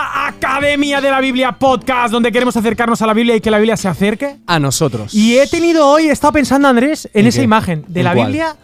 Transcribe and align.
la 0.00 0.26
Academia 0.28 1.00
de 1.00 1.10
la 1.10 1.20
Biblia 1.20 1.52
Podcast, 1.52 2.12
donde 2.12 2.30
queremos 2.30 2.56
acercarnos 2.56 3.00
a 3.02 3.06
la 3.06 3.14
Biblia 3.14 3.36
y 3.36 3.40
que 3.40 3.50
la 3.50 3.58
Biblia 3.58 3.76
se 3.76 3.88
acerque. 3.88 4.36
A 4.46 4.58
nosotros. 4.58 5.14
Y 5.14 5.36
he 5.38 5.46
tenido 5.46 5.86
hoy, 5.86 6.08
he 6.08 6.12
estado 6.12 6.32
pensando, 6.34 6.68
Andrés, 6.68 7.08
en 7.12 7.22
¿En 7.22 7.26
esa 7.26 7.38
qué? 7.38 7.44
imagen 7.44 7.84
de 7.88 8.00
¿En 8.00 8.04
la 8.04 8.14
cuál? 8.14 8.26
Biblia. 8.28 8.56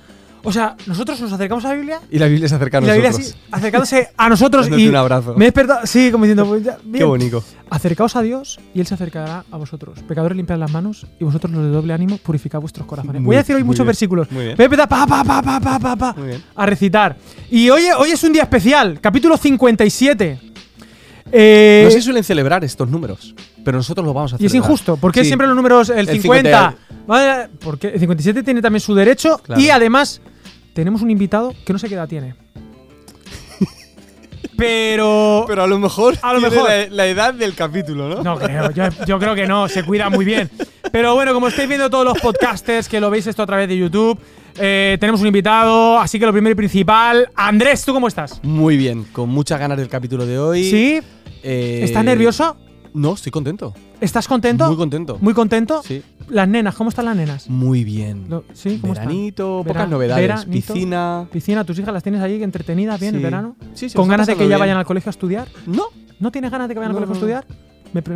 O 0.47 0.53
sea, 0.53 0.77
nosotros 0.87 1.19
nos 1.23 1.33
acercamos 1.33 1.65
a 1.65 1.69
la 1.69 1.75
Biblia 1.75 2.01
Y 2.11 2.19
la 2.19 2.27
Biblia 2.27 2.47
se 2.51 2.55
acerca 2.55 2.77
a 2.77 2.83
y 2.83 2.85
la 2.85 2.93
Biblia 2.93 3.11
nosotros. 3.13 3.33
así, 3.35 3.49
acercándose 3.51 4.09
a 4.15 4.29
nosotros 4.29 4.69
y 4.77 4.89
un 4.89 4.97
abrazo. 4.97 5.35
me 5.39 5.47
he 5.47 5.49
despertado, 5.49 5.87
sí, 5.87 6.11
como 6.13 6.25
diciendo, 6.25 6.45
pues 6.47 6.63
ya, 6.63 6.77
bien. 6.85 6.99
Qué 6.99 7.05
bonito. 7.05 7.43
Acercaos 7.71 8.15
a 8.15 8.21
Dios 8.21 8.61
y 8.75 8.81
Él 8.81 8.87
se 8.87 8.93
acercará 8.93 9.45
a 9.51 9.57
vosotros. 9.57 10.01
Pecadores, 10.07 10.37
limpiad 10.37 10.59
las 10.59 10.71
manos 10.71 11.07
y 11.19 11.25
vosotros 11.25 11.51
los 11.51 11.63
de 11.63 11.71
doble 11.71 11.95
ánimo, 11.95 12.19
purificad 12.19 12.61
vuestros 12.61 12.87
corazones. 12.87 13.23
Muy- 13.23 13.27
Voy 13.29 13.37
a 13.37 13.39
decir 13.39 13.57
hoy 13.57 13.65
muchos 13.65 13.79
bien, 13.79 13.87
versículos. 13.87 14.31
muy 14.31 14.45
bien. 14.45 14.57
Empezar 14.61 14.87
pa, 14.87 15.07
pa, 15.07 15.25
pa, 15.25 15.41
pa, 15.43 15.61
pa, 15.61 15.79
pa, 15.79 15.97
pa, 15.97 16.15
a 16.55 16.67
recitar. 16.67 17.17
Y 17.51 17.71
hoy, 17.71 17.85
hoy 17.99 18.11
es 18.11 18.23
un 18.23 18.35
día 18.35 18.43
especial, 18.43 18.99
capítulo 19.01 19.39
57. 19.39 20.39
Eh, 21.37 21.83
No 21.85 21.91
se 21.91 22.01
suelen 22.01 22.23
celebrar 22.23 22.63
estos 22.65 22.89
números, 22.89 23.35
pero 23.65 23.77
nosotros 23.77 24.07
lo 24.07 24.15
vamos 24.15 24.35
a 24.35 24.37
y 24.39 24.47
es 24.47 24.53
celebrar. 24.53 24.71
injusto, 24.71 24.97
porque 24.97 25.21
Sí. 25.21 25.27
siempre 25.27 25.47
los 25.49 25.57
números, 25.57 25.89
el, 25.91 26.09
El 26.09 26.21
50, 26.21 26.77
¿vale? 27.09 27.49
porque 27.61 27.89
el 27.89 27.99
57 27.99 28.43
tiene 28.45 28.63
también 28.63 28.81
su 28.81 28.95
derecho 28.95 29.39
Claro. 29.39 29.61
y 29.61 29.69
además 29.71 30.21
tenemos 30.75 31.03
un 31.03 31.11
invitado 31.11 31.53
que 31.67 31.73
no 31.73 31.79
sé 31.81 31.89
qué 31.89 31.95
edad 31.97 32.07
tiene. 32.09 32.37
Pero 34.57 35.45
Pero 35.49 35.63
a 35.65 35.67
lo 35.67 35.79
mejor 35.79 36.17
A 36.23 36.33
lo 36.33 36.41
mejor. 36.41 36.69
La, 36.69 36.87
la 36.89 37.07
edad 37.07 37.35
del 37.35 37.55
capítulo, 37.55 38.09
¿no? 38.09 38.23
No 38.23 38.39
creo, 38.39 38.71
yo, 38.71 38.85
yo 39.07 39.19
creo 39.19 39.35
que 39.35 39.47
no, 39.47 39.69
se 39.69 39.83
cuida 39.85 40.11
muy 40.11 40.25
bien. 40.25 40.49
Pero 40.93 41.15
bueno, 41.15 41.35
como 41.35 41.49
estáis 41.49 41.69
viendo 41.69 41.91
todos 41.91 42.05
los 42.05 42.19
podcasters 42.21 42.89
que 42.89 43.01
lo 43.01 43.11
veis 43.11 43.27
esto 43.27 43.43
a 43.43 43.47
través 43.47 43.69
de 43.69 43.77
YouTube, 43.77 44.17
eh, 44.61 44.97
tenemos 45.01 45.21
un 45.21 45.27
invitado, 45.27 45.99
así 45.99 46.21
que 46.21 46.27
lo 46.27 46.33
primero 46.33 46.53
y 46.53 46.55
principal, 46.57 47.29
Andrés, 47.35 47.85
¿tú 47.85 47.93
cómo 47.93 48.07
estás? 48.07 48.39
Muy 48.45 48.77
bien, 48.77 49.03
con 49.13 49.29
muchas 49.29 49.59
ganas 49.59 49.77
del 49.77 49.89
capítulo 49.89 50.25
de 50.25 50.39
hoy. 50.39 50.71
¿Sí? 50.71 51.01
Eh, 51.45 51.81
¿Estás 51.85 52.05
nervioso? 52.05 52.57
No, 52.95 53.15
estoy 53.15 53.31
contento. 53.33 53.75
¿Estás 54.01 54.27
contento? 54.29 54.67
Muy 54.69 54.77
contento. 54.77 55.19
¿Muy 55.21 55.35
contento? 55.35 55.83
Sí. 55.85 56.03
Las 56.29 56.49
nenas, 56.49 56.75
¿cómo 56.75 56.91
están 56.91 57.05
las 57.07 57.17
nenas? 57.17 57.49
Muy 57.51 57.85
bien. 57.85 58.27
Lo- 58.29 58.45
¿Sí? 58.53 58.79
¿Cómo 58.81 58.93
están? 58.93 59.09
Veranito, 59.09 59.63
Vera- 59.65 59.75
pocas 59.75 59.89
novedades. 59.91 60.23
veranito. 60.23 60.51
Piscina. 60.75 61.29
Piscina, 61.33 61.65
tus 61.65 61.79
hijas 61.79 61.93
las 61.93 62.03
tienes 62.03 62.21
ahí 62.23 62.43
entretenidas 62.43 62.99
bien 63.01 63.13
Sí. 63.13 63.17
el 63.19 63.23
verano. 63.23 63.57
Sí, 63.75 63.89
sí, 63.89 63.97
¿Con 63.97 64.09
ganas 64.09 64.27
de 64.27 64.33
están 64.35 64.47
que 64.47 64.51
ya 64.51 64.59
vayan 64.59 64.77
al 64.79 64.85
colegio 64.87 65.11
a 65.11 65.13
estudiar? 65.13 65.49
No. 65.67 65.85
¿No 66.21 66.31
tienes 66.31 66.51
ganas 66.51 66.69
de 66.69 66.75
que 66.75 66.79
vayan 66.81 66.93
No, 66.93 66.99
al 66.99 67.05
colegio 67.07 67.27
no, 67.29 67.37
a 67.37 67.41
estudiar? 67.41 67.59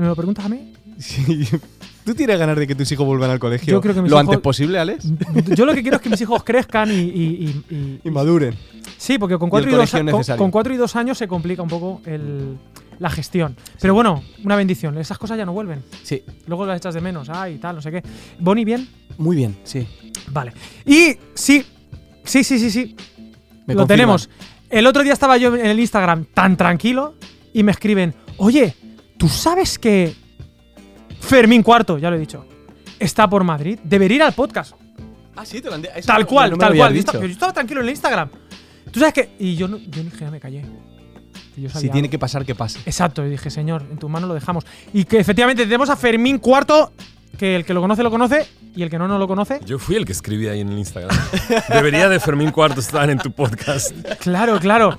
¿Me, 0.01 0.06
lo 0.06 0.15
preguntas 0.17 0.45
a 0.45 0.49
mí? 0.49 0.73
Sí. 0.99 1.45
¿Tú 2.05 2.15
tienes 2.15 2.39
ganas 2.39 2.56
de 2.56 2.67
que 2.67 2.75
tus 2.75 2.91
hijos 2.91 3.05
vuelvan 3.06 3.31
al 3.31 3.39
colegio 3.39 3.71
Yo 3.73 3.81
creo 3.83 3.95
que 3.95 4.01
mis 4.03 4.11
lo 4.11 4.17
hijos- 4.17 4.29
antes 4.29 4.41
posible, 4.41 4.79
Alex? 4.79 5.05
Yo 5.56 5.67
lo 5.67 5.75
que 5.75 5.83
quiero 5.83 5.97
es 5.97 6.03
que 6.03 6.09
mis 6.09 6.21
hijos 6.21 6.43
crezcan 6.45 6.91
y- 6.91 6.95
y- 6.95 7.62
y- 7.71 8.01
y, 8.05 8.11
maduren. 8.11 8.55
Sí, 8.97 9.19
porque 9.19 9.37
con 9.37 9.47
Y 9.47 9.49
el 9.49 9.51
cuatro 9.51 9.69
y, 9.71 9.73
dos, 9.75 9.79
colegio 9.91 9.99
con, 9.99 10.06
necesario. 10.06 10.39
con 10.39 10.51
cuatro 10.51 10.73
y 10.73 10.77
dos 10.79 10.97
años 10.97 11.19
se 11.19 11.29
complica 11.29 11.62
un 11.62 11.69
poco 11.69 12.01
el- 12.06 12.56
la 12.98 13.10
gestión. 13.10 13.56
Pero 13.80 13.94
bueno, 13.94 14.22
una 14.44 14.56
bendición. 14.56 14.96
Esas 14.98 15.18
cosas 15.18 15.38
ya 15.38 15.44
no 15.46 15.52
vuelven. 15.52 15.82
Sí. 16.02 16.22
Luego 16.46 16.66
las 16.66 16.78
echas 16.78 16.94
de 16.94 17.00
menos. 17.00 17.28
Ay, 17.28 17.58
tal, 17.58 17.77
no 17.77 17.82
sé 17.82 17.91
qué. 17.91 18.02
Bonnie, 18.38 18.64
bien. 18.64 18.88
Muy 19.18 19.36
bien, 19.36 19.56
sí. 19.64 19.86
Vale. 20.30 20.52
Y 20.84 21.16
sí, 21.34 21.64
sí, 22.24 22.44
sí, 22.44 22.58
sí, 22.58 22.70
sí. 22.70 22.96
Me 23.66 23.74
lo 23.74 23.80
confirman. 23.80 23.86
tenemos. 23.86 24.30
El 24.70 24.86
otro 24.86 25.02
día 25.02 25.12
estaba 25.12 25.36
yo 25.38 25.54
en 25.56 25.66
el 25.66 25.80
Instagram 25.80 26.26
tan 26.34 26.56
tranquilo 26.56 27.14
y 27.54 27.62
me 27.62 27.72
escriben, 27.72 28.14
oye, 28.36 28.74
¿tú 29.16 29.28
sabes 29.28 29.78
que 29.78 30.14
Fermín 31.20 31.62
Cuarto, 31.62 31.98
ya 31.98 32.10
lo 32.10 32.16
he 32.16 32.19
dicho, 32.19 32.44
está 32.98 33.28
por 33.28 33.44
Madrid? 33.44 33.78
Debería 33.82 34.16
ir 34.16 34.22
al 34.24 34.32
podcast. 34.34 34.74
Ah, 35.36 35.44
sí, 35.46 35.60
te 35.60 35.69
lo 35.69 35.74
han 35.76 35.82
Tal 36.04 36.22
no- 36.22 36.26
cual, 36.26 36.50
no 36.50 36.56
me 36.56 36.60
tal 36.60 36.69
habías 36.70 36.82
cual. 36.84 36.92
Yo 36.92 36.94
dicho. 36.94 37.00
estaba, 37.00 37.19
pero 37.20 37.28
yo 37.28 37.32
estaba 37.32 37.52
tranquilo 37.52 37.80
en 37.80 37.86
el 37.86 37.91
Instagram. 37.91 38.28
¿Tú 38.91 39.00
sabes 39.00 39.14
qué? 39.14 39.30
Y 39.38 39.54
yo, 39.56 39.69
no, 39.69 39.78
yo 39.78 40.02
dije, 40.02 40.19
ya 40.20 40.30
me 40.30 40.41
callé. 40.41 40.64
Que 41.59 41.64
yo 41.64 41.70
Si 41.70 41.89
tiene 41.89 41.98
algo. 42.06 42.11
que 42.11 42.19
pasar, 42.19 42.45
que 42.45 42.55
pase. 42.55 42.78
Exacto, 42.87 43.27
y 43.27 43.31
dije, 43.31 43.51
señor, 43.51 43.84
en 43.91 43.98
tu 43.98 44.09
mano 44.09 44.27
lo 44.27 44.34
dejamos. 44.34 44.65
Y 44.93 45.05
que 45.05 45.19
efectivamente 45.19 45.65
tenemos 45.65 45.91
a 45.91 45.97
Fermín 45.97 46.38
Cuarto, 46.38 46.93
que 47.38 47.56
el 47.56 47.65
que 47.65 47.75
lo 47.75 47.81
conoce 47.81 48.03
lo 48.03 48.10
conoce, 48.10 48.47
y 48.75 48.82
el 48.82 48.91
que 48.91 48.99
no, 48.99 49.09
no 49.09 49.19
lo 49.19 49.27
conoce. 49.27 49.60
Yo 49.65 49.78
fui 49.78 49.97
el 49.97 50.05
que 50.05 50.12
escribí 50.12 50.47
ahí 50.49 50.60
en 50.60 50.69
el 50.69 50.78
Instagram. 50.78 51.16
Debería 51.69 52.09
de 52.09 52.21
Fermín 52.21 52.50
Cuarto 52.53 52.81
estar 52.81 53.09
en 53.10 53.19
tu 53.19 53.32
podcast. 53.32 53.93
Claro, 54.21 54.59
claro. 54.60 54.97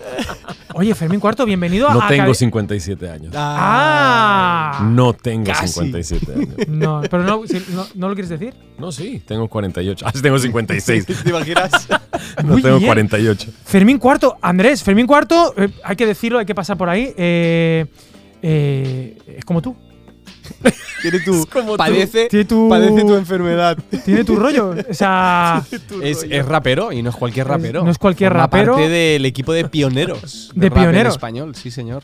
Oye, 0.76 0.94
Fermín 0.94 1.20
Cuarto, 1.20 1.46
bienvenido 1.46 1.90
No 1.92 2.02
a 2.02 2.08
tengo 2.08 2.26
Acad- 2.32 2.34
57 2.36 3.10
años. 3.10 3.34
Ah. 3.36 4.88
No 4.92 5.14
tengo 5.14 5.46
Casi. 5.46 5.68
57 5.68 6.34
años. 6.34 6.68
No, 6.68 7.02
pero 7.10 7.24
no, 7.24 7.42
si- 7.48 7.64
no, 7.74 7.86
¿no 7.96 8.08
lo 8.10 8.14
quieres 8.14 8.30
decir? 8.30 8.54
No, 8.78 8.92
sí, 8.92 9.22
tengo 9.28 9.48
48. 9.48 10.06
Ah, 10.08 10.12
sí, 10.14 10.22
tengo 10.22 10.38
56. 10.38 11.06
¿Te 11.24 11.30
imaginas? 11.30 11.88
No 12.44 12.54
Muy 12.54 12.62
tengo 12.62 12.78
bien. 12.78 12.90
48. 12.90 13.52
Fermín 13.66 13.98
Cuarto, 13.98 14.38
Andrés, 14.42 14.84
Fermín 14.84 15.08
Cuarto, 15.08 15.54
eh, 15.58 15.70
hay 15.84 15.96
que 15.96 16.06
decirlo, 16.06 16.38
hay 16.40 16.46
que 16.46 16.56
pasar 16.56 16.78
por 16.78 16.90
ahí. 16.90 17.14
eh, 17.18 17.86
eh, 18.42 19.18
es 19.38 19.46
como 19.46 19.62
tú. 19.62 19.76
Tiene 21.02 21.20
tu, 21.22 21.46
como 21.52 21.72
tú. 21.72 21.78
padece, 21.78 22.28
Tiene 22.28 22.46
tu, 22.46 22.68
padece 22.70 23.02
tu 23.02 23.16
enfermedad. 23.16 23.78
tiene 24.06 24.24
tu 24.24 24.36
rollo. 24.36 24.76
O 24.90 24.94
sea, 24.94 25.64
Es, 26.04 26.26
es 26.30 26.46
rapero 26.46 26.92
y 26.92 27.02
no 27.02 27.10
es 27.10 27.16
cualquier 27.16 27.48
rapero. 27.48 27.84
no 27.84 27.92
es 27.92 27.98
cualquier 27.98 28.32
Forma 28.32 28.44
rapero. 28.44 28.74
parte 28.74 28.90
del 28.90 29.26
equipo 29.26 29.54
de 29.54 29.66
pioneros. 29.70 30.52
De 30.56 30.68
en 30.68 30.74
pioneros. 30.74 31.14
español, 31.14 31.56
sí, 31.56 31.72
señor. 31.72 32.04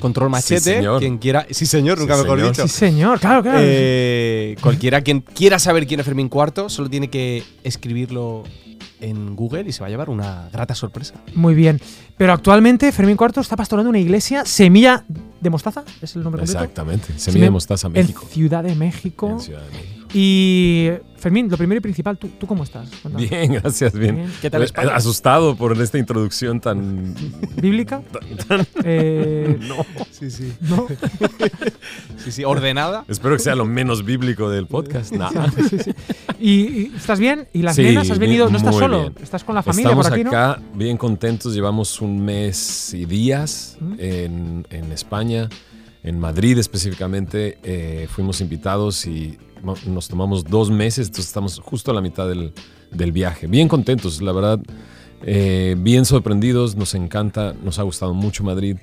Control 0.00 0.28
machete, 0.28 0.60
señor. 0.60 1.00
quien 1.00 1.16
quiera. 1.16 1.46
Sí, 1.50 1.64
señor, 1.64 1.98
nunca 1.98 2.16
Sí, 2.16 2.22
mejor 2.22 2.38
señor. 2.38 2.52
dicho. 2.52 2.68
sí, 2.68 2.74
señor, 2.74 3.18
claro, 3.18 3.42
claro. 3.42 3.58
Eh, 3.62 4.54
cualquiera 4.60 5.00
quien 5.00 5.22
quiera 5.22 5.58
saber 5.58 5.86
quién 5.86 6.00
es 6.00 6.06
Fermín 6.06 6.28
Cuarto, 6.28 6.68
solo 6.68 6.90
tiene 6.90 7.08
que 7.08 7.42
escribirlo 7.64 8.42
en 9.00 9.36
Google 9.36 9.64
y 9.68 9.72
se 9.72 9.80
va 9.80 9.86
a 9.86 9.90
llevar 9.90 10.10
una 10.10 10.48
grata 10.52 10.74
sorpresa. 10.74 11.14
Muy 11.34 11.54
bien. 11.54 11.80
Pero 12.16 12.32
actualmente 12.32 12.90
Fermín 12.92 13.16
Cuarto 13.16 13.40
está 13.40 13.56
pastorando 13.56 13.90
una 13.90 13.98
iglesia, 13.98 14.44
Semilla 14.44 15.04
de 15.40 15.50
Mostaza, 15.50 15.84
es 16.00 16.16
el 16.16 16.22
nombre 16.22 16.40
completo. 16.40 16.62
Exactamente. 16.62 17.18
Semilla 17.18 17.44
de 17.46 17.50
mostaza, 17.50 17.88
México. 17.88 18.22
En 18.22 18.28
Ciudad 18.28 18.64
de 18.64 18.74
México. 18.74 19.30
En 19.30 19.40
Ciudad 19.40 19.62
de 19.62 19.70
México. 19.70 20.05
Y 20.18 20.88
Fermín, 21.18 21.50
lo 21.50 21.58
primero 21.58 21.76
y 21.78 21.82
principal, 21.82 22.16
¿tú, 22.16 22.28
tú 22.40 22.46
cómo 22.46 22.64
estás? 22.64 22.88
Cuéntame. 23.02 23.26
Bien, 23.26 23.52
gracias, 23.52 23.92
bien. 23.92 24.16
Bien. 24.16 24.32
¿Qué 24.40 24.48
tal 24.48 24.62
Eh, 24.62 24.64
España? 24.64 24.94
Asustado 24.94 25.56
por 25.56 25.78
esta 25.78 25.98
introducción 25.98 26.58
tan. 26.58 27.14
¿Bíblica? 27.60 28.00
Eh, 28.84 29.58
No. 29.68 29.84
Sí, 30.10 30.30
sí. 30.30 30.54
¿No? 30.62 30.86
Sí, 32.16 32.32
sí, 32.32 32.44
ordenada. 32.44 33.04
Espero 33.08 33.36
que 33.36 33.42
sea 33.42 33.54
lo 33.54 33.66
menos 33.66 34.06
bíblico 34.06 34.48
del 34.48 34.66
podcast. 34.66 35.12
Nah. 35.12 35.28
Sí, 35.68 35.78
sí. 35.84 35.90
¿Y, 36.40 36.50
y 36.50 36.92
estás 36.96 37.20
bien? 37.20 37.46
¿Y 37.52 37.60
las 37.60 37.76
Sí, 37.76 37.82
nenas 37.82 38.10
has 38.10 38.18
venido? 38.18 38.46
bien, 38.46 38.52
¿No 38.52 38.58
estás 38.58 38.72
muy 38.72 38.82
solo? 38.82 39.00
bien. 39.02 39.14
¿Estás 39.22 39.44
con 39.44 39.54
la 39.54 39.62
familia 39.62 39.90
Estamos 39.90 40.08
por 40.08 40.18
aquí, 40.18 40.26
acá 40.26 40.60
bien 40.74 40.96
contentos, 40.96 41.54
llevamos 41.54 42.00
un 42.00 42.24
mes 42.24 42.94
y 42.94 43.04
días 43.04 43.76
¿Mm? 43.80 43.94
en, 43.98 44.66
en 44.70 44.92
España, 44.92 45.50
en 46.06 46.18
Madrid 46.18 46.56
específicamente. 46.58 47.58
eh, 47.62 48.06
fuimos 48.08 48.40
invitados 48.40 49.06
y 49.06 49.38
nos 49.86 50.08
tomamos 50.08 50.44
dos 50.44 50.70
meses, 50.70 51.08
entonces 51.08 51.26
estamos 51.26 51.58
justo 51.58 51.90
a 51.90 51.94
la 51.94 52.00
mitad 52.00 52.28
del, 52.28 52.52
del 52.92 53.12
viaje. 53.12 53.46
Bien 53.48 53.68
contentos, 53.68 54.22
la 54.22 54.32
verdad, 54.32 54.60
eh, 55.22 55.74
bien 55.78 56.04
sorprendidos, 56.04 56.76
nos 56.76 56.94
encanta, 56.94 57.54
nos 57.62 57.78
ha 57.78 57.82
gustado 57.82 58.14
mucho 58.14 58.44
Madrid, 58.44 58.76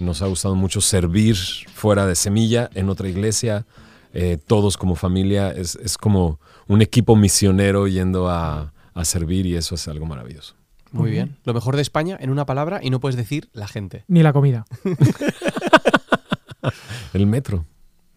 nos 0.00 0.20
ha 0.22 0.26
gustado 0.26 0.54
mucho 0.54 0.80
servir 0.80 1.36
fuera 1.72 2.06
de 2.06 2.14
Semilla, 2.14 2.68
en 2.74 2.88
otra 2.88 3.08
iglesia. 3.08 3.64
eh, 4.14 4.38
todos 4.46 4.76
como 4.76 4.94
familia, 4.96 5.50
es, 5.52 5.76
es 5.76 5.96
como 5.98 6.40
un 6.66 6.80
equipo 6.82 7.14
misionero 7.16 7.86
yendo 7.88 8.28
a, 8.28 8.72
a 8.94 9.04
servir 9.04 9.46
y 9.46 9.54
eso 9.54 9.74
es 9.74 9.86
algo 9.88 10.06
maravilloso. 10.06 10.54
Muy 10.92 11.10
bien. 11.10 11.36
Lo 11.44 11.52
mejor 11.52 11.76
de 11.76 11.82
España 11.82 12.16
en 12.18 12.30
una 12.30 12.46
palabra 12.46 12.80
y 12.82 12.88
no 12.90 13.00
puedes 13.00 13.16
decir 13.16 13.50
la 13.52 13.68
gente. 13.68 14.04
Ni 14.08 14.22
la 14.22 14.32
comida. 14.32 14.64
El 17.14 17.26
metro, 17.26 17.66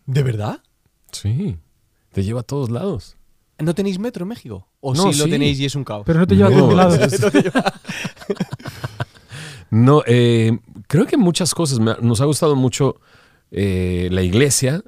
¿De 0.05 0.23
verdad? 0.23 0.61
sí, 1.11 1.57
te 2.11 2.23
lleva 2.23 2.41
a 2.41 2.43
todos 2.43 2.69
lados. 2.69 3.17
¿No 3.59 3.75
tenéis 3.75 3.99
metro 3.99 4.23
en 4.23 4.29
México? 4.29 4.67
¿O 4.79 4.93
No, 4.95 5.11
sí 5.13 5.19
lo 5.19 5.25
sí. 5.25 5.29
tenéis 5.31 5.59
y 5.59 5.65
es 5.65 5.75
un 5.75 5.83
caos? 5.83 6.03
Pero 6.05 6.19
no 6.19 6.25
te 6.27 6.35
lleva 6.35 6.49
a 6.49 6.51
todos 6.57 6.73
lados. 6.73 6.97
es- 7.13 7.21
No, 9.69 10.03
eh, 10.05 10.57
creo 10.87 11.05
que 11.05 11.17
muchas 11.17 11.53
cosas. 11.53 11.79
Nos 11.79 12.21
ha 12.21 12.25
gustado 12.25 12.55
mucho 12.55 12.99
eh, 13.51 14.09
la 14.11 14.21
iglesia. 14.21 14.83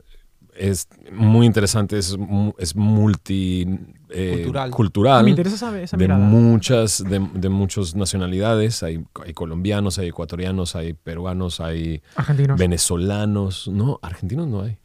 Es 0.55 0.87
muy 1.11 1.45
interesante, 1.47 1.97
es, 1.97 2.15
es 2.59 2.75
multi 2.75 3.65
eh, 4.13 4.31
Cultural. 4.43 4.71
cultural, 4.71 5.23
Me 5.23 5.31
interesa 5.31 5.55
esa, 5.55 5.81
esa 5.81 5.97
de 5.97 6.03
mirada. 6.05 6.23
muchas 6.23 7.03
de, 7.03 7.19
de 7.33 7.49
muchas 7.49 7.95
nacionalidades. 7.95 8.83
Hay, 8.83 9.03
hay 9.25 9.33
colombianos, 9.33 9.97
hay 9.99 10.07
ecuatorianos, 10.09 10.75
hay 10.75 10.93
peruanos, 10.93 11.59
hay 11.59 12.01
Argentinos. 12.15 12.57
venezolanos. 12.59 13.67
No, 13.67 13.99
argentinos 14.01 14.47
no 14.47 14.61
hay. 14.61 14.77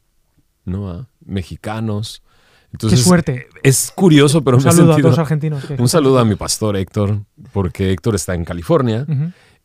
No, 0.65 0.89
ah, 0.89 1.07
mexicanos. 1.25 2.21
Qué 2.77 2.97
suerte. 2.97 3.47
Es 3.63 3.91
curioso, 3.95 4.43
pero 4.43 4.57
Un 4.57 4.63
me 4.63 4.69
he 4.69 4.73
saludo 4.73 4.93
a 4.93 4.97
todos 4.97 5.11
los 5.11 5.19
argentinos. 5.19 5.65
que- 5.65 5.73
un 5.75 5.89
saludo 5.89 6.19
a 6.19 6.25
mi 6.25 6.35
pastor 6.35 6.75
Héctor, 6.77 7.21
porque 7.51 7.91
Héctor 7.91 8.13
está 8.15 8.35
en 8.35 8.45
California 8.45 9.07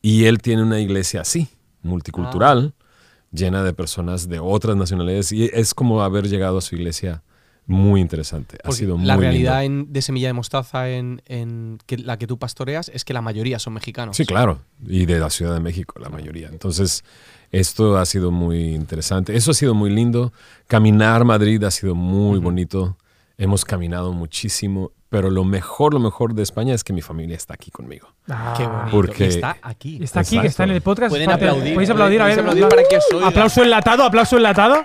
y 0.01 0.25
él 0.25 0.39
tiene 0.41 0.63
una 0.63 0.81
iglesia 0.81 1.21
así, 1.21 1.49
multicultural, 1.83 2.75
Ah. 2.79 2.85
llena 3.31 3.63
de 3.63 3.75
personas 3.75 4.29
de 4.29 4.39
otras 4.39 4.77
nacionalidades 4.77 5.33
y 5.33 5.51
es 5.53 5.75
como 5.75 6.03
haber 6.03 6.29
llegado 6.29 6.57
a 6.59 6.61
su 6.63 6.77
iglesia 6.77 7.23
muy 7.67 8.01
interesante. 8.01 8.59
Ha 8.63 8.73
sido 8.73 8.97
muy 8.99 9.07
la 9.07 9.17
realidad 9.17 9.65
en- 9.65 9.93
de 9.93 10.03
Semilla 10.03 10.27
de 10.29 10.33
Mostaza 10.35 10.91
en, 10.91 11.23
en 11.27 11.79
que, 11.87 11.97
la 11.99 12.19
que 12.19 12.27
tú 12.27 12.39
pastoreas 12.39 12.91
es 12.93 13.05
que 13.05 13.15
la 13.15 13.23
mayoría 13.23 13.59
son 13.59 13.73
mexicanos. 13.75 14.17
Sí, 14.17 14.27
claro. 14.27 14.61
Y 14.87 15.07
de 15.07 15.19
la 15.19 15.31
Ciudad 15.31 15.55
de 15.55 15.61
México, 15.61 15.99
la 16.01 16.09
mayoría. 16.11 16.49
Entonces, 16.49 17.05
esto 17.53 17.97
ha 17.97 18.05
sido 18.07 18.31
muy 18.31 18.75
interesante. 18.75 19.35
Eso 19.37 19.53
ha 19.53 19.55
sido 19.55 19.75
muy 19.75 19.91
lindo. 19.91 20.33
Caminar 20.67 21.25
Madrid 21.25 21.63
ha 21.65 21.71
sido 21.71 21.95
muy 21.95 22.39
bonito. 22.39 22.97
Hemos 23.39 23.65
caminado 23.65 24.13
muchísimo. 24.13 24.93
Pero 25.09 25.31
lo 25.31 25.45
mejor, 25.45 25.95
lo 25.95 26.01
mejor 26.01 26.35
de 26.35 26.43
España 26.43 26.75
es 26.75 26.83
que 26.83 26.93
mi 26.93 27.01
familia 27.01 27.37
está 27.37 27.55
aquí 27.55 27.71
conmigo. 27.71 28.09
Ah, 28.29 28.53
Qué 28.57 28.67
bonito. 28.67 28.91
Porque- 28.91 29.27
está 29.29 29.57
aquí. 29.63 30.03
Está 30.03 30.21
aquí, 30.21 30.41
que 30.41 30.49
está 30.49 30.65
en 30.65 30.71
el 30.71 30.81
podcast. 30.83 31.11
Pueden 31.11 31.31
aplaudir. 31.31 31.73
Podéis 31.75 31.91
aplaudir, 31.91 32.21
a 32.21 32.25
ver. 32.27 32.41
Aplaudir 32.41 32.65
apla- 32.65 32.69
para 32.77 32.89
que 32.89 32.97
os 32.97 33.05
oiga. 33.15 33.29
Aplauso 33.29 33.63
enlatado, 33.63 34.03
aplauso 34.03 34.37
enlatado. 34.37 34.83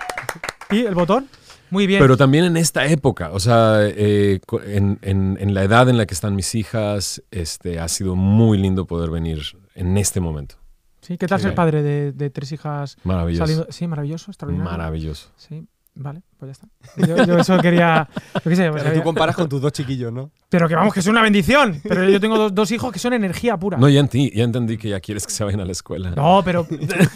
Y 0.70 0.84
el 0.84 0.94
botón. 0.94 1.26
Muy 1.70 1.86
bien. 1.86 2.00
Pero 2.00 2.16
también 2.16 2.44
en 2.44 2.56
esta 2.56 2.86
época, 2.86 3.30
o 3.32 3.40
sea, 3.40 3.78
eh, 3.82 4.40
en, 4.66 4.98
en- 5.02 5.38
en 5.40 5.54
la 5.54 5.62
edad 5.64 5.88
en 5.88 5.96
la 5.96 6.06
que 6.06 6.14
están 6.14 6.34
mis 6.34 6.54
hijas, 6.54 7.22
este, 7.30 7.78
ha 7.80 7.88
sido 7.88 8.16
muy 8.16 8.58
lindo 8.58 8.86
poder 8.86 9.10
venir 9.10 9.40
en 9.74 9.96
este 9.96 10.20
momento. 10.20 10.56
sí, 11.00 11.16
¿Qué 11.16 11.26
tal 11.26 11.40
ser 11.40 11.54
padre 11.54 11.82
de, 11.82 12.12
de 12.12 12.30
tres 12.30 12.52
hijas 12.52 12.96
Maravilloso. 13.04 13.46
saliendo? 13.46 13.66
Sí, 13.72 13.86
maravilloso, 13.86 14.30
extraordinario. 14.30 14.70
Maravilloso. 14.70 15.30
Sí, 15.36 15.66
vale, 15.94 16.22
pues 16.38 16.48
ya 16.48 16.52
está. 16.52 17.06
Yo, 17.06 17.24
yo 17.26 17.38
eso 17.38 17.58
quería. 17.58 18.08
Yo 18.34 18.40
qué 18.50 18.56
sé, 18.56 18.70
pues 18.70 18.82
Pero 18.82 18.84
tú 18.84 18.88
había- 18.90 19.02
comparas 19.02 19.36
con 19.36 19.48
tus 19.48 19.60
dos 19.60 19.72
chiquillos, 19.72 20.12
¿no? 20.12 20.30
pero 20.48 20.66
que 20.68 20.74
vamos, 20.74 20.92
que 20.92 20.98
es 21.00 21.06
una 21.06 21.22
bendición. 21.22 21.80
Pero 21.88 22.08
yo 22.08 22.18
tengo 22.20 22.36
dos, 22.36 22.52
dos 22.54 22.72
hijos 22.72 22.92
que 22.92 22.98
son 22.98 23.12
energía 23.12 23.56
pura. 23.56 23.78
No, 23.78 23.88
ya 23.88 24.00
entendí, 24.00 24.32
ya 24.34 24.42
entendí 24.42 24.76
que 24.78 24.88
ya 24.88 24.98
quieres 24.98 25.24
que 25.26 25.32
se 25.32 25.44
vayan 25.44 25.60
a 25.60 25.64
la 25.64 25.70
escuela. 25.72 26.10
No, 26.10 26.42
pero 26.44 26.66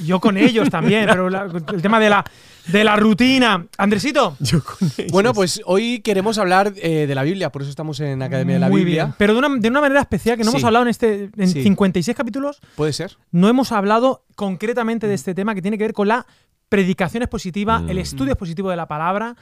yo 0.05 0.21
con 0.21 0.37
ellos 0.37 0.71
también. 0.71 1.07
Pero 1.07 1.29
la- 1.31 1.45
el 1.73 1.83
tema 1.83 1.99
de 1.99 2.11
la, 2.11 2.25
de 2.69 2.85
la 2.85 2.95
rutina. 2.97 3.67
Andresito. 3.77 4.37
Yo 4.41 4.63
con 4.63 4.89
ellos. 4.99 5.11
Bueno, 5.11 5.35
pues 5.35 5.61
hoy 5.65 6.01
queremos 6.01 6.39
hablar 6.39 6.73
eh, 6.77 7.07
de 7.09 7.15
la 7.17 7.25
Biblia, 7.25 7.51
por 7.51 7.63
eso 7.63 7.71
estamos 7.71 7.99
en 8.01 8.23
Academia 8.23 8.55
de 8.55 8.61
la 8.61 8.69
Muy 8.69 8.85
Biblia. 8.85 9.05
bien. 9.07 9.15
Pero 9.19 9.33
de 9.33 9.39
una, 9.41 9.49
de 9.59 9.69
una 9.69 9.81
manera 9.81 10.01
especial, 10.01 10.37
que 10.37 10.45
no 10.45 10.51
Sí. 10.53 10.57
hemos 10.59 10.65
hablado 10.65 10.85
en 10.85 10.91
este. 10.91 11.31
En 11.37 11.49
Sí. 11.49 11.63
56 11.65 12.17
capítulos, 12.17 12.61
¿Puede 12.77 12.93
ser? 12.93 13.17
no 13.33 13.49
hemos 13.49 13.73
hablado 13.73 14.25
concretamente 14.37 15.09
de 15.09 15.15
este 15.15 15.35
tema 15.35 15.55
que 15.57 15.63
tiene 15.63 15.77
que 15.79 15.85
ver 15.85 15.93
con 15.93 16.07
la 16.07 16.25
predicación 16.75 17.23
expositiva, 17.23 17.79
Mm. 17.79 17.91
el 17.91 17.99
estudio 17.99 18.33
expositivo 18.33 18.69
de 18.69 18.75
la 18.77 18.87
palabra. 18.89 19.37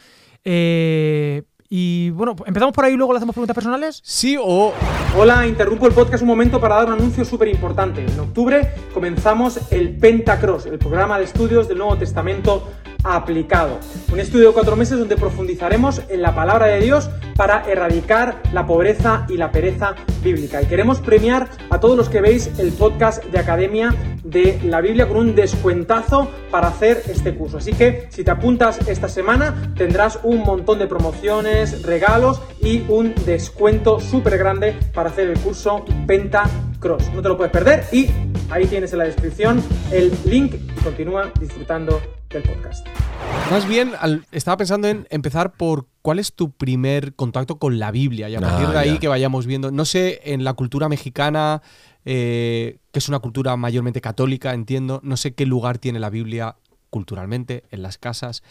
Eh, 0.45 1.43
y 1.71 2.11
bueno, 2.11 2.37
empezamos 2.45 2.75
por 2.75 2.85
ahí 2.85 2.93
y 2.93 2.97
luego 2.97 3.15
le 3.15 3.17
hacemos 3.17 3.35
preguntas 3.35 3.55
personales. 3.55 4.03
Sí 4.05 4.37
o 4.39 4.75
Hola, 5.17 5.47
interrumpo 5.47 5.87
el 5.87 5.95
podcast 5.95 6.21
un 6.23 6.29
momento 6.29 6.61
para 6.61 6.75
dar 6.75 6.87
un 6.89 6.93
anuncio 6.93 7.25
súper 7.25 7.49
importante. 7.49 8.05
En 8.05 8.21
octubre 8.21 8.75
comenzamos 8.93 9.59
el 9.73 9.97
Pentacross, 9.97 10.67
el 10.67 10.79
programa 10.79 11.17
de 11.19 11.25
estudios 11.25 11.69
del 11.69 11.79
Nuevo 11.79 11.97
Testamento 11.97 12.69
aplicado. 13.05 13.79
Un 14.13 14.21
estudio 14.21 14.49
de 14.49 14.55
cuatro 14.55 14.77
meses 14.77 14.99
donde 14.99 15.17
profundizaremos 15.17 16.03
en 16.09 16.23
la 16.23 16.35
palabra 16.35 16.67
de 16.67 16.81
Dios 16.81 17.11
para 17.37 17.65
erradicar 17.71 18.43
la 18.53 18.67
pobreza 18.67 19.27
y 19.29 19.37
la 19.37 19.51
pereza 19.51 19.95
bíblica. 20.23 20.63
Y 20.63 20.67
queremos 20.67 21.01
premiar 21.01 21.49
a 21.71 21.81
todos 21.81 21.97
los 21.97 22.09
que 22.09 22.21
veis 22.21 22.51
el 22.59 22.73
podcast 22.73 23.25
de 23.25 23.39
Academia 23.39 23.95
de 24.23 24.61
la 24.65 24.81
Biblia 24.81 25.09
con 25.09 25.17
un 25.17 25.35
descuentazo 25.35 26.31
para 26.51 26.69
hacer 26.69 27.03
este 27.09 27.35
curso. 27.35 27.59
Así 27.59 27.73
que 27.73 28.07
si 28.11 28.25
te 28.25 28.31
apuntas 28.31 28.79
esta 28.87 29.09
semana 29.09 29.73
tendrás 29.77 30.21
un 30.23 30.41
montón 30.41 30.79
de 30.79 30.87
promociones, 30.87 31.83
regalos 31.83 32.41
y 32.61 32.85
un 32.89 33.15
descuento 33.27 34.01
súper 34.01 34.39
grande 34.39 34.77
para 34.95 35.11
hacer 35.11 35.29
el 35.29 35.39
curso 35.39 35.85
Penta 36.07 36.45
Cross. 36.79 37.11
No 37.15 37.23
te 37.23 37.29
lo 37.29 37.37
puedes 37.37 37.53
perder 37.53 37.85
y 37.93 38.07
ahí 38.53 38.67
tienes 38.67 38.93
en 38.93 38.99
la 38.99 39.05
descripción 39.05 39.63
el 39.91 40.13
link 40.27 40.55
y 40.55 40.81
continúa 40.83 41.33
disfrutando 41.41 42.01
del 42.29 42.43
podcast. 42.43 42.87
más 43.51 43.67
bien 43.67 43.93
al- 43.99 44.25
estaba 44.31 44.57
pensando 44.59 44.89
en 44.89 45.07
empezar 45.11 45.53
por 45.55 45.87
cuál 46.03 46.19
es 46.19 46.33
tu 46.35 46.51
primer 46.53 47.15
contacto 47.15 47.59
con 47.59 47.79
la 47.79 47.91
Biblia 47.91 48.29
y 48.29 48.35
a 48.35 48.39
Ah, 48.39 48.43
partir 48.43 48.69
de 48.69 48.79
ahí 48.79 48.93
ya. 48.95 49.01
que 49.01 49.09
vayamos 49.09 49.47
viendo. 49.47 49.71
No 49.71 49.85
sé, 49.85 50.21
en 50.25 50.45
la 50.45 50.53
cultura 50.55 50.89
mexicana, 50.89 51.63
eh, 52.05 52.79
que 52.91 52.99
es 52.99 53.09
una 53.09 53.19
cultura 53.21 53.57
mayormente 53.57 54.01
católica, 54.01 54.53
entiendo, 54.55 55.01
no 55.03 55.17
sé 55.17 55.35
qué 55.35 55.47
lugar 55.47 55.79
tiene 55.79 55.99
la 56.01 56.11
Biblia 56.11 56.57
culturalmente 56.91 57.65
en 57.71 57.83
las 57.83 57.97
casas 57.99 58.43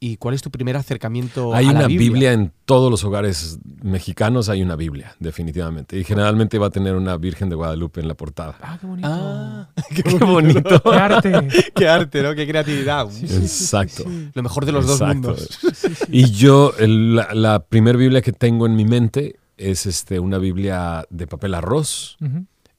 y 0.00 0.16
cuál 0.18 0.34
es 0.34 0.42
tu 0.42 0.50
primer 0.50 0.76
acercamiento 0.76 1.54
Hay 1.54 1.66
a 1.66 1.72
la 1.72 1.78
una 1.80 1.86
Biblia. 1.88 2.10
Biblia. 2.10 2.32
en 2.32 2.52
todos 2.66 2.90
los 2.90 3.04
hogares 3.04 3.58
mexicanos, 3.82 4.48
hay 4.50 4.60
una 4.62 4.76
Biblia, 4.76 5.16
definitivamente. 5.18 5.98
Y 5.98 6.04
generalmente 6.04 6.58
va 6.58 6.66
a 6.66 6.70
tener 6.70 6.94
una 6.94 7.16
Virgen 7.16 7.48
de 7.48 7.54
Guadalupe 7.56 8.00
en 8.00 8.08
la 8.08 8.14
portada. 8.14 8.56
Ah, 8.60 8.76
qué 8.80 8.86
bonito. 8.86 9.08
Ah, 9.10 9.68
Qué 9.94 10.18
bonito. 10.24 10.82
Qué 10.82 10.90
arte. 10.98 11.48
qué 11.74 11.88
arte, 11.88 12.22
¿no? 12.22 12.34
Qué 12.34 12.46
creatividad. 12.46 13.08
Exacto. 13.22 14.04
Lo 14.34 14.42
mejor 14.42 14.66
de 14.66 14.72
los 14.72 14.86
dos 14.86 15.00
mundos. 15.00 15.58
Y 16.08 16.30
yo, 16.30 16.72
el- 16.78 17.16
la, 17.16 17.32
la 17.32 17.60
primer 17.64 17.96
Biblia 17.96 18.20
que 18.20 18.32
tengo 18.32 18.66
en 18.66 18.76
mi 18.76 18.84
mente 18.84 19.36
es 19.56 19.86
este, 19.86 20.18
una 20.20 20.36
Biblia 20.38 21.06
de 21.10 21.26
papel 21.26 21.54
arroz, 21.54 22.18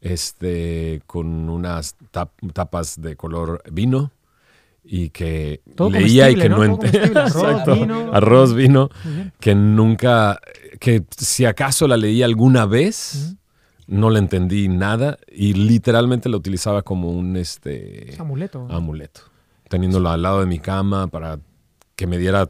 este, 0.01 1.01
con 1.07 1.49
unas 1.49 1.95
tap- 2.11 2.29
tapas 2.53 3.01
de 3.01 3.15
color 3.15 3.63
vino 3.71 4.11
y 4.87 5.09
que 5.09 5.61
Todo 5.75 5.89
leía 5.89 6.29
y 6.29 6.35
que 6.35 6.47
¿no? 6.49 6.57
no, 6.57 6.77
Todo 6.77 6.87
ent- 6.87 6.91
comestible, 6.91 7.19
arroz, 7.21 7.65
vino. 7.79 8.13
Arroz, 8.13 8.53
vino, 8.53 8.89
que 9.39 9.55
nunca, 9.55 10.39
que 10.79 11.03
si 11.17 11.45
acaso 11.45 11.87
la 11.87 11.97
leía 11.97 12.25
alguna 12.25 12.65
vez, 12.65 13.35
no 13.87 14.09
le 14.09 14.19
entendí 14.19 14.67
nada 14.67 15.17
y 15.31 15.53
literalmente 15.53 16.29
la 16.29 16.37
utilizaba 16.37 16.81
como 16.81 17.09
un 17.11 17.37
este, 17.37 18.11
Es 18.13 18.19
amuleto. 18.19 18.67
amuleto, 18.69 19.21
teniéndolo 19.69 20.09
al 20.09 20.21
lado 20.21 20.39
de 20.41 20.45
mi 20.47 20.59
cama 20.59 21.07
para 21.07 21.39
que 21.95 22.07
me 22.07 22.17
diera 22.17 22.49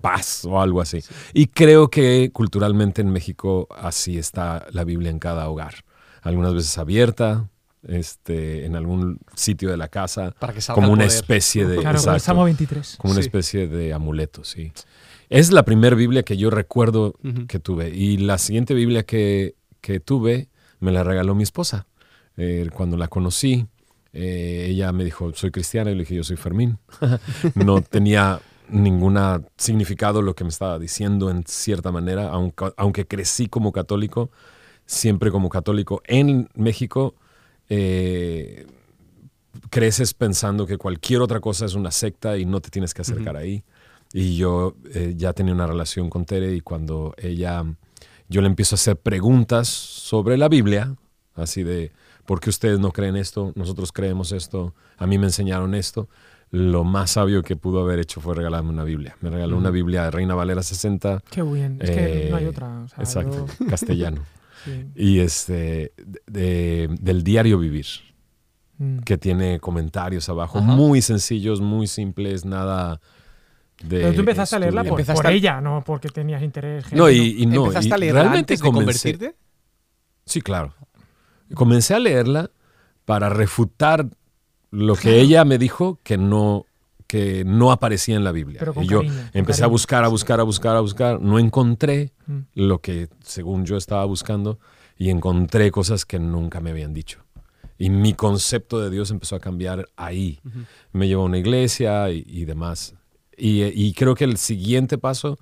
paz 0.00 0.44
o 0.46 0.60
algo 0.60 0.80
así. 0.80 1.00
Y 1.34 1.48
creo 1.48 1.88
que 1.90 2.30
culturalmente 2.32 3.02
en 3.02 3.10
México 3.10 3.68
así 3.76 4.16
está 4.16 4.66
la 4.72 4.84
Biblia 4.84 5.10
en 5.10 5.18
cada 5.18 5.48
hogar. 5.50 5.84
Algunas 6.22 6.54
veces 6.54 6.78
abierta, 6.78 7.49
este, 7.86 8.66
en 8.66 8.76
algún 8.76 9.18
sitio 9.34 9.70
de 9.70 9.76
la 9.76 9.88
casa, 9.88 10.34
Para 10.38 10.52
que 10.52 10.60
salga 10.60 10.80
como 10.80 10.92
una 10.92 11.04
poder. 11.04 11.16
especie 11.16 11.66
de... 11.66 11.76
claro, 11.76 11.82
con 11.82 11.90
el 11.90 11.96
exacto, 11.96 12.20
Salmo 12.20 12.44
23. 12.44 12.96
como 12.98 13.12
una 13.12 13.20
especie 13.20 13.66
de 13.66 13.92
amuleto, 13.92 14.44
sí. 14.44 14.72
Es 15.28 15.52
la 15.52 15.64
primera 15.64 15.94
Biblia 15.94 16.24
que 16.24 16.36
yo 16.36 16.50
recuerdo 16.50 17.14
que 17.46 17.60
tuve. 17.60 17.90
Y 17.90 18.16
la 18.16 18.36
siguiente 18.36 18.74
Biblia 18.74 19.04
que, 19.04 19.54
que 19.80 20.00
tuve 20.00 20.48
me 20.80 20.90
la 20.90 21.04
regaló 21.04 21.34
mi 21.36 21.44
esposa. 21.44 21.86
Eh, 22.36 22.68
cuando 22.74 22.96
la 22.96 23.06
conocí, 23.06 23.66
eh, 24.12 24.66
ella 24.70 24.90
me 24.92 25.04
dijo, 25.04 25.32
soy 25.34 25.50
cristiana, 25.50 25.90
y 25.90 25.94
le 25.94 26.00
dije, 26.00 26.16
yo 26.16 26.24
soy 26.24 26.36
Fermín. 26.36 26.78
no 27.54 27.80
tenía 27.80 28.40
ningún 28.68 29.18
significado 29.56 30.22
lo 30.22 30.34
que 30.34 30.44
me 30.44 30.50
estaba 30.50 30.78
diciendo 30.78 31.30
en 31.30 31.44
cierta 31.46 31.92
manera, 31.92 32.28
aunque, 32.30 32.72
aunque 32.76 33.06
crecí 33.06 33.46
como 33.46 33.72
católico, 33.72 34.30
siempre 34.86 35.30
como 35.30 35.48
católico 35.48 36.02
en 36.06 36.48
México. 36.54 37.14
Eh, 37.70 38.66
creces 39.70 40.12
pensando 40.14 40.66
que 40.66 40.76
cualquier 40.76 41.22
otra 41.22 41.40
cosa 41.40 41.64
es 41.64 41.74
una 41.74 41.90
secta 41.90 42.36
y 42.36 42.44
no 42.44 42.60
te 42.60 42.70
tienes 42.70 42.92
que 42.92 43.02
acercar 43.02 43.36
ahí. 43.36 43.62
Y 44.12 44.36
yo 44.36 44.74
eh, 44.92 45.14
ya 45.16 45.32
tenía 45.32 45.54
una 45.54 45.66
relación 45.66 46.10
con 46.10 46.24
Tere 46.24 46.52
y 46.54 46.60
cuando 46.60 47.14
ella, 47.16 47.64
yo 48.28 48.40
le 48.42 48.48
empiezo 48.48 48.74
a 48.74 48.76
hacer 48.76 48.96
preguntas 48.96 49.68
sobre 49.68 50.36
la 50.36 50.48
Biblia, 50.48 50.96
así 51.36 51.62
de, 51.62 51.92
¿por 52.26 52.40
qué 52.40 52.50
ustedes 52.50 52.80
no 52.80 52.90
creen 52.90 53.14
esto? 53.16 53.52
Nosotros 53.54 53.92
creemos 53.92 54.32
esto, 54.32 54.74
a 54.98 55.06
mí 55.06 55.16
me 55.16 55.26
enseñaron 55.26 55.74
esto. 55.74 56.08
Lo 56.52 56.82
más 56.82 57.12
sabio 57.12 57.44
que 57.44 57.54
pudo 57.54 57.80
haber 57.80 58.00
hecho 58.00 58.20
fue 58.20 58.34
regalarme 58.34 58.70
una 58.70 58.82
Biblia. 58.82 59.16
Me 59.20 59.30
regaló 59.30 59.56
una 59.56 59.70
Biblia 59.70 60.02
de 60.02 60.10
Reina 60.10 60.34
Valera 60.34 60.64
60. 60.64 61.22
Qué 61.30 61.42
bien. 61.42 61.78
Es 61.80 61.90
que 61.92 62.26
no 62.28 62.36
hay 62.36 62.44
eh, 62.46 62.48
otra. 62.48 62.80
o 62.80 62.88
sea, 62.88 62.98
exacto, 62.98 63.46
yo- 63.60 63.66
castellano. 63.66 64.22
sí. 64.64 64.86
Y 64.94 65.18
este, 65.20 65.92
de- 66.26 66.88
del 67.00 67.22
diario 67.24 67.58
vivir 67.58 67.86
Mm. 68.78 69.00
que 69.00 69.18
tiene 69.18 69.60
comentarios 69.60 70.28
abajo, 70.28 70.58
Ajá. 70.58 70.66
muy 70.74 71.02
sencillos, 71.02 71.60
muy 71.60 71.86
simples, 71.86 72.44
nada 72.46 73.00
de. 73.82 74.00
Pero 74.00 74.12
tú 74.14 74.20
empezaste 74.20 74.56
a 74.56 74.58
leerla 74.58 74.82
por, 74.84 74.92
Empezaste 75.00 75.18
por 75.22 75.26
a- 75.26 75.32
ella, 75.32 75.60
no 75.60 75.82
porque 75.84 76.08
tenías 76.08 76.42
interés. 76.42 76.90
No, 76.92 77.10
y, 77.10 77.42
y 77.42 77.46
no. 77.46 77.64
¿Empezaste 77.66 77.88
y 77.88 77.92
a 77.92 77.96
leerla 77.98 78.20
realmente 78.22 78.54
antes 78.54 78.60
de 78.60 78.68
comencé- 78.68 78.74
convertirte? 79.12 79.36
Sí, 80.24 80.40
claro. 80.40 80.74
Comencé 81.54 81.94
a 81.94 81.98
leerla 81.98 82.50
para 83.04 83.28
refutar 83.28 84.06
lo 84.70 84.94
que 84.94 85.20
ella 85.20 85.44
me 85.44 85.58
dijo 85.58 85.98
que 86.04 86.16
no, 86.16 86.64
que 87.10 87.44
no 87.44 87.72
aparecía 87.72 88.14
en 88.14 88.22
la 88.22 88.30
Biblia. 88.30 88.58
Pero 88.60 88.72
con 88.74 88.84
y 88.84 88.88
yo 88.88 88.98
cariño, 89.00 89.14
empecé 89.32 89.62
a 89.62 89.64
cariño. 89.64 89.70
buscar, 89.72 90.04
a 90.04 90.08
buscar, 90.08 90.38
a 90.38 90.42
buscar, 90.44 90.76
a 90.76 90.80
buscar. 90.80 91.20
No 91.20 91.38
encontré 91.40 92.12
Mm. 92.26 92.38
lo 92.54 92.78
que 92.80 93.08
según 93.24 93.64
yo 93.64 93.76
estaba 93.76 94.04
buscando 94.04 94.60
y 94.96 95.10
encontré 95.10 95.72
cosas 95.72 96.04
que 96.04 96.20
nunca 96.20 96.60
me 96.60 96.70
habían 96.70 96.94
dicho. 96.94 97.18
Y 97.78 97.90
mi 97.90 98.14
concepto 98.14 98.78
de 98.78 98.90
Dios 98.90 99.10
empezó 99.10 99.34
a 99.34 99.40
cambiar 99.40 99.88
ahí. 99.96 100.38
Me 100.92 101.08
llevó 101.08 101.22
a 101.22 101.24
una 101.24 101.38
iglesia 101.38 102.10
y, 102.10 102.22
y 102.28 102.44
demás. 102.44 102.94
Y, 103.36 103.62
y 103.64 103.92
creo 103.94 104.14
que 104.14 104.24
el 104.24 104.36
siguiente 104.36 104.96
paso 104.98 105.38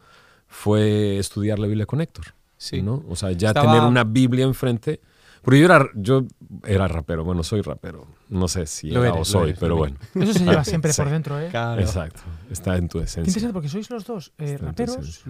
fue 0.46 1.18
estudiar 1.18 1.58
la 1.58 1.66
Biblia 1.66 1.84
con 1.86 2.00
Héctor. 2.00 2.26
Sí. 2.56 2.80
¿no? 2.82 3.04
O 3.08 3.14
sea, 3.16 3.32
ya 3.32 3.48
Estaba- 3.48 3.72
tener 3.74 3.86
una 3.88 4.04
Biblia 4.04 4.44
enfrente. 4.44 5.00
Porque 5.42 5.58
yo 5.60 5.66
era, 5.66 5.88
yo 5.94 6.24
era 6.64 6.88
rapero, 6.88 7.24
bueno, 7.24 7.42
soy 7.42 7.60
rapero. 7.62 8.06
No 8.28 8.48
sé 8.48 8.66
si 8.66 8.90
Lo 8.90 9.00
era 9.04 9.14
eres, 9.14 9.22
o 9.22 9.24
soy, 9.24 9.48
eres, 9.50 9.58
pero 9.60 9.76
bueno. 9.76 9.96
Eso 10.14 10.32
se 10.34 10.44
lleva 10.44 10.64
siempre 10.64 10.92
Sí. 10.92 11.00
por 11.02 11.10
dentro, 11.10 11.40
¿eh? 11.40 11.48
Claro. 11.50 11.80
Exacto. 11.80 12.20
Está 12.50 12.76
en 12.76 12.88
tu 12.88 12.98
Qué 12.98 13.04
esencia. 13.04 13.30
interesante 13.30 13.52
porque 13.54 13.68
sois 13.68 13.88
los 13.90 14.04
dos 14.04 14.32
eh, 14.38 14.58
raperos 14.58 15.22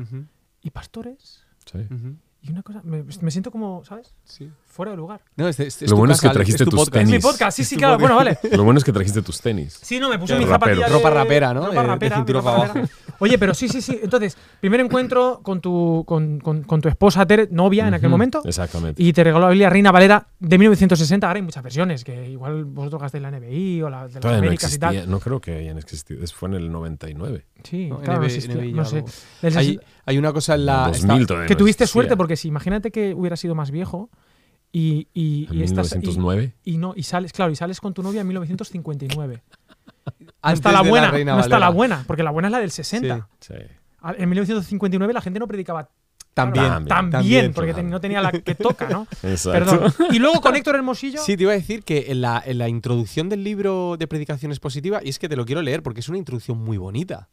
y 0.62 0.70
pastores. 0.70 1.44
Sí. 1.64 1.78
Y 2.42 2.50
una 2.52 2.62
cosa, 2.62 2.80
me, 2.84 3.02
me 3.02 3.30
siento 3.30 3.50
como, 3.50 3.84
¿sabes? 3.84 4.14
Sí. 4.24 4.50
Fuera 4.78 4.92
de 4.92 4.96
lugar. 4.96 5.20
No, 5.34 5.48
este- 5.48 5.66
este 5.66 5.86
Lo 5.86 5.90
tu 5.90 5.96
bueno 5.96 6.14
es 6.14 6.20
que 6.20 6.28
trajiste 6.28 6.62
tu 6.64 6.70
tus 6.70 6.78
podcast. 6.84 6.92
tenis. 7.04 7.14
Es 7.16 7.24
mi 7.24 7.28
podcast, 7.32 7.56
sí, 7.56 7.64
sí, 7.64 7.76
claro. 7.76 7.98
Bueno, 7.98 8.14
vale. 8.14 8.38
Lo 8.52 8.62
bueno 8.62 8.78
es 8.78 8.84
que 8.84 8.92
trajiste 8.92 9.22
tus 9.22 9.40
tenis. 9.40 9.76
Sí, 9.82 9.98
no, 9.98 10.08
me 10.08 10.20
puse 10.20 10.34
De 10.34 10.38
mi 10.38 10.46
zapatilla 10.46 10.86
de... 10.86 10.92
Ropa 10.92 11.10
rapera, 11.10 11.52
¿no? 11.52 11.62
Ropa 11.62 11.72
De- 11.74 11.80
de 11.80 11.86
rapera, 11.88 12.16
cintura 12.18 12.38
ropa 12.38 12.52
para 12.52 12.64
rapera. 12.68 12.84
abajo. 12.84 13.14
Oye, 13.18 13.38
pero 13.40 13.54
sí, 13.54 13.68
sí, 13.68 13.82
sí. 13.82 13.98
Entonces, 14.00 14.36
primer 14.60 14.78
encuentro 14.78 15.40
con 15.42 15.60
tu, 15.60 16.04
con, 16.06 16.38
con- 16.38 16.62
con 16.62 16.80
tu 16.80 16.88
esposa, 16.88 17.26
Tere, 17.26 17.48
novia 17.50 17.88
en 17.88 17.94
aquel 17.94 18.08
momento. 18.08 18.40
Exactamente. 18.44 19.02
Y 19.02 19.12
te 19.12 19.24
regaló 19.24 19.46
la 19.46 19.50
Biblia 19.50 19.68
Reina 19.68 19.90
Valera 19.90 20.28
de 20.38 20.58
1960. 20.58 21.26
Ahora 21.26 21.38
hay 21.38 21.42
muchas 21.42 21.64
versiones, 21.64 22.04
que 22.04 22.30
igual 22.30 22.64
vosotros 22.64 23.02
gastáis 23.02 23.20
la 23.22 23.32
NBI 23.32 23.82
o 23.82 23.90
la 23.90 24.06
de 24.06 24.12
las 24.12 24.20
Todavía 24.20 24.36
no 24.42 24.46
Américas 24.46 24.70
y 24.70 24.74
existía, 24.76 25.00
tal. 25.00 25.10
no 25.10 25.18
creo 25.18 25.40
que 25.40 25.56
hayan 25.56 25.78
existido. 25.78 26.22
Es- 26.22 26.32
Fue 26.32 26.48
en 26.50 26.54
el 26.54 26.70
99. 26.70 27.44
Sí, 27.64 27.88
No, 27.88 27.98
claro, 27.98 28.20
no 28.20 28.26
NB, 28.26 28.26
existía, 28.26 28.54
NBI 28.54 28.72
no 28.74 28.84
sé. 28.84 29.04
lo- 29.42 29.58
Hay, 29.58 29.80
hay 30.06 30.18
una 30.18 30.32
cosa 30.32 30.54
en 30.54 30.66
la. 30.66 30.86
2000 30.86 31.10
está- 31.22 31.26
todavía 31.26 31.46
que 31.48 31.54
no 31.54 31.58
tuviste 31.58 31.82
existía. 31.82 31.92
suerte, 32.02 32.16
porque 32.16 32.36
si 32.36 32.46
imagínate 32.46 32.92
que 32.92 33.12
hubiera 33.14 33.36
sido 33.36 33.56
más 33.56 33.72
viejo 33.72 34.10
y, 34.72 35.08
y, 35.14 35.46
En 35.50 35.58
y 35.58 35.62
estás. 35.62 35.92
y- 35.92 35.96
1909. 35.96 36.54
Y, 36.64 36.76
no, 36.78 36.92
y 36.96 37.02
sales, 37.02 37.32
claro, 37.32 37.50
y 37.52 37.56
sales 37.56 37.80
con 37.80 37.94
tu 37.94 38.02
novia 38.02 38.20
en 38.20 38.26
1959. 38.28 39.42
No 40.42 40.52
está 40.54 40.72
la 40.72 40.82
buena, 40.82 41.10
no 41.12 41.40
está 41.40 41.58
la 41.58 41.68
buena, 41.68 42.04
porque 42.06 42.22
la 42.22 42.30
buena 42.30 42.48
es 42.48 42.52
la 42.52 42.60
del 42.60 42.70
60. 42.70 43.28
Sí. 43.40 43.54
A- 44.00 44.12
En 44.16 44.28
1959 44.28 45.12
la 45.12 45.20
gente 45.20 45.38
no 45.38 45.46
predicaba 45.48 45.90
También. 46.32 46.64
claro, 46.64 46.86
tan 46.86 47.10
También, 47.10 47.52
porque 47.52 47.72
claro. 47.74 47.88
no 47.88 48.00
tenía 48.00 48.22
la 48.22 48.30
que 48.32 48.54
toca, 48.54 48.88
¿no? 48.88 49.06
Exacto. 49.22 49.50
Perdón. 49.80 49.92
Y 50.12 50.18
luego 50.18 50.40
con 50.40 50.54
Héctor 50.56 50.76
Hermosillo. 50.76 51.20
Sí, 51.22 51.36
te 51.36 51.42
iba 51.42 51.52
a 51.52 51.56
decir 51.56 51.82
que 51.82 52.06
en 52.08 52.20
la, 52.22 52.42
en 52.46 52.56
la 52.58 52.68
introducción 52.68 53.28
del 53.28 53.44
libro 53.44 53.96
de 53.98 54.06
predicaciones 54.06 54.60
positivas, 54.60 55.02
y 55.04 55.10
es 55.10 55.18
que 55.18 55.28
te 55.28 55.36
lo 55.36 55.44
quiero 55.44 55.60
leer 55.60 55.82
porque 55.82 56.00
es 56.00 56.08
una 56.08 56.16
introducción 56.18 56.56
muy 56.58 56.78
bonita. 56.78 57.28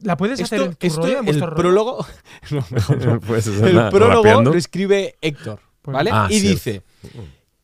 ¿La 0.00 0.16
puedes 0.16 0.40
hacer 0.40 0.62
en 0.62 0.74
tu 0.76 0.86
esto, 0.86 1.02
rollo, 1.02 1.18
en 1.18 1.28
el 1.28 1.40
rollo? 1.40 1.56
prólogo. 1.56 2.06
no, 2.52 2.64
mejor 2.70 3.04
no. 3.04 3.20
Puedes 3.20 3.48
hacer 3.48 3.68
El 3.68 3.74
nada, 3.74 3.90
prólogo 3.90 4.22
rapeando. 4.22 4.52
lo 4.52 4.56
escribe 4.58 5.16
Héctor, 5.20 5.58
¿vale? 5.94 6.10
Ah, 6.12 6.28
y 6.30 6.40
cierto. 6.40 6.54
dice: 6.54 6.82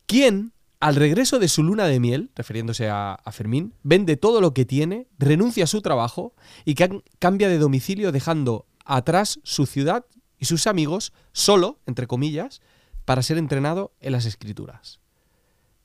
¿Quién, 0.05 0.51
al 0.79 0.95
regreso 0.95 1.39
de 1.39 1.47
su 1.47 1.63
luna 1.63 1.85
de 1.85 1.99
miel, 1.99 2.29
refiriéndose 2.35 2.89
a, 2.89 3.13
a 3.13 3.31
Fermín, 3.31 3.73
vende 3.83 4.17
todo 4.17 4.41
lo 4.41 4.53
que 4.53 4.65
tiene, 4.65 5.07
renuncia 5.17 5.63
a 5.63 5.67
su 5.67 5.81
trabajo 5.81 6.33
y 6.63 6.75
can- 6.75 7.03
cambia 7.19 7.49
de 7.49 7.57
domicilio 7.57 8.11
dejando 8.11 8.65
atrás 8.85 9.39
su 9.43 9.65
ciudad 9.65 10.05
y 10.37 10.45
sus 10.45 10.67
amigos, 10.67 11.13
solo, 11.31 11.79
entre 11.85 12.07
comillas, 12.07 12.61
para 13.05 13.21
ser 13.23 13.37
entrenado 13.37 13.93
en 14.01 14.11
las 14.11 14.25
escrituras? 14.25 14.99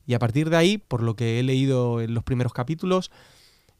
Y 0.05 0.13
a 0.13 0.19
partir 0.19 0.49
de 0.49 0.57
ahí, 0.57 0.77
por 0.77 1.01
lo 1.03 1.15
que 1.15 1.39
he 1.39 1.43
leído 1.43 2.01
en 2.01 2.13
los 2.13 2.23
primeros 2.23 2.53
capítulos, 2.53 3.11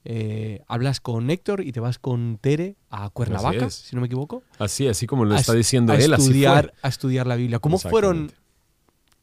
eh, 0.03 0.61
hablas 0.67 0.99
con 0.99 1.29
Héctor 1.29 1.61
y 1.61 1.71
te 1.71 1.79
vas 1.79 1.99
con 1.99 2.39
Tere 2.41 2.75
a 2.89 3.09
Cuernavaca, 3.09 3.69
si 3.69 3.95
no 3.95 4.01
me 4.01 4.07
equivoco. 4.07 4.41
Así, 4.57 4.87
así 4.87 5.05
como 5.05 5.25
lo 5.25 5.35
a 5.35 5.39
está 5.39 5.51
es- 5.51 5.57
diciendo 5.57 5.93
a 5.93 5.97
él, 5.97 6.13
así 6.13 6.23
fue. 6.63 6.71
a 6.81 6.87
estudiar 6.87 7.27
la 7.27 7.35
Biblia. 7.35 7.59
¿Cómo 7.59 7.77
fueron. 7.91 8.31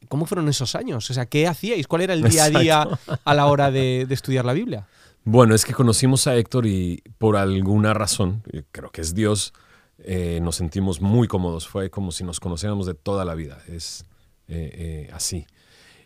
¿Cómo 0.07 0.25
fueron 0.25 0.47
esos 0.49 0.75
años? 0.75 1.09
O 1.09 1.13
sea, 1.13 1.25
¿qué 1.27 1.47
hacíais? 1.47 1.87
¿Cuál 1.87 2.01
era 2.03 2.13
el 2.13 2.23
día 2.23 2.45
a 2.45 2.49
día 2.49 2.87
a 3.25 3.33
la 3.33 3.45
hora 3.47 3.69
de, 3.71 4.05
de 4.07 4.13
estudiar 4.13 4.45
la 4.45 4.53
Biblia? 4.53 4.87
Bueno, 5.25 5.53
es 5.53 5.65
que 5.65 5.73
conocimos 5.73 6.25
a 6.27 6.35
Héctor 6.35 6.65
y 6.65 7.03
por 7.17 7.35
alguna 7.37 7.93
razón, 7.93 8.41
eh, 8.51 8.63
creo 8.71 8.89
que 8.89 9.01
es 9.01 9.13
Dios, 9.13 9.53
eh, 9.99 10.39
nos 10.41 10.55
sentimos 10.55 11.01
muy 11.01 11.27
cómodos. 11.27 11.67
Fue 11.67 11.89
como 11.89 12.11
si 12.11 12.23
nos 12.23 12.39
conociéramos 12.39 12.85
de 12.87 12.93
toda 12.95 13.25
la 13.25 13.35
vida. 13.35 13.59
Es 13.67 14.05
eh, 14.47 15.07
eh, 15.07 15.11
así. 15.13 15.45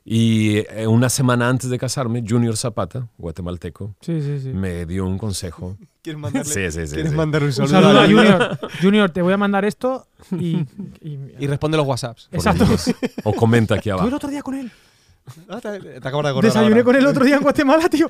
Y 0.03 0.57
eh, 0.69 0.87
una 0.87 1.07
semana 1.09 1.47
antes 1.47 1.69
de 1.69 1.77
casarme, 1.77 2.23
Junior 2.27 2.57
Zapata, 2.57 3.07
guatemalteco, 3.17 3.95
Sí, 4.01 4.21
sí, 4.21 4.39
sí. 4.41 4.49
me 4.49 4.85
dio 4.85 5.05
un 5.05 5.17
consejo. 5.17 5.77
¿Quieres 6.03 6.19
mandarle, 6.21 6.53
Sí, 6.53 6.71
sí, 6.71 6.85
sí, 6.87 6.93
¿quieres 6.95 7.11
sí. 7.11 7.17
mandar 7.17 7.41
un 7.43 7.47
Un 7.47 7.53
saludo, 7.53 7.99
a 7.99 8.03
Junior. 8.05 8.59
Junior, 8.81 9.09
te 9.09 9.21
voy 9.21 9.31
a 9.33 9.37
mandar 9.37 9.63
esto 9.65 10.05
y. 10.31 10.57
y- 11.01 11.19
Y 11.39 11.47
responde 11.47 11.77
los 11.77 11.87
WhatsApps. 11.87 12.27
Exacto. 12.31 12.65
O 13.23 13.33
comenta 13.33 13.75
aquí 13.75 13.89
Estuve 13.89 13.93
el 13.95 14.07
abajo. 14.07 14.15
otro 14.17 14.29
día 14.29 14.41
con 14.43 14.55
él. 14.55 14.71
Ah, 15.47 15.61
te, 15.61 15.79
te 15.79 15.97
acabas 15.97 16.23
de 16.25 16.29
acordar 16.31 16.43
Desayuné 16.51 16.73
ahora. 16.73 16.83
con 16.83 16.95
él 16.97 17.07
otro 17.07 17.23
día 17.23 17.37
en 17.37 17.41
Guatemala, 17.41 17.87
tío. 17.89 18.09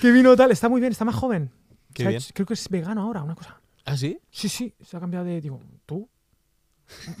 Que 0.00 0.10
vino 0.10 0.34
tal. 0.36 0.50
Está 0.50 0.68
muy 0.68 0.80
bien, 0.80 0.90
está 0.90 1.04
más 1.04 1.14
joven. 1.14 1.50
Qué 1.94 2.08
bien. 2.08 2.20
creo 2.34 2.44
que 2.44 2.54
es 2.54 2.68
vegano 2.68 3.02
ahora, 3.02 3.22
una 3.22 3.36
cosa. 3.36 3.60
¿Ah, 3.84 3.96
sí? 3.96 4.18
Sí, 4.30 4.48
sí, 4.48 4.74
se 4.84 4.96
ha 4.96 5.00
cambiado 5.00 5.24
de. 5.24 5.40
Digo, 5.40 5.60
¿tú? 5.86 6.08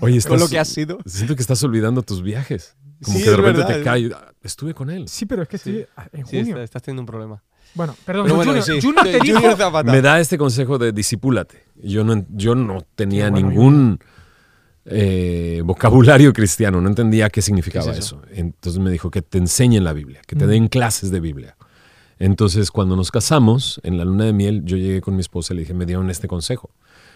Con 0.00 0.10
estás- 0.14 0.40
lo 0.40 0.48
que 0.48 0.58
has 0.58 0.68
sido. 0.68 0.98
Siento 1.06 1.36
que 1.36 1.42
estás 1.42 1.62
olvidando 1.62 2.02
tus 2.02 2.22
viajes. 2.22 2.76
Como 3.04 3.18
Sí, 3.18 3.22
que 3.24 3.30
de 3.30 3.36
es 3.36 3.40
repente 3.40 3.60
verdad, 3.60 3.76
te 3.78 3.84
cae. 3.84 4.10
"Ah, 4.12 4.32
Estuve 4.42 4.74
con 4.74 4.90
él. 4.90 5.06
Sí, 5.08 5.26
pero 5.26 5.42
es 5.42 5.48
que 5.48 5.58
Sí. 5.58 5.78
estoy 5.78 5.86
en 6.12 6.26
Sí, 6.26 6.36
junio. 6.38 6.54
está- 6.56 6.62
estás 6.64 6.82
teniendo 6.82 7.02
un 7.02 7.06
problema. 7.06 7.42
Bueno, 7.74 7.94
perdón, 8.04 8.24
Pero 8.24 8.36
bueno, 8.36 8.52
Junior, 8.52 8.64
sí. 8.64 8.80
Junior 8.86 9.04
te 9.04 9.20
dijo. 9.22 9.36
Junior 9.38 9.56
Zapata. 9.56 9.90
Me 9.92 10.00
da 10.00 10.18
este 10.20 10.38
consejo 10.38 10.78
de 10.78 10.92
disipúlate. 10.92 11.64
Yo 11.82 12.04
no, 12.04 12.24
yo 12.30 12.54
no 12.54 12.78
tenía 12.94 13.30
ningún 13.30 13.98
eh, 14.86 15.60
vocabulario 15.64 16.32
cristiano, 16.32 16.80
no 16.80 16.88
entendía 16.88 17.28
qué 17.28 17.42
significaba 17.42 17.86
¿Qué 17.86 17.92
es 17.92 17.98
eso? 18.06 18.22
Entonces 18.32 18.80
me 18.80 18.90
dijo 18.90 19.10
que 19.10 19.20
te 19.22 19.38
enseñen 19.38 19.84
la 19.84 19.92
Biblia, 19.92 20.20
que 20.26 20.36
te 20.36 20.46
Mm. 20.46 20.48
den 20.48 20.68
clases 20.68 21.10
de 21.10 21.20
Biblia. 21.20 21.56
Entonces 22.18 22.70
cuando 22.70 22.96
nos 22.96 23.10
casamos, 23.10 23.80
en 23.82 23.98
la 23.98 24.04
luna 24.04 24.24
de 24.24 24.32
miel, 24.32 24.62
yo 24.64 24.76
llegué 24.76 25.00
con 25.02 25.14
mi 25.16 25.20
esposa 25.20 25.52
y 25.52 25.56
le 25.56 25.60
dije, 25.62 25.74
me 25.74 25.84
dieron 25.86 26.08
este 26.08 26.28
consejo. 26.28 26.70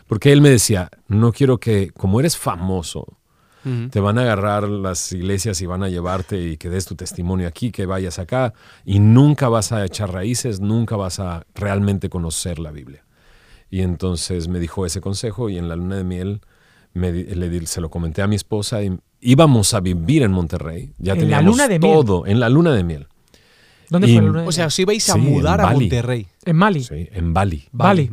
Porque 0.06 0.32
él 0.32 0.42
me 0.42 0.50
decía, 0.50 0.90
no 1.08 1.32
quiero 1.32 1.58
que, 1.58 1.90
como 1.96 2.18
eres 2.20 2.36
famoso, 2.36 3.06
Te 3.90 4.00
van 4.00 4.18
a 4.18 4.22
agarrar 4.22 4.68
las 4.68 5.12
iglesias 5.12 5.60
y 5.60 5.66
van 5.66 5.82
a 5.82 5.88
llevarte 5.88 6.40
y 6.40 6.56
que 6.56 6.70
des 6.70 6.86
tu 6.86 6.94
testimonio 6.94 7.46
aquí, 7.46 7.70
que 7.70 7.84
vayas 7.86 8.18
acá, 8.18 8.54
y 8.84 8.98
nunca 9.00 9.48
vas 9.48 9.72
a 9.72 9.84
echar 9.84 10.12
raíces, 10.12 10.60
nunca 10.60 10.96
vas 10.96 11.20
a 11.20 11.44
realmente 11.54 12.08
conocer 12.08 12.58
la 12.58 12.70
Biblia. 12.70 13.04
Y 13.70 13.82
entonces 13.82 14.48
me 14.48 14.58
dijo 14.60 14.86
ese 14.86 15.00
consejo 15.00 15.48
y 15.50 15.58
en 15.58 15.68
la 15.68 15.76
luna 15.76 15.96
de 15.96 16.04
miel 16.04 16.40
me 16.94 17.12
le 17.12 17.66
se 17.66 17.80
lo 17.80 17.90
comenté 17.90 18.22
a 18.22 18.26
mi 18.26 18.34
esposa 18.36 18.82
y 18.82 18.98
íbamos 19.20 19.74
a 19.74 19.80
vivir 19.80 20.22
en 20.22 20.32
Monterrey. 20.32 20.92
Ya 20.98 21.12
¿En 21.12 21.18
la 21.18 21.22
teníamos 21.22 21.44
luna 21.52 21.68
de 21.68 21.78
miel? 21.78 21.92
todo, 21.92 22.26
en 22.26 22.40
la 22.40 22.48
luna 22.48 22.72
de 22.74 22.82
miel. 22.82 23.06
¿Dónde 23.90 24.08
Y- 24.08 24.14
fue 24.14 24.22
la 24.22 24.26
luna 24.28 24.42
de 24.42 24.48
O 24.48 24.52
sea, 24.52 24.62
miel? 24.64 24.68
os 24.68 24.78
ibais 24.78 25.10
a 25.10 25.12
Sí, 25.14 25.18
mudar 25.20 25.60
a 25.60 25.64
Bali. 25.66 25.80
Monterrey. 25.80 26.26
en 26.44 26.56
Mali. 26.56 26.82
Sí, 26.82 27.08
en 27.12 27.34
Bali. 27.34 27.68
Bali. 27.72 28.08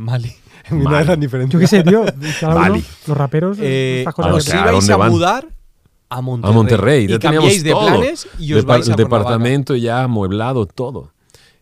Mali. 0.71 0.83
Mali. 0.83 0.95
Una 0.95 1.03
gran 1.03 1.19
diferencia. 1.19 1.53
Yo 1.53 1.59
qué 1.59 1.67
sé, 1.67 1.83
tío. 1.83 2.05
cada 2.39 2.53
uno, 2.55 2.62
Bali. 2.62 2.86
los 3.07 3.17
raperos. 3.17 3.57
Eh, 3.62 4.05
estas 4.07 4.89
a 4.89 4.97
mudar 5.09 5.47
a 6.09 6.21
Monterrey. 6.21 6.51
A 6.51 6.55
Monterrey. 6.55 7.03
Y 7.05 7.07
ya 7.07 7.19
teníamos 7.19 7.50
cambiáis 7.50 7.63
de 7.63 7.71
todo. 7.71 7.88
planes 7.88 8.27
y 8.39 8.53
os 8.53 8.63
Depa- 8.63 8.67
vais 8.67 8.88
a 8.88 8.91
el 8.91 8.97
departamento 8.97 9.75
ya 9.75 10.03
amueblado, 10.03 10.65
todo. 10.65 11.12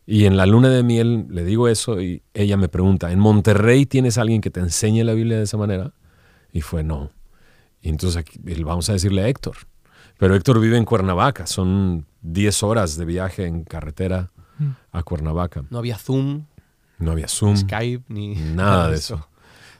Y 0.08 0.26
en 0.26 0.38
la 0.38 0.46
luna 0.46 0.70
de 0.70 0.84
miel 0.84 1.26
le 1.32 1.44
digo 1.44 1.68
eso 1.68 2.00
y 2.00 2.22
ella 2.36 2.58
me 2.58 2.68
pregunta, 2.70 3.12
¿en 3.12 3.20
Monterrey 3.20 3.88
tienes 3.88 4.20
alguien 4.20 4.40
que 4.42 4.52
te 4.52 4.60
enseñe 4.60 5.04
la 5.04 5.14
Biblia 5.14 5.38
de 5.38 5.44
esa 5.46 5.58
manera? 5.58 5.94
Y 6.54 6.62
fue 6.62 6.84
no. 6.84 7.10
Y 7.82 7.90
entonces 7.90 8.18
aquí, 8.18 8.40
y 8.46 8.64
vamos 8.64 8.88
a 8.90 8.94
decirle 8.94 9.24
a 9.24 9.28
Héctor. 9.28 9.56
Pero 10.20 10.36
Héctor 10.36 10.60
vive 10.60 10.78
en 10.78 10.86
Cuernavaca, 10.86 11.48
son 11.48 12.06
10 12.22 12.62
horas 12.64 12.98
de 12.98 13.06
viaje 13.06 13.46
en 13.48 13.64
carretera 13.64 14.32
Mm. 14.58 14.70
a 14.94 15.04
Cuernavaca. 15.04 15.66
No 15.70 15.80
había 15.80 15.98
Zoom, 15.98 16.46
No 16.98 17.12
había 17.12 17.28
Zoom, 17.28 17.58
Skype, 17.58 18.06
ni 18.08 18.36
nada 18.36 18.90
de 18.90 18.98
eso. 18.98 19.28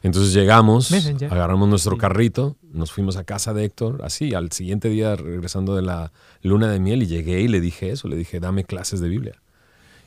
Entonces 0.04 0.34
llegamos, 0.34 0.92
Messenger. 0.92 1.34
agarramos 1.34 1.68
nuestro 1.68 1.98
carrito, 1.98 2.58
nos 2.72 2.92
fuimos 2.92 3.18
a 3.18 3.24
casa 3.24 3.54
de 3.54 3.66
Héctor, 3.66 4.02
así, 4.04 4.36
al 4.36 4.52
siguiente 4.52 4.90
día 4.90 5.16
regresando 5.16 5.76
de 5.76 5.82
la 5.82 6.12
luna 6.44 6.70
de 6.70 6.80
miel 6.80 7.02
y 7.04 7.08
llegué 7.08 7.42
y 7.42 7.48
le 7.48 7.60
dije 7.60 7.90
eso, 7.90 8.08
le 8.08 8.16
dije, 8.16 8.40
dame 8.40 8.66
clases 8.66 9.00
de 9.00 9.10
Biblia. 9.10 9.42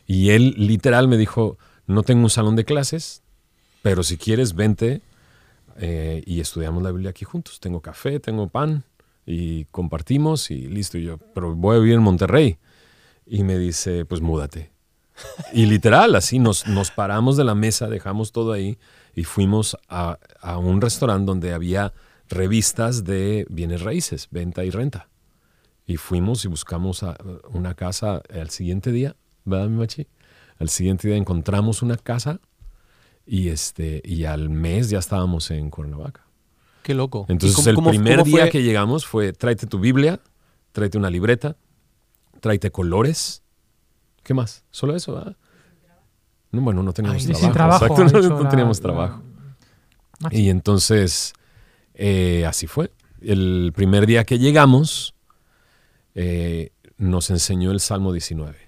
Y 0.07 0.31
él 0.31 0.55
literal 0.57 1.09
me 1.09 1.17
dijo, 1.17 1.59
no 1.87 2.03
tengo 2.05 2.23
un 2.23 2.31
salón 2.31 2.55
de 2.55 2.65
clases, 2.65 3.23
pero 3.83 4.03
si 4.03 4.17
quieres, 4.17 4.55
vente 4.55 5.03
eh, 5.79 6.23
y 6.27 6.41
estudiamos 6.41 6.83
la 6.83 6.91
Biblia 6.91 7.11
aquí 7.11 7.25
juntos. 7.25 7.61
Tengo 7.61 7.81
café, 7.81 8.21
tengo 8.21 8.49
pan 8.49 8.85
y 9.27 9.65
compartimos 9.67 10.51
y 10.51 10.67
listo. 10.69 10.99
Y 10.99 11.05
yo, 11.05 11.19
pero 11.35 11.55
voy 11.55 11.77
a 11.77 11.79
vivir 11.79 11.95
en 11.95 12.03
Monterrey. 12.03 12.59
Y 13.27 13.45
me 13.45 13.59
dice, 13.59 14.05
pues 14.05 14.21
múdate. 14.21 14.71
Y 15.53 15.67
literal, 15.67 16.15
así 16.15 16.39
nos, 16.39 16.67
nos 16.67 16.91
paramos 16.91 17.37
de 17.37 17.45
la 17.45 17.55
mesa, 17.55 17.89
dejamos 17.89 18.33
todo 18.33 18.53
ahí 18.53 18.79
y 19.15 19.25
fuimos 19.25 19.77
a, 19.89 20.19
a 20.41 20.59
un 20.59 20.81
restaurante 20.81 21.27
donde 21.27 21.53
había 21.53 21.93
revistas 22.29 23.05
de 23.05 23.47
bienes 23.49 23.83
raíces, 23.83 24.29
venta 24.31 24.65
y 24.65 24.71
renta. 24.71 25.09
Y 25.87 25.97
fuimos 25.97 26.45
y 26.45 26.49
buscamos 26.49 27.03
a- 27.03 27.17
una 27.51 27.75
casa 27.75 28.23
al 28.33 28.51
siguiente 28.51 28.93
día, 28.93 29.17
¿verdad, 29.45 29.69
mi 29.69 29.79
machi? 29.79 30.07
Al 30.59 30.69
siguiente 30.69 31.09
día 31.09 31.17
encontramos 31.17 31.83
una 31.83 31.97
casa 31.97 32.41
y, 33.27 33.49
este, 33.49 34.03
y 34.05 34.25
al 34.25 34.51
mes 34.51 34.91
ya 34.91 34.99
estábamos 34.99 35.51
en 35.51 35.71
Cuernavaca. 35.71 36.27
Qué 36.83 36.95
loco. 36.95 37.27
¿Y 37.29 37.33
Entonces 37.33 37.57
cómo- 37.57 37.69
el 37.71 37.75
cómo- 37.77 37.91
primer 37.91 38.19
cómo 38.19 38.25
día 38.37 38.51
que 38.51 38.63
llegamos 38.63 39.07
fue 39.07 39.33
tráete 39.33 39.67
tu 39.67 39.79
Biblia, 39.79 40.21
tráete 40.73 40.99
una 40.99 41.11
libreta, 41.11 41.57
tráete 42.41 42.71
colores. 42.71 43.43
¿Qué 44.29 44.35
más? 44.35 44.63
Solo 44.71 44.95
eso, 44.95 45.15
¿verdad? 45.15 45.37
No, 46.53 46.61
bueno, 46.61 46.83
no 46.83 46.93
teníamos 46.93 47.25
Ay, 47.27 47.33
trabajo. 47.51 47.87
trabajo. 47.87 48.03
Exacto, 48.03 48.29
no, 48.43 48.49
teníamos 48.51 48.77
la- 48.77 48.83
trabajo. 48.83 49.23
Y 50.31 50.51
entonces, 50.51 51.33
eh, 51.95 52.45
así 52.47 52.67
fue. 52.67 52.93
El 53.23 53.73
primer 53.75 54.05
día 54.07 54.25
que 54.25 54.39
llegamos, 54.39 55.15
eh, 56.15 56.73
nos 56.99 57.31
enseñó 57.31 57.71
el 57.71 57.81
Salmo 57.81 58.13
19. 58.13 58.59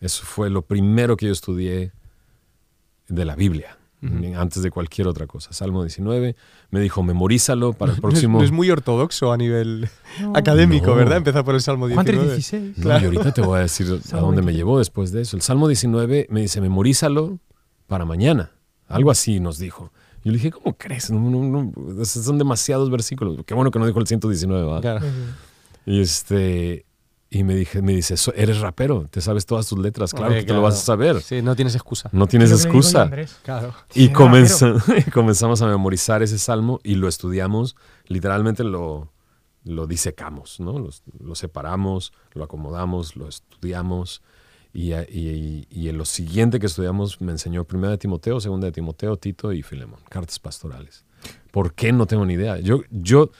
Eso 0.00 0.24
fue 0.24 0.50
lo 0.50 0.62
primero 0.62 1.16
que 1.16 1.26
yo 1.26 1.32
estudié 1.32 1.92
de 3.06 3.24
la 3.24 3.36
Biblia. 3.36 3.75
Antes 4.36 4.62
de 4.62 4.70
cualquier 4.70 5.08
otra 5.08 5.26
cosa. 5.26 5.52
Salmo 5.52 5.82
19, 5.82 6.36
me 6.70 6.80
dijo, 6.80 7.02
memorízalo 7.02 7.72
para 7.72 7.92
el 7.92 7.96
No 7.96 7.96
es- 7.96 8.00
próximo... 8.12 8.38
No 8.38 8.44
es, 8.44 8.52
muy 8.52 8.70
ortodoxo 8.70 9.32
a 9.32 9.36
nivel 9.36 9.88
académico, 10.34 10.88
No. 10.88 10.94
¿verdad? 10.96 11.16
Empezar 11.18 11.44
por 11.44 11.54
el 11.54 11.60
Salmo 11.60 11.88
Juan 11.88 12.06
19. 12.06 12.36
3:16. 12.36 12.76
No, 12.76 13.00
y 13.00 13.04
ahorita 13.04 13.32
te 13.32 13.40
voy 13.40 13.58
a 13.58 13.62
decir 13.62 13.86
a 14.12 14.16
dónde 14.18 14.42
me 14.42 14.46
23. 14.46 14.56
llevó 14.56 14.78
después 14.78 15.12
de 15.12 15.22
eso. 15.22 15.36
El 15.36 15.42
Salmo 15.42 15.66
19 15.68 16.26
me 16.30 16.40
dice, 16.40 16.60
memorízalo 16.60 17.38
para 17.86 18.04
mañana. 18.04 18.52
Algo 18.88 19.10
así 19.10 19.40
nos 19.40 19.58
dijo. 19.58 19.92
Yo 20.24 20.30
le 20.32 20.38
dije, 20.38 20.50
¿cómo 20.52 20.76
crees? 20.76 21.10
No, 21.10 21.20
no, 21.20 21.42
no, 21.42 22.02
esos 22.02 22.24
son 22.24 22.38
demasiados 22.38 22.90
versículos. 22.90 23.38
Qué 23.44 23.54
bueno 23.54 23.70
que 23.70 23.78
no 23.78 23.86
dijo 23.86 23.98
el 24.00 24.06
119, 24.06 24.64
¿va? 24.64 24.80
Claro. 24.80 25.04
Y 25.84 26.00
este 26.00 26.85
y 27.28 27.42
me 27.44 27.54
dije, 27.54 27.82
me 27.82 27.92
dice, 27.92 28.16
"So- 28.16 28.32
eres 28.34 28.60
rapero, 28.60 29.08
te 29.10 29.20
sabes 29.20 29.46
todas 29.46 29.66
tus 29.68 29.78
letras, 29.78 30.12
claro 30.12 30.26
Hombre, 30.28 30.40
que 30.40 30.46
te 30.46 30.52
lo 30.52 30.60
claro. 30.60 30.72
vas 30.72 30.80
a 30.80 30.84
saber. 30.84 31.20
Sí, 31.22 31.42
no 31.42 31.56
tienes 31.56 31.74
excusa. 31.74 32.08
No 32.12 32.26
tienes 32.26 32.52
excusa. 32.52 33.02
Andrés. 33.02 33.36
Claro. 33.42 33.74
Y 33.94 34.06
Sí, 34.06 34.12
comenzó- 34.12 34.76
y 35.06 35.10
comenzamos 35.10 35.60
a 35.62 35.66
memorizar 35.66 36.22
ese 36.22 36.38
salmo 36.38 36.80
y 36.84 36.94
lo 36.94 37.08
estudiamos, 37.08 37.74
literalmente 38.06 38.62
lo, 38.64 39.12
lo 39.64 39.86
disecamos, 39.86 40.60
¿no? 40.60 40.78
Lo, 40.78 40.90
lo 41.18 41.34
separamos, 41.34 42.12
lo 42.32 42.44
acomodamos, 42.44 43.16
lo 43.16 43.26
estudiamos. 43.28 44.22
Y, 44.72 44.92
y, 44.92 45.66
y 45.70 45.88
en 45.88 45.96
lo 45.96 46.04
siguiente 46.04 46.60
que 46.60 46.66
estudiamos 46.66 47.20
me 47.22 47.32
enseñó 47.32 47.64
primera 47.64 47.92
de 47.92 47.98
Timoteo, 47.98 48.38
segunda 48.40 48.66
de 48.66 48.72
Timoteo, 48.72 49.16
Tito 49.16 49.52
y 49.52 49.62
Filemón, 49.62 50.00
cartas 50.10 50.38
pastorales. 50.38 51.04
¿Por 51.50 51.72
qué? 51.72 51.92
No 51.92 52.06
tengo 52.06 52.26
ni 52.26 52.34
idea. 52.34 52.58
Yo, 52.60 52.82
yo 52.90 53.30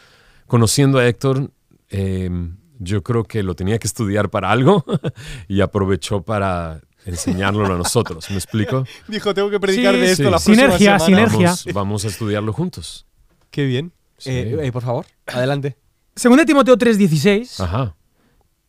conociendo 0.46 0.98
a 0.98 1.06
Héctor, 1.06 1.50
eh, 1.90 2.30
yo 2.78 3.02
creo 3.02 3.24
que 3.24 3.42
lo 3.42 3.54
tenía 3.54 3.78
que 3.78 3.86
estudiar 3.86 4.30
para 4.30 4.50
algo 4.50 4.84
y 5.48 5.60
aprovechó 5.60 6.22
para 6.22 6.80
enseñárnoslo 7.04 7.74
a 7.74 7.78
nosotros. 7.78 8.28
¿Me 8.30 8.36
explico? 8.36 8.84
Dijo, 9.08 9.32
tengo 9.34 9.48
que 9.50 9.60
predicar 9.60 9.94
Sí, 9.94 10.00
de 10.00 10.10
esto 10.10 10.24
sí. 10.24 10.30
la 10.30 10.38
Sinergia, 10.38 10.68
próxima 10.68 10.98
semana. 10.98 11.28
sinergia. 11.30 11.48
Vamos, 11.48 11.74
vamos 11.74 12.04
a 12.04 12.08
estudiarlo 12.08 12.52
juntos. 12.52 13.06
Qué 13.50 13.64
bien. 13.64 13.92
Sí. 14.18 14.30
Eh, 14.30 14.58
eh, 14.66 14.72
por 14.72 14.82
favor, 14.82 15.06
adelante. 15.26 15.76
Según 16.14 16.38
de 16.38 16.46
Timoteo 16.46 16.76
3:16, 16.76 17.60
Ajá. 17.62 17.94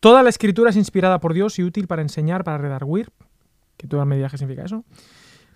toda 0.00 0.22
la 0.22 0.28
escritura 0.28 0.70
es 0.70 0.76
inspirada 0.76 1.18
por 1.18 1.32
Dios 1.34 1.58
y 1.58 1.64
útil 1.64 1.86
para 1.86 2.02
enseñar, 2.02 2.44
para 2.44 2.58
redarguir, 2.58 3.10
que 3.76 3.86
tú 3.86 3.96
me 4.04 4.16
dirás 4.16 4.30
qué 4.30 4.38
significa 4.38 4.66
eso, 4.66 4.84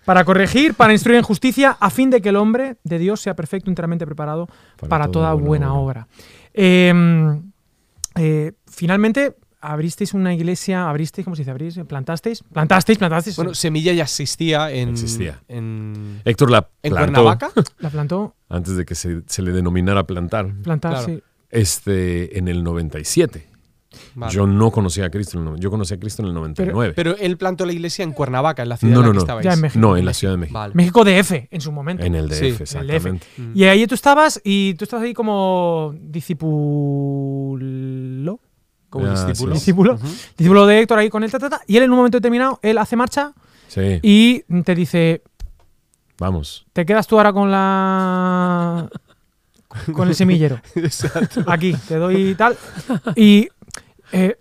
para 0.03 0.25
corregir, 0.25 0.73
para 0.73 0.91
instruir 0.91 1.17
en 1.19 1.23
justicia, 1.23 1.77
a 1.79 1.89
fin 1.91 2.09
de 2.09 2.21
que 2.21 2.29
el 2.29 2.35
hombre 2.35 2.77
de 2.83 2.97
Dios 2.99 3.21
sea 3.21 3.35
perfecto, 3.35 3.69
enteramente 3.69 4.05
preparado 4.05 4.49
para, 4.89 5.07
toda, 5.09 5.33
buena, 5.35 5.73
obra. 5.75 6.07
Eh, 6.53 6.91
eh, 8.15 8.53
finalmente, 8.67 9.35
abristeis 9.61 10.13
una 10.13 10.33
iglesia, 10.33 10.89
abristeis, 10.89 11.23
¿cómo 11.23 11.35
se 11.35 11.41
dice? 11.43 11.51
Abrís, 11.51 11.79
plantasteis, 11.87 12.43
plantasteis, 12.43 12.97
plantasteis. 12.97 13.35
Bueno, 13.35 13.53
Semilla 13.53 13.93
ya 13.93 14.03
existía 14.03 14.71
en. 14.71 14.89
Existía. 14.89 15.41
En, 15.47 16.21
Héctor 16.25 16.51
la 16.51 16.69
en 16.83 16.91
plantó 16.91 17.23
Cuernavaca. 17.23 17.51
la 17.79 17.89
plantó, 17.89 18.35
antes 18.49 18.75
de 18.75 18.85
que 18.85 18.95
se, 18.95 19.21
se 19.27 19.41
le 19.41 19.51
denominara 19.51 20.05
plantar. 20.05 20.53
plantar, 20.63 20.91
Claro. 20.93 21.05
sí. 21.07 21.23
Este, 21.49 22.37
en 22.39 22.47
el 22.47 22.63
97. 22.63 23.47
Vale. 24.15 24.33
Yo 24.33 24.45
no 24.47 24.71
conocía 24.71 25.05
a 25.05 25.09
Cristo. 25.09 25.39
en 25.39 25.47
el 25.47 25.59
Yo 25.59 25.69
conocí 25.71 25.93
a 25.93 25.99
Cristo 25.99 26.21
en 26.21 26.29
el 26.29 26.33
99. 26.33 26.93
Pero 26.95 27.15
él 27.17 27.37
plantó 27.37 27.65
la 27.65 27.73
iglesia 27.73 28.03
en 28.03 28.11
Cuernavaca, 28.13 28.63
en 28.63 28.69
la 28.69 28.77
ciudad 28.77 28.93
No, 28.93 28.99
en 29.01 29.05
la 29.05 29.07
no, 29.07 29.11
que 29.11 29.15
no. 29.15 29.21
estabais. 29.21 29.45
Ya 29.45 29.53
en 29.53 29.61
México. 29.61 29.79
no, 29.79 29.97
en 29.97 30.05
la 30.05 30.13
Ciudad 30.13 30.33
de 30.33 30.37
México. 30.37 30.59
Vale. 30.59 30.73
México 30.75 31.03
DF 31.03 31.31
en 31.51 31.61
su 31.61 31.71
momento. 31.71 32.03
En 32.03 32.15
el 32.15 32.27
DF, 32.29 32.35
Sí, 32.39 32.45
en 32.45 32.51
el 32.51 32.53
DF. 32.57 32.61
exactamente. 32.61 33.27
Mm. 33.37 33.51
Y 33.55 33.63
ahí 33.65 33.87
tú 33.87 33.95
estabas 33.95 34.41
y 34.43 34.73
tú 34.75 34.83
estabas 34.85 35.05
ahí 35.05 35.13
como 35.13 35.93
discípulo. 37.03 38.39
Como 38.89 39.05
Ah, 39.07 39.11
discípulo. 39.25 39.53
sí. 39.55 39.59
Discípulo. 39.59 39.97
Discípulo 40.37 40.65
de 40.67 40.79
Héctor 40.79 40.99
ahí 40.99 41.09
con 41.09 41.23
él, 41.23 41.31
ta, 41.31 41.39
ta, 41.39 41.49
ta, 41.49 41.61
y 41.67 41.77
él 41.77 41.83
en 41.83 41.91
un 41.91 41.97
momento 41.97 42.17
determinado, 42.17 42.59
él 42.61 42.77
hace 42.77 42.95
marcha 42.95 43.33
Sí, 43.67 43.99
y 44.03 44.43
te 44.63 44.75
dice, 44.75 45.23
vamos. 46.19 46.67
te 46.73 46.85
quedas 46.85 47.07
tú 47.07 47.17
ahora 47.17 47.33
con 47.33 47.49
la... 47.49 48.87
con 49.93 50.07
el 50.07 50.13
semillero. 50.13 50.61
Aquí, 51.47 51.73
te 51.87 51.95
doy 51.95 52.35
tal. 52.35 52.55
Y 53.15 53.47
eh, 54.13 54.37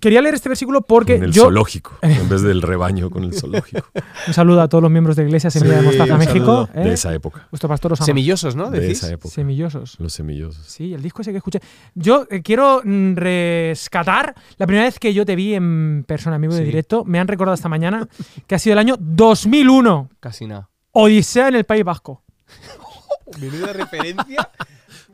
quería 0.00 0.20
leer 0.20 0.34
este 0.34 0.48
versículo 0.48 0.82
porque 0.82 1.14
Con 1.16 1.24
el 1.24 1.32
yo... 1.32 1.42
zoológico. 1.44 1.96
En 2.02 2.28
vez 2.28 2.42
del 2.42 2.62
rebaño, 2.62 3.10
con 3.10 3.24
el 3.24 3.32
zoológico. 3.34 3.86
Un 4.28 4.34
saludo 4.34 4.60
a 4.60 4.68
todos 4.68 4.82
los 4.82 4.90
miembros 4.90 5.16
de 5.16 5.24
Iglesia 5.24 5.50
Semilla 5.50 5.76
de 5.76 5.82
Mostaza 5.82 6.16
México. 6.18 6.66
saludo. 6.66 6.68
¿eh? 6.74 6.84
De 6.84 6.92
esa 6.92 7.12
época. 7.14 7.48
Vuestro 7.50 7.68
pastor 7.68 7.92
os 7.94 8.00
ama. 8.00 8.06
Semillosos, 8.06 8.54
¿no? 8.56 8.70
De 8.70 8.80
Decís. 8.80 8.98
esa 9.02 9.12
época. 9.12 9.34
Semillosos. 9.34 9.98
Los 9.98 10.12
semillosos. 10.12 10.66
Sí, 10.66 10.92
el 10.94 11.02
disco 11.02 11.22
ese 11.22 11.30
que 11.32 11.38
escuché. 11.38 11.60
Yo 11.94 12.26
eh, 12.30 12.42
quiero 12.42 12.82
mm, 12.84 13.14
rescatar 13.16 14.34
la 14.58 14.66
primera 14.66 14.84
vez 14.86 14.98
que 14.98 15.12
yo 15.14 15.24
te 15.24 15.34
vi 15.34 15.54
en 15.54 16.04
persona, 16.06 16.36
amigo 16.36 16.52
de 16.54 16.60
Sí. 16.60 16.64
directo. 16.66 17.04
Me 17.04 17.18
han 17.18 17.26
recordado 17.28 17.54
esta 17.54 17.68
mañana 17.68 18.06
que 18.46 18.54
ha 18.54 18.58
sido 18.58 18.74
el 18.74 18.78
año 18.78 18.96
2001. 19.00 20.10
Casi 20.20 20.46
nada. 20.46 20.68
Odisea 20.92 21.48
en 21.48 21.56
el 21.56 21.64
País 21.64 21.84
Vasco. 21.84 22.22
Menuda 23.40 23.72
referencia. 23.72 24.50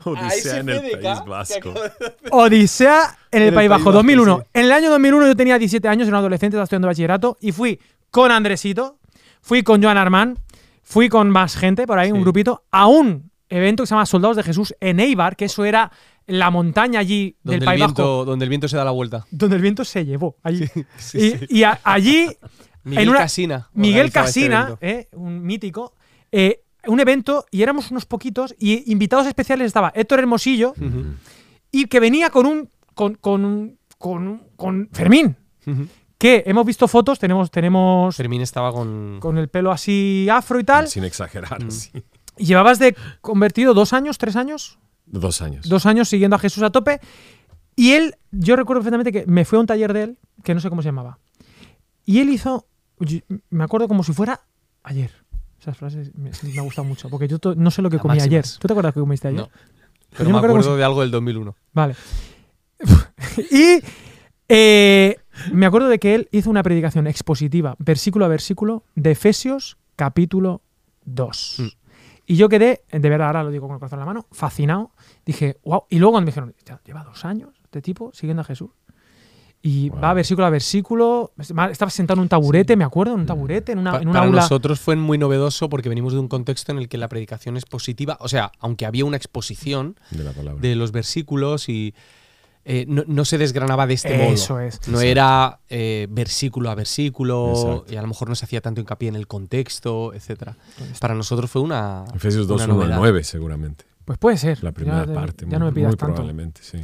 Odisea 0.05 0.57
en 0.59 0.69
el 0.69 0.81
País 0.99 1.19
Vasco. 1.25 1.73
Odisea 2.31 3.17
en 3.31 3.41
el, 3.41 3.41
En 3.41 3.47
el 3.49 3.53
País 3.53 3.69
Vasco, 3.69 3.91
2001. 3.91 4.37
sí. 4.37 4.43
En 4.53 4.65
el 4.65 4.71
año 4.71 4.89
2001 4.89 5.27
yo 5.27 5.35
tenía 5.35 5.57
17 5.57 5.87
años, 5.87 6.07
era 6.07 6.17
un 6.17 6.19
adolescente, 6.21 6.55
estaba 6.55 6.63
estudiando 6.63 6.87
bachillerato 6.87 7.37
y 7.41 7.51
fui 7.51 7.79
con 8.11 8.31
Andresito, 8.31 8.97
fui 9.41 9.63
con 9.63 9.81
Joan 9.81 9.97
Armán, 9.97 10.37
fui 10.83 11.09
con 11.09 11.29
más 11.29 11.55
gente 11.55 11.87
por 11.87 11.99
ahí, 11.99 12.11
un 12.11 12.21
grupito, 12.21 12.63
a 12.71 12.87
un 12.87 13.31
evento 13.49 13.83
que 13.83 13.87
se 13.87 13.91
llama 13.95 14.05
Soldados 14.05 14.37
de 14.37 14.43
Jesús 14.43 14.73
en 14.79 14.99
Eibar, 14.99 15.35
que 15.35 15.45
eso 15.45 15.65
era 15.65 15.91
la 16.25 16.49
montaña 16.49 16.99
allí 16.99 17.35
Donde 17.43 17.55
del 17.59 17.63
el, 17.63 17.65
País 17.65 17.81
Vasco, 17.81 17.95
viento, 18.03 18.25
donde 18.25 18.43
el 18.45 18.49
viento 18.49 18.67
se 18.67 18.77
da 18.77 18.85
la 18.85 18.91
vuelta. 18.91 19.25
donde 19.29 19.55
el 19.57 19.61
viento 19.61 19.83
se 19.85 20.05
llevó. 20.05 20.37
Allí. 20.43 20.65
Sí, 20.97 21.17
y, 21.17 21.31
sí. 21.31 21.45
y 21.49 21.63
a- 21.63 21.79
allí 21.83 22.29
Miguel 22.83 23.09
una- 23.09 23.19
Casina. 23.19 23.69
Miguel 23.73 24.07
este 24.07 24.19
Casina, 24.19 24.77
eh, 24.81 25.07
un 25.13 25.41
mítico, 25.43 25.93
eh, 26.31 26.62
un 26.87 26.99
evento 26.99 27.45
y 27.51 27.61
éramos 27.63 27.91
unos 27.91 28.05
poquitos 28.05 28.53
y 28.59 28.91
invitados 28.91 29.27
especiales 29.27 29.67
estaba 29.67 29.91
Héctor 29.95 30.19
Hermosillo 30.19 30.73
y 31.71 31.85
que 31.85 31.99
venía 31.99 32.29
con 32.29 32.45
un 32.45 32.69
con, 32.93 33.15
con, 33.15 33.45
un- 33.45 33.79
con, 33.97 34.43
con 34.55 34.89
Fermín, 34.91 35.35
que 36.17 36.43
hemos 36.45 36.65
visto 36.65 36.87
fotos, 36.87 37.17
tenemos 37.19 37.49
tenemos 37.51 38.15
Fermín 38.15 38.41
estaba 38.41 38.71
con. 38.71 39.17
con 39.19 39.37
el 39.37 39.47
pelo 39.49 39.71
así 39.71 40.27
afro 40.31 40.59
y 40.59 40.63
tal. 40.63 40.87
Sin 40.87 41.03
exagerar, 41.03 41.63
Mm. 41.63 41.71
sí. 41.71 41.91
Llevabas 42.37 42.79
de 42.79 42.95
convertido 43.21 43.73
dos 43.73 43.93
años, 43.93 44.17
tres 44.17 44.35
años, 44.35 44.79
Dos 45.05 45.41
años. 45.41 45.67
dos 45.69 45.85
años 45.85 46.09
siguiendo 46.09 46.35
a 46.35 46.39
Jesús 46.39 46.63
a 46.63 46.69
tope. 46.71 46.99
Y 47.75 47.91
él, 47.93 48.15
yo 48.31 48.55
recuerdo 48.55 48.81
perfectamente 48.81 49.11
que 49.11 49.25
me 49.25 49.45
fue 49.45 49.57
a 49.57 49.61
un 49.61 49.67
taller 49.67 49.93
de 49.93 50.03
él, 50.03 50.17
que 50.43 50.53
no 50.53 50.59
sé 50.59 50.69
cómo 50.69 50.81
se 50.81 50.87
llamaba. 50.89 51.19
Y 52.05 52.19
él 52.19 52.29
hizo, 52.29 52.67
me 53.49 53.63
acuerdo 53.63 53.87
como 53.87 54.03
si 54.03 54.13
fuera 54.13 54.41
ayer. 54.83 55.22
Esas 55.63 55.77
frases 55.77 56.13
me, 56.13 56.29
me 56.43 56.59
ha 56.59 56.61
gustado 56.61 56.83
mucho, 56.85 57.09
porque 57.09 57.25
yo 57.25 57.39
to- 57.39 57.55
no 57.55 57.71
sé 57.71 57.81
lo 57.81 57.89
que 57.89 57.97
comí 57.97 58.19
ayer. 58.19 58.43
¿Tú 58.59 58.67
te 58.67 58.73
acuerdas 58.73 58.93
que 58.93 58.99
comiste 58.99 59.29
ayer? 59.29 59.39
No. 59.39 59.49
Pero 60.09 60.25
yo 60.25 60.29
me 60.31 60.37
acuerdo 60.39 60.55
acuerdo 60.55 60.67
como 60.71 60.77
de 60.77 60.83
algo 60.83 61.01
del 61.01 61.11
2001. 61.11 61.55
Vale. 61.71 61.95
y 63.49 63.79
eh, 64.49 65.15
me 65.53 65.65
acuerdo 65.65 65.87
de 65.87 65.99
que 65.99 66.15
él 66.15 66.27
hizo 66.31 66.49
una 66.49 66.63
predicación 66.63 67.07
expositiva, 67.07 67.75
versículo 67.79 68.25
a 68.25 68.27
versículo, 68.27 68.83
de 68.95 69.11
Efesios 69.11 69.77
capítulo 69.95 70.61
2. 71.05 71.55
Mm. 71.59 71.67
Y 72.25 72.35
yo 72.35 72.49
quedé, 72.49 72.83
de 72.91 73.09
verdad, 73.09 73.27
ahora 73.27 73.43
lo 73.43 73.51
digo 73.51 73.67
con 73.67 73.75
el 73.75 73.79
corazón 73.79 73.99
en 73.99 74.01
la 74.01 74.05
mano, 74.05 74.27
fascinado. 74.33 74.91
Dije, 75.25 75.59
wow. 75.63 75.85
Y 75.89 75.99
luego 75.99 76.11
cuando 76.11 76.25
me 76.25 76.31
dijeron, 76.31 76.53
"Ya, 76.65 76.81
lleva 76.85 77.05
dos 77.05 77.23
años 77.23 77.51
este 77.63 77.81
tipo 77.81 78.11
siguiendo 78.13 78.41
a 78.41 78.45
Jesús. 78.45 78.69
Y 79.65 79.89
Wow. 79.91 79.99
va 80.01 80.13
versículo 80.13 80.45
a 80.45 80.49
versículo. 80.49 81.31
Estaba 81.39 81.89
sentado 81.89 82.19
en 82.19 82.23
un 82.23 82.27
taburete, 82.27 82.75
me 82.75 82.83
acuerdo, 82.83 83.13
en 83.13 83.21
un 83.21 83.25
taburete, 83.25 83.71
en 83.71 83.79
una, 83.79 83.93
Pa- 83.93 84.01
en 84.01 84.09
una 84.09 84.19
para 84.19 84.25
aula. 84.27 84.41
nosotros 84.41 84.81
fue 84.81 84.97
muy 84.97 85.17
novedoso 85.17 85.69
porque 85.69 85.87
venimos 85.87 86.11
de 86.11 86.19
un 86.19 86.27
contexto 86.27 86.73
en 86.73 86.79
el 86.79 86.89
que 86.89 86.97
la 86.97 87.07
predicación 87.07 87.55
es 87.55 87.63
positiva. 87.65 88.17
O 88.19 88.27
sea, 88.27 88.51
aunque 88.59 88.85
había 88.85 89.05
una 89.05 89.15
exposición 89.15 89.95
De 90.11 90.25
la 90.25 90.31
palabra. 90.33 90.61
de 90.61 90.75
los 90.75 90.91
versículos 90.91 91.69
y 91.69 91.93
eh, 92.65 92.83
no, 92.89 93.03
no 93.07 93.23
se 93.23 93.37
desgranaba 93.37 93.87
de 93.87 93.93
este 93.93 94.17
modo. 94.17 94.33
Eso 94.33 94.59
es. 94.59 94.85
No 94.89 94.99
era 94.99 95.59
eh, 95.69 96.07
versículo 96.09 96.69
a 96.69 96.75
versículo 96.75 97.51
Exacto. 97.51 97.85
y 97.93 97.95
a 97.95 98.01
lo 98.01 98.07
mejor 98.09 98.27
no 98.27 98.35
se 98.35 98.43
hacía 98.43 98.59
tanto 98.59 98.81
hincapié 98.81 99.07
en 99.09 99.15
el 99.15 99.27
contexto, 99.27 100.13
etcétera. 100.13 100.57
Para 100.99 101.15
nosotros 101.15 101.49
fue 101.49 101.61
una. 101.61 102.03
Efesios 102.13 102.47
2, 102.47 102.55
una 102.63 102.65
1 102.65 102.73
al 102.73 102.79
novedad. 102.89 102.97
9, 102.99 103.23
seguramente. 103.23 103.85
Pues 104.03 104.17
puede 104.19 104.35
ser. 104.35 104.61
La 104.61 104.73
primera 104.73 105.05
Ya- 105.05 105.13
parte. 105.13 105.45
Ya 105.45 105.51
muy, 105.51 105.59
no 105.59 105.65
me 105.67 105.71
pidas 105.71 105.87
muy 105.91 105.95
tanto. 105.97 106.15
probablemente, 106.15 106.61
sí. 106.61 106.79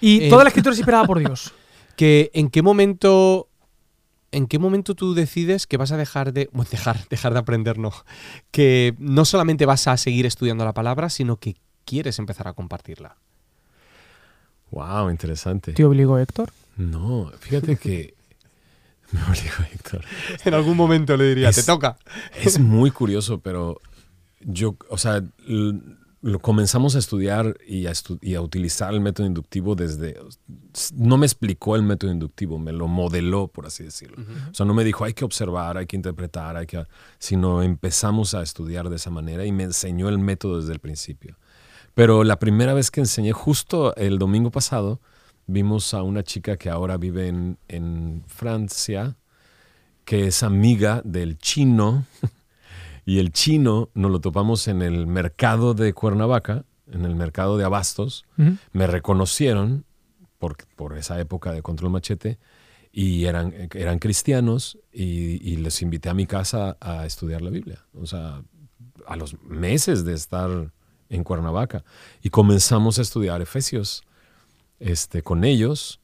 Y 0.00 0.26
Eh, 0.26 0.30
toda 0.30 0.44
la 0.44 0.50
escritura 0.50 0.72
es 0.72 0.78
inspirada 0.78 1.04
por 1.04 1.18
Dios. 1.18 1.52
Que, 2.00 2.30
¿En 2.32 2.48
qué 2.48 2.62
momento 2.62 3.46
¿En 4.32 4.46
qué 4.46 4.58
momento 4.58 4.94
tú 4.94 5.12
decides 5.12 5.66
que 5.66 5.76
vas 5.76 5.92
a 5.92 5.96
dejar 5.98 6.32
de. 6.32 6.48
bueno, 6.52 6.70
dejar, 6.70 7.06
dejar 7.10 7.32
de 7.34 7.40
aprender, 7.40 7.76
no. 7.78 7.92
Que 8.52 8.94
no 8.98 9.24
solamente 9.26 9.66
vas 9.66 9.86
a 9.86 9.96
seguir 9.98 10.24
estudiando 10.24 10.64
la 10.64 10.72
palabra, 10.72 11.10
sino 11.10 11.36
que 11.36 11.56
quieres 11.84 12.18
empezar 12.18 12.48
a 12.48 12.52
compartirla. 12.54 13.16
Wow, 14.70 15.10
interesante. 15.10 15.72
¿Te 15.72 15.84
obligó 15.84 16.18
Héctor? 16.18 16.52
No, 16.76 17.30
fíjate 17.38 17.76
que. 17.76 18.14
Me 19.12 19.20
obligó 19.24 19.64
Héctor. 19.74 20.04
En 20.44 20.54
algún 20.54 20.76
momento 20.76 21.16
le 21.18 21.24
diría, 21.30 21.48
Es- 21.50 21.56
te 21.56 21.62
toca. 21.64 21.98
Es 22.40 22.58
muy 22.60 22.90
curioso, 22.92 23.40
pero 23.40 23.80
yo, 24.40 24.76
o 24.88 24.96
sea, 24.96 25.22
lo 26.22 26.38
comenzamos 26.38 26.96
a 26.96 26.98
estudiar 26.98 27.56
y 27.66 27.86
a, 27.86 27.92
estu- 27.92 28.18
y 28.20 28.34
a 28.34 28.42
utilizar 28.42 28.92
el 28.92 29.00
método 29.00 29.26
inductivo 29.26 29.74
desde... 29.74 30.18
No 30.94 31.16
me 31.16 31.24
explicó 31.24 31.76
el 31.76 31.82
método 31.82 32.12
inductivo, 32.12 32.58
me 32.58 32.72
lo 32.72 32.88
modeló, 32.88 33.48
por 33.48 33.66
así 33.66 33.84
decirlo. 33.84 34.22
O 34.50 34.54
sea, 34.54 34.66
no 34.66 34.74
me 34.74 34.84
dijo 34.84 35.04
hay 35.04 35.14
que 35.14 35.24
observar, 35.24 35.78
hay 35.78 35.86
que 35.86 35.96
interpretar, 35.96 36.56
hay 36.56 36.66
que... 36.66 36.84
Sino 37.18 37.62
empezamos 37.62 38.34
a 38.34 38.42
estudiar 38.42 38.90
de 38.90 38.96
esa 38.96 39.10
manera 39.10 39.46
y 39.46 39.52
me 39.52 39.64
enseñó 39.64 40.08
el 40.10 40.18
método 40.18 40.60
desde 40.60 40.74
el 40.74 40.78
principio. 40.78 41.38
Pero 41.94 42.22
la 42.22 42.38
primera 42.38 42.74
vez 42.74 42.90
que 42.90 43.00
enseñé, 43.00 43.32
justo 43.32 43.94
el 43.96 44.18
domingo 44.18 44.50
pasado, 44.50 45.00
vimos 45.46 45.94
a 45.94 46.02
una 46.02 46.22
chica 46.22 46.56
que 46.56 46.68
ahora 46.70 46.98
vive 46.98 47.28
en, 47.28 47.58
en 47.68 48.22
Francia, 48.26 49.16
que 50.04 50.26
es 50.26 50.42
amiga 50.42 51.02
del 51.04 51.38
chino, 51.38 52.04
y 53.04 53.18
el 53.18 53.32
chino 53.32 53.90
nos 53.94 54.10
lo 54.10 54.20
topamos 54.20 54.68
en 54.68 54.82
el 54.82 55.06
mercado 55.06 55.74
de 55.74 55.92
Cuernavaca, 55.92 56.64
en 56.86 57.04
el 57.04 57.14
mercado 57.14 57.56
de 57.56 57.64
Abastos. 57.64 58.24
Ujú. 58.38 58.56
Me 58.72 58.86
reconocieron 58.86 59.84
por, 60.38 60.56
por 60.76 60.96
esa 60.96 61.20
época 61.20 61.52
de 61.52 61.62
Control 61.62 61.90
Machete 61.90 62.38
y 62.92 63.26
eran, 63.26 63.54
eran 63.74 63.98
cristianos 63.98 64.78
y, 64.92 65.04
y 65.48 65.56
les 65.56 65.82
invité 65.82 66.08
a 66.08 66.14
mi 66.14 66.26
casa 66.26 66.76
a 66.80 67.06
estudiar 67.06 67.42
la 67.42 67.50
Biblia. 67.50 67.84
O 67.94 68.06
sea, 68.06 68.42
a 69.06 69.16
los 69.16 69.40
meses 69.42 70.04
de 70.04 70.14
estar 70.14 70.72
en 71.08 71.24
Cuernavaca. 71.24 71.84
Y 72.22 72.30
comenzamos 72.30 72.98
a 72.98 73.02
estudiar 73.02 73.42
Efesios 73.42 74.04
este, 74.78 75.22
con 75.22 75.44
ellos. 75.44 76.00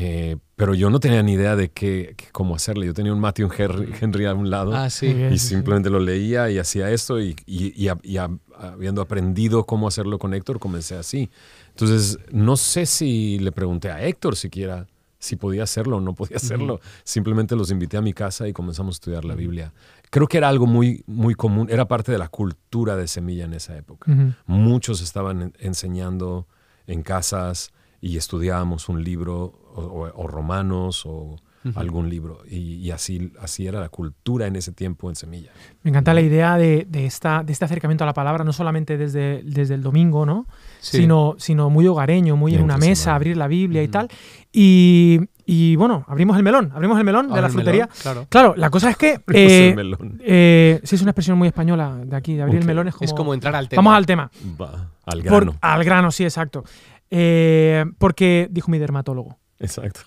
Eh, 0.00 0.36
pero 0.54 0.74
yo 0.74 0.90
no 0.90 1.00
tenía 1.00 1.22
ni 1.24 1.32
idea 1.32 1.56
de 1.56 1.70
qué, 1.70 2.14
qué- 2.16 2.26
cómo 2.30 2.54
hacerle. 2.54 2.86
Yo 2.86 2.94
tenía 2.94 3.12
un 3.12 3.18
Matthew 3.18 3.50
Henry, 3.58 3.92
Henry 4.00 4.26
a 4.26 4.34
un 4.34 4.48
lado 4.48 4.72
Ah, 4.74 4.90
sí. 4.90 5.06
Y 5.08 5.38
simplemente 5.38 5.90
lo 5.90 5.98
leía 5.98 6.48
y 6.50 6.58
hacía 6.58 6.88
esto 6.90 7.20
y, 7.20 7.34
y- 7.46 7.72
y 7.74 7.88
y 8.04 8.16
habiendo 8.56 9.02
aprendido 9.02 9.64
cómo 9.66 9.88
hacerlo 9.88 10.18
con 10.20 10.34
Héctor, 10.34 10.60
comencé 10.60 10.94
así. 10.96 11.30
Entonces, 11.70 12.18
no 12.30 12.56
sé 12.56 12.86
si 12.86 13.38
le 13.40 13.50
pregunté 13.50 13.90
a 13.90 14.04
Héctor 14.04 14.36
siquiera 14.36 14.86
si 15.20 15.34
podía 15.34 15.64
hacerlo 15.64 15.96
o 15.96 16.00
no 16.00 16.14
podía 16.14 16.36
hacerlo. 16.36 16.80
Simplemente 17.02 17.56
los 17.56 17.72
invité 17.72 17.96
a 17.96 18.00
mi 18.00 18.12
casa 18.12 18.46
y 18.46 18.52
comenzamos 18.52 18.94
a 18.94 18.98
estudiar 18.98 19.24
la 19.24 19.34
Biblia. 19.34 19.72
Creo 20.10 20.28
que 20.28 20.38
era 20.38 20.48
algo 20.48 20.66
muy, 20.66 21.02
muy 21.08 21.34
común, 21.34 21.66
era 21.70 21.88
parte 21.88 22.12
de 22.12 22.18
la 22.18 22.28
cultura 22.28 22.94
de 22.96 23.08
semilla 23.08 23.44
en 23.46 23.54
esa 23.54 23.76
época. 23.76 24.12
Ujú. 24.12 24.32
Muchos 24.46 25.00
estaban 25.02 25.42
en- 25.42 25.52
enseñando 25.58 26.46
en 26.86 27.02
casas 27.02 27.72
y 28.00 28.16
estudiábamos 28.16 28.88
un 28.88 29.02
libro 29.04 29.52
o, 29.74 29.80
o- 29.82 30.12
o 30.22 30.26
romanos 30.26 31.04
o 31.06 31.36
algún 31.74 32.08
libro. 32.08 32.38
Y, 32.48 32.76
y 32.76 32.90
así, 32.92 33.30
así 33.40 33.66
era 33.66 33.78
la 33.80 33.90
cultura 33.90 34.46
en 34.46 34.56
ese 34.56 34.72
tiempo 34.72 35.10
en 35.10 35.16
semilla. 35.16 35.50
Me 35.82 35.90
encanta 35.90 36.14
la 36.14 36.22
idea 36.22 36.56
de, 36.56 36.86
de 36.88 37.04
esta, 37.04 37.42
de 37.42 37.52
este 37.52 37.64
acercamiento 37.66 38.04
a 38.04 38.06
la 38.06 38.14
palabra, 38.14 38.42
no 38.42 38.54
solamente 38.54 38.96
desde, 38.96 39.42
desde 39.44 39.74
el 39.74 39.82
domingo, 39.82 40.24
¿no? 40.24 40.46
Sí. 40.80 40.98
Sino, 40.98 41.34
sino 41.36 41.68
muy 41.68 41.86
hogareño, 41.86 42.36
muy 42.36 42.54
en 42.54 42.62
una 42.62 42.78
mesa, 42.78 43.02
semana. 43.02 43.16
abrir 43.16 43.36
la 43.36 43.48
Biblia 43.48 43.82
y 43.82 43.88
tal. 43.88 44.08
Y, 44.50 45.20
y, 45.44 45.76
bueno, 45.76 46.04
abrimos 46.08 46.38
el 46.38 46.42
melón, 46.42 46.70
abrimos 46.74 46.96
el 46.98 47.04
melón 47.04 47.30
de 47.30 47.42
la 47.42 47.48
frutería. 47.50 47.84
melón, 47.86 47.96
claro. 48.02 48.26
Claro, 48.30 48.54
la 48.56 48.70
cosa 48.70 48.88
es 48.90 48.96
que. 48.96 49.20
Eh, 49.34 49.68
el 49.70 49.76
melón. 49.76 50.20
eh, 50.24 50.80
sí, 50.84 50.94
es 50.94 51.02
una 51.02 51.10
expresión 51.10 51.36
muy 51.36 51.48
española 51.48 51.98
de 52.02 52.16
aquí, 52.16 52.34
de 52.34 52.42
abrir 52.42 52.56
Ok. 52.56 52.62
el 52.62 52.66
melón 52.66 52.88
es 52.88 52.94
como. 52.94 53.04
Es 53.04 53.12
como 53.12 53.34
entrar 53.34 53.54
al 53.54 53.68
tema. 53.68 53.80
Vamos 53.82 53.96
al 53.98 54.06
tema. 54.06 54.30
Va, 54.58 54.88
al 55.04 55.22
Por- 55.22 55.44
grano. 55.44 55.58
al 55.60 55.84
grano, 55.84 56.10
sí, 56.12 56.24
exacto. 56.24 56.64
Eh, 57.10 57.84
porque 57.98 58.48
dijo 58.50 58.70
mi 58.70 58.78
dermatólogo. 58.78 59.38
Exacto. 59.58 60.00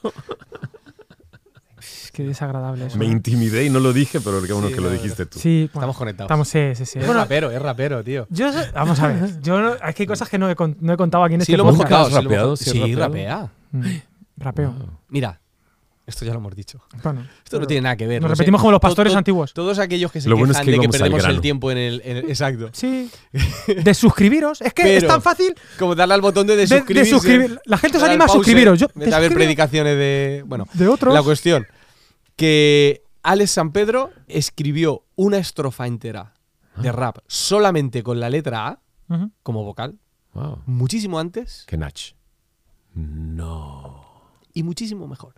Que 2.13 2.23
desagradable 2.23 2.87
eso. 2.87 2.97
Me 2.97 3.05
¿eh? 3.05 3.09
intimidé 3.09 3.65
y 3.65 3.69
no 3.69 3.79
lo 3.79 3.93
dije, 3.93 4.19
pero 4.19 4.41
qué 4.43 4.51
bueno 4.53 4.67
Sí, 4.67 4.73
que 4.75 4.81
lo 4.81 4.89
dijiste 4.91 5.25
tú. 5.25 5.39
Sí, 5.39 5.69
bueno, 5.73 5.79
Estamos 5.81 5.97
conectados. 5.97 6.27
estamos, 6.27 6.47
sí, 6.47 6.75
sí, 6.75 6.85
sí. 6.85 6.99
Es 6.99 7.05
Bueno, 7.05 7.21
rapero, 7.21 7.49
es 7.51 7.61
rapero, 7.61 8.03
tío. 8.03 8.27
yo, 8.29 8.51
sé- 8.51 8.69
vamos 8.73 8.99
a 8.99 9.07
ver. 9.07 9.39
Yo 9.41 9.59
no- 9.61 9.73
es 9.75 9.95
que 9.95 10.03
hay 10.03 10.07
cosas 10.07 10.29
que 10.29 10.37
no 10.37 10.49
he, 10.49 10.55
con- 10.55 10.77
no 10.81 10.93
he 10.93 10.97
contado 10.97 11.23
aquí 11.23 11.35
en 11.35 11.41
Sí, 11.41 11.53
este 11.53 11.57
lo 11.57 11.63
hemos 11.63 11.75
¿Nunca 11.77 11.89
podcast. 11.89 12.01
has 12.01 12.07
sí, 12.07 12.13
lo 12.13 12.19
hemos- 12.19 12.25
rapeado? 12.25 12.57
¿Sí 12.57 12.95
rapea. 12.95 13.51
Mm, 13.71 13.85
Rapeo. 14.37 14.71
Wow. 14.73 14.89
Mira, 15.07 15.40
esto 16.05 16.25
ya 16.25 16.33
lo 16.33 16.39
hemos 16.39 16.55
dicho. 16.55 16.79
Bueno, 17.03 17.25
Esto 17.43 17.59
no 17.59 17.67
tiene 17.67 17.81
nada 17.81 17.95
que 17.95 18.07
ver. 18.07 18.21
nos 18.21 18.29
no 18.29 18.35
sé. 18.35 18.39
repetimos 18.39 18.61
como 18.61 18.71
los 18.71 18.79
To- 18.81 18.87
pastores 18.87 19.13
to- 19.13 19.17
antiguos. 19.19 19.53
Todos 19.53 19.79
aquellos 19.79 20.11
que 20.11 20.19
se 20.21 20.29
Lo 20.29 20.35
bueno 20.37 20.51
quejan 20.53 20.61
es 20.61 20.65
que 20.65 20.71
de 20.71 20.79
que 20.79 20.89
perdemos 20.89 21.25
el 21.25 21.41
tiempo 21.41 21.71
en 21.71 21.77
el, 21.77 22.01
en 22.03 22.17
el- 22.17 22.25
Exacto. 22.29 22.69
Sí. 22.73 23.09
De 23.83 23.93
suscribiros. 23.93 24.61
Es 24.61 24.73
que 24.73 24.97
es 24.97 25.07
tan 25.07 25.21
fácil 25.21 25.55
Como 25.79 25.95
darle 25.95 26.13
al 26.15 26.21
botón 26.21 26.47
de, 26.47 26.55
de 26.55 26.65
de, 26.65 27.05
suscribir. 27.05 27.59
La 27.65 27.77
gente 27.77 27.97
al 27.97 28.03
anima 28.05 28.25
a 28.25 28.27
suscribiros. 28.29 28.79
Yo, 28.79 28.87
de 28.95 29.05
suscribiros 29.05 29.33
predicaciones 29.33 29.95
de. 29.97 30.43
Bueno, 30.45 30.67
de 30.73 30.87
otros. 30.87 31.13
la 31.13 31.23
cuestión. 31.23 31.65
Que 32.35 33.03
Alex 33.23 33.51
San 33.51 33.71
Pedro 33.71 34.11
escribió 34.27 35.05
una 35.15 35.37
estrofa 35.37 35.85
entera 35.87 36.33
Ah. 36.75 36.81
de 36.81 36.91
rap 36.93 37.17
solamente 37.27 38.01
con 38.01 38.19
la 38.21 38.29
letra 38.29 38.67
A 38.67 38.79
como 39.43 39.63
vocal, 39.65 39.99
Wow. 40.33 40.61
muchísimo 40.65 41.19
antes 41.19 41.65
Qué 41.67 41.75
nach. 41.75 42.13
No. 42.93 44.05
y 44.53 44.63
muchísimo 44.63 45.07
mejor. 45.07 45.35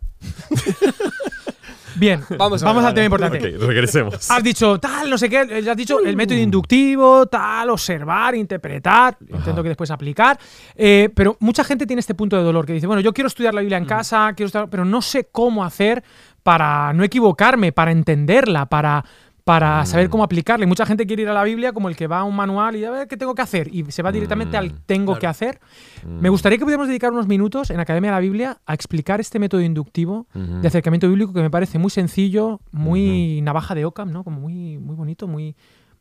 Bien, 1.96 2.24
Vamos 2.38 2.62
vamos, 2.64 2.84
a 2.84 2.88
al 2.88 2.94
tema 2.94 3.06
importante. 3.06 3.56
Ok, 3.56 3.64
regresemos. 3.68 4.32
Has 4.32 4.44
dicho 4.44 4.80
tal, 4.80 5.10
no 5.10 5.18
sé 5.18 5.30
qué, 5.30 5.42
eh, 5.42 5.70
has 5.70 5.78
dicho 5.78 6.00
el 6.00 6.16
método 6.16 6.38
inductivo, 6.38 7.28
tal, 7.28 7.70
observar, 7.70 8.36
interpretar, 8.36 9.18
intento 9.22 9.62
que 9.62 9.70
después 9.70 9.92
aplicar. 9.92 10.40
eh, 10.76 11.10
pero 11.14 11.38
mucha 11.40 11.64
gente 11.64 11.86
tiene 11.86 12.00
este 12.00 12.16
punto 12.16 12.38
de 12.38 12.44
dolor 12.44 12.66
que 12.66 12.74
dice, 12.74 12.88
bueno, 12.88 13.02
yo 13.02 13.14
quiero 13.14 13.28
estudiar 13.28 13.54
la 13.54 13.62
Biblia 13.62 13.78
en 13.78 13.86
casa, 13.86 14.34
quiero 14.36 14.48
estudiar, 14.48 14.70
pero 14.70 14.86
no 14.86 15.02
sé 15.02 15.28
cómo 15.32 15.64
hacer 15.64 16.04
para 16.42 16.94
no 16.94 17.04
equivocarme, 17.04 17.72
para 17.72 17.92
entenderla, 17.92 18.66
para, 18.66 19.06
para 19.44 19.86
saber 19.86 20.10
cómo 20.10 20.24
aplicarla. 20.24 20.64
Y 20.64 20.68
mucha 20.68 20.86
gente 20.86 21.06
quiere 21.06 21.24
ir 21.24 21.30
a 21.30 21.34
la 21.34 21.44
Biblia 21.44 21.74
como 21.74 21.90
el 21.90 21.96
que 21.96 22.08
va 22.08 22.20
a 22.20 22.24
un 22.24 22.36
manual 22.36 22.76
y 22.76 22.86
a 22.86 22.92
ver 22.92 23.08
qué 23.08 23.18
tengo 23.18 23.36
que 23.36 23.42
hacer. 23.42 23.74
Y 23.74 23.84
se 23.92 24.02
va 24.02 24.12
directamente 24.12 24.58
al 24.58 24.74
tengo 24.86 25.18
que 25.20 25.28
hacer. 25.28 25.60
Me 26.08 26.30
gustaría 26.30 26.58
que 26.58 26.64
pudiéramos 26.64 26.88
dedicar 26.88 27.12
unos 27.12 27.28
minutos 27.28 27.70
en 27.70 27.80
Academia 27.80 28.12
de 28.12 28.16
la 28.16 28.22
Biblia 28.22 28.58
a 28.66 28.74
explicar 28.74 29.20
este 29.20 29.40
método 29.40 29.62
inductivo 29.62 30.28
de 30.34 30.68
acercamiento 30.68 31.08
bíblico 31.08 31.34
que 31.34 31.42
me 31.42 31.50
parece 31.50 31.78
muy 31.80 31.90
sencillo, 31.90 32.62
muy 32.72 33.42
navaja 33.42 33.76
de 33.76 33.86
Ockham, 33.86 34.12
¿no? 34.12 34.24
Como 34.24 34.40
muy, 34.40 34.78
muy 34.78 34.96
bonito, 34.96 35.28
muy. 35.28 35.56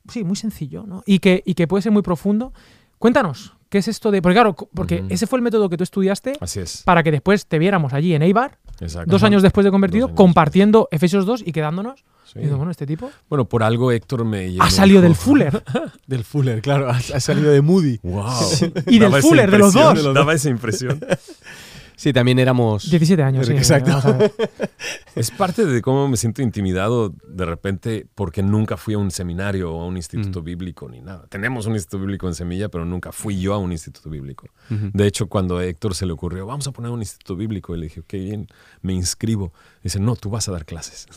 Sí, 0.09 0.24
muy 0.24 0.37
sencillo, 0.37 0.85
¿no? 0.87 1.02
Y 1.07 1.20
que, 1.20 1.42
y 1.46 1.55
que 1.55 1.68
puede 1.68 1.83
ser 1.83 1.92
muy 1.92 2.02
profundo. 2.02 2.52
Cuéntanos, 2.98 3.55
¿qué 3.68 3.78
es 3.78 3.88
esto 3.88 4.11
de.? 4.11 4.22
Porque, 4.22 4.35
claro, 4.35 4.55
porque 4.55 5.05
ese 5.09 5.26
fue 5.26 5.38
el 5.38 5.42
método 5.42 5.68
que 5.68 5.76
tú 5.76 5.83
estudiaste 5.85 6.35
Así 6.40 6.61
es. 6.61 6.83
para 6.85 7.02
que 7.02 7.11
después 7.11 7.46
te 7.46 7.59
viéramos 7.59 7.92
allí 7.92 8.14
en 8.14 8.22
Eibar, 8.22 8.59
Exacto. 8.83 9.11
dos 9.11 9.23
años 9.23 9.42
después 9.42 9.64
de 9.64 9.71
convertido, 9.71 10.14
compartiendo 10.14 10.88
Efesios 10.90 11.27
2 11.27 11.42
y 11.47 11.53
quedándonos. 11.53 12.05
Sí. 12.25 12.38
Y 12.38 12.42
digo, 12.45 12.57
bueno, 12.57 12.71
este 12.71 12.87
tipo 12.87 13.11
Bueno, 13.29 13.45
por 13.45 13.62
algo 13.62 13.92
Héctor 13.92 14.25
me 14.25 14.57
ha 14.59 14.71
salido 14.71 15.03
del 15.03 15.14
Fuller. 15.14 15.62
Del 16.07 16.25
Fuller, 16.25 16.62
claro. 16.62 16.88
Ha, 16.88 16.97
ha 16.97 17.21
salido 17.21 17.51
de 17.51 17.61
Moody. 17.61 18.01
Wow. 18.03 18.33
Y 18.87 18.99
del 18.99 19.12
Fuller, 19.21 19.51
de 19.51 19.59
los 19.59 19.75
dos. 19.75 20.14
Daba 20.14 20.33
esa 20.35 20.49
impresión. 20.49 21.01
Sí, 21.96 22.12
también 22.12 22.38
éramos. 22.38 22.90
17 22.90 23.22
años, 23.22 23.46
sí. 23.46 23.52
Exacto. 23.52 23.92
Es 25.14 25.31
parte 25.31 25.66
de 25.66 25.83
cómo 25.83 26.09
me 26.09 26.16
siento 26.16 26.40
intimidado 26.42 27.12
de 27.28 27.44
repente 27.44 28.07
porque 28.14 28.42
nunca 28.42 28.76
fui 28.76 28.94
a 28.94 28.98
un 28.98 29.11
seminario 29.11 29.72
o 29.74 29.83
a 29.83 29.87
un 29.87 29.96
instituto 29.96 30.40
Mm. 30.40 30.44
bíblico 30.44 30.88
ni 30.88 31.00
nada. 31.00 31.26
Tenemos 31.28 31.66
un 31.66 31.74
instituto 31.74 31.98
bíblico 32.00 32.26
en 32.28 32.35
Semilla, 32.35 32.68
pero 32.70 32.85
nunca 32.85 33.12
fui 33.12 33.38
yo 33.38 33.52
a 33.55 33.59
un 33.59 33.72
instituto 33.72 34.09
bíblico. 34.11 34.48
De 34.68 35.07
hecho, 35.07 35.26
cuando 35.28 35.59
a 35.59 35.64
Héctor 35.66 35.94
se 35.94 36.07
le 36.07 36.12
ocurrió, 36.12 36.46
vamos 36.46 36.66
a 36.66 36.72
poner 36.72 36.90
un 36.90 37.00
instituto 37.00 37.37
bíblico, 37.37 37.74
y 37.76 37.78
le 37.78 37.85
dije, 37.85 38.00
ok, 38.00 38.12
bien, 38.14 38.46
me 38.81 38.94
inscribo. 38.94 39.52
Dice, 39.83 40.00
no, 40.00 40.16
tú 40.16 40.31
vas 40.31 40.48
a 40.48 40.52
dar 40.52 40.64
clases. 40.64 41.07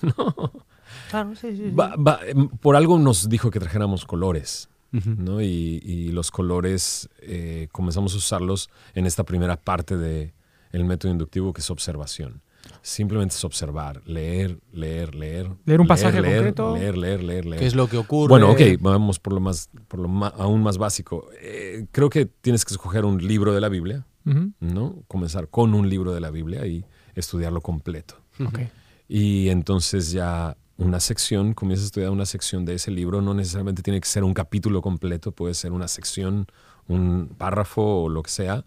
Claro, 1.10 1.36
sí, 1.36 1.52
sí, 1.52 1.58
sí. 1.58 1.72
Va- 1.72 1.96
va, 1.96 2.20
em, 2.26 2.48
por 2.48 2.76
algo 2.76 2.98
nos 3.00 3.28
dijo 3.28 3.50
que 3.52 3.60
trajéramos 3.60 4.06
colores. 4.06 4.70
¿no? 4.92 5.42
Y, 5.42 5.82
y 5.84 6.10
los 6.14 6.32
colores 6.32 7.10
eh, 7.22 7.68
comenzamos 7.74 8.14
a 8.14 8.18
usarlos 8.18 8.70
en 8.94 9.06
esta 9.06 9.26
primera 9.26 9.58
parte 9.58 9.98
del 9.98 10.32
el 10.76 10.86
método 10.86 11.12
inductivo 11.12 11.54
que 11.54 11.62
es 11.62 11.70
observación. 11.70 12.42
Simplemente 12.82 13.36
es 13.36 13.44
observar, 13.44 14.02
leer, 14.06 14.60
leer, 14.72 15.14
leer. 15.16 15.50
Leer 15.66 15.82
un 15.82 15.88
pasaje 15.88 16.20
leer, 16.22 16.38
concreto. 16.38 16.76
Leer, 16.76 16.98
leer, 16.98 17.24
leer, 17.24 17.46
leer. 17.46 17.60
¿Qué 17.60 17.68
es 17.68 17.76
lo 17.76 17.88
que 17.88 17.98
ocurre? 17.98 18.30
Bueno, 18.30 18.52
ok, 18.52 18.62
vamos 18.80 19.20
por 19.20 19.34
lo 19.34 19.40
más, 19.40 19.70
por 19.88 20.00
lo 20.00 20.08
ma- 20.08 20.34
aún 20.38 20.64
más 20.64 20.78
básico. 20.78 21.30
Eh, 21.40 21.86
creo 21.92 22.10
que 22.10 22.26
tienes 22.26 22.66
que 22.66 22.74
escoger 22.74 23.06
un 23.06 23.26
libro 23.26 23.54
de 23.54 23.62
la 23.62 23.70
Biblia, 23.70 24.06
Ujú, 24.26 24.52
¿no? 24.60 25.04
Comenzar 25.08 25.48
con 25.50 25.76
un 25.76 25.90
libro 25.90 26.14
de 26.14 26.20
la 26.22 26.32
Biblia 26.32 26.66
y 26.66 26.86
estudiarlo 27.14 27.62
completo. 27.62 28.16
ok. 28.44 28.60
Y 29.08 29.50
entonces 29.50 30.12
ya 30.12 30.58
una 30.78 31.00
sección, 31.00 31.54
comienzas 31.54 31.86
a 31.86 31.88
estudiar 31.88 32.10
una 32.10 32.26
sección 32.26 32.66
de 32.66 32.74
ese 32.74 32.90
libro, 32.92 33.22
no 33.22 33.34
necesariamente 33.36 33.84
tiene 33.84 34.02
que 34.02 34.08
ser 34.08 34.24
un 34.24 34.34
capítulo 34.34 34.82
completo, 34.82 35.32
puede 35.32 35.54
ser 35.54 35.72
una 35.72 35.88
sección, 35.88 36.48
un 36.88 37.30
párrafo 37.38 38.04
o 38.04 38.10
lo 38.10 38.24
que 38.24 38.32
sea, 38.32 38.66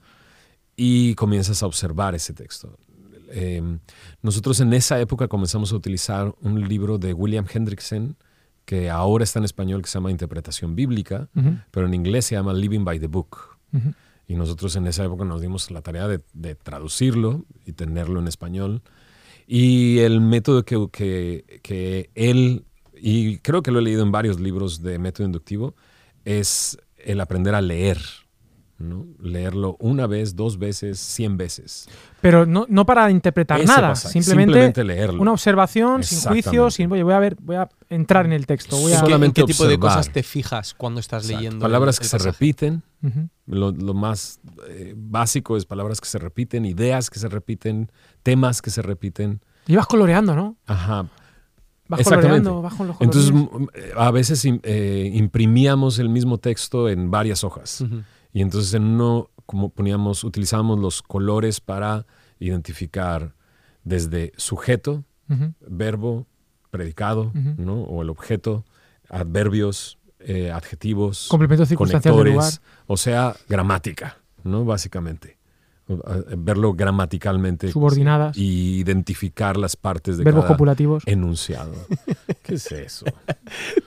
y 0.81 1.15
comienzas 1.17 1.63
a 1.63 1.67
observar 1.67 2.15
ese 2.15 2.33
texto. 2.33 2.79
Eh, 3.31 3.61
nosotros 4.23 4.61
en 4.61 4.73
esa 4.73 5.01
época 5.01 5.27
comenzamos 5.27 5.73
a 5.73 5.77
utilizar 5.77 6.33
un 6.41 6.67
libro 6.69 6.99
de 6.99 7.13
William 7.13 7.45
Hendrickson, 7.53 8.17
que 8.65 8.89
ahora 8.89 9.25
está 9.25 9.41
en 9.41 9.45
español, 9.45 9.83
que 9.83 9.89
se 9.89 9.95
llama 9.99 10.13
Interpretación 10.13 10.77
Bíblica, 10.77 11.29
Ujú, 11.35 11.57
pero 11.73 11.87
en 11.87 11.95
inglés 11.95 12.27
se 12.27 12.37
llama 12.37 12.53
Living 12.55 12.85
by 12.85 13.01
the 13.01 13.09
Book. 13.09 13.59
ujú. 13.73 13.93
Y 14.29 14.35
nosotros 14.37 14.77
en 14.77 14.87
esa 14.87 15.05
época 15.05 15.25
nos 15.25 15.41
dimos 15.41 15.71
la 15.71 15.81
tarea 15.83 16.07
de, 16.07 16.21
de 16.33 16.55
traducirlo 16.55 17.45
y 17.67 17.73
tenerlo 17.73 18.21
en 18.21 18.29
español. 18.29 18.83
Y 19.47 19.99
el 20.01 20.21
método 20.21 20.65
que, 20.65 20.87
que, 20.93 21.61
que 21.63 22.11
él, 22.15 22.67
y 22.95 23.39
creo 23.39 23.63
que 23.63 23.71
lo 23.73 23.79
he 23.79 23.83
leído 23.83 24.03
en 24.03 24.13
varios 24.13 24.39
libros 24.39 24.83
de 24.83 24.99
método 24.99 25.27
inductivo, 25.27 25.75
es 26.27 26.79
el 26.99 27.21
aprender 27.23 27.55
a 27.55 27.63
leer. 27.63 27.99
¿No? 28.79 29.07
Leerlo 29.21 29.77
una 29.81 30.07
vez, 30.07 30.37
dos 30.37 30.59
veces, 30.59 30.99
cien 31.01 31.37
veces. 31.37 31.89
Pero 32.21 32.47
no, 32.47 32.65
no 32.69 32.87
para 32.87 33.11
interpretar 33.11 33.59
Ese 33.59 33.67
nada, 33.67 33.89
pasaje, 33.91 34.13
simplemente, 34.13 34.53
simplemente 34.53 34.85
leerlo. 34.85 35.21
una 35.21 35.33
observación 35.33 36.03
sin 36.05 36.21
juicio, 36.21 36.71
sin 36.71 36.91
oye, 36.93 37.03
voy 37.03 37.13
a 37.15 37.19
ver, 37.19 37.37
voy 37.41 37.57
a 37.57 37.69
entrar 37.89 38.25
en 38.27 38.33
el 38.33 38.47
texto, 38.47 38.77
voy 38.77 38.93
¿En 38.93 38.99
a 38.99 39.01
qué- 39.01 39.07
¿En 39.07 39.07
Solamente 39.07 39.43
qué 39.43 39.47
tipo 39.53 39.67
de 39.67 39.79
cosas 39.79 40.11
te 40.13 40.23
fijas 40.23 40.75
cuando 40.75 41.01
estás 41.01 41.25
Exacto. 41.25 41.39
leyendo? 41.41 41.63
Palabras 41.63 41.97
el- 41.97 42.01
que 42.01 42.05
el 42.05 42.11
se 42.11 42.17
pasaje? 42.19 42.31
repiten. 42.33 42.83
Lo, 43.47 43.71
lo 43.73 43.95
más 43.95 44.41
eh, 44.69 44.95
básico 44.97 45.57
es 45.57 45.65
palabras 45.65 46.01
que 46.01 46.09
se 46.09 46.19
repiten, 46.19 46.65
ideas 46.65 47.11
que 47.11 47.19
se 47.19 47.29
repiten, 47.29 47.91
temas 48.23 48.61
que 48.63 48.71
se 48.71 48.83
repiten. 48.83 49.41
Y 49.67 49.77
vas 49.77 49.87
coloreando, 49.87 50.35
¿no? 50.37 50.57
Ajá. 50.67 51.07
Vas 51.89 52.01
Exactamente. 52.01 52.49
con 52.51 52.87
los 52.87 52.97
Entonces, 53.01 53.33
eh, 53.75 53.93
a 53.97 54.11
veces 54.11 54.45
eh, 54.45 55.11
imprimíamos 55.15 55.99
el 55.99 56.09
mismo 56.11 56.39
texto 56.39 56.89
en 56.89 57.11
varias 57.11 57.45
hojas. 57.45 57.81
Ujú. 57.81 58.03
Y 58.33 58.43
entonces 58.43 58.75
en 58.75 58.85
uno, 58.85 59.31
como 59.47 59.71
poníamos, 59.71 60.25
utilizábamos 60.25 60.79
los 60.79 61.03
colores 61.03 61.61
para 61.61 62.07
identificar 62.39 63.35
desde 63.85 64.33
sujeto, 64.37 65.05
verbo, 65.61 66.27
predicado. 66.71 67.33
¿no? 67.57 67.83
O 67.83 68.03
el 68.03 68.11
objeto, 68.11 68.65
adverbios, 69.09 69.99
eh, 70.21 70.51
adjetivos, 70.51 71.29
Complemento 71.31 71.65
circunstancial 71.65 72.17
del 72.17 72.25
lugar. 72.33 72.45
conectores, 72.45 72.61
o 72.87 72.97
sea, 72.97 73.37
gramática, 73.49 74.19
¿no? 74.43 74.65
Básicamente. 74.65 75.38
A- 76.05 76.35
Verlo 76.37 76.75
gramaticalmente 76.75 77.71
Subordinadas, 77.73 78.37
y 78.37 78.79
identificar 78.79 79.57
las 79.57 79.75
partes 79.77 80.19
de 80.19 80.25
verbos 80.25 80.43
cada 80.45 80.55
copulativos. 80.55 81.03
enunciado. 81.07 81.73
¿Qué 82.43 82.55
es 82.55 82.71
eso? 82.73 83.07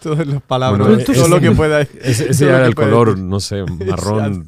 Todas 0.01 0.25
las 0.25 0.41
palabras. 0.41 0.87
Bueno, 0.87 1.03
todo 1.03 1.11
ese- 1.15 1.29
lo 1.29 1.39
que 1.39 1.51
pueda. 1.51 1.81
Ese, 2.01 2.45
era 2.45 2.65
el 2.65 2.73
color, 2.75 3.09
decir. 3.11 3.23
no 3.23 3.39
sé, 3.39 3.63
marrón. 3.85 4.47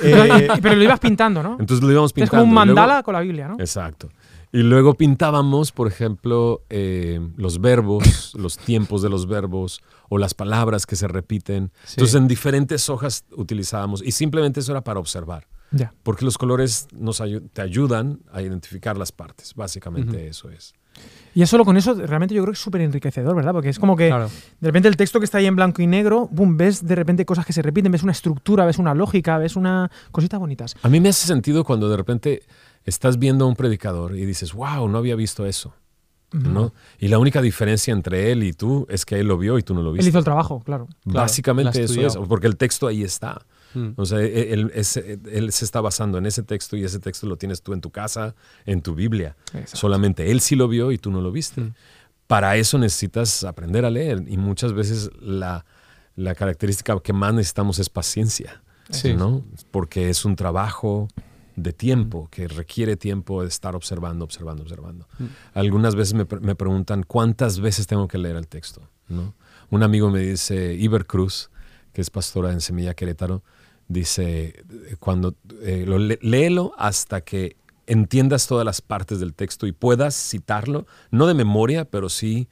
Pero, 0.00 0.24
pero 0.62 0.76
lo 0.76 0.82
ibas 0.84 1.00
pintando, 1.00 1.42
¿no? 1.42 1.56
Entonces 1.58 1.82
lo 1.84 1.90
íbamos 1.90 2.10
es 2.10 2.12
pintando. 2.14 2.30
como 2.30 2.42
un 2.44 2.54
luego- 2.54 2.66
mandala 2.76 3.02
con 3.02 3.14
la 3.14 3.20
Biblia, 3.20 3.48
¿no? 3.48 3.54
Exacto. 3.58 4.08
Y 4.52 4.58
luego 4.62 4.94
pintábamos, 4.94 5.72
por 5.72 5.88
ejemplo, 5.88 6.62
eh, 6.70 7.20
los 7.36 7.60
verbos, 7.60 8.32
los 8.34 8.56
tiempos 8.56 9.02
de 9.02 9.10
los 9.10 9.26
verbos 9.26 9.82
o 10.08 10.16
las 10.16 10.32
palabras 10.32 10.86
que 10.86 10.96
se 10.96 11.06
repiten. 11.08 11.70
Sí. 11.84 11.94
Entonces 11.96 12.14
en 12.14 12.28
diferentes 12.28 12.88
hojas 12.88 13.24
utilizábamos 13.36 14.02
y 14.02 14.12
simplemente 14.12 14.60
eso 14.60 14.72
era 14.72 14.80
para 14.82 15.00
observar, 15.00 15.46
Ya. 15.70 15.92
porque 16.02 16.24
los 16.24 16.38
colores 16.38 16.88
nos 16.92 17.20
ayu- 17.20 17.42
te 17.52 17.60
ayudan 17.62 18.20
a 18.32 18.40
identificar 18.42 18.96
las 18.96 19.12
partes. 19.12 19.54
Básicamente 19.54 20.16
Ujú. 20.16 20.26
eso 20.26 20.50
es. 20.50 20.72
Y 21.34 21.42
eso 21.42 21.50
solo 21.52 21.64
con 21.64 21.76
eso 21.76 21.94
realmente 21.94 22.34
yo 22.34 22.42
creo 22.42 22.52
que 22.52 22.56
es 22.56 22.62
súper 22.62 22.80
enriquecedor, 22.80 23.36
¿verdad? 23.36 23.52
Porque 23.52 23.68
es 23.68 23.78
como 23.78 23.94
que 23.96 24.08
Claro. 24.08 24.28
de 24.60 24.68
repente 24.68 24.88
el 24.88 24.96
texto 24.96 25.18
que 25.20 25.24
está 25.26 25.38
ahí 25.38 25.46
en 25.46 25.54
blanco 25.56 25.80
y 25.82 25.86
negro, 25.86 26.28
boom, 26.32 26.56
ves 26.56 26.84
de 26.86 26.94
repente 26.96 27.24
cosas 27.24 27.44
que 27.46 27.52
se 27.52 27.62
repiten, 27.62 27.92
ves 27.92 28.02
una 28.02 28.12
estructura, 28.12 28.64
ves 28.66 28.78
una 28.78 28.94
lógica, 28.94 29.38
ves 29.38 29.54
una 29.56 29.90
cositas 30.10 30.40
bonitas. 30.40 30.74
A 30.82 30.88
mí 30.88 30.98
me 31.00 31.10
hace 31.10 31.26
sentido 31.26 31.62
cuando 31.64 31.88
de 31.88 31.96
repente 31.96 32.42
estás 32.84 33.18
viendo 33.18 33.44
a 33.44 33.48
un 33.48 33.54
predicador 33.54 34.16
y 34.16 34.24
dices, 34.24 34.54
wow, 34.54 34.88
no 34.88 34.98
había 34.98 35.14
visto 35.16 35.46
eso. 35.46 35.74
¿no? 36.32 36.74
Y 36.98 37.08
la 37.08 37.18
única 37.18 37.40
diferencia 37.40 37.90
entre 37.92 38.30
él 38.32 38.42
y 38.42 38.52
tú 38.52 38.86
es 38.90 39.06
que 39.06 39.18
él 39.18 39.26
lo 39.28 39.38
vio 39.38 39.56
y 39.58 39.62
tú 39.62 39.72
no 39.72 39.80
lo 39.80 39.90
Él 39.90 39.96
viste. 39.96 40.10
hizo 40.10 40.18
el 40.18 40.24
trabajo, 40.24 40.60
claro. 40.60 40.84
Claro, 40.86 41.00
la 41.04 41.20
Básicamente 41.22 41.82
eso 41.82 42.06
es, 42.06 42.16
porque 42.28 42.46
el 42.46 42.56
texto 42.58 42.86
ahí 42.86 43.02
está. 43.02 43.40
Mm. 43.74 43.88
O 43.96 44.06
sea, 44.06 44.20
e- 44.20 44.52
él, 44.52 44.72
se 45.52 45.64
está 45.64 45.80
basando 45.80 46.18
en 46.18 46.26
ese 46.26 46.42
texto 46.42 46.76
y 46.76 46.84
ese 46.84 46.98
texto 47.00 47.26
lo 47.26 47.36
tienes 47.36 47.62
tú 47.62 47.72
en 47.72 47.80
tu 47.80 47.90
casa, 47.90 48.34
en 48.66 48.80
tu 48.82 48.94
Biblia. 48.94 49.36
Exacto. 49.52 49.76
Solamente 49.76 50.30
él 50.30 50.40
sí 50.40 50.56
lo 50.56 50.68
vio 50.68 50.90
y 50.92 50.98
tú 50.98 51.10
no 51.10 51.20
lo 51.20 51.30
viste. 51.32 51.60
Mm. 51.60 51.74
Para 52.26 52.56
eso 52.56 52.78
necesitas 52.78 53.44
aprender 53.44 53.84
a 53.84 53.90
leer 53.90 54.24
y 54.26 54.36
muchas 54.36 54.72
veces 54.72 55.10
la, 55.20 55.64
la 56.16 56.34
característica 56.34 56.98
que 57.00 57.12
más 57.12 57.32
necesitamos 57.34 57.78
es 57.78 57.88
paciencia, 57.88 58.62
Sí. 58.90 59.14
¿no? 59.14 59.44
Porque 59.70 60.08
es 60.10 60.24
un 60.24 60.34
trabajo 60.36 61.08
de 61.56 61.72
tiempo, 61.72 62.28
que 62.30 62.46
requiere 62.48 62.96
tiempo 62.96 63.42
de 63.42 63.48
estar 63.48 63.74
observando, 63.74 64.24
observando, 64.24 64.62
observando. 64.62 65.08
Mm. 65.18 65.24
Algunas 65.54 65.94
veces 65.94 66.14
me, 66.14 66.24
pre- 66.24 66.40
me 66.40 66.54
preguntan 66.54 67.02
cuántas 67.02 67.60
veces 67.60 67.86
tengo 67.86 68.08
que 68.08 68.16
leer 68.16 68.36
el 68.36 68.46
texto, 68.46 68.88
¿no? 69.08 69.34
Un 69.70 69.82
amigo 69.82 70.08
me 70.10 70.20
dice, 70.20 70.74
Iber 70.74 71.04
Cruz, 71.06 71.50
que 71.92 72.00
es 72.00 72.10
pastora 72.10 72.52
en 72.52 72.60
Semilla 72.60 72.94
Querétaro, 72.94 73.42
dice, 73.88 74.48
eh, 74.48 74.96
cuando 74.98 75.34
eh, 75.62 75.84
lo, 75.86 75.98
lé- 75.98 76.18
léelo 76.22 76.72
hasta 76.78 77.20
que 77.22 77.56
entiendas 77.86 78.46
todas 78.46 78.64
las 78.64 78.80
partes 78.82 79.18
del 79.18 79.34
texto 79.34 79.66
y 79.66 79.72
puedas 79.72 80.14
citarlo, 80.14 80.86
no 81.10 81.26
de 81.26 81.34
memoria, 81.34 81.84
pero 81.86 82.08
sí 82.10 82.48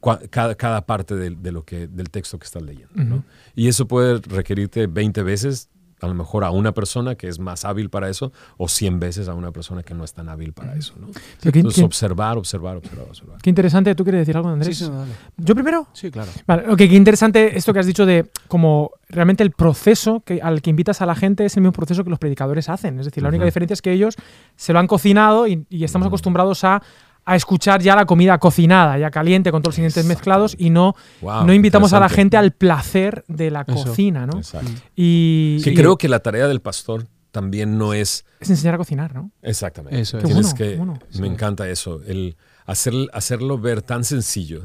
cua- 0.00 0.28
cada, 0.30 0.54
cada 0.54 0.86
parte 0.86 1.16
del, 1.16 1.42
de 1.42 1.52
lo 1.52 1.64
que, 1.64 1.88
del 1.88 2.10
texto 2.10 2.38
que 2.38 2.44
estás 2.46 2.62
leyendo. 2.62 3.24
Y 3.54 3.68
eso 3.68 3.88
puede 3.88 4.20
requerirte 4.20 4.86
20 4.86 5.22
veces, 5.22 5.68
a 6.00 6.06
lo 6.06 6.14
mejor 6.14 6.44
a 6.44 6.50
una 6.50 6.72
persona 6.72 7.14
que 7.14 7.26
es 7.28 7.38
más 7.38 7.64
hábil 7.64 7.88
para 7.90 8.08
eso, 8.10 8.32
o 8.58 8.68
100 8.68 9.00
veces 9.00 9.28
a 9.28 9.34
una 9.34 9.50
persona 9.50 9.82
que 9.82 9.94
no 9.94 10.04
es 10.04 10.12
tan 10.12 10.28
hábil 10.28 10.52
para 10.52 10.74
eso. 10.76 10.94
¿no? 11.00 11.06
Entonces, 11.42 11.74
qué- 11.80 11.84
observar, 11.84 12.36
observar, 12.36 12.76
observar, 12.76 13.06
observar. 13.08 13.38
qué 13.42 13.50
interesante. 13.50 13.94
¿Tú 13.94 14.04
quieres 14.04 14.20
decir 14.20 14.36
algo, 14.36 14.48
Sí, 14.50 14.52
Andrés? 14.52 14.78
sí, 14.78 14.84
dale. 14.90 15.12
¿Yo 15.38 15.54
primero? 15.54 15.86
Sí, 15.92 16.10
claro. 16.10 16.30
Vale, 16.46 16.68
ok, 16.70 16.76
qué 16.78 16.94
interesante 16.94 17.56
esto 17.56 17.72
que 17.72 17.78
has 17.80 17.86
dicho 17.86 18.04
de 18.04 18.30
como 18.48 18.90
realmente 19.08 19.42
el 19.42 19.52
proceso 19.52 20.20
que, 20.20 20.40
al 20.42 20.60
que 20.62 20.70
invitas 20.70 21.00
a 21.00 21.06
la 21.06 21.14
gente 21.14 21.44
es 21.46 21.56
el 21.56 21.62
mismo 21.62 21.72
proceso 21.72 22.04
que 22.04 22.10
los 22.10 22.18
predicadores 22.18 22.68
hacen. 22.68 22.98
Es 22.98 23.06
decir, 23.06 23.22
la 23.22 23.28
única 23.30 23.44
diferencia 23.44 23.74
es 23.74 23.80
que 23.82 23.92
ellos 23.92 24.16
se 24.56 24.72
lo 24.72 24.78
han 24.80 24.86
cocinado 24.86 25.46
y, 25.46 25.64
y 25.70 25.84
estamos 25.84 26.06
acostumbrados 26.08 26.62
a, 26.64 26.82
a 27.28 27.36
escuchar 27.36 27.82
ya 27.82 27.94
la 27.96 28.06
comida 28.06 28.38
cocinada, 28.38 28.96
ya 28.98 29.10
caliente, 29.10 29.50
con 29.50 29.60
todos 29.60 29.74
los 29.74 29.78
ingredientes 29.78 30.06
mezclados 30.06 30.54
y 30.58 30.70
no, 30.70 30.94
Wow, 31.20 31.44
no 31.44 31.52
invitamos 31.52 31.92
a 31.92 32.00
la 32.00 32.08
gente 32.08 32.36
al 32.36 32.52
placer 32.52 33.24
de 33.28 33.50
la 33.50 33.62
Eso. 33.66 33.84
cocina, 33.84 34.26
¿no? 34.26 34.38
Exacto. 34.38 34.70
Y, 34.94 35.60
Que 35.62 35.70
y 35.70 35.74
creo 35.74 35.98
que 35.98 36.08
la 36.08 36.20
tarea 36.20 36.46
del 36.46 36.60
pastor 36.60 37.06
también 37.32 37.76
no 37.76 37.92
es 37.92 38.24
es 38.40 38.48
enseñar 38.50 38.76
a 38.76 38.78
cocinar, 38.78 39.14
¿no? 39.14 39.30
Exactamente. 39.42 40.00
Eso 40.00 40.16
es. 40.18 40.22
Qué 40.22 40.28
Tienes 40.28 40.54
bueno, 40.54 40.56
que, 40.56 40.76
bueno. 40.76 40.98
me 41.20 41.26
encanta 41.26 41.68
eso, 41.68 42.00
el 42.06 42.36
hacer, 42.64 42.94
hacerlo 43.12 43.58
ver 43.58 43.82
tan 43.82 44.04
sencillo, 44.04 44.62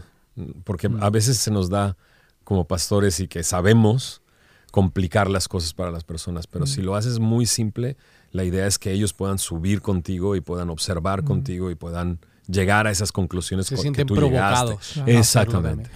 porque 0.64 0.88
Mm. 0.88 1.04
a 1.04 1.10
veces 1.10 1.38
se 1.38 1.52
nos 1.52 1.70
da 1.70 1.98
como 2.44 2.66
pastores 2.66 3.20
y 3.20 3.28
que 3.28 3.44
sabemos 3.44 4.22
complicar 4.72 5.30
las 5.30 5.48
cosas 5.48 5.74
para 5.74 5.92
las 5.92 6.04
personas, 6.04 6.48
pero 6.48 6.66
Mm. 6.66 6.68
si 6.68 6.82
lo 6.82 6.96
haces 6.96 7.20
muy 7.20 7.46
simple, 7.46 7.98
la 8.32 8.44
idea 8.46 8.68
es 8.68 8.78
que 8.80 8.92
ellos 8.92 9.14
puedan 9.14 9.38
subir 9.38 9.82
contigo 9.82 10.36
y 10.36 10.42
puedan 10.42 10.70
observar 10.70 11.24
Mm. 11.24 11.26
contigo 11.26 11.72
y 11.72 11.76
puedan 11.76 12.20
llegar 12.52 12.88
a 12.88 12.92
esas 12.92 13.12
conclusiones 13.12 13.68
Se 13.68 13.78
sienten 13.78 14.06
que 14.06 14.14
tú 14.14 14.16
llegaste. 14.16 14.66
provocados. 14.66 14.92
Hacerlo 14.92 15.20
Exactamente. 15.20 15.90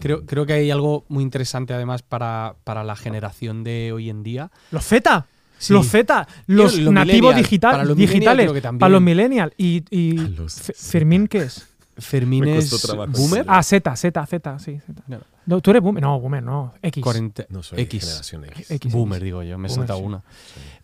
Creo, 0.00 0.26
creo 0.26 0.46
que 0.46 0.52
hay 0.54 0.70
algo 0.70 1.04
muy 1.08 1.22
interesante 1.22 1.72
además 1.74 2.02
para, 2.02 2.56
para 2.64 2.84
la 2.84 2.96
generación 2.96 3.64
de 3.64 3.92
hoy 3.92 4.10
en 4.10 4.22
día. 4.22 4.50
Los 4.70 4.84
Z. 4.84 5.26
Sí. 5.58 5.74
Los 5.74 5.88
Z, 5.88 6.26
los 6.46 6.78
lo 6.78 6.90
nativos 6.90 7.36
digital- 7.36 7.72
Para 7.72 7.84
los 7.84 7.94
digitales, 7.96 8.50
para 8.78 8.88
los 8.88 9.02
millennials. 9.02 9.52
Y, 9.58 9.84
y 9.90 10.12
los. 10.16 10.54
Fermín, 10.74 11.28
¿qué 11.28 11.42
es? 11.42 11.66
Fermín 11.98 12.46
es 12.46 12.70
boomer. 13.10 13.44
Ah, 13.46 13.62
Z, 13.62 13.94
Z, 13.94 14.26
Z, 14.26 14.58
sí. 14.58 14.78
Z. 14.86 15.02
No, 15.06 15.18
No, 15.44 15.60
¿Tú 15.60 15.70
eres 15.70 15.82
boomer? 15.82 16.02
No, 16.02 16.18
boomer, 16.18 16.42
no. 16.42 16.72
X. 16.80 17.02
40 17.02 17.44
No 17.50 17.62
soy 17.62 17.78
X. 17.82 18.04
generación 18.04 18.44
X. 18.46 18.70
X. 18.70 18.90
Boomer, 18.92 19.22
digo 19.22 19.42
yo, 19.42 19.58
me 19.58 19.68
he 19.68 19.70
saltado 19.70 19.98
sí. 19.98 20.06
una. 20.06 20.22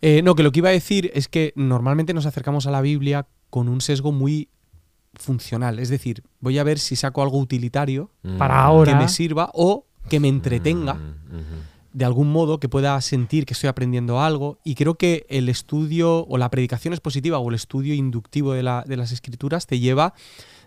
Eh, 0.03 0.21
no, 0.21 0.35
que 0.35 0.43
lo 0.43 0.51
que 0.51 0.59
iba 0.59 0.69
a 0.69 0.73
decir 0.73 1.09
es 1.15 1.27
que 1.27 1.53
normalmente 1.55 2.13
nos 2.13 2.27
acercamos 2.27 2.67
a 2.67 2.71
la 2.71 2.81
Biblia 2.81 3.25
con 3.49 3.69
un 3.69 3.81
sesgo 3.81 4.11
muy 4.11 4.49
funcional. 5.15 5.79
Es 5.79 5.89
decir, 5.89 6.23
voy 6.39 6.57
a 6.59 6.63
ver 6.63 6.79
si 6.79 6.95
saco 6.95 7.21
algo 7.21 7.39
utilitario 7.39 8.11
Para 8.37 8.55
Mm. 8.55 8.65
ahora. 8.65 8.93
que 8.93 8.99
me 8.99 9.09
sirva 9.09 9.49
o 9.53 9.85
que 10.09 10.19
me 10.19 10.27
entretenga 10.27 10.93
Mm, 10.95 11.35
ujú. 11.35 11.43
de 11.93 12.05
algún 12.05 12.31
modo, 12.31 12.59
que 12.59 12.69
pueda 12.69 12.99
sentir 13.01 13.45
que 13.45 13.53
estoy 13.53 13.67
aprendiendo 13.69 14.21
algo. 14.21 14.59
Y 14.63 14.75
creo 14.75 14.95
que 14.95 15.25
el 15.29 15.49
estudio 15.49 16.25
o 16.27 16.37
la 16.37 16.49
predicación 16.49 16.93
expositiva 16.93 17.39
o 17.39 17.49
el 17.49 17.55
estudio 17.55 17.93
inductivo 17.95 18.53
de, 18.53 18.61
la- 18.63 18.83
de 18.87 18.97
las 18.97 19.11
escrituras 19.11 19.65
te 19.65 19.79
lleva 19.79 20.13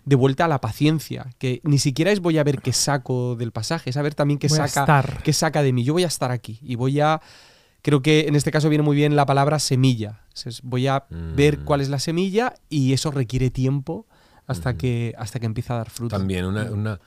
de 0.03 0.15
vuelta 0.15 0.45
a 0.45 0.47
la 0.47 0.59
paciencia, 0.59 1.29
que 1.37 1.61
ni 1.63 1.77
siquiera 1.77 2.11
es 2.11 2.19
voy 2.19 2.37
a 2.39 2.43
ver 2.43 2.59
qué 2.61 2.73
saco 2.73 3.35
del 3.35 3.51
pasaje, 3.51 3.91
es 3.91 3.97
a 3.97 4.01
ver 4.01 4.15
también 4.15 4.39
qué 4.39 4.47
Voy 4.47 4.57
saca, 4.57 5.03
qué 5.23 5.31
saca 5.31 5.61
de 5.63 5.71
mí. 5.73 5.83
Yo 5.83 5.93
voy 5.93 6.03
a 6.03 6.07
estar 6.07 6.31
aquí 6.31 6.59
y 6.63 6.75
voy 6.75 6.99
a... 6.99 7.21
Creo 7.83 8.01
que 8.01 8.27
en 8.27 8.35
este 8.35 8.51
caso 8.51 8.67
viene 8.69 8.83
muy 8.83 8.95
bien 8.95 9.15
la 9.15 9.25
palabra 9.25 9.57
semilla. 9.59 10.21
Voy 10.63 10.87
a 10.87 11.05
ver 11.09 11.59
Mm. 11.59 11.63
cuál 11.65 11.81
es 11.81 11.89
la 11.89 11.97
semilla 11.99 12.53
y 12.69 12.93
eso 12.93 13.09
requiere 13.11 13.49
tiempo 13.51 14.05
hasta, 14.51 14.77
que, 14.77 15.13
hasta 15.17 15.39
que 15.39 15.45
empieza 15.45 15.73
a 15.73 15.77
dar 15.77 15.89
fruto. 15.89 16.15
También 16.17 16.45
una, 16.45 16.63
una- 16.71 16.99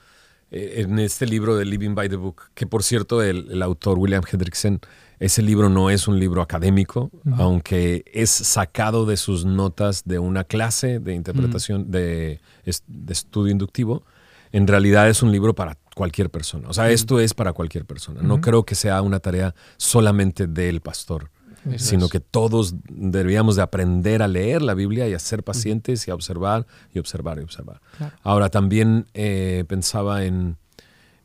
eh, 0.51 0.81
en 0.81 0.99
este 0.99 1.25
libro 1.25 1.55
de 1.55 1.65
Living 1.65 1.95
by 1.95 2.07
the 2.09 2.15
Book, 2.17 2.43
que 2.53 2.67
por 2.67 2.83
cierto 2.83 3.21
el, 3.23 3.47
el 3.51 3.61
autor 3.63 3.97
William 3.97 4.23
Hendrickson, 4.31 4.79
ese 5.19 5.41
libro 5.41 5.69
no 5.69 5.89
es 5.89 6.07
un 6.07 6.19
libro 6.19 6.41
académico, 6.41 7.09
Ujú. 7.25 7.41
aunque 7.41 8.03
es 8.13 8.29
sacado 8.29 9.05
de 9.05 9.17
sus 9.17 9.45
notas 9.45 10.03
de 10.05 10.19
una 10.19 10.43
clase 10.43 10.99
de 10.99 11.13
interpretación 11.15 11.89
de, 11.89 12.41
es- 12.65 12.83
de 12.87 13.13
estudio 13.13 13.51
inductivo, 13.51 14.03
en 14.51 14.67
realidad 14.67 15.09
es 15.09 15.23
un 15.23 15.31
libro 15.31 15.55
para 15.55 15.77
cualquier 15.95 16.29
persona. 16.29 16.69
O 16.69 16.73
sea, 16.73 16.89
esto 16.91 17.19
es 17.19 17.33
para 17.33 17.51
cualquier 17.53 17.85
persona. 17.85 18.21
No 18.21 18.39
creo 18.41 18.63
que 18.63 18.75
sea 18.75 19.01
una 19.01 19.19
tarea 19.19 19.55
solamente 19.77 20.47
del 20.47 20.79
pastor 20.81 21.31
Eso 21.71 21.85
sino 21.85 22.05
es. 22.05 22.11
que 22.11 22.19
todos 22.19 22.75
deberíamos 22.89 23.55
de 23.55 23.61
aprender 23.63 24.21
a 24.21 24.27
leer 24.27 24.61
la 24.61 24.73
Biblia 24.73 25.07
y 25.07 25.13
a 25.13 25.19
ser 25.19 25.43
pacientes 25.43 26.07
y 26.07 26.11
a 26.11 26.15
observar 26.15 26.67
y 26.93 26.99
observar 26.99 27.39
y 27.39 27.43
observar. 27.43 27.81
Claro. 27.97 28.15
Ahora 28.23 28.49
también 28.49 29.07
eh, 29.13 29.65
pensaba 29.67 30.25
en, 30.25 30.57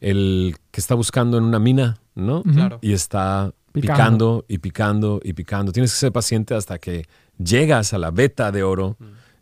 el 0.00 0.56
que 0.70 0.80
está 0.80 0.94
buscando 0.94 1.38
en 1.38 1.44
una 1.44 1.58
mina, 1.58 1.98
¿no? 2.14 2.42
Claro. 2.42 2.78
Y 2.80 2.92
está 2.92 3.52
Picando. 3.72 4.42
picando. 4.42 4.44
y 4.48 4.58
picando 4.58 5.20
y 5.22 5.32
picando. 5.34 5.72
Tienes 5.72 5.92
que 5.92 5.98
ser 5.98 6.12
paciente 6.12 6.54
hasta 6.54 6.78
que 6.78 7.06
llegas 7.38 7.92
a 7.92 7.98
la 7.98 8.10
beta 8.10 8.50
de 8.50 8.62
oro 8.62 8.96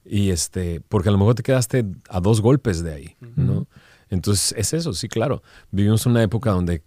y 0.05 0.31
este, 0.31 0.81
porque 0.89 1.09
a 1.09 1.13
lo 1.13 1.19
mejor 1.19 1.35
te 1.35 1.43
quedaste 1.43 1.85
a 2.09 2.21
dos 2.21 2.41
golpes 2.41 2.83
de 2.83 2.93
ahí, 2.93 3.17
¿no? 3.37 3.67
Entonces 4.11 4.55
es 4.57 4.73
eso, 4.73 4.93
sí, 4.93 5.09
claro. 5.09 5.43
Vivimos 5.71 6.07
una 6.07 6.23
época 6.23 6.51
donde 6.51 6.83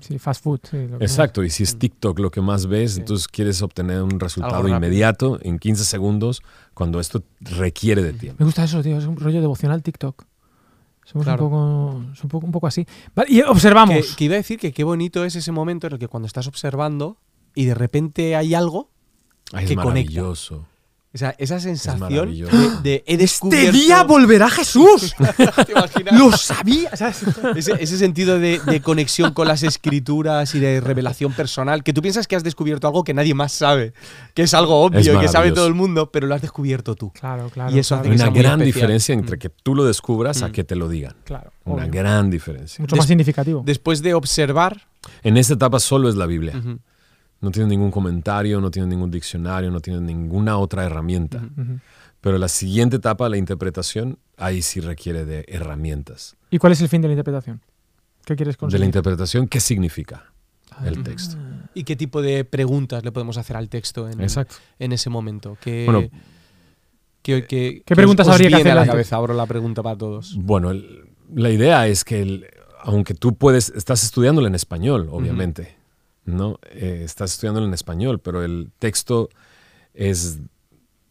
Sí, 0.00 0.18
fast 0.18 0.42
food. 0.42 0.60
sí, 0.70 0.86
lo 0.88 0.98
que- 0.98 1.04
Exacto, 1.04 1.44
y 1.44 1.50
si 1.50 1.62
es 1.62 1.78
TikTok 1.78 2.18
lo 2.18 2.30
que 2.30 2.40
más 2.40 2.66
ves, 2.66 2.96
entonces 2.98 3.28
quieres 3.28 3.62
obtener 3.62 4.02
un 4.02 4.18
resultado 4.20 4.66
inmediato 4.68 5.38
en 5.42 5.58
15 5.58 5.84
segundos 5.84 6.42
cuando 6.74 7.00
esto 7.00 7.22
requiere 7.40 8.02
de 8.02 8.12
tiempo. 8.12 8.36
Me 8.40 8.46
gusta 8.46 8.64
eso, 8.64 8.82
tío. 8.82 8.98
Es 8.98 9.04
un 9.04 9.16
rollo 9.16 9.40
devocional 9.40 9.82
TikTok. 9.82 10.24
Somos 11.04 11.24
Claro. 11.24 11.44
un, 11.46 11.50
poco, 11.50 11.64
un, 12.22 12.28
poco, 12.28 12.46
un 12.46 12.52
poco 12.52 12.66
así. 12.68 12.86
Vale, 13.14 13.28
y 13.32 13.40
observamos. 13.42 14.06
Que, 14.10 14.16
que 14.16 14.24
iba 14.24 14.34
a 14.34 14.36
decir 14.38 14.58
que 14.58 14.72
qué 14.72 14.84
bonito 14.84 15.24
es 15.24 15.34
ese 15.36 15.50
momento 15.52 15.86
en 15.88 15.94
el 15.94 15.98
que 15.98 16.08
cuando 16.08 16.26
estás 16.26 16.46
observando 16.46 17.16
y 17.54 17.64
de 17.64 17.74
repente 17.74 18.36
hay 18.36 18.54
algo, 18.54 18.90
Ay, 19.52 19.64
es 19.64 19.70
que 19.70 19.76
conecta. 19.76 20.22
O 21.12 21.18
sea, 21.18 21.34
esa 21.38 21.58
sensación 21.58 22.30
de, 22.34 22.70
de 22.82 23.04
he 23.06 23.16
descubierto... 23.16 23.66
¡Este 23.68 23.78
día 23.84 24.02
volverá 24.04 24.48
Jesús! 24.48 25.14
¡Lo 26.12 26.32
sabía! 26.36 26.94
¿sabes? 26.96 27.22
Ese, 27.56 27.72
ese 27.80 27.98
sentido 27.98 28.38
de, 28.38 28.60
de 28.60 28.80
conexión 28.80 29.32
con 29.32 29.48
las 29.48 29.62
escrituras 29.62 30.54
y 30.54 30.60
de 30.60 30.80
revelación 30.80 31.32
personal, 31.32 31.82
que 31.82 31.92
tú 31.92 32.00
piensas 32.02 32.26
que 32.26 32.36
has 32.36 32.44
descubierto 32.44 32.86
algo 32.86 33.04
que 33.04 33.14
nadie 33.14 33.34
más 33.34 33.52
sabe, 33.52 33.92
que 34.34 34.42
es 34.42 34.54
algo 34.54 34.82
obvio 34.82 35.00
Es 35.00 35.06
y 35.08 35.18
que 35.18 35.28
sabe 35.28 35.52
todo 35.52 35.66
el 35.66 35.74
mundo, 35.74 36.10
pero 36.10 36.26
lo 36.26 36.34
has 36.34 36.42
descubierto 36.42 36.94
tú. 36.94 37.10
Claro, 37.12 37.48
claro. 37.50 37.74
Y 37.74 37.78
eso 37.80 37.96
claro, 37.96 38.02
hace 38.02 38.10
Hay 38.12 38.16
que 38.16 38.22
una 38.22 38.30
gran 38.42 38.60
especial. 38.60 38.64
diferencia 38.66 39.12
entre 39.14 39.38
que 39.38 39.48
tú 39.50 39.74
lo 39.74 39.84
descubras 39.84 40.42
a 40.42 40.48
Mm. 40.48 40.52
que 40.52 40.64
te 40.64 40.76
lo 40.76 40.88
digan. 40.88 41.14
claro. 41.24 41.52
Una 41.64 41.84
obvio. 41.84 41.92
gran 42.02 42.30
diferencia. 42.30 42.82
Mucho 42.82 42.96
Des- 42.96 43.00
más 43.00 43.06
significativo. 43.08 43.62
Después 43.64 44.02
de 44.02 44.14
observar, 44.14 44.86
En 45.22 45.36
esta 45.36 45.54
etapa 45.54 45.78
solo 45.78 46.08
es 46.08 46.16
la 46.16 46.26
Biblia. 46.26 46.54
ujú, 46.56 46.78
No 47.40 47.50
tiene 47.50 47.68
ningún 47.70 47.90
comentario, 47.90 48.60
no 48.60 48.70
tiene 48.70 48.88
ningún 48.88 49.10
diccionario, 49.10 49.70
no 49.70 49.80
tiene 49.80 50.00
ninguna 50.00 50.58
otra 50.58 50.84
herramienta. 50.84 51.38
Ujú. 51.38 51.78
Pero 52.20 52.36
la 52.36 52.48
siguiente 52.48 52.96
etapa, 52.96 53.28
la 53.30 53.38
interpretación, 53.38 54.18
ahí 54.36 54.60
sí 54.60 54.80
requiere 54.80 55.24
de 55.24 55.44
herramientas. 55.48 56.36
¿Y 56.50 56.58
cuál 56.58 56.72
es 56.72 56.80
el 56.82 56.88
fin 56.88 57.00
de 57.00 57.08
la 57.08 57.12
interpretación? 57.14 57.62
¿Qué 58.26 58.36
quieres 58.36 58.56
De 58.56 58.58
conseguir? 58.58 58.80
la 58.80 58.86
interpretación, 58.86 59.48
¿qué 59.48 59.58
significa 59.60 60.24
Ah, 60.70 60.86
el 60.86 61.02
texto? 61.02 61.36
¿y 61.74 61.84
qué 61.84 61.96
tipo 61.96 62.20
de 62.20 62.44
preguntas 62.44 63.04
le 63.04 63.10
podemos 63.12 63.38
hacer 63.38 63.56
al 63.56 63.68
texto 63.70 64.08
en, 64.08 64.20
Exacto. 64.20 64.56
en 64.78 64.92
ese 64.92 65.08
momento? 65.08 65.56
¿Qué, 65.62 65.84
Bueno, 65.86 66.08
qué- 67.22 67.46
qué- 67.46 67.82
¿qué 67.86 67.94
os- 67.94 67.96
preguntas 67.96 68.26
os 68.28 68.34
habría 68.34 68.48
que 68.50 68.54
viene 68.56 68.70
a 68.72 68.74
la 68.74 68.86
cabeza? 68.86 69.16
Abro 69.16 69.32
la 69.34 69.46
pregunta 69.46 69.82
para 69.82 69.96
todos. 69.96 70.36
Bueno, 70.36 70.70
el- 70.70 71.06
la 71.34 71.50
idea 71.50 71.86
es 71.86 72.04
que 72.04 72.20
el- 72.22 72.46
aunque 72.82 73.14
tú 73.14 73.34
puedes, 73.34 73.70
estás 73.70 74.04
estudiándolo 74.04 74.46
en 74.46 74.54
español, 74.54 75.08
obviamente, 75.10 75.76
¿no? 76.24 76.58
Eh, 76.70 77.02
estás 77.04 77.32
estudiándolo 77.32 77.66
en 77.66 77.74
español, 77.74 78.18
pero 78.20 78.42
el 78.44 78.70
texto 78.78 79.28
es 79.94 80.38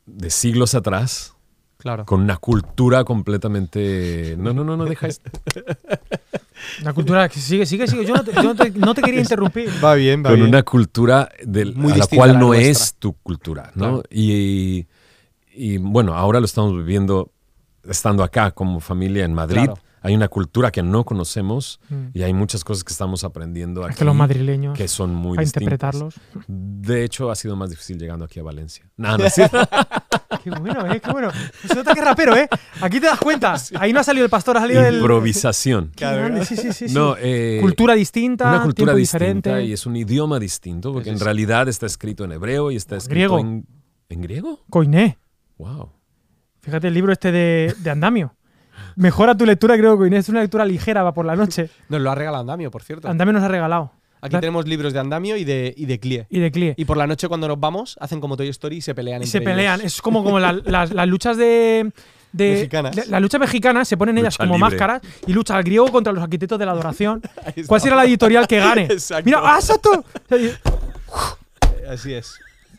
de 0.06 0.30
siglos 0.30 0.76
atrás, 0.76 1.36
Claro. 1.78 2.06
con 2.06 2.19
una 2.22 2.36
cultura 2.38 3.06
completamente... 3.06 4.36
No, 4.38 4.54
no, 4.54 4.63
no, 4.65 4.76
no, 4.76 4.84
deja 4.86 5.08
esto. 5.08 5.30
La 6.84 6.91
cultura 6.93 7.30
que 7.30 7.39
sigue, 7.39 7.65
sigue, 7.65 7.88
sigue. 7.88 8.06
Yo 8.06 8.15
no 8.15 8.24
te, 8.24 8.34
yo 8.34 8.43
no 8.43 8.56
te- 8.56 8.72
no 8.72 8.93
te 8.93 9.02
quería 9.02 9.22
interrumpir. 9.22 9.69
Va 9.84 9.95
bien, 9.95 10.24
Con 10.24 10.41
una 10.41 10.63
cultura 10.63 11.30
del, 11.41 11.74
Muy 11.76 11.93
a 11.93 11.98
la 11.98 12.08
cual 12.08 12.30
a 12.32 12.34
la 12.34 12.39
no 12.39 12.48
nuestra. 12.48 12.69
es 12.72 12.93
tu 12.95 13.13
cultura, 13.13 13.72
¿no? 13.76 13.86
Claro. 13.86 14.04
Y, 14.10 14.86
y, 15.54 15.78
bueno, 15.78 16.15
ahora 16.15 16.39
lo 16.41 16.45
estamos 16.45 16.76
viviendo 16.76 17.32
estando 17.88 18.24
acá 18.24 18.52
como 18.52 18.82
familia 18.82 19.24
en 19.24 19.34
Madrid. 19.34 19.63
Claro. 19.63 19.80
Hay 20.02 20.16
una 20.16 20.28
cultura 20.28 20.72
que 20.72 20.82
no 20.84 21.04
conocemos 21.04 21.80
Mm. 21.90 22.08
y 22.14 22.24
hay 22.24 22.34
muchas 22.34 22.64
cosas 22.64 22.84
que 22.84 22.92
estamos 22.94 23.24
aprendiendo 23.24 23.84
aquí 23.84 23.92
Es 23.94 23.98
que 24.00 24.06
los 24.06 24.16
madrileños, 24.16 24.78
que 24.78 24.88
son 24.88 25.14
muy 25.14 25.38
distintas. 25.38 25.62
interpretarlos. 25.64 26.16
De 26.48 27.04
hecho, 27.04 27.30
ha 27.32 27.36
sido 27.36 27.56
más 27.56 27.70
difícil 27.70 27.98
llegando 28.00 28.26
aquí 28.26 28.40
a 28.40 28.44
Valencia. 28.44 28.90
No, 28.98 29.18
no 29.18 29.26
es 29.26 29.34
cierto. 29.34 29.58
Qué 30.44 30.52
bueno, 30.52 30.86
¿eh? 30.94 31.02
Qué 31.02 31.12
bueno. 31.12 31.32
Se 31.68 31.76
nota 31.76 31.94
que 31.94 32.00
es 32.00 32.06
rapero, 32.06 32.36
¿eh? 32.36 32.48
Aquí 32.82 33.00
te 33.00 33.08
das 33.08 33.20
cuenta. 33.20 33.56
Ahí 33.80 33.92
no 33.92 34.00
ha 34.00 34.04
salido 34.04 34.24
el 34.26 34.30
pastor, 34.30 34.56
ha 34.58 34.62
salido 34.62 34.86
el. 34.86 34.96
Improvisación. 35.00 35.92
Grande, 35.98 36.46
Sí, 36.46 36.56
sí, 36.56 36.72
sí. 36.72 36.88
sí. 36.90 36.94
No, 36.94 37.16
eh, 37.20 37.58
cultura 37.62 37.94
distinta, 37.94 38.48
una 38.50 38.64
cultura 38.64 38.94
distinta 38.94 39.26
diferente. 39.26 39.64
y 39.66 39.74
es 39.74 39.86
un 39.86 39.96
idioma 39.98 40.40
distinto 40.40 40.94
porque 40.94 41.06
Sí, 41.06 41.12
en 41.12 41.18
sí. 41.18 41.24
realidad 41.26 41.68
está 41.68 41.86
escrito 41.88 42.24
en 42.24 42.32
hebreo 42.32 42.72
y 42.72 42.76
está 42.78 42.96
escrito 42.96 43.36
griego. 43.36 43.40
en 43.40 43.66
en 44.10 44.22
griego. 44.22 44.64
Coiné. 44.70 45.18
Wow. 45.58 45.92
Fíjate 46.62 46.88
el 46.88 46.94
libro 46.94 47.12
este 47.14 47.32
de, 47.32 47.76
de 47.80 47.90
Andamio. 47.90 48.34
Mejora 49.00 49.36
tu 49.36 49.46
lectura, 49.46 49.78
creo 49.78 49.98
que. 49.98 50.16
Es 50.18 50.30
una 50.30 50.42
lectura 50.42 50.66
ligera, 50.66 51.04
va 51.04 51.14
por 51.14 51.26
la 51.26 51.36
noche. 51.36 51.70
Nos 51.90 52.02
lo 52.02 52.12
ha 52.12 52.16
regalado 52.16 52.42
Andamio, 52.42 52.70
por 52.70 52.84
cierto. 52.84 53.08
Andamio 53.08 53.34
nos 53.34 53.44
ha 53.44 53.48
regalado. 53.48 53.92
Aquí 54.22 54.32
Claro. 54.32 54.42
tenemos 54.42 54.68
libros 54.68 54.92
de 54.92 55.00
Andamio 55.00 55.38
y 55.38 55.46
de, 55.46 55.74
y 55.78 55.86
de 55.86 56.00
Clie. 56.00 56.28
Y 56.30 56.40
de 56.40 56.52
Clie. 56.52 56.74
Y 56.78 56.84
por 56.84 56.98
la 56.98 57.08
noche 57.08 57.30
cuando 57.30 57.48
nos 57.48 57.58
vamos, 57.58 57.96
hacen 58.02 58.20
como 58.20 58.36
Toy 58.36 58.50
Story 58.50 58.78
y 58.78 58.82
se 58.82 58.94
pelean 58.94 59.22
Y 59.22 59.24
entre 59.24 59.32
se 59.40 59.42
pelean. 59.42 59.80
ellos. 59.80 59.94
Es 59.96 60.02
como, 60.02 60.24
como 60.26 60.40
la- 60.40 60.52
las, 60.66 60.92
las 60.92 61.08
luchas 61.08 61.38
de. 61.38 61.92
de 62.34 62.52
Mexicanas. 62.52 62.96
de- 62.98 63.06
las 63.06 63.22
luchas 63.22 63.40
mexicanas 63.40 63.88
se 63.88 63.96
ponen 63.96 64.18
ellas 64.18 64.34
Lucha 64.34 64.44
como 64.44 64.56
libre. 64.58 64.70
máscaras 64.72 65.02
y 65.26 65.32
lucha 65.32 65.56
al 65.56 65.64
griego 65.64 65.90
contra 65.90 66.12
los 66.12 66.22
arquitectos 66.22 66.60
de 66.60 66.66
la 66.66 66.74
adoración. 66.74 67.22
¿Cuál 67.68 67.80
será 67.80 67.96
la 67.96 68.04
editorial 68.04 68.46
que 68.48 68.60
gane? 68.60 68.84
Exacto. 68.92 69.24
Mira, 69.26 69.40
¡ah, 69.42 69.56
exacto! 69.60 70.04
Así 71.90 72.14
es. 72.14 72.34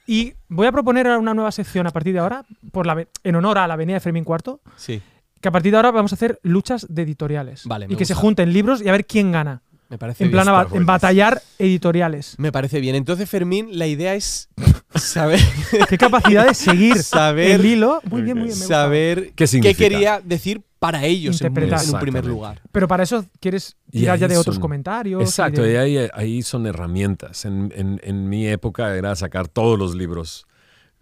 Y 0.07 0.35
voy 0.49 0.67
a 0.67 0.73
proponer 0.73 1.07
una 1.07 1.35
nueva 1.35 1.53
sección 1.53 1.87
a 1.87 1.91
partir 1.91 2.13
de 2.13 2.19
ahora, 2.19 2.45
por 2.73 2.87
la, 2.87 3.07
en 3.25 3.35
honor 3.37 3.59
a 3.59 3.67
la 3.67 3.75
Avenida 3.75 3.95
de 3.95 4.01
Fermín 4.01 4.25
IV, 4.29 4.59
Sí, 4.77 5.01
que 5.40 5.48
a 5.48 5.50
partir 5.53 5.72
de 5.72 5.76
ahora 5.76 5.90
vamos 5.90 6.12
a 6.12 6.14
hacer 6.16 6.38
luchas 6.42 6.87
de 6.88 7.03
editoriales. 7.03 7.62
Vale, 7.64 7.87
y 7.88 7.96
que 7.96 8.05
se 8.05 8.14
junten 8.14 8.53
libros 8.53 8.83
y 8.83 8.88
a 8.88 8.92
ver 8.92 9.07
quién 9.07 9.33
gana. 9.33 9.62
me 9.88 9.98
parece 9.98 10.24
En 10.24 10.31
bien. 10.31 10.42
plan, 10.44 10.62
está 10.64 10.76
en 10.76 10.87
batallar 10.87 11.42
editoriales. 11.59 12.35
Me 12.38 12.53
parece 12.53 12.79
bien. 12.81 12.94
Entonces, 12.94 13.29
Fermín, 13.29 13.68
la 13.72 13.87
idea 13.87 14.14
es 14.14 14.48
saber, 14.94 15.40
¿Qué 15.88 15.98
capacidad 15.98 16.46
de 16.46 16.55
seguir 16.55 16.96
Saber- 17.03 17.53
el 17.53 17.64
hilo? 17.66 18.00
Muy 18.11 18.22
bien, 18.22 18.37
muy 18.38 18.46
bien. 18.46 18.57
saber 18.57 19.33
¿Qué 19.35 19.46
quería 19.74 20.20
decir 20.22 20.62
para 20.79 21.05
ellos 21.05 21.38
en, 21.40 21.46
un- 21.46 21.50
Interpretar. 21.53 21.85
en 21.87 21.94
un 21.94 22.00
primer 22.00 22.24
lugar. 22.24 22.62
Pero 22.72 22.88
para 22.88 23.03
eso 23.03 23.24
quieres 23.38 23.76
tirar 23.90 24.18
ya 24.18 24.29
de 24.29 24.38
otros 24.38 24.59
comentarios. 24.59 25.20
y 25.20 25.24
Exacto, 25.24 25.62
de- 25.62 25.72
y 25.72 25.76
ahí, 25.76 26.09
ahí 26.14 26.42
son 26.42 26.66
herramientas. 26.66 27.44
En, 27.44 27.70
en- 27.76 28.00
en 28.03 28.29
mi 28.29 28.46
época 28.46 28.94
era 28.96 29.14
sacar 29.16 29.48
todos 29.48 29.79
los 29.79 29.94
libros 29.94 30.46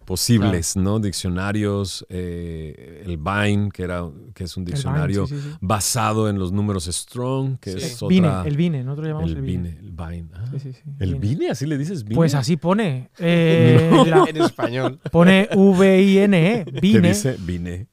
posibles, 0.09 0.75
¿no? 0.75 0.99
Diccionarios, 0.99 2.03
eh, 2.09 3.03
el 3.05 3.17
Vine, 3.17 3.69
que, 3.71 3.83
era, 3.83 4.03
que 4.33 4.43
es 4.45 4.57
un 4.57 4.65
Vine, 4.65 4.75
diccionario 4.75 5.27
sí, 5.27 5.35
sí, 5.37 5.41
sí. 5.51 5.57
basado 5.61 6.27
en 6.29 6.39
los 6.39 6.51
números 6.51 6.85
Strong, 6.85 7.59
que 7.59 7.73
Sí. 7.73 7.77
es 7.77 7.99
Vine, 8.09 8.27
otra... 8.27 8.47
el 8.47 8.57
Vine, 8.57 8.83
nosotros 8.83 9.07
llamamos 9.07 9.29
el, 9.31 9.37
el 9.37 9.41
Vine. 9.43 9.69
Vine, 9.69 9.79
el 9.79 9.91
Vine. 9.91 10.29
Ah, 10.33 10.45
Sí, 10.51 10.59
sí, 10.59 10.73
sí, 10.73 10.81
¿El 10.99 11.15
Vine. 11.15 11.35
Vine? 11.35 11.49
¿Así 11.51 11.65
le 11.67 11.77
dices 11.77 12.03
Vine? 12.03 12.15
Pues 12.15 12.33
así 12.33 12.57
pone. 12.57 13.11
Eh, 13.19 13.91
la- 14.07 14.25
en 14.27 14.37
español. 14.41 14.99
pone 15.11 15.47
V-I-N-E. 15.55 16.65
¿Qué 16.73 16.79
Vine. 16.81 17.07
dice? 17.09 17.35
Vine. 17.39 17.87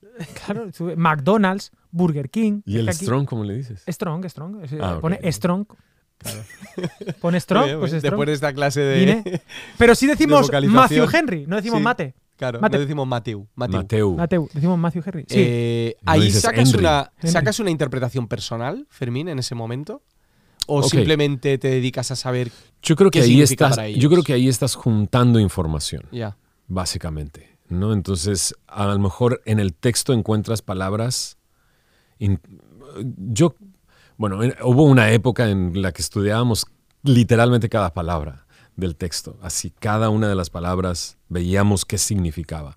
Claro, 0.46 0.70
McDonald's, 0.96 1.70
Burger 1.90 2.30
King. 2.30 2.62
¿Y 2.64 2.78
el 2.78 2.88
aquí- 2.88 3.04
Strong 3.04 3.26
cómo 3.26 3.44
le 3.44 3.54
dices? 3.54 3.84
Strong, 3.86 4.24
Strong. 4.28 4.62
Ah, 4.80 4.98
pone. 5.00 5.20
Strong. 5.30 5.66
Pone 7.20 7.40
Strong, 7.40 7.62
Muy 7.62 7.68
bien, 7.70 7.80
pues. 7.80 8.02
Después 8.02 8.26
de 8.26 8.32
esta 8.32 8.52
clase 8.52 8.80
de. 8.80 8.98
Vine. 9.00 9.42
Pero 9.78 9.94
sí 9.94 10.06
decimos. 10.06 10.50
Matthew 10.68 11.06
Henry, 11.12 11.46
no 11.46 11.56
decimos 11.56 11.78
Sí. 11.78 11.84
Mate. 11.84 12.14
Claro, 12.36 12.60
Mateo. 12.60 12.78
no 12.78 12.84
decimos 12.84 13.06
Mateu. 13.08 13.46
Mateu. 13.54 13.78
Mateu. 13.80 14.14
Mateu, 14.14 14.48
decimos 14.52 14.78
Matthew 14.78 15.02
Henry. 15.06 15.22
Sí. 15.22 15.36
Eh, 15.38 15.96
No 16.02 16.12
ahí 16.12 16.30
sacas 16.30 16.68
Henry. 16.68 16.80
una, 16.80 17.10
Henry. 17.16 17.30
sacas 17.30 17.60
una 17.60 17.70
interpretación 17.70 18.28
personal, 18.28 18.86
Fermín, 18.90 19.28
en 19.28 19.38
ese 19.38 19.54
momento. 19.54 20.02
¿O 20.66 20.82
simplemente 20.82 21.56
te 21.58 21.68
dedicas 21.68 22.10
a 22.10 22.16
saber. 22.16 22.50
Yo 22.82 22.94
creo 22.96 23.10
que 23.10 23.20
¿Qué 23.20 23.24
ahí 23.24 23.30
significa 23.30 23.66
estás, 23.66 23.76
para 23.76 23.88
yo 23.88 24.10
creo 24.10 24.22
que 24.22 24.32
ahí 24.34 24.48
estás 24.48 24.74
juntando 24.74 25.38
información. 25.40 26.02
Ya. 26.12 26.36
básicamente, 26.68 27.56
¿no? 27.68 27.92
Entonces, 27.94 28.54
a 28.66 28.84
lo 28.86 28.98
mejor 28.98 29.40
en 29.46 29.58
el 29.60 29.72
texto 29.72 30.12
encuentras 30.12 30.60
palabras. 30.62 31.38
in- 32.18 32.40
yo, 33.16 33.54
bueno, 34.16 34.42
en- 34.42 34.54
hubo 34.62 34.84
una 34.84 35.10
época 35.12 35.48
en 35.50 35.80
la 35.82 35.92
que 35.92 36.02
estudiábamos 36.02 36.66
literalmente 37.02 37.68
cada 37.68 37.92
palabra 37.94 38.46
del 38.76 38.96
texto, 38.96 39.38
así 39.42 39.70
cada 39.70 40.10
una 40.10 40.28
de 40.28 40.34
las 40.34 40.50
palabras 40.50 41.16
veíamos 41.28 41.84
qué 41.84 41.98
significaba. 41.98 42.76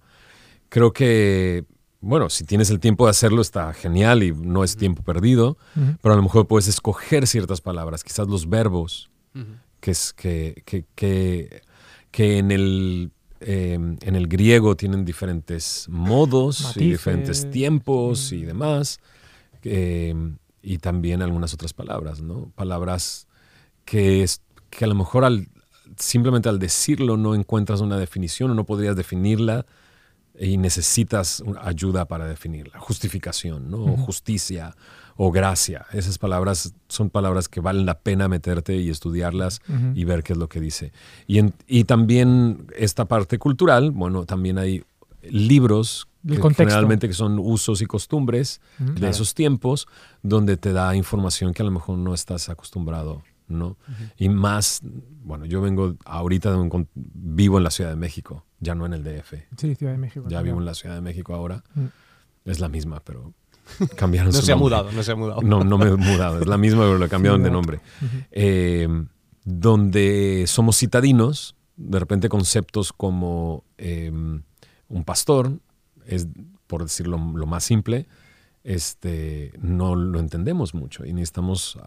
Creo 0.70 0.94
que, 0.94 1.66
bueno, 2.02 2.30
si 2.30 2.44
tienes 2.46 2.70
el 2.70 2.80
tiempo 2.80 3.06
de 3.06 3.12
hacerlo 3.12 3.42
está 3.42 3.74
genial 3.74 4.24
y 4.24 4.32
no 4.32 4.64
es 4.64 4.78
tiempo 4.78 5.04
perdido, 5.04 5.58
pero 6.02 6.14
a 6.14 6.18
lo 6.18 6.24
mejor 6.24 6.48
puedes 6.48 6.68
escoger 6.68 7.28
ciertas 7.28 7.60
palabras, 7.62 8.04
quizás 8.04 8.28
los 8.28 8.48
verbos, 8.48 9.10
que, 9.82 9.92
es, 9.92 10.14
que, 10.14 10.62
que, 10.66 10.86
que, 10.96 11.62
que 12.12 12.38
en, 12.38 12.52
el, 12.52 13.12
eh, 13.40 13.74
en 13.74 14.16
el 14.16 14.28
griego 14.28 14.76
tienen 14.76 15.06
diferentes 15.06 15.88
modos 15.90 16.62
Matices. 16.62 16.82
y 16.82 16.90
diferentes 16.92 17.50
tiempos 17.50 18.32
y 18.32 18.44
demás. 18.44 19.00
eh, 19.64 20.14
y 20.62 20.78
también 20.80 21.22
algunas 21.22 21.54
otras 21.54 21.74
palabras, 21.74 22.22
¿no? 22.22 22.52
Palabras 22.56 23.28
que, 23.86 24.24
es, 24.24 24.42
que 24.70 24.86
a 24.86 24.88
lo 24.88 24.96
mejor 24.96 25.26
al, 25.26 25.48
simplemente 25.98 26.50
al 26.50 26.60
decirlo 26.60 27.18
no 27.18 27.34
encuentras 27.36 27.82
una 27.82 27.98
definición 27.98 28.52
o 28.52 28.54
no 28.56 28.66
podrías 28.66 28.96
definirla 28.96 29.66
y 30.40 30.58
necesitas 30.58 31.44
ayuda 31.62 32.06
para 32.06 32.26
definirla. 32.26 32.80
Justificación, 32.80 33.70
¿no? 33.70 33.98
Justicia 33.98 34.76
o 35.18 35.32
gracia. 35.32 35.86
Esas 35.92 36.18
palabras 36.18 36.74
son 36.88 37.10
palabras 37.10 37.50
que 37.50 37.60
valen 37.60 37.86
la 37.86 38.00
pena 38.00 38.30
meterte 38.30 38.78
y 38.78 38.90
estudiarlas 38.90 39.60
y 39.96 40.06
ver 40.06 40.24
qué 40.24 40.32
es 40.34 40.40
lo 40.40 40.48
que 40.48 40.62
dice. 40.62 40.94
Y, 41.28 41.40
en- 41.40 41.54
y 41.68 41.84
también 41.84 42.68
esta 42.78 43.04
parte 43.06 43.38
cultural, 43.38 43.92
bueno, 43.92 44.26
también 44.26 44.58
hay 44.58 44.84
libros 45.24 46.08
El 46.28 46.40
contexto. 46.40 46.64
generalmente 46.64 47.08
que 47.08 47.14
son 47.14 47.40
usos 47.40 47.82
y 47.82 47.86
costumbres 47.86 48.62
de 48.78 49.10
esos 49.10 49.34
tiempos 49.34 49.88
donde 50.22 50.58
te 50.58 50.74
da 50.74 50.96
información 50.96 51.54
que 51.54 51.62
a 51.62 51.66
lo 51.66 51.72
mejor 51.72 51.98
no 51.98 52.14
estás 52.14 52.50
acostumbrado, 52.50 53.24
¿no? 53.48 53.78
Y 54.18 54.30
más, 54.30 54.82
bueno, 55.24 55.46
yo 55.46 55.62
vengo 55.62 55.96
ahorita 56.06 56.52
de 56.52 56.58
un 56.58 56.88
vivo 56.94 57.58
en 57.58 57.64
la 57.64 57.72
Ciudad 57.72 57.90
de 57.90 57.96
México, 57.96 58.46
ya 58.60 58.76
no 58.76 58.86
en 58.86 58.94
el 58.94 59.04
DF. 59.04 59.34
Sí, 59.58 59.76
Ciudad 59.76 59.94
de 59.94 59.98
México. 59.98 60.26
Ya 60.26 60.30
claro. 60.30 60.44
vivo 60.46 60.60
en 60.60 60.66
la 60.66 60.74
Ciudad 60.74 60.96
de 60.96 61.02
México 61.02 61.34
ahora. 61.34 61.64
Mm. 61.76 61.86
Es 62.46 62.60
la 62.60 62.68
misma, 62.70 63.00
pero 63.02 63.34
cambiaron 63.96 64.32
No 64.34 64.40
su 64.40 64.46
se 64.46 64.52
ha 64.52 64.56
mudado, 64.56 64.92
no 64.92 65.04
se 65.04 65.12
ha 65.12 65.16
mudado. 65.16 65.42
No, 65.42 65.64
no 65.64 65.78
me 65.78 65.88
he 65.88 65.96
mudado, 65.96 66.42
es 66.42 66.48
la 66.48 66.58
misma, 66.58 66.82
pero 66.82 66.98
lo 66.98 67.08
cambiaron 67.08 67.42
de 67.42 67.50
¿verdad? 67.50 67.54
nombre. 67.54 67.82
Eh, 68.32 68.88
donde 69.46 70.46
somos 70.48 70.78
citadinos, 70.78 71.56
de 71.76 72.00
repente 72.00 72.30
conceptos 72.30 72.92
como 72.92 73.64
eh, 73.78 74.12
un 74.12 75.04
pastor, 75.06 75.60
es 76.10 76.28
por 76.68 76.84
decirlo 76.84 77.18
lo 77.18 77.46
más 77.46 77.64
simple, 77.64 78.08
este, 78.64 79.52
no 79.62 79.96
lo 79.96 80.20
entendemos 80.20 80.74
mucho 80.74 81.06
y 81.06 81.14
necesitamos 81.14 81.78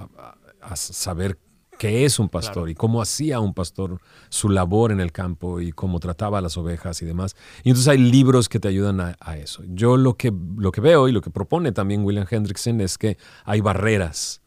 a- 0.60 0.76
saber 0.76 1.38
qué 1.78 2.04
es 2.04 2.18
un 2.18 2.28
pastor 2.28 2.70
y 2.70 2.74
cómo 2.74 3.02
hacía 3.02 3.40
un 3.40 3.54
pastor 3.54 4.00
su 4.28 4.48
labor 4.48 4.92
en 4.92 5.00
el 5.00 5.10
campo 5.10 5.60
y 5.60 5.72
cómo 5.72 5.98
trataba 5.98 6.38
a 6.38 6.40
las 6.40 6.56
ovejas 6.56 7.02
y 7.02 7.06
demás. 7.06 7.34
Y 7.64 7.70
entonces 7.70 7.88
hay 7.88 7.98
libros 7.98 8.48
que 8.48 8.60
te 8.60 8.68
ayudan 8.68 9.00
a, 9.00 9.16
a 9.20 9.36
eso. 9.36 9.64
Yo 9.68 9.96
lo 9.96 10.14
que, 10.16 10.32
lo 10.56 10.70
que 10.70 10.80
veo 10.80 11.08
y 11.08 11.12
lo 11.12 11.20
que 11.20 11.30
propone 11.30 11.72
también 11.72 12.04
William 12.04 12.26
Hendrickson 12.30 12.80
es 12.80 12.98
que 12.98 13.16
hay 13.44 13.60
barreras 13.60 14.41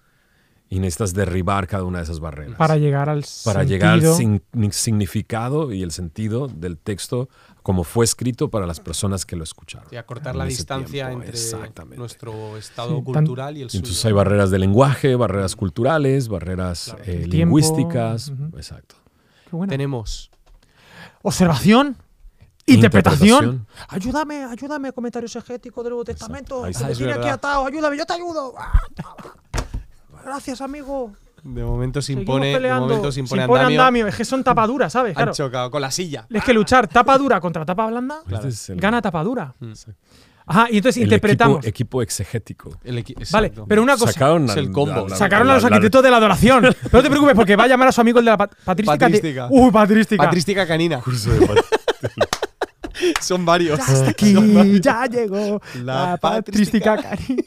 y 0.70 0.80
necesitas 0.80 1.14
derribar 1.14 1.68
cada 1.68 1.84
una 1.84 2.00
de 2.00 2.06
esas 2.06 2.20
barreras 2.20 2.58
Para 2.58 2.78
llegar 2.78 3.08
al 3.10 3.24
para 3.44 3.64
llegar 3.64 3.94
al 3.94 4.02
sentido- 4.02 4.16
sin- 4.18 4.72
significado 4.72 5.72
y 5.72 5.84
el 5.84 5.92
sentido 5.92 6.48
del 6.48 6.78
texto 6.78 7.30
como 7.62 7.84
fue 7.84 8.06
escrito 8.06 8.50
para 8.50 8.68
las 8.68 8.80
personas 8.80 9.26
que 9.26 9.36
lo 9.36 9.44
escucharon. 9.44 9.88
Y 9.92 9.96
acortar 9.96 10.34
en 10.34 10.38
la 10.40 10.46
distancia 10.46 11.08
tiempo. 11.10 11.24
entre 11.26 11.98
nuestro 11.98 12.58
estado 12.58 12.90
Sí, 13.00 13.04
tan- 13.12 13.26
cultural 13.26 13.58
y 13.58 13.64
el 13.64 13.70
suyo. 13.72 13.80
entonces 13.80 14.06
hay 14.06 14.12
barreras 14.14 14.52
de 14.52 14.60
lenguaje, 14.60 15.16
barreras 15.16 15.56
culturales, 15.56 16.28
barreras 16.28 16.92
Claro. 16.96 17.04
eh, 17.12 17.26
lingüísticas. 17.28 18.30
ujú. 18.30 18.58
Exacto. 18.58 18.96
Qué 19.50 19.56
bueno. 19.56 19.72
Tenemos 19.72 20.30
Observación. 21.24 21.98
Interpretación. 22.68 23.30
Interpretación. 23.46 23.68
Ayúdame, 23.90 24.44
ayúdame, 24.46 24.92
comentario 24.92 25.26
exegético 25.26 25.82
del 25.84 25.92
Nuevo 25.92 26.04
Testamento. 26.06 26.64
Ahí 26.66 26.72
está. 26.72 26.90
Es 26.90 26.98
tiene 26.98 27.14
aquí 27.14 27.28
atado. 27.28 27.66
Ayúdame, 27.66 27.98
yo 27.98 28.06
te 28.06 28.14
ayudo. 28.14 28.54
Gracias, 30.26 30.60
amigo. 30.62 31.14
De 31.44 31.64
momento 31.64 32.02
se 32.02 32.14
impone, 32.14 32.60
de 32.60 32.74
momento 32.74 33.12
se 33.12 33.20
impone, 33.20 33.42
Se 33.42 33.46
impone 33.46 33.60
andamio. 33.62 33.82
andamio. 33.82 34.08
Es 34.08 34.16
que 34.16 34.26
son 34.26 34.44
tapaduras, 34.44 34.92
¿sabes? 34.92 35.12
Han 35.12 35.16
Claro. 35.16 35.34
chocado 35.34 35.70
con 35.70 35.80
la 35.80 35.92
silla. 35.92 36.26
Es 36.32 36.44
que 36.44 36.54
luchar 36.54 36.88
tapa 36.88 37.16
dura 37.20 37.40
contra 37.40 37.64
tapa 37.64 37.86
blanda, 37.86 38.22
Este 38.32 38.48
es 38.48 38.70
el- 38.72 38.80
gana 38.82 39.00
tapa 39.02 39.24
dura. 39.24 39.54
Exacto. 39.62 40.02
Ajá, 40.48 40.68
y 40.72 40.78
entonces 40.78 40.98
el 40.98 41.04
interpretamos. 41.04 41.58
equipo, 41.60 41.70
equipo 41.70 42.02
exegético. 42.02 42.78
El 42.84 42.98
equi- 43.04 43.16
Vale, 43.32 43.52
pero 43.68 43.82
una 43.84 43.96
cosa. 43.98 44.12
Sacaron 44.14 44.50
al- 44.50 44.58
el 44.58 44.72
combo. 44.72 45.08
la- 45.08 45.16
Sacaron 45.16 45.48
la- 45.48 45.54
a 45.54 45.56
los 45.58 45.64
la- 45.64 45.70
arquitectos 45.70 46.04
de 46.04 46.12
la 46.12 46.18
adoración. 46.18 46.62
Pero 46.62 46.74
no 46.92 47.02
te 47.04 47.10
preocupes 47.10 47.36
porque 47.36 47.56
va 47.56 47.64
a 47.64 47.68
llamar 47.68 47.88
a 47.88 47.92
su 47.92 48.02
amigo 48.02 48.20
el 48.20 48.26
de 48.26 48.32
la 48.32 48.38
pat- 48.38 48.56
patrística. 48.64 48.98
Patrística. 49.06 49.48
Uy, 49.50 49.72
patrística. 49.72 50.24
Patrística 50.24 50.68
canina. 50.68 51.00
curso 51.02 51.32
de 51.32 51.46
pat- 51.48 51.66
Son 53.22 53.46
varios. 53.46 53.78
Ya 53.80 53.94
está 53.94 54.10
aquí, 54.10 54.34
ya 54.82 55.06
llegó 55.08 55.62
La 55.84 56.12
la 56.12 56.18
patrística 56.18 56.98
cari. 56.98 57.44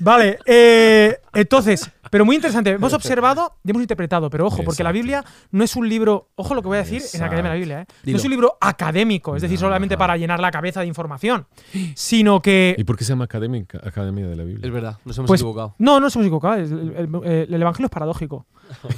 Vale, 0.00 0.38
eh, 0.46 1.18
entonces, 1.34 1.90
pero 2.10 2.24
muy 2.24 2.36
interesante. 2.36 2.70
Hemos 2.70 2.92
observado 2.92 3.56
y 3.64 3.70
hemos 3.70 3.82
interpretado, 3.82 4.28
pero 4.30 4.46
ojo, 4.46 4.62
porque 4.64 4.82
la. 4.82 4.92
Biblia 4.92 5.24
no 5.52 5.64
es 5.64 5.74
un 5.74 5.88
libro, 5.88 6.28
ojo 6.34 6.54
lo 6.54 6.60
que 6.60 6.68
voy 6.68 6.76
a 6.76 6.82
decir 6.82 7.02
en 7.14 7.20
la 7.20 7.26
Academia 7.26 7.50
de 7.50 7.56
la 7.56 7.58
Biblia, 7.58 7.80
¿eh? 7.80 7.86
no 8.12 8.16
es 8.18 8.24
un 8.24 8.30
libro 8.30 8.58
académico, 8.60 9.34
es 9.36 9.40
decir, 9.42 9.58
solamente 9.58 9.96
para 9.96 10.18
llenar 10.18 10.38
la 10.38 10.50
cabeza 10.50 10.80
de 10.80 10.86
información, 10.86 11.46
sino 11.94 12.42
que... 12.42 12.74
¿Y 12.76 12.84
por 12.84 12.98
qué 12.98 13.04
se 13.04 13.12
llama 13.12 13.24
académica, 13.24 13.80
Academia 13.82 14.26
de 14.26 14.36
la 14.36 14.42
Biblia? 14.44 14.66
Es 14.66 14.70
verdad, 14.72 14.98
nos 15.06 15.16
hemos 15.16 15.28
Pues, 15.28 15.40
equivocado. 15.40 15.74
no, 15.78 15.92
no 15.94 16.00
nos 16.00 16.14
hemos 16.16 16.26
equivocado. 16.26 16.54
es- 16.56 16.70
El, 16.70 16.94
el- 16.94 17.08
el- 17.24 17.54
el 17.54 17.62
Evangelio 17.62 17.86
es 17.86 17.90
paradójico. 17.90 18.44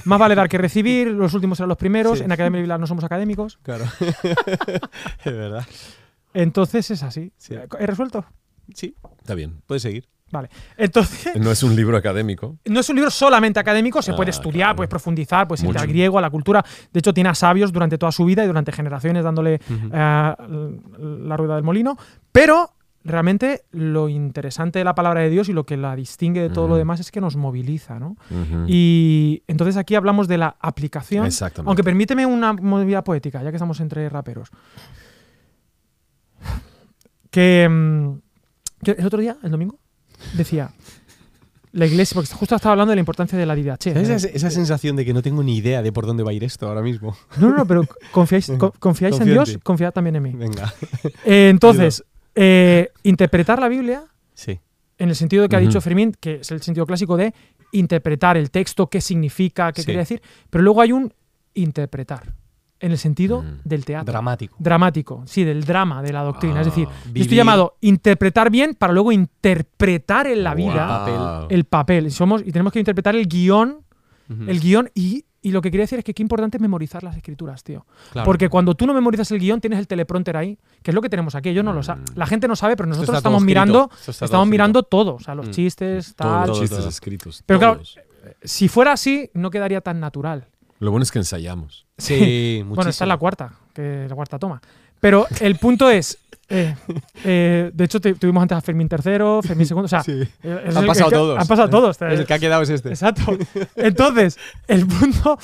Más 0.04 0.18
vale 0.18 0.34
dar 0.34 0.48
que 0.48 0.58
recibir, 0.58 1.06
los 1.08 1.32
últimos 1.34 1.58
serán 1.58 1.68
los 1.68 1.78
primeros. 1.78 2.18
Sí. 2.18 2.24
En 2.24 2.32
Academia 2.32 2.56
de 2.60 2.66
la 2.66 2.74
Biblia 2.74 2.78
no 2.78 2.86
somos 2.88 3.04
académicos. 3.04 3.58
Claro. 3.62 3.84
es 5.24 5.32
verdad. 5.32 5.64
Entonces 6.34 6.90
es 6.90 7.02
así. 7.02 7.32
Sí. 7.38 7.54
¿He 7.78 7.86
resuelto? 7.86 8.24
Sí, 8.74 8.94
Está 9.20 9.34
bien. 9.34 9.62
puedes 9.66 9.82
seguir. 9.82 10.08
Vale. 10.32 10.48
Entonces, 10.76 11.36
No 11.36 11.50
es 11.52 11.62
un 11.62 11.76
libro 11.76 11.96
académico. 11.96 12.58
no 12.64 12.80
es 12.80 12.88
un 12.88 12.96
libro 12.96 13.10
solamente 13.10 13.60
académico, 13.60 14.02
se 14.02 14.10
Ah, 14.12 14.16
puede 14.16 14.30
estudiar, 14.30 14.68
claro. 14.68 14.76
puedes 14.76 14.90
profundizar, 14.90 15.46
puedes 15.46 15.60
irte 15.62 15.74
Mucho. 15.74 15.82
al 15.82 15.88
griego, 15.88 16.18
a 16.18 16.20
la 16.22 16.30
cultura. 16.30 16.64
De 16.92 16.98
hecho, 16.98 17.14
tiene 17.14 17.28
a 17.30 17.34
sabios 17.34 17.72
durante 17.72 17.98
toda 17.98 18.10
su 18.10 18.24
vida 18.24 18.42
y 18.42 18.46
durante 18.48 18.72
generaciones 18.72 19.22
dándole 19.22 19.60
eh, 19.92 20.34
la 20.38 21.36
rueda 21.36 21.54
del 21.54 21.62
molino. 21.64 21.96
Pero 22.32 22.70
realmente 23.04 23.64
lo 23.70 24.08
interesante 24.08 24.78
de 24.80 24.84
la 24.84 24.94
palabra 24.94 25.20
de 25.20 25.28
Dios 25.30 25.48
y 25.50 25.52
lo 25.52 25.64
que 25.66 25.76
la 25.76 25.94
distingue 25.94 26.40
de 26.40 26.48
todo 26.50 26.66
lo 26.68 26.76
demás 26.76 26.98
es 27.00 27.10
que 27.12 27.20
nos 27.20 27.36
moviliza, 27.36 27.98
¿no? 28.00 28.16
Y 28.66 29.42
entonces 29.46 29.76
aquí 29.76 29.94
hablamos 29.94 30.26
de 30.26 30.38
la 30.38 30.56
aplicación. 30.58 31.26
Exactamente. 31.26 31.68
Aunque 31.68 31.84
permíteme 31.84 32.24
una 32.26 32.54
movida 32.54 33.04
poética, 33.04 33.42
ya 33.42 33.50
que 33.50 33.56
estamos 33.56 33.78
entre 33.80 34.08
raperos. 34.08 34.48
Que, 37.30 37.68
mm, 37.68 38.20
que 38.84 38.92
el 38.92 39.06
otro 39.06 39.20
día, 39.20 39.36
el 39.42 39.50
domingo, 39.50 39.78
decía 40.36 40.70
la 41.72 41.86
iglesia, 41.86 42.14
porque 42.14 42.32
justo 42.32 42.54
estaba 42.54 42.72
hablando 42.74 42.90
de 42.90 42.96
la 42.96 43.00
importancia 43.00 43.36
de 43.36 43.46
la 43.46 43.54
didache. 43.56 43.92
¿Sabes 43.92 44.08
esa, 44.08 44.28
esa 44.28 44.50
sensación 44.50 44.94
de 44.94 45.04
que 45.04 45.12
no 45.12 45.22
tengo 45.22 45.42
ni 45.42 45.56
idea 45.56 45.82
de 45.82 45.90
por 45.90 46.06
dónde 46.06 46.22
va 46.22 46.30
a 46.30 46.32
ir 46.32 46.44
esto 46.44 46.68
ahora 46.68 46.82
mismo? 46.82 47.16
No, 47.38 47.50
no, 47.50 47.56
no, 47.56 47.66
pero 47.66 47.82
confiáis, 48.12 48.52
co- 48.58 48.72
confiáis 48.78 49.18
en 49.18 49.26
Dios, 49.26 49.58
confiad 49.64 49.92
también 49.92 50.14
en 50.16 50.22
mí. 50.22 50.30
Venga. 50.32 50.72
Eh, 51.24 51.48
entonces, 51.50 52.04
eh, 52.36 52.90
interpretar 53.02 53.58
la 53.58 53.66
Biblia 53.68 54.04
Sí. 54.34 54.60
en 54.98 55.08
el 55.08 55.16
sentido 55.16 55.48
que 55.48 55.56
ha 55.56 55.58
dicho 55.58 55.80
Fermín, 55.80 56.14
que 56.20 56.36
es 56.42 56.50
el 56.52 56.62
sentido 56.62 56.86
clásico 56.86 57.16
de 57.16 57.34
interpretar 57.72 58.36
el 58.36 58.52
texto, 58.52 58.86
qué 58.88 59.00
significa, 59.00 59.72
qué 59.72 59.80
Sí. 59.82 59.86
quiere 59.86 60.00
decir, 60.00 60.22
pero 60.50 60.62
luego 60.62 60.80
hay 60.80 60.92
un 60.92 61.12
interpretar, 61.54 62.34
en 62.84 62.92
el 62.92 62.98
sentido 62.98 63.42
Mm. 63.42 63.60
del 63.64 63.84
teatro. 63.84 64.12
Dramático. 64.12 64.56
Dramático, 64.58 65.22
sí, 65.26 65.44
del 65.44 65.64
drama, 65.64 66.02
de 66.02 66.12
la 66.12 66.22
doctrina. 66.22 66.60
es 66.60 66.66
Ah, 66.66 66.70
decir, 66.70 66.88
yo 67.14 67.22
estoy 67.22 67.36
llamado 67.36 67.76
interpretar 67.80 68.50
bien 68.50 68.74
para 68.74 68.92
luego 68.92 69.10
interpretar 69.12 70.26
en 70.26 70.42
la 70.44 70.54
vida 70.54 71.46
el 71.48 71.64
papel. 71.64 72.10
Somos, 72.10 72.42
y 72.44 72.52
tenemos 72.52 72.72
que 72.72 72.78
interpretar 72.78 73.14
el 73.16 73.26
guion, 73.26 73.78
el 74.46 74.60
guion 74.60 74.90
y, 74.94 75.24
y 75.42 75.50
lo 75.50 75.60
que 75.60 75.70
quería 75.70 75.82
decir 75.84 75.98
es 75.98 76.04
que 76.04 76.14
qué 76.14 76.22
importante 76.22 76.56
es 76.56 76.60
memorizar 76.60 77.02
las 77.02 77.16
escrituras, 77.16 77.62
tío. 77.62 77.84
Claro. 78.12 78.24
Porque 78.24 78.48
cuando 78.48 78.74
tú 78.74 78.86
no 78.86 78.94
memorizas 78.94 79.30
el 79.32 79.38
guion, 79.38 79.60
tienes 79.60 79.78
el 79.78 79.86
teleprompter 79.86 80.36
ahí, 80.36 80.58
que 80.82 80.90
es 80.90 80.94
lo 80.94 81.02
que 81.02 81.10
tenemos 81.10 81.34
aquí. 81.34 81.52
Yo 81.52 81.62
no 81.62 81.72
lo 81.74 81.80
Mm. 81.80 81.84
sa- 81.84 81.98
La 82.14 82.26
gente 82.26 82.48
no 82.48 82.56
sabe, 82.56 82.76
pero 82.76 82.88
nosotros 82.88 83.16
estamos 83.18 83.42
mirando, 83.42 83.90
estamos 84.08 84.48
mirando 84.48 84.82
todo. 84.82 85.16
O 85.16 85.20
sea, 85.20 85.34
los 85.34 85.48
Mm. 85.48 85.50
chistes, 85.50 86.14
Todos 86.16 86.32
tal. 86.32 86.48
los 86.48 86.60
chistes 86.60 86.78
todo. 86.78 86.88
escritos. 86.88 87.42
Pero 87.46 87.58
claro, 87.58 87.74
todos. 87.74 87.98
Si 88.42 88.68
fuera 88.68 88.92
así, 88.92 89.28
no 89.34 89.50
quedaría 89.50 89.82
tan 89.82 90.00
natural. 90.00 90.46
Lo 90.84 90.90
bueno 90.90 91.02
es 91.02 91.10
que 91.10 91.18
ensayamos. 91.18 91.86
Sí, 91.98 92.14
muchísimo. 92.64 92.74
Bueno, 92.76 92.90
esta 92.90 93.04
es 93.04 93.08
la 93.08 93.16
cuarta, 93.16 93.52
que 93.72 94.04
es 94.04 94.10
la 94.10 94.14
cuarta 94.16 94.38
toma. 94.38 94.60
Pero 95.00 95.26
el 95.40 95.56
punto 95.56 95.90
es. 95.90 96.18
eh, 96.48 96.74
eh, 97.24 97.70
de 97.74 97.84
hecho, 97.84 98.00
te- 98.00 98.14
tuvimos 98.14 98.42
antes 98.42 98.56
a 98.56 98.60
Fermín 98.60 98.88
tercero, 98.88 99.40
Fermín 99.42 99.66
segundo. 99.66 99.86
O 99.86 99.88
sea, 99.88 100.02
Sí. 100.04 100.12
eh, 100.42 100.64
es 100.66 100.76
Han 100.76 100.82
el- 100.82 100.88
pasado 100.88 101.10
todos. 101.10 101.38
Han 101.40 101.46
pasado 101.46 101.68
todos. 101.68 102.00
El 102.02 102.26
que 102.26 102.34
ha 102.34 102.38
quedado 102.38 102.62
es 102.62 102.70
este. 102.70 102.90
Exacto. 102.90 103.36
Entonces, 103.76 104.38
el 104.68 104.86
punto. 104.86 105.38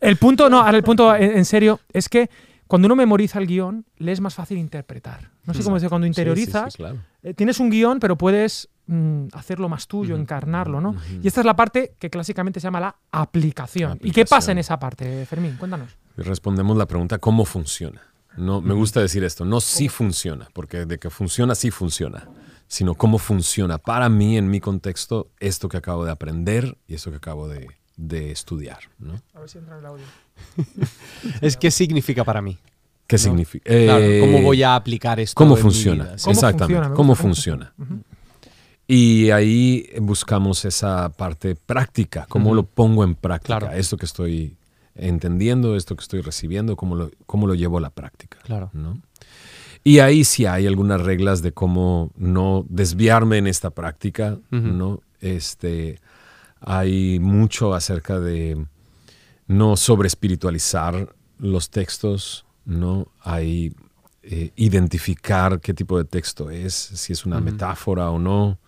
El 0.00 0.16
punto, 0.16 0.48
no, 0.48 0.60
ahora 0.60 0.78
el 0.78 0.82
punto 0.82 1.14
en, 1.14 1.36
en 1.38 1.44
serio 1.44 1.78
es 1.92 2.08
que 2.08 2.30
cuando 2.70 2.86
uno 2.86 2.94
memoriza 2.94 3.40
el 3.40 3.48
guion, 3.48 3.84
le 3.96 4.12
es 4.12 4.20
más 4.20 4.36
fácil 4.36 4.56
interpretar. 4.56 5.32
No 5.44 5.54
sé 5.54 5.64
cómo 5.64 5.74
decir, 5.74 5.88
cuando 5.88 6.06
Sí, 6.06 6.10
sí, 6.10 6.14
sí, 6.14 6.20
interiorizas, 6.20 6.76
claro. 6.76 6.98
eh, 7.24 7.34
tienes 7.34 7.58
un 7.58 7.68
guion, 7.68 7.98
pero 7.98 8.16
puedes 8.16 8.68
mm, 8.86 9.24
hacerlo 9.32 9.68
más 9.68 9.88
tuyo, 9.88 10.14
encarnarlo, 10.14 10.80
¿no? 10.80 10.94
Y 11.20 11.26
esta 11.26 11.40
es 11.40 11.46
la 11.46 11.56
parte 11.56 11.96
que 11.98 12.10
clásicamente 12.10 12.60
se 12.60 12.68
llama 12.68 12.78
la 12.78 12.94
aplicación. 13.10 13.98
¿Y 14.04 14.12
qué 14.12 14.24
pasa 14.24 14.52
en 14.52 14.58
esa 14.58 14.78
parte, 14.78 15.26
Fermín? 15.26 15.56
Cuéntanos. 15.58 15.98
Respondemos 16.16 16.76
la 16.76 16.86
pregunta, 16.86 17.18
¿cómo 17.18 17.44
funciona? 17.44 18.02
No, 18.36 18.60
me 18.60 18.74
gusta 18.74 19.00
decir 19.00 19.24
esto, 19.24 19.44
no 19.44 19.60
sí 19.60 19.88
funciona, 19.88 20.46
porque 20.52 20.86
de 20.86 21.00
que 21.00 21.10
funciona, 21.10 21.56
sí 21.56 21.72
funciona, 21.72 22.28
sino 22.68 22.94
cómo 22.94 23.18
funciona 23.18 23.78
para 23.78 24.08
mí, 24.08 24.38
en 24.38 24.48
mi 24.48 24.60
contexto, 24.60 25.32
esto 25.40 25.68
que 25.68 25.76
acabo 25.76 26.04
de 26.04 26.12
aprender 26.12 26.78
y 26.86 26.94
esto 26.94 27.10
que 27.10 27.16
acabo 27.16 27.48
de, 27.48 27.66
de 28.08 28.30
estudiar. 28.32 28.78
¿no? 28.98 29.20
A 29.34 29.40
ver 29.40 29.48
si 29.48 29.58
entra 29.58 29.78
el 29.78 29.86
audio. 29.86 30.04
Es 31.40 31.56
qué 31.56 31.70
significa 31.70 32.24
para 32.24 32.40
mí. 32.42 32.58
¿Qué 33.06 33.16
No. 33.16 33.18
significa? 33.18 33.64
Claro, 33.70 34.02
Eh, 34.04 34.20
¿Cómo 34.20 34.40
voy 34.42 34.62
a 34.62 34.74
aplicar 34.76 35.18
esto? 35.20 35.34
¿Cómo 35.36 35.54
en 35.54 35.58
mi 35.58 35.62
funciona? 35.62 36.04
vida? 36.04 36.16
¿Cómo 36.22 36.32
Exactamente, 36.32 36.74
funciona? 36.74 36.94
¿cómo 36.96 37.14
funciona? 37.14 37.74
Y 38.86 39.30
ahí 39.30 39.88
buscamos 40.00 40.64
esa 40.64 41.10
parte 41.10 41.54
práctica, 41.54 42.26
cómo 42.28 42.54
lo 42.54 42.64
pongo 42.64 43.04
en 43.04 43.14
práctica, 43.14 43.58
Claro. 43.60 43.76
esto 43.76 43.96
que 43.96 44.06
estoy 44.06 44.56
entendiendo, 44.96 45.76
esto 45.76 45.94
que 45.94 46.02
estoy 46.02 46.20
recibiendo, 46.22 46.76
cómo 46.76 46.96
lo, 46.96 47.10
cómo 47.26 47.46
lo 47.46 47.54
llevo 47.54 47.78
a 47.78 47.80
la 47.80 47.90
práctica. 47.90 48.38
Claro. 48.42 48.70
¿no? 48.72 49.00
Y 49.84 50.00
ahí 50.00 50.24
sí 50.24 50.44
hay 50.46 50.66
algunas 50.66 51.00
reglas 51.00 51.40
de 51.42 51.52
cómo 51.52 52.10
no 52.16 52.64
desviarme 52.68 53.38
en 53.38 53.46
esta 53.46 53.70
práctica. 53.70 54.38
¿no? 54.50 55.00
Este, 55.20 56.00
hay 56.60 57.18
mucho 57.18 57.74
acerca 57.74 58.20
de 58.20 58.66
no 59.46 59.76
sobre 59.76 60.06
espiritualizar 60.06 61.14
los 61.38 61.70
textos, 61.70 62.44
¿no? 62.64 63.08
Hay 63.20 63.74
eh, 64.22 64.52
identificar 64.56 65.60
qué 65.60 65.72
tipo 65.74 65.96
de 65.98 66.04
texto 66.04 66.50
es, 66.50 66.74
si 66.74 67.12
es 67.12 67.24
una 67.24 67.40
metáfora 67.40 68.10
o 68.10 68.18
no, 68.18 68.58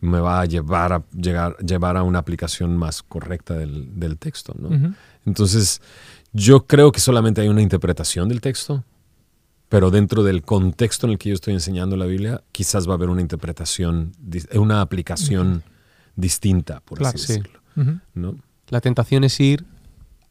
me 0.00 0.20
va 0.20 0.40
a 0.40 0.44
llevar 0.44 0.92
a 0.92 1.04
llegar, 1.16 1.56
llevar 1.58 1.96
a 1.96 2.02
una 2.02 2.18
aplicación 2.18 2.76
más 2.76 3.02
correcta 3.02 3.54
del, 3.54 3.98
del 3.98 4.18
texto, 4.18 4.54
¿no? 4.58 4.94
Entonces, 5.24 5.80
yo 6.32 6.66
creo 6.66 6.92
que 6.92 7.00
solamente 7.00 7.40
hay 7.40 7.48
una 7.48 7.62
interpretación 7.62 8.28
del 8.28 8.40
texto, 8.40 8.84
pero 9.68 9.90
dentro 9.90 10.22
del 10.22 10.42
contexto 10.42 11.06
en 11.06 11.12
el 11.12 11.18
que 11.18 11.30
yo 11.30 11.34
estoy 11.34 11.54
enseñando 11.54 11.96
la 11.96 12.06
Biblia, 12.06 12.42
quizás 12.52 12.88
va 12.88 12.92
a 12.92 12.96
haber 12.96 13.08
una 13.08 13.20
interpretación, 13.20 14.12
una 14.54 14.80
aplicación 14.80 15.62
distinta, 16.18 16.80
por 16.84 16.98
Claro, 16.98 17.14
así 17.16 17.26
sí. 17.26 17.32
decirlo. 17.34 17.60
¿no? 18.14 18.34
La 18.68 18.80
tentación 18.80 19.24
es 19.24 19.38
ir 19.40 19.64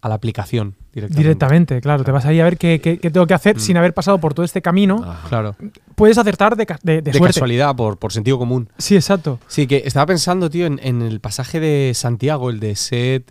a 0.01 0.09
la 0.09 0.15
aplicación 0.15 0.75
directamente. 0.93 1.23
Directamente, 1.23 1.81
claro. 1.81 2.03
Te 2.03 2.11
vas 2.11 2.25
ahí 2.25 2.39
a 2.39 2.43
ver 2.43 2.57
qué, 2.57 2.79
qué- 2.81 2.99
qué 2.99 3.09
tengo 3.09 3.25
que 3.25 3.33
hacer 3.33 3.55
Mm. 3.55 3.59
sin 3.59 3.77
haber 3.77 3.93
pasado 3.93 4.19
por 4.19 4.33
todo 4.33 4.45
este 4.45 4.61
camino. 4.61 5.01
Ajá. 5.03 5.27
Claro. 5.29 5.55
Puedes 5.95 6.17
acertar 6.17 6.55
de, 6.55 6.65
de, 6.83 6.93
de 6.95 7.01
De 7.01 7.13
suerte. 7.13 7.33
casualidad, 7.35 7.75
por, 7.75 7.97
por 7.97 8.11
sentido 8.13 8.37
común. 8.37 8.69
Sí, 8.77 8.95
exacto. 8.95 9.39
Sí, 9.47 9.65
que 9.65 9.83
estaba 9.85 10.05
pensando, 10.05 10.49
tío, 10.49 10.65
en, 10.67 10.79
en 10.83 11.01
el 11.01 11.19
pasaje 11.19 11.59
de 11.59 11.93
Santiago, 11.95 12.49
el 12.51 12.59
de 12.59 12.75
sed 12.75 13.23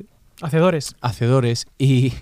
Hacedores. 0.42 0.96
hacedores, 1.00 1.66
y, 1.78 2.12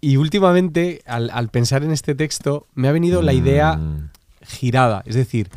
y 0.00 0.16
últimamente, 0.16 1.02
al, 1.06 1.30
al 1.30 1.48
pensar 1.48 1.84
en 1.84 1.92
este 1.92 2.14
texto, 2.14 2.66
me 2.74 2.88
ha 2.88 2.92
venido 2.92 3.22
la 3.22 3.32
idea 3.34 3.76
Mm, 3.76 4.10
girada. 4.46 5.02
Es 5.06 5.14
decir, 5.14 5.48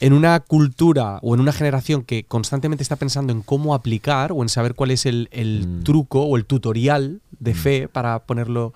en 0.00 0.12
una 0.12 0.40
cultura 0.40 1.18
o 1.22 1.34
en 1.34 1.40
una 1.40 1.52
generación 1.52 2.02
que 2.02 2.24
constantemente 2.24 2.82
está 2.82 2.96
pensando 2.96 3.32
en 3.32 3.42
cómo 3.42 3.74
aplicar 3.74 4.32
o 4.32 4.42
en 4.42 4.48
saber 4.48 4.74
cuál 4.74 4.90
es 4.92 5.06
el, 5.06 5.28
el 5.32 5.66
Mm. 5.66 5.82
truco 5.84 6.22
o 6.22 6.36
el 6.36 6.44
tutorial 6.44 7.20
de 7.40 7.54
fe 7.54 7.88
para 7.88 8.20
ponerlo 8.20 8.72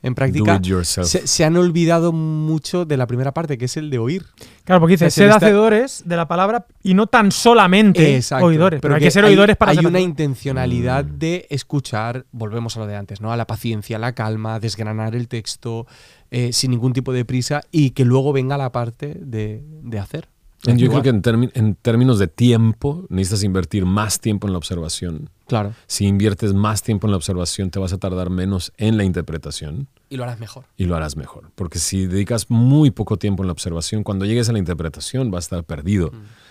en 0.00 0.14
práctica, 0.14 0.60
se, 0.84 1.26
se 1.26 1.44
han 1.44 1.56
olvidado 1.56 2.12
mucho 2.12 2.84
de 2.84 2.96
la 2.96 3.08
primera 3.08 3.34
parte, 3.34 3.58
que 3.58 3.64
es 3.64 3.76
el 3.76 3.90
de 3.90 3.98
oír. 3.98 4.24
Claro, 4.62 4.80
porque 4.80 4.92
dice, 4.92 5.06
esta- 5.06 5.34
hacedores 5.34 6.02
de 6.06 6.16
la 6.16 6.28
palabra 6.28 6.66
y 6.84 6.94
no 6.94 7.08
tan 7.08 7.32
solamente 7.32 8.14
Exacto. 8.14 8.46
oidores. 8.46 8.80
Pero, 8.80 8.94
hay 8.94 9.00
que 9.00 9.10
ser 9.10 9.24
oidores 9.24 9.56
para 9.56 9.72
Hay 9.72 9.78
ser 9.78 9.86
una 9.86 9.98
hacedores. 9.98 10.08
intencionalidad 10.08 11.04
Mm. 11.04 11.18
de 11.18 11.46
escuchar, 11.50 12.26
volvemos 12.30 12.76
a 12.76 12.80
lo 12.80 12.86
de 12.86 12.94
antes, 12.94 13.20
¿no? 13.20 13.32
A 13.32 13.36
la 13.36 13.46
paciencia, 13.48 13.98
la 13.98 14.12
calma, 14.12 14.60
desgranar 14.60 15.16
el 15.16 15.26
texto 15.26 15.86
eh, 16.30 16.52
sin 16.52 16.70
ningún 16.70 16.92
tipo 16.92 17.12
de 17.12 17.24
prisa 17.24 17.62
y 17.72 17.90
que 17.90 18.04
luego 18.04 18.32
venga 18.32 18.56
la 18.56 18.70
parte 18.70 19.16
de, 19.20 19.64
de 19.82 19.98
hacer. 19.98 20.28
Yo 20.64 20.88
creo 20.88 21.02
que 21.02 21.08
en, 21.10 21.74
términos 21.76 22.18
de 22.18 22.26
tiempo, 22.26 23.06
necesitas 23.08 23.44
invertir 23.44 23.86
más 23.86 24.20
tiempo 24.20 24.48
en 24.48 24.52
la 24.52 24.58
observación. 24.58 25.30
Claro. 25.46 25.72
Si 25.86 26.04
inviertes 26.04 26.52
más 26.52 26.82
tiempo 26.82 27.06
en 27.06 27.12
la 27.12 27.16
observación, 27.16 27.70
te 27.70 27.78
vas 27.78 27.92
a 27.92 27.98
tardar 27.98 28.28
menos 28.28 28.72
en 28.76 28.96
la 28.96 29.04
interpretación 29.04 29.88
Y 30.10 30.16
lo 30.16 30.24
harás 30.24 30.40
mejor. 30.40 30.64
y 30.76 30.84
lo 30.84 30.96
harás 30.96 31.16
mejor. 31.16 31.50
Porque 31.54 31.78
si 31.78 32.06
dedicas 32.06 32.50
muy 32.50 32.90
poco 32.90 33.16
tiempo 33.18 33.42
en 33.44 33.46
la 33.46 33.52
observación, 33.52 34.02
cuando 34.02 34.24
llegues 34.24 34.48
a 34.48 34.52
la 34.52 34.58
interpretación 34.58 35.30
vas 35.30 35.44
a 35.44 35.46
estar 35.46 35.64
perdido. 35.64 36.10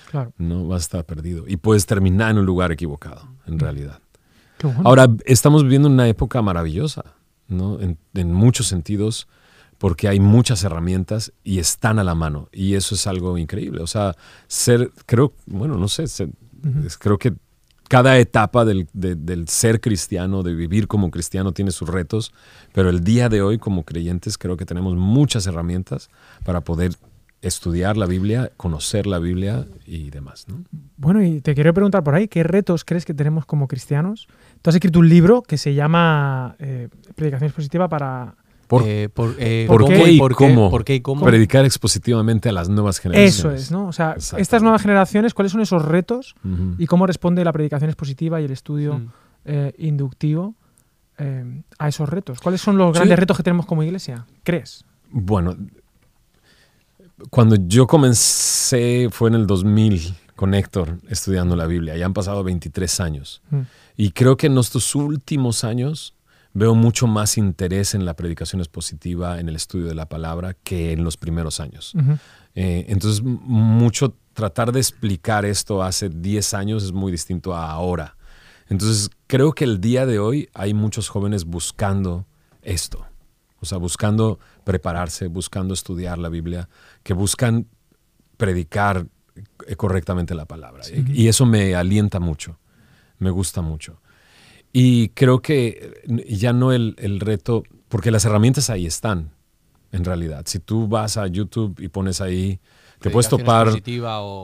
Claro. 0.09 0.31
No 0.37 0.65
vas 0.67 0.83
a 0.83 0.85
estar 0.85 1.05
perdido. 1.05 1.43
Y 1.45 1.57
puedes 1.57 1.85
terminar 1.85 2.31
en 2.31 2.37
un 2.37 2.45
lugar 2.45 2.71
equivocado, 2.71 3.27
en 3.45 3.59
realidad. 3.59 3.99
Qué 4.57 4.67
bueno. 4.67 4.83
Ahora, 4.85 5.07
estamos 5.25 5.63
viviendo 5.63 5.89
una 5.89 6.07
época 6.07 6.41
maravillosa, 6.41 7.03
¿no? 7.49 7.79
En, 7.81 7.97
en 8.13 8.31
muchos 8.31 8.67
sentidos, 8.67 9.27
porque 9.77 10.07
hay 10.07 10.19
muchas 10.19 10.63
herramientas 10.63 11.31
y 11.43 11.59
están 11.59 11.99
a 11.99 12.03
la 12.03 12.15
mano. 12.15 12.49
Y 12.51 12.73
eso 12.75 12.95
es 12.95 13.05
algo 13.07 13.37
increíble. 13.37 13.81
O 13.81 13.87
sea, 13.87 14.15
ser, 14.47 14.91
creo, 15.05 15.33
bueno, 15.45 15.77
no 15.77 15.87
sé, 15.87 16.07
ser- 16.07 16.29
es- 16.85 16.97
creo 16.97 17.17
que 17.17 17.33
cada 17.89 18.17
etapa 18.17 18.65
del, 18.65 18.87
de- 18.93 19.15
del 19.15 19.47
ser 19.47 19.79
cristiano, 19.79 20.43
de 20.43 20.53
vivir 20.53 20.87
como 20.87 21.09
cristiano, 21.11 21.51
tiene 21.53 21.71
sus 21.71 21.87
retos, 21.87 22.33
pero 22.73 22.89
el 22.89 23.03
día 23.03 23.29
de 23.29 23.41
hoy 23.41 23.59
como 23.59 23.83
creyentes 23.83 24.37
creo 24.37 24.57
que 24.57 24.65
tenemos 24.65 24.95
muchas 24.95 25.47
herramientas 25.47 26.09
para 26.43 26.61
poder 26.61 26.91
estudiar 27.41 27.95
la 27.97 28.07
Biblia, 28.07 28.51
conocer 28.57 29.05
la 29.05 29.19
Biblia 29.19 29.67
y 29.85 30.09
demás, 30.09 30.47
¿no? 30.49 30.63
Bueno, 30.97 31.21
y 31.23 31.39
te 31.39 31.53
quiero 31.53 31.71
preguntar 31.73 32.03
por 32.03 32.15
ahí, 32.15 32.27
¿qué 32.27 32.43
retos 32.43 32.83
crees 32.83 33.05
que 33.05 33.13
tenemos 33.13 33.45
como 33.45 33.67
cristianos? 33.67 34.27
Tú 34.63 34.69
has 34.71 34.75
escrito 34.75 34.97
un 34.99 35.07
libro 35.07 35.43
que 35.43 35.57
se 35.57 35.75
llama 35.75 36.55
eh, 36.59 36.89
Predicación 37.15 37.47
expositiva 37.47 37.87
para... 37.87 38.35
Por- 38.67 38.83
Eh, 38.85 39.07
por, 39.13 39.35
eh, 39.39 39.65
¿Por 39.67 39.81
¿cómo 39.81 39.93
qué 39.95 40.11
y 40.11 40.19
por 40.19 40.35
cómo? 40.35 40.69
¿Por 40.69 40.83
qué 40.83 40.95
y 40.95 41.01
cómo? 41.01 41.25
Predicar 41.25 41.63
expositivamente 41.65 42.49
a 42.49 42.51
las 42.51 42.67
nuevas 42.69 42.99
generaciones. 42.99 43.35
Eso 43.39 43.51
es, 43.51 43.71
¿no? 43.71 43.87
O 43.87 43.93
sea, 43.93 44.15
estas 44.37 44.61
nuevas 44.61 44.81
generaciones, 44.81 45.33
¿cuáles 45.33 45.51
son 45.53 45.61
esos 45.61 45.83
retos 45.85 46.35
y 46.77 46.85
cómo 46.85 47.07
responde 47.07 47.43
la 47.45 47.53
predicación 47.53 47.89
expositiva 47.89 48.41
y 48.41 48.45
el 48.45 48.51
estudio 48.51 48.99
Mm. 48.99 49.07
eh, 49.45 49.73
inductivo 49.77 50.53
eh, 51.17 51.63
a 51.79 51.87
esos 51.87 52.09
retos? 52.09 52.39
¿Cuáles 52.41 52.59
son 52.61 52.77
los 52.77 52.93
grandes 52.93 53.15
Sí. 53.15 53.19
retos 53.21 53.37
que 53.37 53.43
tenemos 53.43 53.65
como 53.65 53.83
iglesia? 53.83 54.25
¿Crees? 54.43 54.83
Bueno, 55.09 55.55
cuando 57.29 57.55
yo 57.55 57.87
comencé 57.87 59.07
fue 59.11 59.29
en 59.29 59.35
el 59.35 59.47
2000 59.47 60.13
con 60.35 60.53
Héctor 60.53 60.99
estudiando 61.09 61.55
la 61.55 61.65
Biblia. 61.65 61.97
Ya 61.97 62.05
han 62.05 62.13
pasado 62.13 62.43
23 62.43 62.99
años. 62.99 63.41
Mm. 63.49 63.61
Y 63.95 64.11
creo 64.11 64.37
que 64.37 64.47
en 64.47 64.57
estos 64.59 64.93
últimos 64.93 65.63
años 65.63 66.13
veo 66.57 66.73
mucho 66.73 67.05
más 67.05 67.37
interés 67.37 67.93
en 67.93 68.03
la 68.03 68.15
predicación 68.15 68.61
expositiva, 68.61 69.39
en 69.39 69.47
el 69.47 69.55
estudio 69.55 69.85
de 69.85 69.93
la 69.93 70.09
palabra, 70.09 70.55
que 70.63 70.91
en 70.91 71.03
los 71.03 71.15
primeros 71.15 71.59
años. 71.59 71.93
Eh, 72.55 72.85
entonces, 72.89 73.21
mucho 73.23 74.15
tratar 74.33 74.71
de 74.71 74.79
explicar 74.79 75.45
esto 75.45 75.83
hace 75.83 76.09
10 76.09 76.55
años 76.55 76.83
es 76.83 76.91
muy 76.91 77.11
distinto 77.11 77.55
a 77.55 77.69
ahora. 77.69 78.17
Entonces, 78.69 79.11
creo 79.27 79.53
que 79.53 79.65
el 79.65 79.79
día 79.79 80.07
de 80.07 80.17
hoy 80.17 80.49
hay 80.55 80.73
muchos 80.73 81.09
jóvenes 81.09 81.45
buscando 81.45 82.25
esto. 82.63 83.05
O 83.59 83.67
sea, 83.67 83.77
buscando 83.77 84.39
prepararse, 84.63 85.27
buscando 85.27 85.75
estudiar 85.75 86.17
la 86.17 86.29
Biblia, 86.29 86.69
que 87.03 87.13
buscan 87.13 87.67
predicar 88.37 89.05
eh, 89.67 89.75
correctamente 89.75 90.33
la 90.33 90.45
palabra. 90.45 90.83
Y 90.91 91.27
eso 91.27 91.45
me 91.45 91.75
alienta 91.75 92.19
mucho, 92.19 92.57
me 93.19 93.29
gusta 93.29 93.61
mucho. 93.61 94.01
Y 94.79 95.09
creo 95.09 95.41
que 95.41 96.01
eh, 96.07 96.35
ya 96.35 96.53
no 96.53 96.71
el, 96.71 96.95
el 96.99 97.19
reto, 97.19 97.63
porque 97.89 98.11
las 98.11 98.25
herramientas 98.25 98.69
ahí 98.69 98.85
están, 98.85 99.31
en 99.91 100.03
realidad. 100.05 100.43
Si 100.45 100.59
tú 100.59 100.87
vas 100.87 101.17
a 101.17 101.25
YouTube 101.27 101.79
y 101.79 101.87
pones 101.87 102.21
ahí, 102.21 102.59
te 102.99 103.09
puedes 103.09 103.27
topar, 103.29 103.67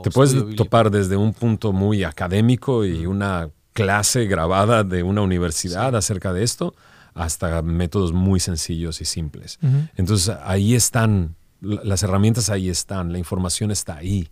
te 0.02 0.10
puedes 0.10 0.32
topar 0.56 0.90
desde 0.90 1.16
un 1.16 1.32
punto 1.34 1.72
muy 1.72 2.02
académico 2.04 2.84
y 2.84 3.06
una 3.06 3.50
clase 3.72 4.26
grabada 4.26 4.82
de 4.84 5.02
una 5.02 5.20
universidad 5.22 5.94
acerca 5.96 6.32
de 6.32 6.42
esto, 6.42 6.74
hasta 7.14 7.62
métodos 7.62 8.12
muy 8.12 8.40
sencillos 8.40 9.00
y 9.00 9.04
simples. 9.04 9.58
Entonces 9.96 10.34
ahí 10.42 10.74
están, 10.74 11.36
la- 11.60 11.82
las 11.84 12.02
herramientas 12.02 12.50
ahí 12.50 12.68
están, 12.68 13.12
la 13.12 13.18
información 13.18 13.70
está 13.70 13.96
ahí. 13.96 14.28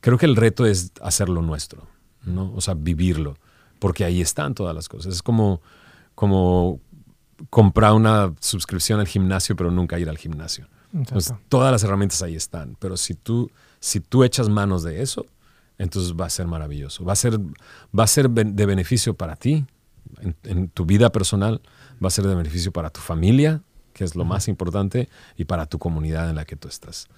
Creo 0.00 0.16
que 0.16 0.26
el 0.26 0.36
reto 0.36 0.64
es 0.66 0.92
hacerlo 1.02 1.42
nuestro, 1.42 1.86
¿no? 2.24 2.52
O 2.54 2.60
sea, 2.60 2.74
vivirlo, 2.74 3.36
porque 3.78 4.04
ahí 4.04 4.20
están 4.20 4.54
todas 4.54 4.74
las 4.74 4.88
cosas. 4.88 5.14
Es 5.14 5.22
como, 5.22 5.60
como 6.14 6.80
comprar 7.50 7.92
una 7.92 8.34
suscripción 8.40 9.00
al 9.00 9.06
gimnasio, 9.06 9.56
pero 9.56 9.70
nunca 9.70 9.98
ir 9.98 10.08
al 10.08 10.18
gimnasio. 10.18 10.66
Exacto. 10.92 11.38
todas 11.50 11.70
las 11.70 11.84
herramientas 11.84 12.22
ahí 12.22 12.34
están, 12.34 12.74
pero 12.78 12.96
si 12.96 13.12
tú, 13.12 13.50
si 13.78 14.00
tú 14.00 14.24
echas 14.24 14.48
manos 14.48 14.82
de 14.82 15.02
eso, 15.02 15.26
entonces 15.76 16.14
va 16.14 16.24
a 16.24 16.30
ser 16.30 16.46
maravilloso. 16.46 17.04
Va 17.04 17.12
a 17.12 17.16
ser, 17.16 17.38
va 17.38 18.04
a 18.04 18.06
ser 18.06 18.30
de 18.30 18.66
beneficio 18.66 19.14
para 19.14 19.36
ti, 19.36 19.66
en, 20.20 20.34
en 20.44 20.68
tu 20.68 20.86
vida 20.86 21.10
personal, 21.10 21.60
va 22.02 22.08
a 22.08 22.10
ser 22.10 22.26
de 22.26 22.34
beneficio 22.34 22.72
para 22.72 22.90
tu 22.90 23.00
familia, 23.00 23.62
que 23.92 24.04
es 24.04 24.14
lo 24.14 24.24
más 24.24 24.46
importante, 24.48 25.08
y 25.36 25.44
para 25.44 25.66
tu 25.66 25.78
comunidad 25.78 26.30
en 26.30 26.36
la 26.36 26.44
que 26.44 26.54
tú 26.54 26.68
estás. 26.68 27.08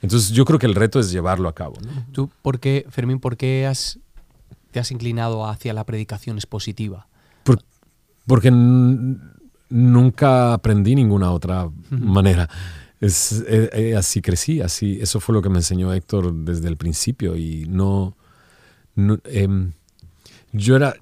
Entonces 0.00 0.30
yo 0.30 0.44
creo 0.44 0.58
que 0.58 0.66
el 0.66 0.74
reto 0.76 1.00
es 1.00 1.10
llevarlo 1.10 1.48
a 1.48 1.54
cabo. 1.54 1.74
¿no? 1.84 2.06
¿Tú 2.12 2.30
por 2.42 2.60
qué, 2.60 2.86
Fermín, 2.90 3.18
por 3.18 3.36
qué 3.36 3.66
has, 3.66 3.98
te 4.70 4.80
has 4.80 4.90
inclinado 4.90 5.46
hacia 5.46 5.72
la 5.74 5.84
predicación 5.84 6.36
expositiva? 6.36 7.06
Por- 7.44 7.62
porque 8.26 8.50
nunca 9.70 10.54
aprendí 10.54 10.94
ninguna 10.94 11.30
otra 11.32 11.70
manera. 11.90 12.48
Es, 13.00 13.44
eh, 13.46 13.70
eh, 13.72 13.96
así 13.96 14.20
crecí, 14.20 14.60
así, 14.60 14.98
eso 15.00 15.20
fue 15.20 15.34
lo 15.34 15.42
que 15.42 15.48
me 15.48 15.58
enseñó 15.58 15.92
Héctor 15.92 16.32
desde 16.34 16.68
el 16.68 16.76
principio 16.76 17.36
y 17.36 17.64
no, 17.68 18.16
no, 18.96 19.18
em, 19.24 19.72
yo 20.52 20.74
era, 20.74 20.94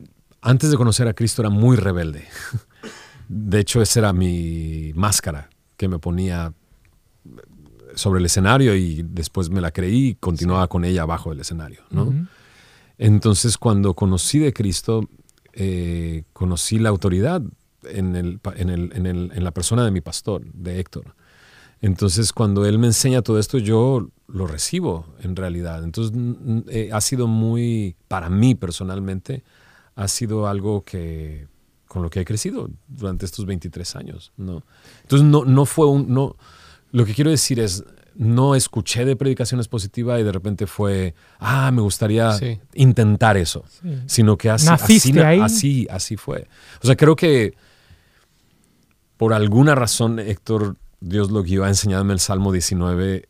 antes 0.43 0.71
de 0.71 0.77
conocer 0.77 1.09
a 1.09 1.15
Cristo 1.15 1.41
era 1.43 1.51
muy 1.51 1.77
rebelde. 1.77 2.25
De 3.29 3.59
hecho, 3.61 3.81
esa 3.83 4.01
era 4.01 4.13
mi 4.13 4.93
máscara 4.95 5.49
que 5.77 5.89
me 5.89 5.99
ponía 5.99 6.53
sobre 7.95 8.21
el 8.21 8.27
escenario 8.27 8.77
y 8.77 9.03
después 9.03 9.49
me 9.51 9.61
la 9.61 9.71
creí 9.71 10.09
y 10.09 10.15
continuaba 10.17 10.69
con 10.69 10.85
ella 10.85 11.03
abajo 11.03 11.31
del 11.31 11.41
escenario, 11.41 11.81
¿no? 11.91 12.29
Entonces, 12.99 13.59
cuando 13.59 13.95
conocí 13.95 14.39
de 14.39 14.53
Cristo, 14.53 15.09
eh, 15.53 16.25
conocí 16.33 16.79
la 16.79 16.89
autoridad 16.91 17.43
en, 17.85 18.17
el, 18.17 18.41
en, 18.57 18.71
el- 18.71 18.93
en 18.95 19.07
el- 19.07 19.33
en 19.35 19.45
la 19.45 19.51
persona 19.53 19.85
de 19.85 19.91
mi 19.91 20.01
pastor, 20.01 20.43
de 20.53 20.81
Héctor. 20.81 21.15
Entonces, 21.83 22.33
cuando 22.33 22.65
él 22.67 22.79
me 22.79 22.87
enseña 22.89 23.23
todo 23.23 23.39
esto, 23.39 23.59
yo 23.59 24.09
lo 24.29 24.47
recibo 24.47 25.07
en 25.23 25.37
realidad. 25.37 25.85
Entonces, 25.85 26.17
eh, 26.69 26.91
ha 26.93 27.01
sido 27.01 27.27
muy, 27.27 27.97
para 28.09 28.31
mí 28.31 28.55
personalmente, 28.55 29.45
ha 29.95 30.09
sido 30.09 30.47
algo 30.49 30.83
que 30.83 31.49
con 31.87 32.03
lo 32.03 32.11
que 32.11 32.21
he 32.21 32.25
crecido 32.25 32.69
durante 32.89 33.25
estos 33.25 33.47
23 33.47 33.95
años. 33.97 34.33
¿no? 34.37 34.63
Entonces, 35.03 35.27
no, 35.29 35.45
no 35.45 35.65
fue 35.67 35.87
un... 35.87 36.13
No, 36.13 36.37
lo 36.93 37.05
que 37.05 37.15
quiero 37.15 37.31
decir 37.31 37.61
es, 37.61 37.85
no 38.19 38.55
escuché 38.55 39.05
de 39.05 39.15
predicaciones 39.17 39.69
positivas 39.69 40.21
y 40.21 40.23
de 40.23 40.33
repente 40.33 40.67
fue, 40.67 41.15
ah, 41.39 41.71
me 41.71 41.83
gustaría 41.83 42.33
Sí. 42.33 42.59
intentar 42.75 43.37
eso. 43.37 43.65
Sí. 43.83 43.99
Sino 44.07 44.37
que 44.39 44.51
así, 44.51 44.67
¿Naciste 44.67 45.11
así, 45.11 45.19
ahí? 45.21 45.41
así, 45.41 45.87
así 45.91 46.17
fue. 46.17 46.49
O 46.83 46.87
sea, 46.87 46.97
creo 46.97 47.15
que 47.17 47.55
por 49.17 49.33
alguna 49.33 49.75
razón 49.75 50.19
Héctor, 50.19 50.77
Dios 51.01 51.31
lo 51.31 51.43
guió 51.43 51.65
a 51.65 51.69
enseñarme 51.69 52.13
el 52.13 52.21
Salmo 52.21 52.53
19 52.53 53.29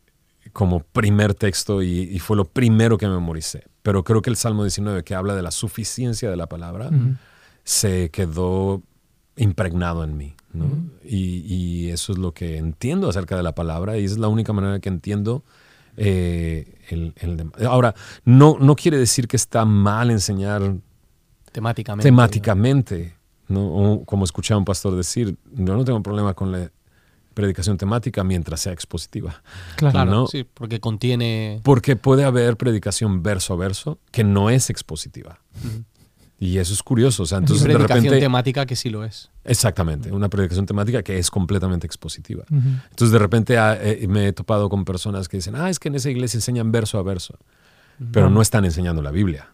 como 0.53 0.79
primer 0.79 1.33
texto 1.33 1.81
y, 1.83 2.01
y 2.01 2.19
fue 2.19 2.35
lo 2.37 2.45
primero 2.45 2.97
que 2.97 3.07
memoricé. 3.07 3.63
Pero 3.83 4.03
creo 4.03 4.21
que 4.21 4.29
el 4.29 4.35
Salmo 4.37 4.63
19, 4.63 5.03
que 5.03 5.15
habla 5.15 5.35
de 5.35 5.41
la 5.41 5.51
suficiencia 5.51 6.29
de 6.29 6.35
la 6.37 6.47
palabra, 6.47 6.89
se 7.63 8.09
quedó 8.09 8.81
impregnado 9.37 10.03
en 10.03 10.17
mí. 10.17 10.33
¿no? 10.53 10.65
y, 11.03 11.43
y 11.53 11.89
eso 11.91 12.13
es 12.13 12.17
lo 12.17 12.33
que 12.33 12.57
entiendo 12.57 13.09
acerca 13.09 13.37
de 13.37 13.43
la 13.43 13.53
palabra 13.53 13.97
y 13.99 14.05
esa 14.05 14.15
es 14.15 14.19
la 14.19 14.27
única 14.27 14.53
manera 14.53 14.79
que 14.79 14.89
entiendo. 14.89 15.43
eh, 15.97 16.75
el, 16.89 17.13
el 17.17 17.51
Ahora, 17.67 17.93
no, 18.25 18.57
no 18.59 18.75
quiere 18.75 18.97
decir 18.97 19.27
que 19.27 19.35
está 19.37 19.65
mal 19.65 20.09
enseñar 20.09 20.75
Temáticamente. 21.51 22.07
temáticamente, 22.07 23.15
¿no? 23.47 23.67
O 23.67 24.05
como 24.05 24.23
escuché 24.25 24.53
a 24.53 24.57
un 24.57 24.65
pastor 24.65 24.95
decir, 24.95 25.37
yo 25.53 25.75
no 25.75 25.83
tengo 25.85 26.01
problema 26.01 26.33
con 26.33 26.51
la 26.51 26.71
predicación 27.35 27.77
temática 27.77 28.23
mientras 28.23 28.61
sea 28.61 28.73
expositiva. 28.73 29.43
Claro. 29.75 29.91
Claro, 29.93 30.11
¿no? 30.11 30.27
sí, 30.27 30.43
porque 30.43 30.79
contiene. 30.79 31.59
Porque 31.63 31.95
puede 31.95 32.23
haber 32.23 32.57
predicación 32.57 33.21
verso 33.21 33.53
a 33.53 33.57
verso 33.57 33.99
que 34.11 34.23
no 34.23 34.49
es 34.49 34.69
expositiva. 34.71 35.39
Y 36.39 36.59
eso 36.59 36.71
es 36.73 36.83
curioso. 36.83 37.23
O 37.23 37.25
sea, 37.25 37.39
entonces 37.39 37.65
de 37.67 37.73
predicación 37.73 38.03
repente... 38.05 38.19
temática 38.23 38.65
que 38.67 38.75
sí 38.75 38.89
lo 38.89 39.03
es. 39.03 39.31
Exactamente, 39.43 40.11
una 40.11 40.29
predicación 40.29 40.65
temática 40.65 41.01
que 41.01 41.17
es 41.17 41.31
completamente 41.31 41.87
expositiva. 41.87 42.43
Entonces 42.49 43.11
de 43.11 43.19
repente 43.19 43.57
ah, 43.57 43.75
eh, 43.81 44.05
me 44.07 44.27
he 44.27 44.33
topado 44.33 44.69
con 44.69 44.85
personas 44.85 45.27
que 45.27 45.37
dicen, 45.37 45.55
ah, 45.55 45.69
es 45.69 45.79
que 45.79 45.87
en 45.87 45.95
esa 45.95 46.09
iglesia 46.09 46.37
enseñan 46.37 46.71
verso 46.71 46.99
a 46.99 47.03
verso, 47.03 47.39
pero 48.11 48.29
no 48.29 48.41
están 48.41 48.65
enseñando 48.65 49.01
la 49.01 49.09
Biblia, 49.09 49.49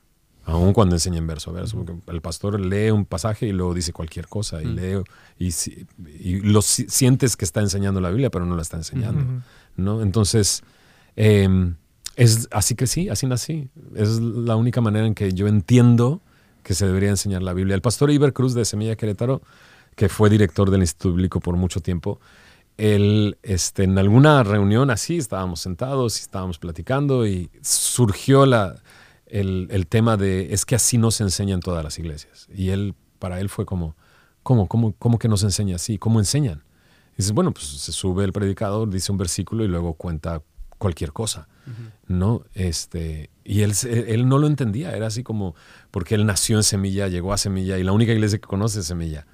aun 0.46 0.74
cuando 0.74 0.96
enseñan 0.96 1.26
verso 1.26 1.52
a 1.52 1.54
verso, 1.54 1.78
porque 1.78 1.94
el 2.12 2.22
pastor 2.22 2.60
lee 2.60 2.92
un 2.92 3.06
pasaje 3.06 3.48
y 3.48 3.54
luego 3.54 3.74
dice 3.74 3.94
cualquier 3.94 4.28
cosa, 4.28 4.62
y 4.62 4.66
lee, 4.66 5.02
y, 5.40 5.52
y 6.20 6.42
lo 6.42 6.62
si- 6.62 6.88
sientes 6.90 7.38
que 7.38 7.46
está 7.46 7.62
enseñando 7.62 8.02
la 8.02 8.10
Biblia, 8.10 8.30
pero 8.30 8.46
no 8.46 8.58
la 8.58 8.62
está 8.62 8.76
enseñando. 8.76 9.42
¿no? 9.78 10.02
Entonces, 10.02 10.64
em, 11.16 11.76
es 12.18 12.50
así 12.52 12.76
que 12.76 12.88
sí, 12.88 13.08
así 13.08 13.26
nací. 13.26 13.70
Es 13.96 14.20
la 14.20 14.58
única 14.58 14.82
manera 14.82 15.08
en 15.08 15.16
que 15.16 15.34
yo 15.34 15.48
entiendo 15.48 16.22
que 16.64 16.74
se 16.74 16.86
debería 16.86 17.10
enseñar 17.10 17.42
la 17.44 17.54
Biblia. 17.54 17.76
El 17.76 17.82
pastor 17.82 18.12
Iber 18.12 18.34
Cruz 18.34 18.54
de 18.54 18.66
Semilla 18.66 18.96
Querétaro, 18.96 19.42
que 19.96 20.10
fue 20.10 20.30
director 20.30 20.72
del 20.72 20.82
Instituto 20.82 21.10
Bíblico 21.10 21.40
por 21.40 21.56
mucho 21.56 21.80
tiempo, 21.80 22.20
él, 22.78 23.38
este, 23.44 23.84
en 23.84 23.98
alguna 23.98 24.44
reunión 24.44 24.90
así, 24.90 25.18
estábamos 25.18 25.60
sentados 25.60 26.18
y 26.18 26.22
estábamos 26.22 26.58
platicando 26.58 27.28
y 27.28 27.52
surgió 27.62 28.46
la, 28.46 28.82
el, 29.28 29.68
el 29.70 29.88
tema 29.88 30.18
de, 30.18 30.54
es 30.54 30.66
que 30.66 30.76
así 30.76 30.98
no 30.98 31.12
se 31.12 31.24
enseñan 31.24 31.60
todas 31.60 31.84
las 31.84 32.00
iglesias. 32.00 32.48
Y 32.54 32.70
él, 32.70 32.96
para 33.20 33.40
él 33.40 33.50
fue 33.50 33.66
como, 33.66 33.96
¿cómo, 34.42 34.68
cómo, 34.68 34.94
cómo 34.94 35.20
que 35.20 35.28
no 35.28 35.38
se 35.38 35.46
enseña 35.46 35.76
así? 35.76 35.98
¿Cómo 35.98 36.20
enseñan? 36.20 36.64
Y 37.14 37.18
dices, 37.18 37.32
bueno, 37.34 37.52
pues 37.52 37.66
se 37.66 37.92
sube 37.92 38.24
el 38.24 38.34
predicador, 38.34 38.90
dice 38.90 39.12
un 39.12 39.20
versículo 39.20 39.64
y 39.64 39.68
luego 39.68 39.94
cuenta 39.94 40.42
cualquier 40.80 41.14
cosa, 41.14 41.48
¿no? 42.08 42.44
Este, 42.54 43.30
y 43.46 43.62
él, 43.62 43.74
él 43.86 44.28
no 44.28 44.38
lo 44.38 44.48
entendía, 44.48 44.92
era 44.96 45.08
así 45.08 45.24
como, 45.24 45.56
porque 45.94 46.16
él 46.16 46.26
nació 46.26 46.58
en 46.58 46.64
Semilla, 46.64 47.08
llegó 47.08 47.34
a 47.34 47.38
Semilla 47.38 47.78
y 47.78 47.84
la 47.84 47.92
única 47.92 48.12
iglesia 48.14 48.40
que 48.40 48.48
conoce 48.48 48.80
es 48.80 48.88
Semilla, 48.88 49.28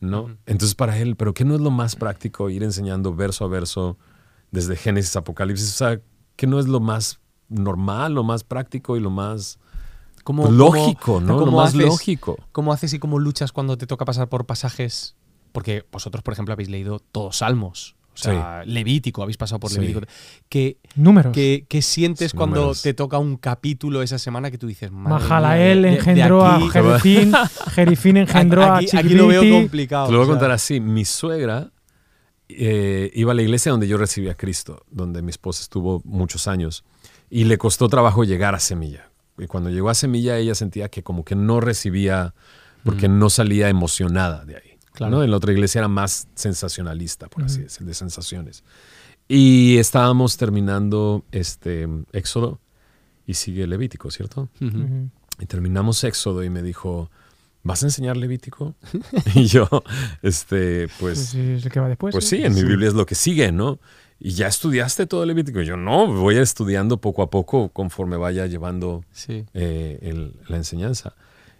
¿no? 0.00 0.30
Entonces 0.46 0.74
para 0.74 0.96
él, 0.96 1.14
¿pero 1.14 1.34
qué 1.34 1.44
no 1.44 1.54
es 1.54 1.60
lo 1.60 1.70
más 1.70 1.94
práctico 1.94 2.48
ir 2.48 2.62
enseñando 2.62 3.14
verso 3.14 3.44
a 3.44 3.48
verso 3.48 3.98
desde 4.50 4.76
Génesis 4.76 5.14
a 5.14 5.18
Apocalipsis? 5.18 5.74
O 5.74 5.76
sea, 5.76 6.00
¿qué 6.36 6.46
no 6.46 6.58
es 6.58 6.68
lo 6.68 6.80
más 6.80 7.20
normal, 7.50 8.14
lo 8.14 8.24
más 8.24 8.44
práctico 8.44 8.96
y 8.96 9.00
lo 9.00 9.10
más 9.10 9.58
¿Cómo- 10.24 10.44
cómo- 10.44 10.56
lógico, 10.56 11.20
¿no? 11.20 11.34
Lo 11.38 11.44
cómo 11.44 11.56
más 11.58 11.74
haces- 11.74 11.86
lógico. 11.86 12.38
¿Cómo 12.50 12.72
haces 12.72 12.94
y 12.94 12.98
cómo 12.98 13.18
luchas 13.18 13.52
cuando 13.52 13.76
te 13.76 13.86
toca 13.86 14.06
pasar 14.06 14.28
por 14.30 14.46
pasajes? 14.46 15.16
Porque 15.52 15.84
vosotros, 15.92 16.22
por 16.22 16.32
ejemplo, 16.32 16.52
habéis 16.54 16.70
leído 16.70 16.98
todos 16.98 17.36
Salmos. 17.36 17.94
O 18.16 18.18
sea, 18.18 18.62
Levítico, 18.64 19.22
habéis 19.22 19.36
pasado 19.36 19.60
por 19.60 19.70
Sí. 19.70 19.78
Levítico. 19.78 20.00
¿Qué, 20.48 20.78
Números. 20.94 21.32
qué- 21.34 21.66
qué 21.68 21.82
sientes 21.82 22.30
Sí, 22.30 22.36
cuando 22.36 22.56
números. 22.56 22.80
te 22.82 22.94
toca 22.94 23.18
un 23.18 23.36
capítulo 23.36 24.02
esa 24.02 24.18
semana 24.18 24.50
que 24.50 24.56
tú 24.58 24.66
dices, 24.66 24.90
Mahalael 24.90 25.80
mía, 25.82 25.90
de- 25.90 25.96
engendró 25.98 26.44
a 26.46 26.56
aquí- 26.56 26.68
Jerifín, 26.70 27.32
Jerifín 27.74 28.16
engendró 28.16 28.62
a 28.64 28.78
aquí, 28.78 28.96
aquí 28.96 29.10
lo 29.14 29.26
veo 29.26 29.42
complicado. 29.60 30.06
Te 30.06 30.12
lo 30.12 30.18
voy 30.18 30.22
a 30.24 30.24
o 30.24 30.26
sea, 30.26 30.32
contar 30.34 30.50
así. 30.50 30.80
Mi 30.80 31.04
suegra 31.04 31.70
eh, 32.48 33.10
iba 33.14 33.32
a 33.32 33.34
la 33.34 33.42
iglesia 33.42 33.70
donde 33.72 33.88
yo 33.88 33.96
recibí 33.98 34.28
a 34.28 34.34
Cristo, 34.34 34.84
donde 34.90 35.20
mi 35.20 35.30
esposa 35.30 35.62
estuvo 35.62 36.00
muchos 36.04 36.46
años, 36.48 36.84
y 37.28 37.44
le 37.44 37.58
costó 37.58 37.88
trabajo 37.88 38.24
llegar 38.24 38.54
a 38.54 38.60
Semilla. 38.60 39.10
Y 39.36 39.46
cuando 39.46 39.68
llegó 39.68 39.90
a 39.90 39.94
Semilla, 39.94 40.38
ella 40.38 40.54
sentía 40.54 40.88
que 40.88 41.02
como 41.02 41.24
que 41.24 41.34
no 41.34 41.60
recibía, 41.60 42.34
porque 42.84 43.08
no 43.08 43.30
salía 43.30 43.68
emocionada 43.68 44.44
de 44.44 44.56
ahí. 44.56 44.65
Claro. 44.96 45.16
¿no? 45.16 45.22
En 45.22 45.30
la 45.30 45.36
otra 45.36 45.52
iglesia 45.52 45.78
era 45.80 45.88
más 45.88 46.26
sensacionalista, 46.34 47.28
por 47.28 47.44
así 47.44 47.60
decirlo, 47.62 47.88
de 47.88 47.94
sensaciones. 47.94 48.64
Y 49.28 49.78
estábamos 49.78 50.36
terminando 50.36 51.24
este 51.32 51.88
Éxodo 52.12 52.60
y 53.26 53.34
sigue 53.34 53.66
Levítico, 53.66 54.10
¿cierto? 54.10 54.48
Ujú. 54.60 54.78
Ujú. 54.78 55.10
Y 55.40 55.46
terminamos 55.46 56.02
Éxodo 56.04 56.42
y 56.44 56.50
me 56.50 56.62
dijo, 56.62 57.10
¿vas 57.62 57.82
a 57.82 57.86
enseñar 57.86 58.16
Levítico? 58.16 58.74
y 59.34 59.46
yo, 59.46 59.68
este, 60.22 60.88
pues, 61.00 61.18
Sí, 61.18 61.40
es 61.40 61.64
el 61.66 61.70
que 61.72 61.80
va 61.80 61.88
después. 61.88 62.12
pues 62.14 62.24
¿eh? 62.32 62.36
sí, 62.38 62.42
en 62.44 62.54
mi 62.54 62.62
Biblia 62.62 62.88
es 62.88 62.94
lo 62.94 63.04
que 63.06 63.14
sigue, 63.14 63.52
¿no? 63.52 63.78
¿Y 64.18 64.30
ya 64.30 64.46
estudiaste 64.46 65.06
todo 65.06 65.26
Levítico? 65.26 65.60
Y 65.60 65.66
yo, 65.66 65.76
no, 65.76 66.06
voy 66.06 66.36
estudiando 66.38 66.98
poco 67.02 67.22
a 67.22 67.28
poco 67.28 67.68
conforme 67.68 68.16
vaya 68.16 68.46
llevando 68.46 69.04
Sí. 69.12 69.44
eh, 69.52 69.98
el- 70.00 70.34
la 70.48 70.56
enseñanza. 70.56 71.14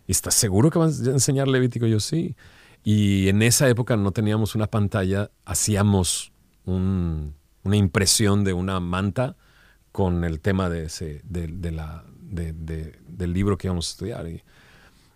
¿Y 0.06 0.12
estás 0.12 0.34
seguro 0.34 0.70
que 0.70 0.78
vas 0.78 1.00
a 1.06 1.10
enseñar 1.10 1.48
Levítico? 1.48 1.86
Yo 1.86 1.98
sí. 2.00 2.34
Y 2.88 3.28
en 3.28 3.42
esa 3.42 3.68
época 3.68 3.96
no 3.96 4.12
teníamos 4.12 4.54
una 4.54 4.68
pantalla, 4.68 5.32
hacíamos 5.44 6.30
un- 6.66 7.34
una 7.64 7.76
impresión 7.76 8.44
de 8.44 8.52
una 8.52 8.78
manta 8.78 9.34
con 9.90 10.22
el 10.22 10.38
tema 10.38 10.68
de 10.68 10.84
ese, 10.84 11.20
de, 11.24 11.48
de 11.48 11.72
la, 11.72 12.04
de- 12.20 12.52
de- 12.52 12.94
del 13.08 13.32
libro 13.32 13.58
que 13.58 13.66
íbamos 13.66 13.88
a 13.88 13.90
estudiar. 13.90 14.28
Y 14.28 14.40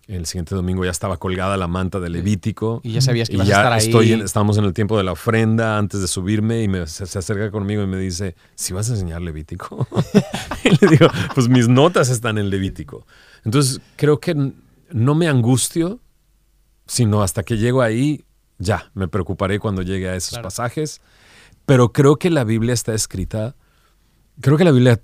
el 0.08 0.26
siguiente 0.26 0.56
domingo 0.56 0.84
ya 0.84 0.90
estaba 0.90 1.16
colgada 1.18 1.56
la 1.56 1.68
manta 1.68 2.00
de 2.00 2.08
Levítico. 2.10 2.80
Y 2.82 2.90
ya 2.90 3.00
sabías 3.00 3.28
que 3.28 3.34
Y 3.34 3.36
ibas 3.36 3.46
ya 3.46 3.58
a 3.58 3.60
estar 3.60 3.72
ahí. 3.74 3.86
estoy 3.86 4.12
en- 4.14 4.22
estamos 4.22 4.58
en 4.58 4.64
el 4.64 4.72
tiempo 4.72 4.98
de 4.98 5.04
la 5.04 5.12
ofrenda 5.12 5.78
antes 5.78 6.00
de 6.00 6.08
subirme 6.08 6.64
y 6.64 6.66
me, 6.66 6.88
se, 6.88 7.06
se 7.06 7.18
acerca 7.20 7.52
conmigo 7.52 7.84
y 7.84 7.86
me 7.86 7.98
dice, 7.98 8.34
¿si 8.56 8.72
vas 8.72 8.90
a 8.90 8.94
enseñar 8.94 9.22
Levítico? 9.22 9.86
y 10.64 10.70
le 10.70 10.90
digo, 10.90 11.06
pues 11.36 11.48
mis 11.48 11.68
notas 11.68 12.08
están 12.08 12.36
en 12.36 12.50
Levítico. 12.50 13.06
Entonces 13.44 13.80
creo 13.94 14.18
que 14.18 14.34
no 14.90 15.14
me 15.14 15.28
angustio, 15.28 16.00
sino 16.90 17.22
hasta 17.22 17.44
que 17.44 17.56
llego 17.56 17.82
ahí, 17.82 18.24
ya, 18.58 18.90
me 18.94 19.06
preocuparé 19.06 19.60
cuando 19.60 19.82
llegue 19.82 20.08
a 20.08 20.16
esos 20.16 20.30
Claro. 20.30 20.42
pasajes. 20.48 21.00
Pero 21.64 21.92
creo 21.92 22.16
que 22.16 22.30
la 22.30 22.42
Biblia 22.42 22.74
está 22.74 22.94
escrita, 22.94 23.54
creo 24.40 24.58
que 24.58 24.64
la 24.64 24.72
Biblia 24.72 25.00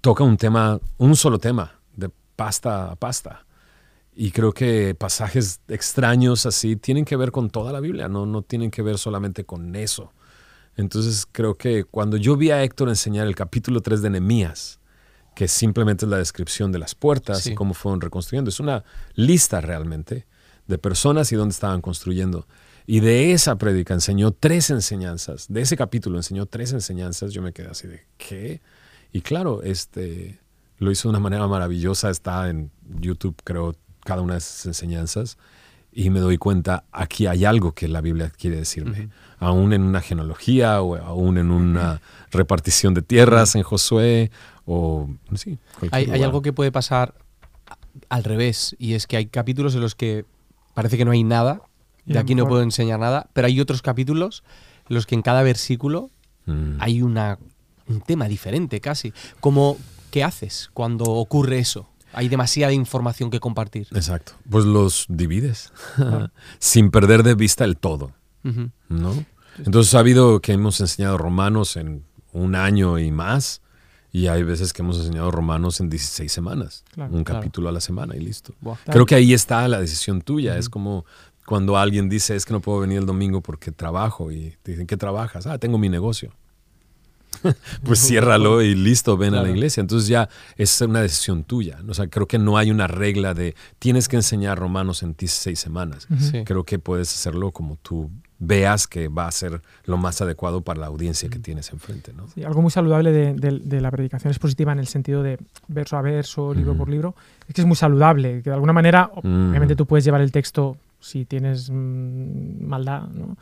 toca 0.00 0.24
un 0.24 0.36
tema, 0.36 0.80
un 0.98 1.14
solo 1.14 1.38
tema, 1.38 1.78
de 1.94 2.10
pasta 2.34 2.90
a 2.90 2.96
pasta. 2.96 3.46
Y 4.16 4.32
creo 4.32 4.52
que 4.52 4.96
pasajes 4.96 5.60
extraños 5.68 6.44
así 6.44 6.74
tienen 6.74 7.04
que 7.04 7.16
ver 7.16 7.30
con 7.30 7.50
toda 7.50 7.70
la 7.72 7.78
Biblia, 7.78 8.08
no, 8.08 8.26
no 8.26 8.42
tienen 8.42 8.72
que 8.72 8.82
ver 8.82 8.98
solamente 8.98 9.44
con 9.44 9.76
eso. 9.76 10.12
Entonces 10.76 11.24
creo 11.30 11.56
que 11.56 11.84
cuando 11.84 12.16
yo 12.16 12.36
vi 12.36 12.50
a 12.50 12.64
Héctor 12.64 12.88
enseñar 12.88 13.28
el 13.28 13.36
capítulo 13.36 13.80
3 13.80 14.02
de 14.02 14.10
Nehemías, 14.10 14.80
que 15.36 15.46
simplemente 15.46 16.04
es 16.04 16.10
la 16.10 16.18
descripción 16.18 16.72
de 16.72 16.80
las 16.80 16.96
puertas 16.96 17.42
Sí. 17.44 17.52
y 17.52 17.54
cómo 17.54 17.74
fueron 17.74 18.00
reconstruyendo, 18.00 18.48
es 18.50 18.58
una 18.58 18.82
lista 19.14 19.60
realmente 19.60 20.26
de 20.72 20.78
personas 20.78 21.30
y 21.32 21.36
dónde 21.36 21.52
estaban 21.52 21.80
construyendo. 21.80 22.46
Y 22.86 23.00
de 23.00 23.32
esa 23.32 23.56
prédica 23.56 23.94
enseñó 23.94 24.32
tres 24.32 24.70
enseñanzas, 24.70 25.46
de 25.48 25.60
ese 25.60 25.76
capítulo 25.76 26.16
enseñó 26.16 26.46
tres 26.46 26.72
enseñanzas, 26.72 27.32
yo 27.32 27.42
me 27.42 27.52
quedé 27.52 27.68
así 27.68 27.86
de, 27.86 28.06
¿qué? 28.16 28.60
Y 29.12 29.20
claro, 29.20 29.62
este, 29.62 30.40
lo 30.78 30.90
hizo 30.90 31.08
de 31.08 31.10
una 31.10 31.20
manera 31.20 31.46
maravillosa, 31.46 32.10
está 32.10 32.48
en 32.48 32.70
YouTube 32.98 33.36
creo 33.44 33.76
cada 34.04 34.22
una 34.22 34.34
de 34.34 34.38
esas 34.38 34.66
enseñanzas 34.66 35.36
y 35.92 36.08
me 36.10 36.20
doy 36.20 36.38
cuenta, 36.38 36.84
aquí 36.90 37.26
hay 37.26 37.44
algo 37.44 37.72
que 37.72 37.86
la 37.86 38.00
Biblia 38.00 38.32
quiere 38.36 38.56
decirme, 38.56 39.10
aún 39.38 39.74
en 39.74 39.82
una 39.82 40.00
genealogía 40.00 40.80
o 40.80 40.96
aún 40.96 41.36
en 41.36 41.50
una 41.50 42.00
repartición 42.30 42.94
de 42.94 43.02
tierras 43.02 43.54
en 43.54 43.62
Josué 43.62 44.30
o 44.64 45.08
sí, 45.34 45.58
Hay, 45.90 46.10
hay 46.10 46.22
algo 46.22 46.40
que 46.40 46.54
puede 46.54 46.72
pasar 46.72 47.14
al 48.08 48.24
revés, 48.24 48.74
y 48.78 48.94
es 48.94 49.06
que 49.06 49.18
hay 49.18 49.26
capítulos 49.26 49.74
en 49.74 49.82
los 49.82 49.94
que 49.94 50.24
parece 50.74 50.96
que 50.96 51.04
no 51.04 51.10
hay 51.12 51.24
nada, 51.24 51.62
Y 52.06 52.14
de 52.14 52.18
aquí 52.18 52.34
no 52.34 52.48
puedo 52.48 52.62
enseñar 52.62 52.98
nada, 52.98 53.28
pero 53.32 53.46
hay 53.46 53.60
otros 53.60 53.80
capítulos 53.82 54.42
en 54.88 54.94
los 54.96 55.06
que 55.06 55.14
en 55.14 55.22
cada 55.22 55.42
versículo 55.42 56.10
Mm. 56.46 56.76
hay 56.80 57.02
una, 57.02 57.38
un 57.86 58.00
tema 58.00 58.26
diferente 58.26 58.80
casi. 58.80 59.12
Como, 59.40 59.76
¿Qué 60.10 60.22
haces 60.24 60.70
cuando 60.74 61.04
ocurre 61.04 61.58
eso? 61.58 61.88
Hay 62.12 62.28
demasiada 62.28 62.72
información 62.74 63.30
que 63.30 63.40
compartir. 63.40 63.86
Exacto. 63.94 64.32
Pues 64.50 64.66
los 64.66 65.06
divides 65.08 65.72
sin 66.58 66.90
perder 66.90 67.22
de 67.22 67.34
vista 67.34 67.64
el 67.64 67.78
todo. 67.78 68.12
¿no? 68.90 69.24
Entonces 69.64 69.94
ha 69.94 70.00
habido 70.00 70.40
que 70.40 70.52
hemos 70.52 70.80
enseñado 70.80 71.16
romanos 71.16 71.76
en 71.76 72.04
un 72.32 72.56
año 72.56 72.98
y 72.98 73.10
más 73.10 73.61
y 74.12 74.26
hay 74.26 74.42
veces 74.42 74.72
que 74.72 74.82
hemos 74.82 74.98
enseñado 74.98 75.30
romanos 75.30 75.80
en 75.80 75.88
16 75.88 76.30
semanas, 76.30 76.84
Claro, 76.92 77.14
un 77.14 77.24
claro. 77.24 77.40
capítulo 77.40 77.70
a 77.70 77.72
la 77.72 77.80
semana 77.80 78.14
y 78.14 78.20
listo. 78.20 78.54
Creo 78.84 79.06
que 79.06 79.14
ahí 79.14 79.32
está 79.32 79.66
la 79.68 79.80
decisión 79.80 80.20
tuya. 80.20 80.58
Es 80.58 80.68
como 80.68 81.06
cuando 81.46 81.76
alguien 81.78 82.08
dice, 82.08 82.36
es 82.36 82.44
que 82.44 82.52
no 82.52 82.60
puedo 82.60 82.80
venir 82.80 82.98
el 82.98 83.06
domingo 83.06 83.40
porque 83.40 83.72
trabajo. 83.72 84.30
Y 84.30 84.54
te 84.62 84.72
dicen, 84.72 84.86
¿qué 84.86 84.96
trabajas? 84.96 85.46
Ah, 85.46 85.58
tengo 85.58 85.78
mi 85.78 85.88
negocio. 85.88 86.32
pues 87.84 88.00
ciérralo 88.06 88.62
y 88.62 88.74
listo, 88.74 89.16
ven 89.16 89.34
a 89.34 89.42
la 89.42 89.50
iglesia. 89.50 89.80
Entonces 89.80 90.08
ya 90.08 90.28
es 90.56 90.80
una 90.80 91.00
decisión 91.00 91.44
tuya. 91.44 91.78
O 91.88 91.94
sea, 91.94 92.06
creo 92.08 92.26
que 92.26 92.38
no 92.38 92.56
hay 92.58 92.70
una 92.70 92.86
regla 92.86 93.34
de 93.34 93.54
tienes 93.78 94.08
que 94.08 94.16
enseñar 94.16 94.58
romanos 94.58 95.02
en 95.02 95.14
16 95.16 95.58
semanas. 95.58 96.06
Sí. 96.18 96.42
Creo 96.44 96.64
que 96.64 96.78
puedes 96.78 97.12
hacerlo 97.12 97.50
como 97.50 97.76
tú 97.76 98.10
veas 98.44 98.88
que 98.88 99.06
va 99.06 99.28
a 99.28 99.30
ser 99.30 99.62
lo 99.84 99.96
más 99.98 100.20
adecuado 100.20 100.62
para 100.62 100.80
la 100.80 100.86
audiencia 100.88 101.28
que 101.28 101.38
tienes 101.38 101.70
enfrente, 101.72 102.12
¿no? 102.12 102.26
Sí, 102.34 102.42
algo 102.42 102.60
muy 102.60 102.72
saludable 102.72 103.12
de, 103.12 103.34
de- 103.34 103.60
de 103.60 103.80
la 103.80 103.88
predicación 103.92 104.32
expositiva 104.32 104.72
en 104.72 104.80
el 104.80 104.88
sentido 104.88 105.22
de 105.22 105.38
verso 105.68 105.96
a 105.96 106.02
verso, 106.02 106.52
libro 106.52 106.74
por 106.76 106.88
libro, 106.88 107.14
es 107.46 107.54
que 107.54 107.60
es 107.60 107.66
muy 107.68 107.76
saludable, 107.76 108.42
que 108.42 108.50
de 108.50 108.54
alguna 108.54 108.72
manera, 108.72 109.12
Mm. 109.22 109.50
obviamente 109.50 109.76
tú 109.76 109.86
puedes 109.86 110.04
llevar 110.04 110.22
el 110.22 110.32
texto 110.32 110.76
si 110.98 111.24
tienes 111.24 111.70
mm, 111.70 112.64
maldad, 112.66 113.02
¿no? 113.14 113.36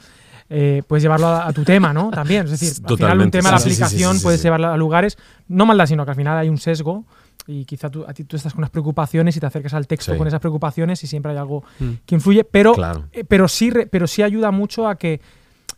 Eh, 0.52 0.82
puedes 0.86 1.02
llevarlo 1.04 1.28
a, 1.28 1.46
a 1.46 1.52
tu 1.52 1.62
tema, 1.62 1.92
¿no? 1.92 2.10
También, 2.10 2.44
es 2.46 2.50
decir, 2.50 2.68
al 2.70 2.74
final 2.74 2.90
un 2.92 2.98
Totalmente, 2.98 3.38
tema, 3.38 3.50
la 3.52 3.58
sí, 3.60 3.64
sí, 3.64 3.70
sí, 3.70 3.76
sí, 3.76 3.82
aplicación, 3.84 4.12
sí, 4.14 4.18
sí, 4.18 4.24
puedes 4.24 4.40
sí. 4.40 4.44
llevarlo 4.46 4.66
a 4.68 4.76
lugares, 4.76 5.16
no 5.46 5.64
maldad, 5.64 5.86
sino 5.86 6.04
que 6.04 6.10
al 6.10 6.16
final 6.16 6.36
hay 6.36 6.48
un 6.48 6.58
sesgo 6.58 7.04
y 7.46 7.64
quizá 7.64 7.88
tú, 7.88 8.04
a 8.06 8.12
ti 8.12 8.24
tú 8.24 8.36
estás 8.36 8.52
con 8.52 8.58
unas 8.60 8.70
preocupaciones 8.70 9.36
y 9.36 9.40
te 9.40 9.46
acercas 9.46 9.74
al 9.74 9.86
texto 9.86 10.10
Sí. 10.12 10.18
con 10.18 10.26
esas 10.26 10.40
preocupaciones 10.40 11.02
y 11.04 11.06
siempre 11.06 11.30
hay 11.32 11.38
algo 11.38 11.62
Mm. 11.78 11.90
que 12.04 12.14
influye, 12.16 12.42
pero 12.44 12.74
Claro. 12.74 13.04
eh, 13.12 13.22
pero 13.24 13.46
sí, 13.46 13.70
re- 13.70 13.86
pero 13.86 14.08
sí 14.08 14.22
ayuda 14.24 14.50
mucho 14.50 14.88
a 14.88 14.96
que 14.96 15.20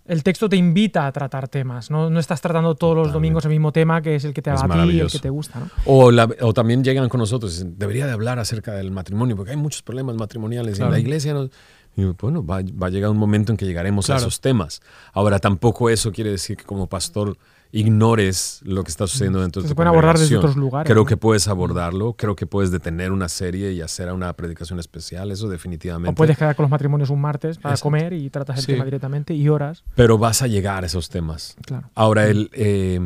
el 0.07 0.23
texto 0.25 0.49
te 0.49 0.57
invita 0.57 1.07
a 1.07 1.13
tratar 1.13 1.49
temas. 1.49 1.91
No, 1.91 2.11
no 2.11 2.19
estás 2.19 2.41
tratando 2.41 2.75
todos 2.75 2.95
los 2.97 3.03
Totalmente. 3.09 3.15
domingos 3.15 3.45
el 3.45 3.51
mismo 3.51 3.73
tema 3.73 4.01
que 4.03 4.17
es 4.17 4.25
el 4.25 4.33
que 4.35 4.43
te 4.43 4.51
va 4.51 4.57
a 4.61 4.85
ti 4.87 4.91
y 4.97 5.01
el 5.01 5.11
que 5.11 5.19
te 5.21 5.31
gusta. 5.31 5.61
¿no? 5.61 5.67
O, 5.85 6.11
la- 6.11 6.29
o 6.41 6.53
también 6.55 6.83
llegan 6.83 7.09
con 7.11 7.19
nosotros 7.21 7.53
y 7.53 7.57
dicen, 7.59 7.79
debería 7.79 8.07
de 8.07 8.13
hablar 8.13 8.39
acerca 8.39 8.73
del 8.73 8.91
matrimonio, 8.91 9.37
porque 9.37 9.53
hay 9.53 9.57
muchos 9.59 9.83
problemas 9.83 10.17
matrimoniales 10.17 10.79
y 10.79 10.83
en 10.83 10.91
la 10.91 10.99
iglesia. 10.99 11.35
No, 11.35 11.49
y 11.97 12.05
bueno, 12.05 12.45
va, 12.45 12.61
va 12.63 12.87
a 12.87 12.91
llegar 12.91 13.11
un 13.11 13.19
momento 13.19 13.53
en 13.53 13.57
que 13.59 13.67
llegaremos 13.67 14.07
Claro. 14.07 14.19
a 14.21 14.23
esos 14.23 14.41
temas. 14.41 14.81
Ahora, 15.13 15.39
tampoco 15.39 15.91
eso 15.91 16.11
quiere 16.13 16.31
decir 16.31 16.57
que 16.57 16.65
como 16.65 16.87
pastor 16.89 17.37
ignores 17.75 18.61
lo 18.65 18.85
que 18.85 18.91
está 18.91 19.07
sucediendo 19.07 19.41
dentro 19.41 19.63
de 19.63 19.69
Se 19.69 19.73
tu 19.73 19.77
pueden 19.77 19.89
abordar 19.89 20.19
desde 20.19 20.37
otros 20.37 20.57
lugares, 20.57 20.91
Creo 20.91 21.03
¿no? 21.05 21.07
que 21.09 21.17
puedes 21.17 21.49
abordarlo, 21.49 22.13
creo 22.15 22.37
que 22.37 22.47
puedes 22.47 22.71
detener 22.71 23.13
una 23.13 23.29
serie 23.31 23.73
y 23.73 23.81
hacer 23.81 24.13
una 24.13 24.33
predicación 24.35 24.79
especial, 24.79 25.31
eso 25.31 25.49
definitivamente. 25.49 26.11
O 26.11 26.15
puedes 26.15 26.37
quedar 26.37 26.55
con 26.55 26.65
los 26.65 26.71
matrimonios 26.71 27.09
un 27.11 27.21
martes 27.21 27.57
para 27.59 27.75
Exacto. 27.75 27.85
comer 27.85 28.13
y 28.13 28.29
tratas 28.31 28.59
el 28.59 28.65
Sí. 28.65 28.73
tema 28.73 28.85
directamente 28.85 29.33
y 29.35 29.49
horas. 29.49 29.85
Pero 29.95 30.19
vas 30.19 30.43
a 30.43 30.47
llegar 30.49 30.83
a 30.85 30.87
esos 30.87 31.09
temas. 31.09 31.57
Claro. 31.65 31.91
Ahora, 31.95 32.27
el, 32.27 32.51
eh, 32.53 33.01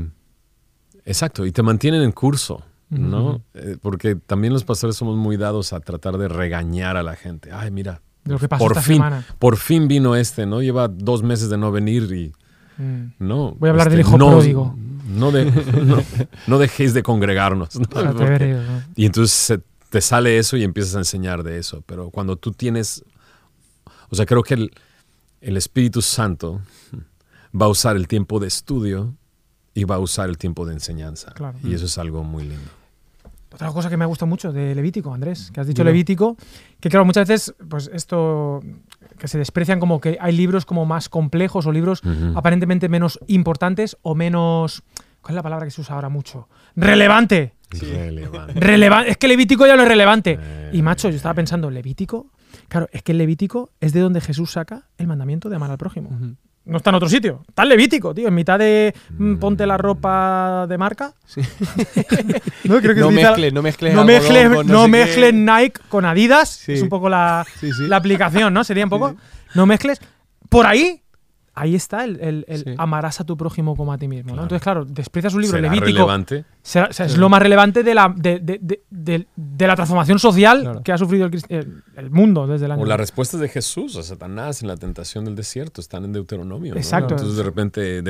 exacto, 1.04 1.46
y 1.46 1.52
te 1.52 1.62
mantienen 1.62 2.02
en 2.02 2.12
curso, 2.12 2.62
¿no? 2.90 3.42
Eh, 3.54 3.76
porque 3.80 4.16
también 4.16 4.52
los 4.52 4.64
pastores 4.64 4.96
somos 4.96 5.16
muy 5.16 5.36
dados 5.36 5.72
a 5.72 5.80
tratar 5.80 6.18
de 6.18 6.28
regañar 6.28 6.96
a 6.96 7.02
la 7.04 7.14
gente. 7.16 7.50
Ay, 7.52 7.70
mira, 7.70 8.02
De 8.26 8.32
lo 8.34 8.38
que 8.38 8.48
pasó 8.48 8.62
por 8.64 8.72
esta 8.72 8.82
fin, 8.82 8.96
semana. 8.96 9.24
por 9.38 9.56
fin 9.56 9.88
vino 9.88 10.14
este, 10.16 10.44
¿no? 10.46 10.60
Lleva 10.60 10.88
dos 10.88 11.22
meses 11.22 11.48
de 11.48 11.56
no 11.56 11.72
venir 11.72 12.02
y 12.12 12.32
Mm. 12.78 13.12
no. 13.20 13.52
Voy 13.58 13.68
a 13.68 13.70
hablar 13.70 13.86
este, 13.86 13.96
del 13.96 14.06
hijo 14.06 14.18
no, 14.18 14.28
pródigo. 14.28 14.76
No, 15.08 15.32
de- 15.32 15.46
no, 15.82 15.96
no 16.46 16.58
dejéis 16.58 16.92
de 16.92 17.02
congregarnos. 17.02 17.70
y 18.96 19.06
entonces 19.06 19.32
se- 19.34 19.60
te 19.88 20.00
sale 20.02 20.36
eso 20.36 20.58
y 20.58 20.62
empiezas 20.64 20.94
a 20.96 20.98
enseñar 20.98 21.42
de 21.42 21.58
eso. 21.58 21.82
Pero 21.86 22.10
cuando 22.10 22.36
tú 22.36 22.52
tienes, 22.52 23.02
o 24.10 24.14
sea, 24.16 24.26
creo 24.26 24.42
que 24.42 24.54
el, 24.54 24.70
el 25.40 25.56
Espíritu 25.56 26.02
Santo 26.02 26.60
va 27.58 27.64
a 27.66 27.68
usar 27.70 27.96
el 27.96 28.08
tiempo 28.08 28.40
de 28.40 28.48
estudio 28.48 29.14
y 29.72 29.84
va 29.84 29.94
a 29.94 29.98
usar 29.98 30.28
el 30.28 30.36
tiempo 30.36 30.66
de 30.66 30.74
enseñanza. 30.74 31.32
Claro. 31.32 31.56
Y 31.64 31.72
eso 31.72 31.86
es 31.86 31.96
algo 31.96 32.24
muy 32.24 32.42
lindo. 32.42 32.70
Otra 33.56 33.72
cosa 33.72 33.88
que 33.88 33.96
me 33.96 34.04
gusta 34.04 34.26
mucho 34.26 34.52
de 34.52 34.74
Levítico, 34.74 35.14
Andrés, 35.14 35.50
que 35.50 35.60
has 35.60 35.66
dicho. 35.66 35.82
Levítico, 35.82 36.36
que 36.78 36.90
claro, 36.90 37.06
muchas 37.06 37.26
veces, 37.26 37.54
pues 37.70 37.90
esto, 37.90 38.60
que 39.18 39.28
se 39.28 39.38
desprecian 39.38 39.80
como 39.80 39.98
que 39.98 40.18
hay 40.20 40.36
libros 40.36 40.66
como 40.66 40.84
más 40.84 41.08
complejos 41.08 41.64
o 41.64 41.72
libros 41.72 42.02
aparentemente 42.34 42.90
menos 42.90 43.18
importantes 43.28 43.96
o 44.02 44.14
menos, 44.14 44.82
¿cuál 45.22 45.32
es 45.32 45.36
la 45.36 45.42
palabra 45.42 45.64
que 45.64 45.70
se 45.70 45.80
usa 45.80 45.94
ahora 45.94 46.10
mucho? 46.10 46.50
Relevante. 46.74 47.54
Relevante. 47.70 48.60
Relevante. 48.60 49.10
Es 49.12 49.16
que 49.16 49.26
Levítico 49.26 49.66
ya 49.66 49.74
lo 49.74 49.84
es 49.84 49.88
relevante. 49.88 50.38
Eh. 50.38 50.70
Y 50.74 50.82
macho, 50.82 51.08
yo 51.08 51.16
estaba 51.16 51.32
pensando, 51.32 51.70
Levítico, 51.70 52.32
claro, 52.68 52.90
es 52.92 53.02
que 53.02 53.12
el 53.12 53.18
Levítico 53.18 53.70
es 53.80 53.94
de 53.94 54.00
donde 54.00 54.20
Jesús 54.20 54.50
saca 54.50 54.86
el 54.98 55.06
mandamiento 55.06 55.48
de 55.48 55.56
amar 55.56 55.70
al 55.70 55.78
prójimo. 55.78 56.10
No 56.66 56.78
está 56.78 56.90
en 56.90 56.96
otro 56.96 57.08
sitio. 57.08 57.42
Está 57.48 57.62
en 57.62 57.68
Levítico, 57.68 58.12
tío. 58.12 58.26
En 58.26 58.34
mitad 58.34 58.58
de 58.58 58.92
mm, 59.10 59.36
ponte 59.36 59.64
la 59.66 59.78
ropa 59.78 60.66
de 60.68 60.76
marca. 60.76 61.14
Sí. 61.24 61.40
no, 62.64 62.80
creo 62.80 62.94
que 62.94 63.00
No 63.00 63.12
mezcles, 63.12 63.52
no 63.52 63.62
mezcles 63.62 63.94
no 63.94 64.04
mezcles, 64.04 65.32
no 65.32 65.58
Nike 65.58 65.80
con 65.88 66.04
Adidas. 66.04 66.50
Sí. 66.50 66.72
Es 66.72 66.82
un 66.82 66.88
poco 66.88 67.08
la, 67.08 67.46
sí. 67.60 67.70
la 67.86 67.96
aplicación, 67.96 68.52
¿no? 68.52 68.64
Sería 68.64 68.82
un 68.82 68.90
poco. 68.90 69.14
No 69.54 69.64
mezcles. 69.64 70.00
Por 70.48 70.66
ahí, 70.66 71.02
ahí 71.56 71.74
está 71.74 72.04
el, 72.04 72.20
el- 72.20 72.44
el 72.46 72.64
Sí. 72.64 72.74
amarás 72.78 73.20
a 73.20 73.24
tu 73.24 73.36
prójimo 73.36 73.74
como 73.74 73.92
a 73.92 73.98
ti 73.98 74.06
mismo. 74.06 74.28
¿no? 74.30 74.34
Claro. 74.34 74.42
Entonces, 74.44 74.62
claro, 74.62 74.84
desprecias 74.84 75.34
un 75.34 75.42
libro 75.42 75.56
¿Será 75.58 75.68
Levítico. 75.68 75.86
relevante? 75.98 76.44
será- 76.62 76.86
o 76.90 76.92
sea, 76.92 77.06
es 77.06 77.16
lo 77.16 77.28
más 77.28 77.40
relevante 77.42 77.82
de 77.82 77.94
la, 77.94 78.12
de, 78.16 78.38
de- 78.40 78.58
de- 78.90 79.26
de- 79.36 79.66
la 79.66 79.74
transformación 79.74 80.18
social 80.18 80.60
Claro. 80.60 80.82
que 80.82 80.92
ha 80.92 80.98
sufrido 80.98 81.26
el, 81.26 81.82
el- 81.96 82.10
mundo 82.10 82.46
desde 82.46 82.66
el 82.66 82.72
año. 82.72 82.82
O 82.82 82.86
las 82.86 82.98
respuestas 82.98 83.40
de 83.40 83.48
Jesús 83.48 83.96
a 83.96 84.02
Satanás 84.02 84.62
en 84.62 84.68
la 84.68 84.76
tentación 84.76 85.24
del 85.24 85.34
desierto 85.34 85.80
están 85.80 86.04
en 86.04 86.12
Deuteronomio. 86.12 86.74
¿no? 86.74 86.78
Exacto. 86.80 87.14
Entonces 87.14 87.36
de 87.36 87.42
repente 87.42 88.02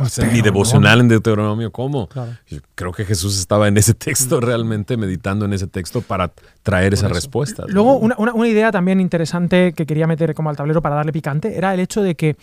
hacer 0.00 0.30
mi 0.32 0.42
devocional 0.42 1.00
en 1.00 1.08
Deuteronomio. 1.08 1.70
¿Cómo? 1.72 2.08
Claro. 2.08 2.32
Yo 2.48 2.58
creo 2.74 2.92
que 2.92 3.04
Jesús 3.04 3.38
estaba 3.38 3.68
en 3.68 3.76
ese 3.76 3.94
texto 3.94 4.40
realmente, 4.40 4.96
meditando 4.96 5.44
en 5.44 5.52
ese 5.52 5.66
texto 5.66 6.00
para 6.02 6.32
traer 6.66 6.92
esas 6.94 7.12
respuestas. 7.12 7.66
¿no? 7.68 7.72
Luego, 7.74 7.96
una, 7.98 8.16
una- 8.18 8.34
una 8.34 8.48
idea 8.48 8.72
también 8.72 9.00
interesante 9.00 9.72
que 9.72 9.86
quería 9.86 10.06
meter 10.08 10.34
como 10.34 10.50
al 10.50 10.56
tablero 10.56 10.82
para 10.82 10.96
darle 10.96 11.12
picante 11.12 11.56
era 11.56 11.72
el 11.72 11.78
hecho 11.80 12.02
de 12.02 12.16
que, 12.16 12.36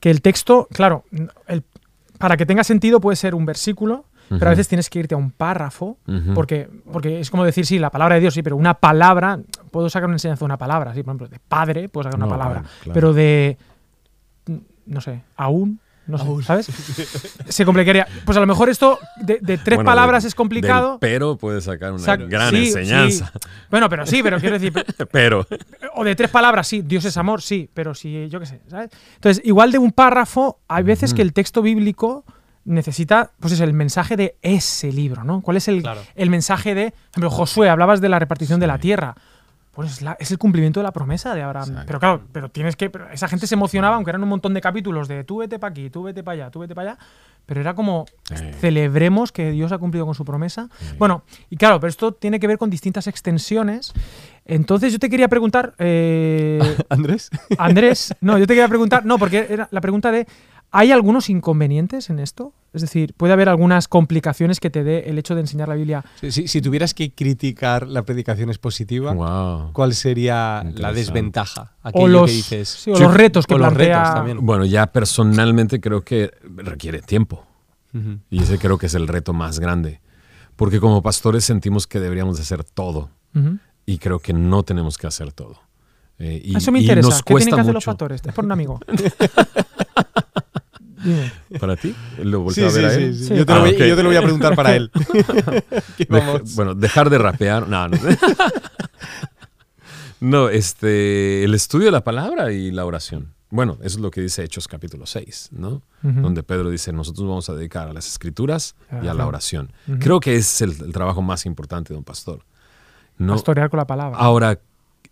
que 0.00 0.10
el 0.10 0.20
texto, 0.20 0.66
claro, 0.72 1.04
el- 1.46 1.62
para 2.18 2.36
que 2.36 2.44
tenga 2.44 2.64
sentido 2.64 3.00
puede 3.00 3.14
ser 3.14 3.36
un 3.36 3.46
versículo, 3.46 4.04
pero 4.28 4.46
a 4.46 4.50
veces 4.50 4.66
tienes 4.68 4.90
que 4.90 4.98
irte 4.98 5.14
a 5.14 5.18
un 5.18 5.30
párrafo, 5.30 5.96
porque, 6.34 6.68
porque 6.92 7.20
es 7.20 7.30
como 7.30 7.44
decir, 7.44 7.64
sí, 7.64 7.78
la 7.78 7.90
palabra 7.90 8.16
de 8.16 8.20
Dios, 8.20 8.34
sí, 8.34 8.42
pero 8.42 8.56
una 8.56 8.74
palabra, 8.74 9.38
puedo 9.70 9.88
sacar 9.88 10.06
una 10.08 10.16
enseñanza 10.16 10.40
de 10.40 10.44
una 10.46 10.58
palabra, 10.58 10.92
sí, 10.92 11.02
por 11.02 11.12
ejemplo, 11.12 11.28
de 11.28 11.38
padre, 11.48 11.88
puedo 11.88 12.02
sacar 12.04 12.18
una 12.18 12.26
No, 12.26 12.32
palabra, 12.32 12.62
claro. 12.82 12.92
pero 12.94 13.12
de, 13.14 13.56
no 14.86 15.00
sé, 15.00 15.22
aún, 15.36 15.80
no 16.08 16.18
sé, 16.18 16.24
Aún. 16.24 16.42
¿sabes? 16.42 16.66
Se 17.48 17.64
complicaría. 17.64 18.06
Pues 18.24 18.36
a 18.36 18.40
lo 18.40 18.46
mejor 18.46 18.68
esto 18.68 18.98
de, 19.20 19.38
de 19.40 19.58
tres 19.58 19.76
Bueno, 19.76 19.88
palabras 19.90 20.24
del- 20.24 20.28
es 20.28 20.34
complicado. 20.34 20.90
del 20.92 20.98
pero 21.00 21.36
puedes 21.36 21.64
sacar 21.64 21.92
una 21.92 22.00
Exacto. 22.00 22.26
gran 22.28 22.50
Sí, 22.50 22.66
enseñanza. 22.66 23.30
sí. 23.32 23.48
Bueno, 23.70 23.88
pero 23.88 24.06
sí, 24.06 24.22
pero 24.22 24.38
quiero 24.40 24.58
decir, 24.58 24.72
Pero 25.12 25.46
o 25.94 26.02
de 26.04 26.16
tres 26.16 26.30
palabras, 26.30 26.66
sí, 26.66 26.82
Dios 26.82 27.04
es 27.04 27.16
amor, 27.16 27.42
sí, 27.42 27.68
pero 27.72 27.94
si 27.94 28.28
yo 28.28 28.40
qué 28.40 28.46
sé, 28.46 28.60
¿sabes? 28.68 28.90
Entonces, 29.16 29.44
igual 29.46 29.70
de 29.70 29.78
un 29.78 29.92
párrafo, 29.92 30.58
hay 30.66 30.82
veces 30.82 31.14
que 31.14 31.22
el 31.22 31.32
texto 31.32 31.62
bíblico 31.62 32.24
necesita, 32.64 33.30
pues 33.40 33.54
es 33.54 33.60
el 33.60 33.72
mensaje 33.72 34.16
de 34.16 34.36
ese 34.42 34.92
libro, 34.92 35.24
¿no? 35.24 35.40
¿Cuál 35.40 35.56
es 35.56 35.68
el, 35.68 35.82
Claro. 35.82 36.02
el 36.14 36.28
mensaje 36.30 36.74
de, 36.74 36.90
por 36.90 36.98
ejemplo, 37.12 37.30
Josué, 37.30 37.68
hablabas 37.70 38.00
de 38.00 38.08
la 38.08 38.18
repartición 38.18 38.60
de 38.60 38.66
la 38.66 38.78
tierra. 38.78 39.14
Pues 39.78 39.92
es, 39.92 40.02
la- 40.02 40.16
es 40.18 40.28
el 40.32 40.38
cumplimiento 40.38 40.80
de 40.80 40.84
la 40.84 40.90
promesa 40.90 41.36
de 41.36 41.42
Abraham. 41.42 41.68
Exacto. 41.68 41.86
Pero 41.86 42.00
claro, 42.00 42.22
pero 42.32 42.48
tienes 42.48 42.74
que. 42.74 42.90
pero 42.90 43.08
esa 43.10 43.28
gente 43.28 43.46
se 43.46 43.54
emocionaba, 43.54 43.94
aunque 43.94 44.10
eran 44.10 44.24
un 44.24 44.28
montón 44.28 44.52
de 44.52 44.60
capítulos 44.60 45.06
de 45.06 45.22
tú 45.22 45.36
vete 45.38 45.60
para 45.60 45.70
aquí, 45.70 45.88
tú 45.88 46.02
vete 46.02 46.24
para 46.24 46.32
allá, 46.34 46.50
tú 46.50 46.58
vete 46.58 46.74
para 46.74 46.90
allá. 46.90 47.00
Pero 47.46 47.60
era 47.60 47.74
como 47.74 48.04
celebremos 48.60 49.30
que 49.30 49.52
Dios 49.52 49.70
ha 49.72 49.78
cumplido 49.78 50.04
con 50.04 50.14
su 50.16 50.24
promesa. 50.24 50.68
Bueno, 50.98 51.22
y 51.48 51.56
claro, 51.56 51.78
pero 51.78 51.88
esto 51.90 52.12
tiene 52.12 52.40
que 52.40 52.48
ver 52.48 52.58
con 52.58 52.70
distintas 52.70 53.06
extensiones. 53.06 53.92
Entonces 54.44 54.92
yo 54.92 54.98
te 54.98 55.08
quería 55.08 55.28
preguntar, 55.28 55.74
eh, 55.78 56.58
Andrés. 56.88 57.30
Andrés, 57.56 58.14
no, 58.20 58.36
yo 58.36 58.46
te 58.46 58.54
quería 58.54 58.68
preguntar, 58.68 59.04
no, 59.06 59.16
porque 59.18 59.46
era 59.48 59.68
la 59.70 59.80
pregunta 59.80 60.10
de, 60.10 60.26
¿hay 60.70 60.92
algunos 60.92 61.28
inconvenientes 61.30 62.10
en 62.10 62.18
esto? 62.18 62.52
Es 62.74 62.82
decir, 62.82 63.14
¿puede 63.16 63.32
haber 63.32 63.48
algunas 63.48 63.88
complicaciones 63.88 64.60
que 64.60 64.68
te 64.68 64.84
dé 64.84 65.08
el 65.08 65.18
hecho 65.18 65.34
de 65.34 65.40
enseñar 65.40 65.68
la 65.68 65.74
Biblia? 65.74 66.04
Si, 66.20 66.30
si- 66.30 66.48
si 66.48 66.60
tuvieras 66.60 66.92
que 66.92 67.12
criticar 67.12 67.86
la 67.88 68.02
predicación 68.02 68.50
expositiva, 68.50 69.12
wow. 69.14 69.72
¿cuál 69.72 69.94
sería 69.94 70.62
la 70.74 70.92
desventaja? 70.92 71.72
O 71.82 71.88
Aquello 71.88 72.08
los, 72.08 72.30
que 72.30 72.36
dices. 72.36 72.68
sí, 72.68 72.90
o 72.92 72.98
los 72.98 73.14
retos 73.14 73.46
que 73.46 73.54
o 73.54 73.58
los 73.58 73.68
plantea... 73.68 73.98
retos 74.00 74.14
también. 74.14 74.44
Bueno, 74.44 74.64
ya 74.66 74.86
personalmente 74.88 75.80
creo 75.80 76.02
que 76.02 76.30
requiere 76.56 77.00
tiempo. 77.00 77.44
Ujú. 77.94 78.18
Y 78.28 78.42
ese 78.42 78.58
creo 78.58 78.76
que 78.76 78.86
es 78.86 78.94
el 78.94 79.08
reto 79.08 79.32
más 79.32 79.60
grande. 79.60 80.02
Porque 80.56 80.78
como 80.80 81.02
pastores 81.02 81.44
sentimos 81.44 81.86
que 81.86 82.00
deberíamos 82.00 82.36
de 82.36 82.42
hacer 82.42 82.64
todo. 82.64 83.10
Ujú. 83.34 83.58
Y 83.86 83.96
creo 83.98 84.18
que 84.18 84.34
no 84.34 84.62
tenemos 84.64 84.98
que 84.98 85.06
hacer 85.06 85.32
todo. 85.32 85.58
Eh, 86.18 86.42
y, 86.44 86.56
Eso 86.56 86.70
me 86.70 86.80
y 86.80 86.82
interesa. 86.82 87.08
nos 87.08 87.22
¿Qué 87.22 87.32
cuesta 87.32 87.46
tienen 87.50 87.56
que 87.56 87.60
hacer 87.62 87.74
los 87.74 87.82
mucho. 87.86 87.90
factores? 87.92 88.20
Es 88.26 88.34
por 88.34 88.44
un 88.44 88.52
amigo. 88.52 88.78
¿Para 91.60 91.76
ti? 91.76 91.94
¿Lo 92.22 92.40
volteo 92.40 92.68
a 92.68 92.72
ver 92.72 92.84
a 92.86 92.94
él? 92.94 93.14
sí. 93.16 93.34
Yo, 93.34 93.44
te 93.46 93.52
lo 93.52 93.58
Ah, 93.58 93.62
voy, 93.62 93.70
ok. 93.74 93.78
yo 93.78 93.96
te 93.96 94.02
lo 94.02 94.08
voy 94.08 94.16
a 94.16 94.22
preguntar 94.22 94.54
para 94.54 94.74
él. 94.76 94.90
Deja- 96.08 96.40
bueno, 96.56 96.74
dejar 96.74 97.10
de 97.10 97.18
rapear. 97.18 97.68
No, 97.68 97.88
no. 97.88 97.96
No, 100.20 100.48
este, 100.48 101.44
el 101.44 101.54
estudio 101.54 101.86
de 101.86 101.92
la 101.92 102.02
palabra 102.02 102.52
y 102.52 102.70
la 102.72 102.84
oración. 102.84 103.34
Bueno, 103.50 103.74
eso 103.80 103.96
es 103.96 104.00
lo 104.00 104.10
que 104.10 104.20
dice 104.20 104.42
Hechos 104.44 104.68
capítulo 104.68 105.06
6, 105.06 105.50
¿no? 105.52 105.80
Donde 106.02 106.42
Pedro 106.42 106.68
dice, 106.70 106.92
nosotros 106.92 107.26
vamos 107.26 107.48
a 107.48 107.54
dedicar 107.54 107.88
a 107.88 107.92
las 107.92 108.06
escrituras 108.06 108.74
y 109.02 109.06
a 109.06 109.14
la 109.14 109.26
oración. 109.26 109.72
Creo 110.00 110.20
que 110.20 110.36
es 110.36 110.60
el, 110.60 110.72
el 110.84 110.92
trabajo 110.92 111.22
más 111.22 111.46
importante 111.46 111.94
de 111.94 111.98
un 111.98 112.04
pastor. 112.04 112.40
¿no? 113.16 113.32
Pastorear 113.34 113.70
con 113.70 113.78
la 113.78 113.86
palabra. 113.86 114.18
Ahora, 114.18 114.60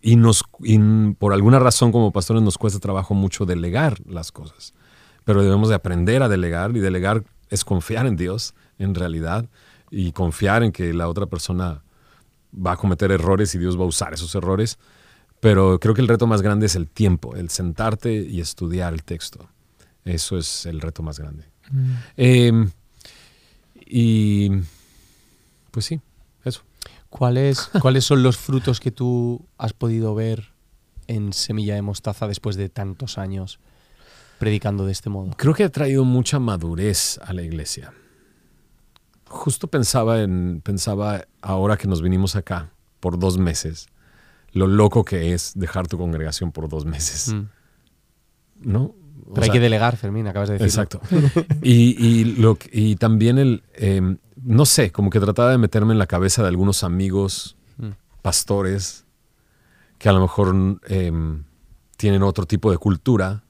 y, 0.01 0.15
nos, 0.17 0.43
y 0.63 0.77
por 1.17 1.33
alguna 1.33 1.57
razón 1.59 1.91
como 1.91 2.11
pastores 2.11 2.43
nos 2.43 2.57
cuesta 2.57 2.79
trabajo 2.79 3.13
mucho 3.15 3.45
delegar 3.45 3.97
las 4.07 4.31
cosas, 4.31 4.73
pero 5.27 5.43
debemos 5.43 5.67
de 5.67 5.75
aprender 5.75 6.23
a 6.23 6.29
delegar 6.29 6.73
y 6.77 6.79
delegar 6.79 7.25
es 7.49 7.65
confiar 7.65 8.07
en 8.07 8.15
Dios 8.15 8.55
en 8.79 8.95
realidad 8.95 9.49
y 9.91 10.13
confiar 10.13 10.63
en 10.63 10.71
que 10.71 10.93
la 10.93 11.09
otra 11.09 11.25
persona 11.25 11.83
va 12.55 12.71
a 12.71 12.77
cometer 12.77 13.11
errores 13.11 13.53
y 13.53 13.57
Dios 13.57 13.77
va 13.77 13.83
a 13.83 13.87
usar 13.87 14.13
esos 14.13 14.33
errores. 14.35 14.79
Pero 15.41 15.81
creo 15.81 15.93
que 15.93 15.99
el 15.99 16.07
reto 16.07 16.27
más 16.27 16.41
grande 16.41 16.67
es 16.67 16.77
el 16.77 16.87
tiempo, 16.87 17.35
el 17.35 17.49
sentarte 17.49 18.13
y 18.13 18.39
estudiar 18.39 18.93
el 18.93 19.03
texto. 19.03 19.49
Eso 20.05 20.37
es 20.37 20.65
el 20.65 20.79
reto 20.79 21.03
más 21.03 21.19
grande. 21.19 21.43
Mm. 21.71 21.91
Eh, 22.15 22.69
y 23.85 24.49
pues 25.71 25.87
sí, 25.87 25.99
eso. 26.45 26.61
¿Cuáles, 27.09 27.69
¿Cuáles 27.81 28.05
son 28.05 28.23
los 28.23 28.37
frutos 28.37 28.79
que 28.79 28.91
tú 28.91 29.45
has 29.57 29.73
podido 29.73 30.15
ver 30.15 30.53
en 31.07 31.33
Semilla 31.33 31.75
de 31.75 31.81
Mostaza 31.81 32.29
después 32.29 32.55
de 32.55 32.69
tantos 32.69 33.17
años 33.17 33.59
predicando 34.39 34.85
de 34.85 34.91
este 34.91 35.09
modo? 35.09 35.31
Creo 35.37 35.53
que 35.53 35.63
ha 35.63 35.69
traído 35.69 36.03
mucha 36.05 36.39
madurez 36.39 37.19
a 37.23 37.33
la 37.33 37.41
iglesia. 37.41 37.93
Justo 39.25 39.67
pensaba 39.67 40.21
en 40.21 40.61
pensaba 40.63 41.25
ahora 41.41 41.75
que 41.77 41.87
nos 41.87 42.01
vinimos 42.01 42.35
acá 42.35 42.69
por 42.99 43.19
dos 43.19 43.37
meses, 43.37 43.87
lo 44.53 44.67
loco 44.67 45.03
que 45.03 45.33
es 45.33 45.51
dejar 45.55 45.87
tu 45.87 45.97
congregación 45.97 46.51
por 46.51 46.69
dos 46.69 46.85
meses, 46.85 47.33
Mm. 47.33 47.47
¿no? 48.61 48.95
O 49.29 49.33
Pero 49.33 49.43
hay 49.43 49.49
que 49.51 49.59
delegar, 49.59 49.97
Fermín, 49.97 50.25
acabas 50.27 50.47
de 50.47 50.53
decir. 50.57 50.67
Exacto. 50.67 51.01
y, 51.61 51.95
y, 52.03 52.23
lo, 52.23 52.57
y 52.71 52.95
también 52.95 53.37
el, 53.37 53.63
eh, 53.73 54.15
no 54.41 54.65
sé, 54.65 54.91
como 54.93 55.09
que 55.09 55.19
trataba 55.19 55.51
de 55.51 55.57
meterme 55.57 55.91
en 55.91 55.99
la 55.99 56.07
cabeza 56.07 56.41
de 56.43 56.47
algunos 56.47 56.83
amigos, 56.83 57.55
Mm. 57.77 57.89
pastores, 58.23 59.05
que 59.99 60.07
a 60.09 60.13
lo 60.13 60.21
mejor 60.21 60.79
eh, 60.87 61.11
tienen 61.97 62.23
otro 62.23 62.45
tipo 62.45 62.71
de 62.71 62.77
cultura. 62.77 63.43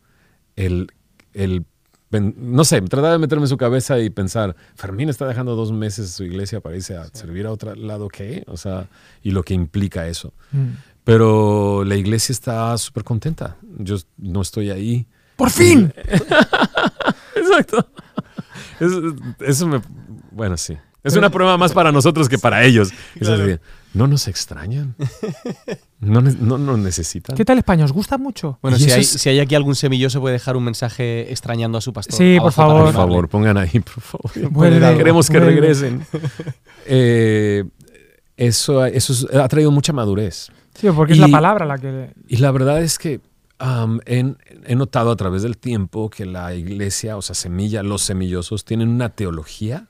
El, 0.57 0.91
el, 1.33 1.65
no 2.11 2.65
sé, 2.65 2.81
trataba 2.81 3.13
de 3.13 3.19
meterme 3.19 3.45
en 3.45 3.49
su 3.49 3.55
cabeza 3.55 3.99
y 3.99 4.09
pensar, 4.09 4.57
Fermín 4.75 5.07
está 5.07 5.25
dejando 5.25 5.55
dos 5.55 5.71
meses 5.71 6.11
su 6.11 6.25
iglesia 6.25 6.59
para 6.59 6.75
irse 6.75 6.97
a 6.97 7.05
servir 7.13 7.45
a 7.45 7.51
otro 7.51 7.73
lado, 7.75 8.09
¿qué? 8.09 8.43
O 8.47 8.57
sea, 8.57 8.89
y 9.23 9.31
lo 9.31 9.43
que 9.43 9.53
implica 9.53 10.07
eso. 10.07 10.33
Mm. 10.51 10.71
Pero 11.05 11.85
la 11.85 11.95
iglesia 11.95 12.33
está 12.33 12.77
súper 12.77 13.05
contenta. 13.05 13.55
Yo 13.77 13.95
no 14.17 14.41
estoy 14.41 14.71
ahí. 14.71 15.07
¡Por 15.37 15.49
fin! 15.49 15.93
Exacto. 17.35 17.89
Eso, 18.79 19.15
eso 19.39 19.67
me. 19.67 19.81
Bueno, 20.31 20.57
sí. 20.57 20.77
Es 21.07 21.15
una 21.15 21.29
prueba 21.29 21.57
más 21.57 21.73
para 21.73 21.91
nosotros 21.91 22.29
que 22.29 22.37
para 22.37 22.63
ellos. 22.63 22.91
Es 23.19 23.27
así, 23.27 23.57
no 23.93 24.07
nos 24.07 24.27
extrañan. 24.27 24.95
No, 25.99 26.21
ne- 26.21 26.35
no 26.39 26.57
nos 26.57 26.77
necesitan. 26.77 27.35
¿Qué 27.35 27.43
tal 27.45 27.57
España? 27.57 27.83
¿Os 27.85 27.91
gusta 27.93 28.17
mucho? 28.17 28.59
Bueno, 28.61 28.77
si 28.77 28.91
hay, 28.91 29.01
es- 29.01 29.09
si 29.09 29.29
hay 29.29 29.39
aquí 29.39 29.55
algún 29.55 29.75
semilloso 29.75 30.19
puede 30.21 30.33
dejar 30.33 30.55
un 30.55 30.63
mensaje 30.65 31.31
extrañando 31.31 31.77
a 31.77 31.81
su 31.81 31.91
pastor. 31.93 32.15
Sí, 32.15 32.37
por 32.39 32.51
favor. 32.51 32.83
Por 32.85 32.93
favor, 32.93 33.29
pongan 33.29 33.57
ahí, 33.57 33.79
por 33.79 34.01
favor. 34.01 34.49
Vuelve, 34.51 34.97
Queremos 34.97 35.29
que 35.29 35.39
vuelve. 35.39 35.53
regresen. 35.55 36.05
Eh, 36.85 37.63
eso 38.35 38.85
eso 38.85 39.13
es- 39.13 39.25
ha 39.35 39.47
traído 39.47 39.71
mucha 39.71 39.93
madurez. 39.93 40.49
Sí, 40.75 40.87
porque 40.95 41.13
es 41.13 41.19
la 41.19 41.27
palabra 41.27 41.65
la 41.65 41.77
que... 41.79 42.11
Y 42.27 42.37
la 42.37 42.51
verdad 42.51 42.81
es 42.83 42.99
que 42.99 43.19
he 44.05 44.75
notado 44.75 45.09
a 45.09 45.15
través 45.15 45.41
del 45.41 45.57
tiempo 45.57 46.11
que 46.11 46.27
la 46.27 46.53
iglesia, 46.53 47.17
o 47.17 47.23
sea, 47.23 47.33
Semilla, 47.33 47.81
los 47.81 48.03
semillosos, 48.03 48.63
tienen 48.63 48.89
una 48.89 49.09
teología 49.09 49.87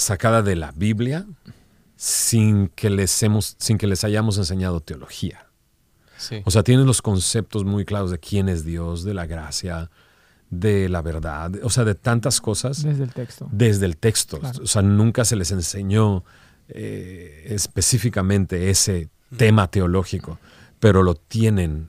sacada 0.00 0.42
de 0.42 0.56
la 0.56 0.72
Biblia 0.72 1.26
sin 1.96 2.68
que 2.68 2.90
les, 2.90 3.22
hemos, 3.22 3.56
sin 3.58 3.78
que 3.78 3.86
les 3.86 4.04
hayamos 4.04 4.38
enseñado 4.38 4.80
teología. 4.80 5.46
Sí. 6.16 6.42
O 6.44 6.50
sea, 6.50 6.62
tienen 6.62 6.86
los 6.86 7.02
conceptos 7.02 7.64
muy 7.64 7.84
claros 7.84 8.10
de 8.10 8.18
quién 8.18 8.48
es 8.48 8.64
Dios, 8.64 9.04
de 9.04 9.14
la 9.14 9.26
gracia, 9.26 9.90
de 10.50 10.88
la 10.88 11.00
verdad, 11.00 11.52
o 11.62 11.70
sea, 11.70 11.84
de 11.84 11.94
tantas 11.94 12.40
cosas 12.40 12.82
Desde 12.82 13.04
el 13.04 13.12
texto. 13.12 13.48
desde 13.52 13.86
el 13.86 13.96
texto. 13.96 14.38
Claro. 14.40 14.62
O 14.62 14.66
sea, 14.66 14.82
nunca 14.82 15.24
se 15.24 15.36
les 15.36 15.52
enseñó 15.52 16.24
eh, 16.68 17.46
específicamente 17.50 18.68
ese 18.70 19.08
tema 19.36 19.70
teológico, 19.70 20.38
pero 20.80 21.02
lo 21.02 21.14
tienen 21.14 21.88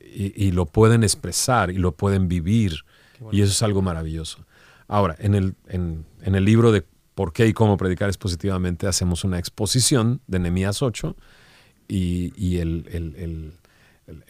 y, 0.00 0.46
y 0.46 0.50
lo 0.50 0.66
pueden 0.66 1.04
expresar 1.04 1.70
y 1.70 1.78
lo 1.78 1.92
pueden 1.92 2.28
vivir. 2.28 2.84
Y 3.30 3.40
eso 3.42 3.52
es 3.52 3.62
algo 3.62 3.82
maravilloso. 3.82 4.44
Ahora, 4.88 5.16
en 5.20 5.34
el, 5.34 5.54
en, 5.68 6.04
en 6.22 6.34
el 6.34 6.44
libro 6.44 6.72
de 6.72 6.84
por 7.14 7.32
qué 7.32 7.46
y 7.46 7.52
cómo 7.52 7.76
predicar 7.76 8.08
expositivamente 8.08 8.86
hacemos 8.86 9.24
una 9.24 9.38
exposición 9.38 10.20
de 10.26 10.38
Nehemías 10.38 10.82
8 10.82 11.16
y, 11.88 12.32
y 12.36 12.58
el, 12.58 12.86
el- 12.90 13.16
el- 13.16 13.52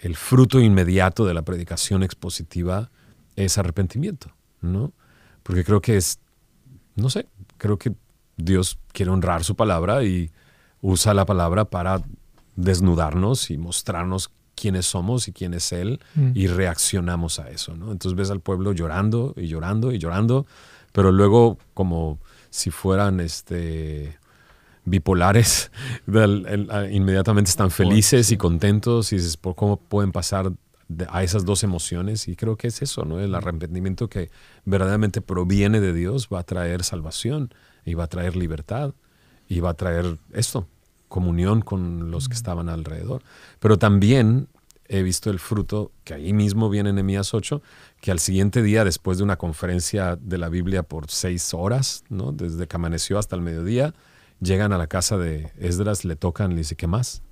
el- 0.03 0.17
fruto 0.17 0.61
inmediato 0.61 1.25
de 1.25 1.35
la 1.35 1.43
predicación 1.43 2.03
expositiva 2.03 2.91
es 3.37 3.57
arrepentimiento, 3.59 4.33
¿no? 4.61 4.93
Porque 5.43 5.65
creo 5.65 5.81
que 5.81 5.97
es, 5.97 6.19
no 6.97 7.09
sé, 7.11 7.27
creo 7.59 7.79
que 7.79 7.93
Dios 8.37 8.79
quiere 8.93 9.11
honrar 9.11 9.45
su 9.45 9.55
palabra 9.57 10.05
y 10.05 10.31
usa 10.81 11.15
la 11.15 11.25
palabra 11.25 11.65
para 11.67 12.03
desnudarnos 12.57 13.51
y 13.51 13.59
mostrarnos 13.59 14.31
quiénes 14.55 14.87
somos 14.87 15.27
y 15.29 15.33
quién 15.33 15.55
es 15.55 15.73
Él 15.73 16.01
Mm. 16.15 16.33
y 16.35 16.47
reaccionamos 16.47 17.39
a 17.39 17.49
eso, 17.51 17.75
¿no? 17.75 17.91
Entonces 17.93 18.17
ves 18.17 18.31
al 18.31 18.41
pueblo 18.41 18.73
llorando 18.73 19.35
y 19.37 19.47
llorando 19.47 19.93
y 19.93 19.99
llorando, 19.99 20.47
pero 20.93 21.11
luego 21.11 21.59
como 21.75 22.19
si 22.53 22.71
fueran 22.71 23.19
este 23.21 24.19
bipolares, 24.85 25.71
del- 26.07 26.47
el- 26.47 26.71
a- 26.71 26.91
inmediatamente 26.91 27.51
están 27.51 27.71
felices 27.71 28.31
y 28.31 28.37
contentos 28.37 29.13
y 29.13 29.17
dices, 29.17 29.37
¿por 29.37 29.55
cómo 29.55 29.77
pueden 29.79 30.13
pasar 30.13 30.53
de- 30.89 31.07
a 31.11 31.23
esas 31.23 31.45
dos 31.45 31.63
emociones? 31.65 32.29
Y 32.29 32.37
creo 32.37 32.57
que 32.57 32.69
es 32.69 32.83
eso, 32.83 33.05
¿no? 33.05 33.19
El 33.21 33.35
arrepentimiento 33.35 34.09
que 34.09 34.31
verdaderamente 34.65 35.21
proviene 35.23 35.81
de 35.81 35.93
Dios 35.95 36.29
va 36.33 36.41
a 36.41 36.43
traer 36.45 36.85
salvación 36.85 37.55
y 37.85 37.95
va 37.95 38.05
a 38.05 38.09
traer 38.09 38.37
libertad 38.37 38.95
y 39.49 39.61
va 39.61 39.71
a 39.71 39.75
traer 39.75 40.19
esto, 40.33 40.67
comunión 41.09 41.63
con 41.63 42.11
los 42.11 42.29
que 42.29 42.35
estaban 42.35 42.69
alrededor. 42.69 43.23
Pero 43.61 43.79
también 43.79 44.49
he 44.89 45.03
visto 45.03 45.31
el 45.31 45.39
fruto 45.39 45.93
que 46.05 46.15
ahí 46.15 46.33
mismo 46.33 46.69
viene 46.69 46.91
en 46.91 46.97
Nehemías 46.97 47.33
8, 47.35 47.63
que 48.03 48.11
al 48.11 48.19
siguiente 48.19 48.65
día, 48.65 48.85
después 48.85 49.19
de 49.19 49.25
una 49.25 49.37
conferencia 49.37 50.17
de 50.17 50.37
la 50.37 50.49
Biblia 50.49 50.83
por 50.83 51.09
seis 51.09 51.55
horas, 51.55 52.03
¿no? 52.09 52.33
desde 52.33 52.67
que 52.67 52.75
amaneció 52.75 53.17
hasta 53.17 53.37
el 53.37 53.43
mediodía, 53.43 53.95
llegan 54.41 54.73
a 54.73 54.77
la 54.77 54.89
casa 54.89 55.17
de 55.17 55.53
Esdras, 55.57 56.05
le 56.05 56.17
tocan, 56.17 56.51
le 56.51 56.57
dice, 56.57 56.75
¿qué 56.75 56.89
más? 56.89 57.23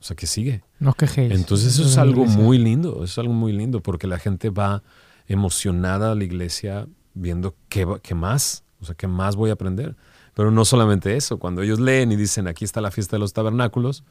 O 0.00 0.02
sea, 0.02 0.16
¿qué 0.16 0.26
sigue? 0.26 0.64
No 0.80 0.94
quejéis. 0.94 1.32
Entonces 1.32 1.74
eso 1.74 1.84
es 1.84 1.96
algo 1.96 2.26
muy 2.26 2.58
lindo, 2.58 2.94
eso 2.94 3.04
es 3.04 3.18
algo 3.18 3.32
muy 3.32 3.52
lindo, 3.52 3.84
porque 3.84 4.08
la 4.08 4.18
gente 4.18 4.50
va 4.50 4.82
emocionada 5.28 6.10
a 6.10 6.14
la 6.16 6.24
iglesia 6.24 6.88
viendo 7.14 7.54
qué, 7.68 7.86
qué 8.02 8.16
más, 8.16 8.64
o 8.80 8.86
sea, 8.86 8.96
qué 8.96 9.06
más 9.06 9.36
voy 9.36 9.50
a 9.50 9.52
aprender. 9.52 9.94
Pero 10.34 10.50
no 10.50 10.64
solamente 10.64 11.16
eso, 11.16 11.38
cuando 11.38 11.62
ellos 11.62 11.78
leen 11.78 12.10
y 12.10 12.16
dicen, 12.16 12.48
aquí 12.48 12.64
está 12.64 12.80
la 12.80 12.90
fiesta 12.90 13.14
de 13.14 13.20
los 13.20 13.32
tabernáculos, 13.32 14.02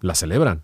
la 0.00 0.14
celebran. 0.14 0.62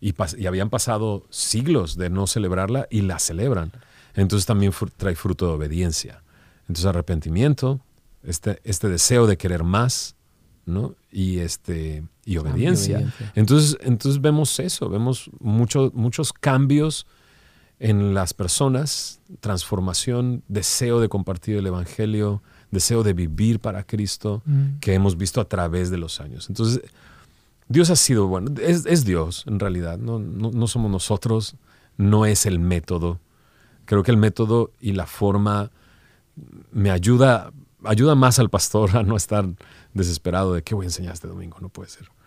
Y, 0.00 0.12
pas- 0.12 0.38
y 0.38 0.46
habían 0.46 0.70
pasado 0.70 1.26
siglos 1.30 1.96
de 1.96 2.10
no 2.10 2.26
celebrarla 2.26 2.86
y 2.90 3.02
la 3.02 3.18
celebran. 3.18 3.72
Entonces 4.14 4.46
también 4.46 4.72
trae 4.96 5.14
fruto 5.14 5.46
de 5.46 5.52
obediencia. 5.52 6.22
Entonces 6.62 6.84
arrepentimiento, 6.86 7.80
este, 8.22 8.60
este 8.64 8.88
deseo 8.88 9.26
de 9.26 9.36
querer 9.36 9.64
más, 9.64 10.14
¿no? 10.66 10.94
Y, 11.12 11.38
este, 11.40 12.04
y 12.24 12.36
obediencia. 12.38 12.96
obediencia. 12.96 13.32
Entonces, 13.34 13.76
entonces 13.82 14.20
vemos 14.20 14.58
eso, 14.60 14.88
vemos 14.88 15.30
mucho- 15.40 15.90
muchos 15.94 16.32
cambios 16.32 17.06
en 17.80 18.14
las 18.14 18.32
personas, 18.32 19.20
transformación, 19.40 20.42
deseo 20.48 21.00
de 21.00 21.08
compartir 21.08 21.56
el 21.56 21.66
Evangelio, 21.66 22.42
deseo 22.70 23.02
de 23.02 23.12
vivir 23.12 23.60
para 23.60 23.82
Cristo, 23.84 24.42
Mm. 24.46 24.78
que 24.80 24.94
hemos 24.94 25.16
visto 25.16 25.40
a 25.40 25.44
través 25.48 25.90
de 25.90 25.98
los 25.98 26.20
años. 26.20 26.48
Entonces, 26.48 26.80
Dios 27.68 27.90
ha 27.90 27.96
sido 27.96 28.26
bueno, 28.26 28.52
es, 28.60 28.84
es 28.86 29.04
Dios 29.04 29.44
en 29.46 29.58
realidad, 29.58 29.98
no, 29.98 30.18
no, 30.18 30.50
no 30.50 30.66
somos 30.66 30.90
nosotros, 30.90 31.56
no 31.96 32.26
es 32.26 32.46
el 32.46 32.58
método. 32.58 33.20
Creo 33.86 34.02
que 34.02 34.10
el 34.10 34.16
método 34.16 34.70
y 34.80 34.92
la 34.92 35.06
forma 35.06 35.70
me 36.72 36.90
ayuda, 36.90 37.52
ayuda 37.84 38.14
más 38.14 38.38
al 38.38 38.50
pastor 38.50 38.96
a 38.96 39.02
no 39.02 39.16
estar 39.16 39.46
desesperado 39.92 40.54
de 40.54 40.62
qué 40.62 40.74
voy 40.74 40.84
a 40.84 40.88
enseñar 40.88 41.14
este 41.14 41.28
domingo, 41.28 41.58
no 41.60 41.68
puede 41.68 41.90
ser. 41.90 42.08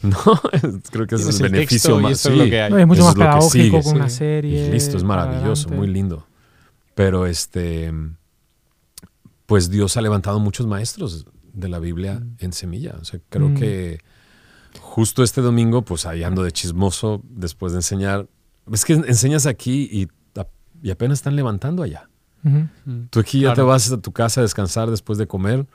No, 0.00 0.14
creo 0.92 1.08
que 1.08 1.16
ese 1.16 1.30
es 1.30 1.40
el 1.40 1.50
beneficio 1.50 1.98
y 1.98 2.02
más. 2.04 2.24
es 2.24 2.36
lo 2.36 2.44
sí. 2.44 2.50
que 2.50 2.60
hay. 2.62 2.70
No, 2.70 2.78
es 2.78 2.86
mucho 2.86 3.00
Eso 3.00 3.16
más 3.16 3.46
es 3.46 3.50
pedagógico 3.52 3.82
con 3.82 3.96
una 3.96 4.08
sí. 4.08 4.16
serie. 4.18 4.66
Y 4.68 4.70
listo, 4.70 4.96
es 4.96 5.02
maravilloso, 5.02 5.62
adelante. 5.68 5.76
muy 5.76 5.88
lindo. 5.88 6.26
Pero 6.94 7.26
este, 7.26 7.92
pues 9.46 9.70
Dios 9.70 9.96
ha 9.96 10.00
levantado 10.00 10.38
muchos 10.38 10.66
maestros 10.68 11.26
de 11.52 11.68
la 11.68 11.80
Biblia 11.80 12.22
en 12.38 12.52
semilla. 12.52 12.96
O 13.00 13.04
sea, 13.04 13.18
creo 13.28 13.48
Mm. 13.48 13.54
que 13.56 14.00
justo 14.98 15.22
este 15.22 15.40
domingo, 15.42 15.82
pues 15.82 16.06
ahí 16.06 16.24
ando 16.24 16.42
de 16.42 16.50
chismoso 16.50 17.22
después 17.30 17.70
de 17.72 17.78
enseñar. 17.78 18.26
Es 18.72 18.84
que 18.84 18.94
enseñas 18.94 19.46
aquí 19.46 19.88
y, 19.92 20.08
y 20.82 20.90
apenas 20.90 21.18
están 21.20 21.36
levantando 21.36 21.84
allá. 21.84 22.08
Ujú. 22.44 22.66
Tú 23.10 23.20
aquí 23.20 23.38
ya 23.40 23.48
Claro. 23.48 23.54
te 23.56 23.62
vas 23.62 23.92
a 23.92 24.00
tu 24.00 24.10
casa 24.10 24.40
a 24.40 24.42
descansar 24.42 24.90
después 24.90 25.16
de 25.16 25.28
comer 25.28 25.66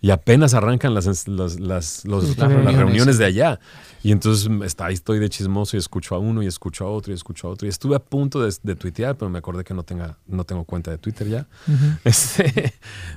y 0.00 0.10
apenas 0.10 0.54
arrancan 0.54 0.94
las, 0.94 1.06
las, 1.28 1.58
las- 1.58 2.04
los- 2.04 2.36
las 2.38 2.48
reuniones. 2.76 3.18
de 3.18 3.24
allá. 3.24 3.58
Y 4.02 4.12
entonces 4.12 4.48
mm, 4.48 4.62
está, 4.62 4.86
ahí 4.86 4.94
estoy 4.94 5.18
de 5.18 5.28
chismoso 5.28 5.76
y 5.76 5.80
escucho 5.80 6.14
a 6.14 6.18
uno 6.18 6.40
y 6.42 6.46
escucho 6.46 6.86
a 6.86 6.90
otro 6.90 7.12
y 7.12 7.16
escucho 7.16 7.48
a 7.48 7.50
otro. 7.50 7.66
Y 7.66 7.68
estuve 7.70 7.96
a 7.96 7.98
punto 7.98 8.40
de, 8.40 8.54
de 8.62 8.76
tuitear, 8.76 9.16
pero 9.16 9.28
me 9.28 9.38
acordé 9.38 9.64
que 9.64 9.74
no, 9.74 9.82
tenga, 9.82 10.16
no 10.28 10.44
tengo 10.44 10.62
cuenta 10.64 10.90
de 10.92 10.98
Twitter 10.98 11.26
ya. 11.28 11.46
Este, 12.04 12.74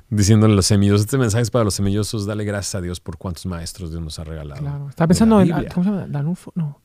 diciéndole 0.09 0.53
a 0.53 0.55
los 0.55 0.65
semillosos, 0.65 1.01
este 1.01 1.17
mensaje 1.19 1.43
es 1.43 1.51
para 1.51 1.63
los 1.65 1.75
semillosos, 1.75 2.25
dale 2.25 2.43
gracias 2.45 2.75
a 2.75 2.81
Dios 2.81 2.99
por 2.99 3.17
cuántos 3.17 3.45
maestros 3.45 3.91
Dios 3.91 4.01
nos 4.01 4.17
ha 4.17 4.23
regalado. 4.23 4.61
Claro. 4.61 4.89
Estaba 4.89 5.07
pensando 5.07 5.39
en. 5.39 5.47
Biblia. 5.49 5.69
¿Cómo 5.73 5.83
se 5.83 5.89
llama? 5.91 6.07
Danulfo. 6.07 6.51
No. 6.55 6.81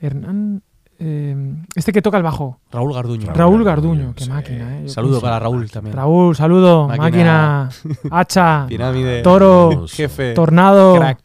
Hernán. 0.00 0.62
Eh, 1.00 1.54
este 1.74 1.92
que 1.92 2.02
toca 2.02 2.16
el 2.16 2.22
bajo. 2.22 2.58
Raúl 2.72 2.92
Garduño. 2.92 3.26
Raúl 3.26 3.38
Raúl 3.38 3.64
Garduño, 3.64 3.94
Garduño. 3.94 4.14
Qué 4.14 4.24
sí. 4.24 4.30
máquina, 4.30 4.80
¿eh? 4.80 4.88
Saludo 4.88 5.20
para 5.20 5.38
Raúl 5.38 5.70
también. 5.70 5.96
Raúl, 5.96 6.34
saludo. 6.34 6.88
Máquina. 6.88 7.04
Máquina. 7.04 7.68
hacha. 8.10 8.66
Pirámide. 8.68 9.22
Toro. 9.22 9.86
Jefe. 9.88 10.34
Tornado. 10.34 10.96
Crack. 10.96 11.20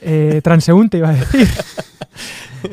eh, 0.00 0.40
transeúnte, 0.42 0.98
iba 0.98 1.10
a 1.10 1.12
decir. 1.12 1.48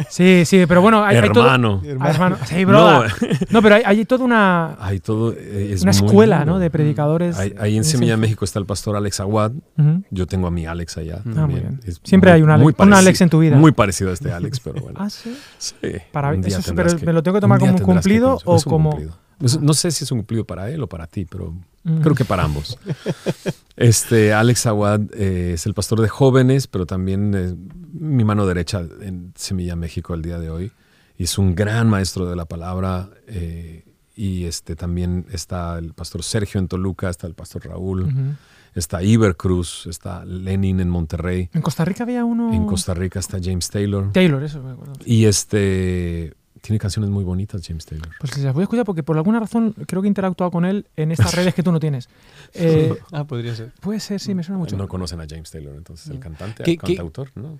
sí, 0.10 0.44
sí, 0.46 0.66
pero 0.68 0.82
bueno, 0.82 1.04
hay, 1.04 1.18
hay 1.18 1.30
todo. 1.30 1.46
Hermano. 1.46 1.82
Hermano. 1.84 2.38
Sí, 2.46 2.66
brother. 2.66 3.12
No, 3.50 3.62
pero 3.62 3.76
hay, 3.76 3.84
hay 3.86 4.06
toda 4.06 4.26
una, 4.26 4.76
Hay 4.80 5.00
todo. 5.00 5.34
eh, 5.34 5.72
es 5.74 5.82
una 5.82 5.92
escuela 5.92 6.38
lindo. 6.40 6.54
¿no? 6.54 6.60
de 6.60 6.70
predicadores. 6.70 7.38
Ahí, 7.38 7.54
ahí 7.60 7.76
en 7.76 7.82
ese- 7.82 7.92
Semilla 7.92 8.18
México 8.18 8.46
está 8.46 8.60
el 8.60 8.66
pastor 8.66 8.96
Alex 8.96 9.20
Aguad. 9.20 9.52
Ujú. 9.78 10.04
Yo 10.12 10.28
tengo 10.28 10.48
a 10.48 10.52
mi 10.52 10.66
Alex 10.66 10.98
allá. 10.98 11.18
Ah, 11.20 11.22
muy 11.26 11.34
también. 11.36 11.80
Siempre 12.04 12.32
muy- 12.32 12.36
hay 12.38 12.42
un 12.44 12.50
Alex- 12.50 12.64
muy 12.64 12.76
un 12.88 12.94
Alex 12.94 13.22
en 13.22 13.30
tu 13.30 13.40
vida. 13.40 13.56
Muy 13.58 13.72
parecido 13.72 14.10
a 14.12 14.14
este 14.14 14.32
Alex, 14.32 14.60
pero 14.60 14.82
bueno. 14.82 15.00
Ah, 15.02 15.10
sí. 15.10 15.36
Sí. 15.58 15.76
Para- 16.12 16.30
Un 16.30 16.42
día 16.42 16.58
eso 16.60 16.74
pero 16.76 16.90
¿me 17.06 17.14
lo 17.14 17.24
tengo 17.24 17.36
que 17.36 17.42
tomar 17.42 17.60
como 17.60 17.72
un 17.72 17.78
que 17.78 17.84
cumplido 17.84 18.40
o 18.46 18.56
Es 18.58 18.66
un 18.66 18.70
como- 18.72 18.90
cumplido. 18.92 19.18
Es- 19.42 19.60
No 19.60 19.74
sé 19.74 19.92
si 19.92 20.04
es 20.04 20.12
un 20.12 20.20
cumplido 20.20 20.46
para 20.46 20.70
él 20.70 20.82
o 20.84 20.88
para 20.88 21.08
ti, 21.08 21.26
pero 21.26 21.54
Mm. 21.84 22.02
creo 22.02 22.14
que 22.16 22.26
para 22.26 22.44
ambos. 22.44 22.78
Este 23.76 24.34
Alex 24.34 24.66
Aguad 24.68 25.02
eh, 25.14 25.54
es 25.56 25.66
el 25.66 25.74
pastor 25.74 26.02
de 26.02 26.08
jóvenes, 26.10 26.68
pero 26.68 26.86
también 26.86 27.34
es 27.34 27.56
mi 27.94 28.24
mano 28.24 28.46
derecha 28.46 28.82
en 29.02 29.34
Semilla 29.36 29.76
México 29.76 30.14
el 30.14 30.22
día 30.22 30.38
de 30.40 30.50
hoy. 30.50 30.72
Y 31.18 31.24
es 31.24 31.38
un 31.38 31.56
gran 31.56 31.90
maestro 31.90 32.30
de 32.30 32.36
la 32.36 32.46
palabra. 32.46 33.10
eh, 33.28 33.86
y 34.16 34.44
este 34.44 34.76
también 34.76 35.26
está 35.32 35.80
el 35.80 35.94
pastor 35.94 36.22
Sergio 36.22 36.60
en 36.60 36.68
Toluca, 36.68 37.10
está 37.10 37.26
el 37.28 37.34
pastor 37.34 37.66
Raúl, 37.66 38.36
está 38.76 39.02
Iber 39.02 39.36
Cruz, 39.38 39.88
está 39.90 40.26
Lenin 40.26 40.80
en 40.82 40.90
Monterrey. 40.90 41.50
En 41.54 41.62
Costa 41.62 41.86
Rica 41.86 42.04
había 42.04 42.24
uno. 42.26 42.54
En 42.54 42.66
Costa 42.68 42.94
Rica 42.94 43.20
está 43.20 43.40
James 43.42 43.70
Taylor. 43.70 44.12
Taylor, 44.12 44.44
eso 44.44 44.62
me 44.62 44.72
acuerdo. 44.74 44.94
Y 45.06 45.26
este 45.26 46.34
tiene 46.62 46.78
canciones 46.80 47.10
muy 47.10 47.24
bonitas, 47.24 47.62
James 47.66 47.86
Taylor. 47.86 48.08
Pues 48.20 48.38
las 48.38 48.54
voy 48.54 48.62
a 48.62 48.66
escuchar 48.66 48.86
porque 48.86 49.02
por 49.02 49.18
alguna 49.18 49.40
razón 49.40 49.74
creo 49.88 50.02
que 50.02 50.08
he 50.08 50.10
interactuado 50.10 50.52
con 50.52 50.64
él 50.64 50.86
en 50.96 51.12
estas 51.12 51.34
redes 51.36 51.54
que 51.56 51.64
tú 51.64 51.72
no 51.72 51.80
tienes. 51.80 52.08
Eh, 52.54 52.94
Ah, 53.14 53.24
podría 53.24 53.56
ser. 53.56 53.72
puede 53.80 54.02
ser, 54.02 54.20
sí, 54.20 54.36
me 54.36 54.44
suena 54.44 54.58
mucho. 54.60 54.76
No 54.76 54.88
conocen 54.90 55.22
a 55.22 55.26
James 55.28 55.50
Taylor, 55.50 55.74
entonces 55.76 56.10
el 56.10 56.20
cantante, 56.20 56.64
¿Qué- 56.64 56.72
el 56.72 56.78
qué- 56.80 56.96
cantautor, 56.98 57.30
¿no? 57.36 57.58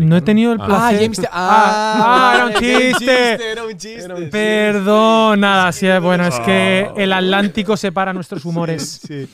No 0.00 0.16
he 0.16 0.20
tenido 0.22 0.52
el 0.52 0.60
Ah, 0.60 0.66
placer. 0.66 0.96
Ah, 0.96 1.00
James. 1.00 1.18
Te- 1.20 1.28
Ah, 1.30 2.32
ah, 2.32 2.34
era 2.34 2.46
un 2.46 2.52
chiste. 2.54 3.50
Era 3.52 3.64
un 3.64 3.76
chiste. 3.78 4.28
Perdón, 4.32 5.40
nada, 5.40 5.70
sí, 5.72 5.86
bueno, 6.02 6.26
es 6.26 6.38
que 6.40 6.90
el 6.96 7.12
Atlántico 7.12 7.76
separa 7.76 8.12
nuestros 8.12 8.44
humores. 8.46 9.00
Sí. 9.06 9.28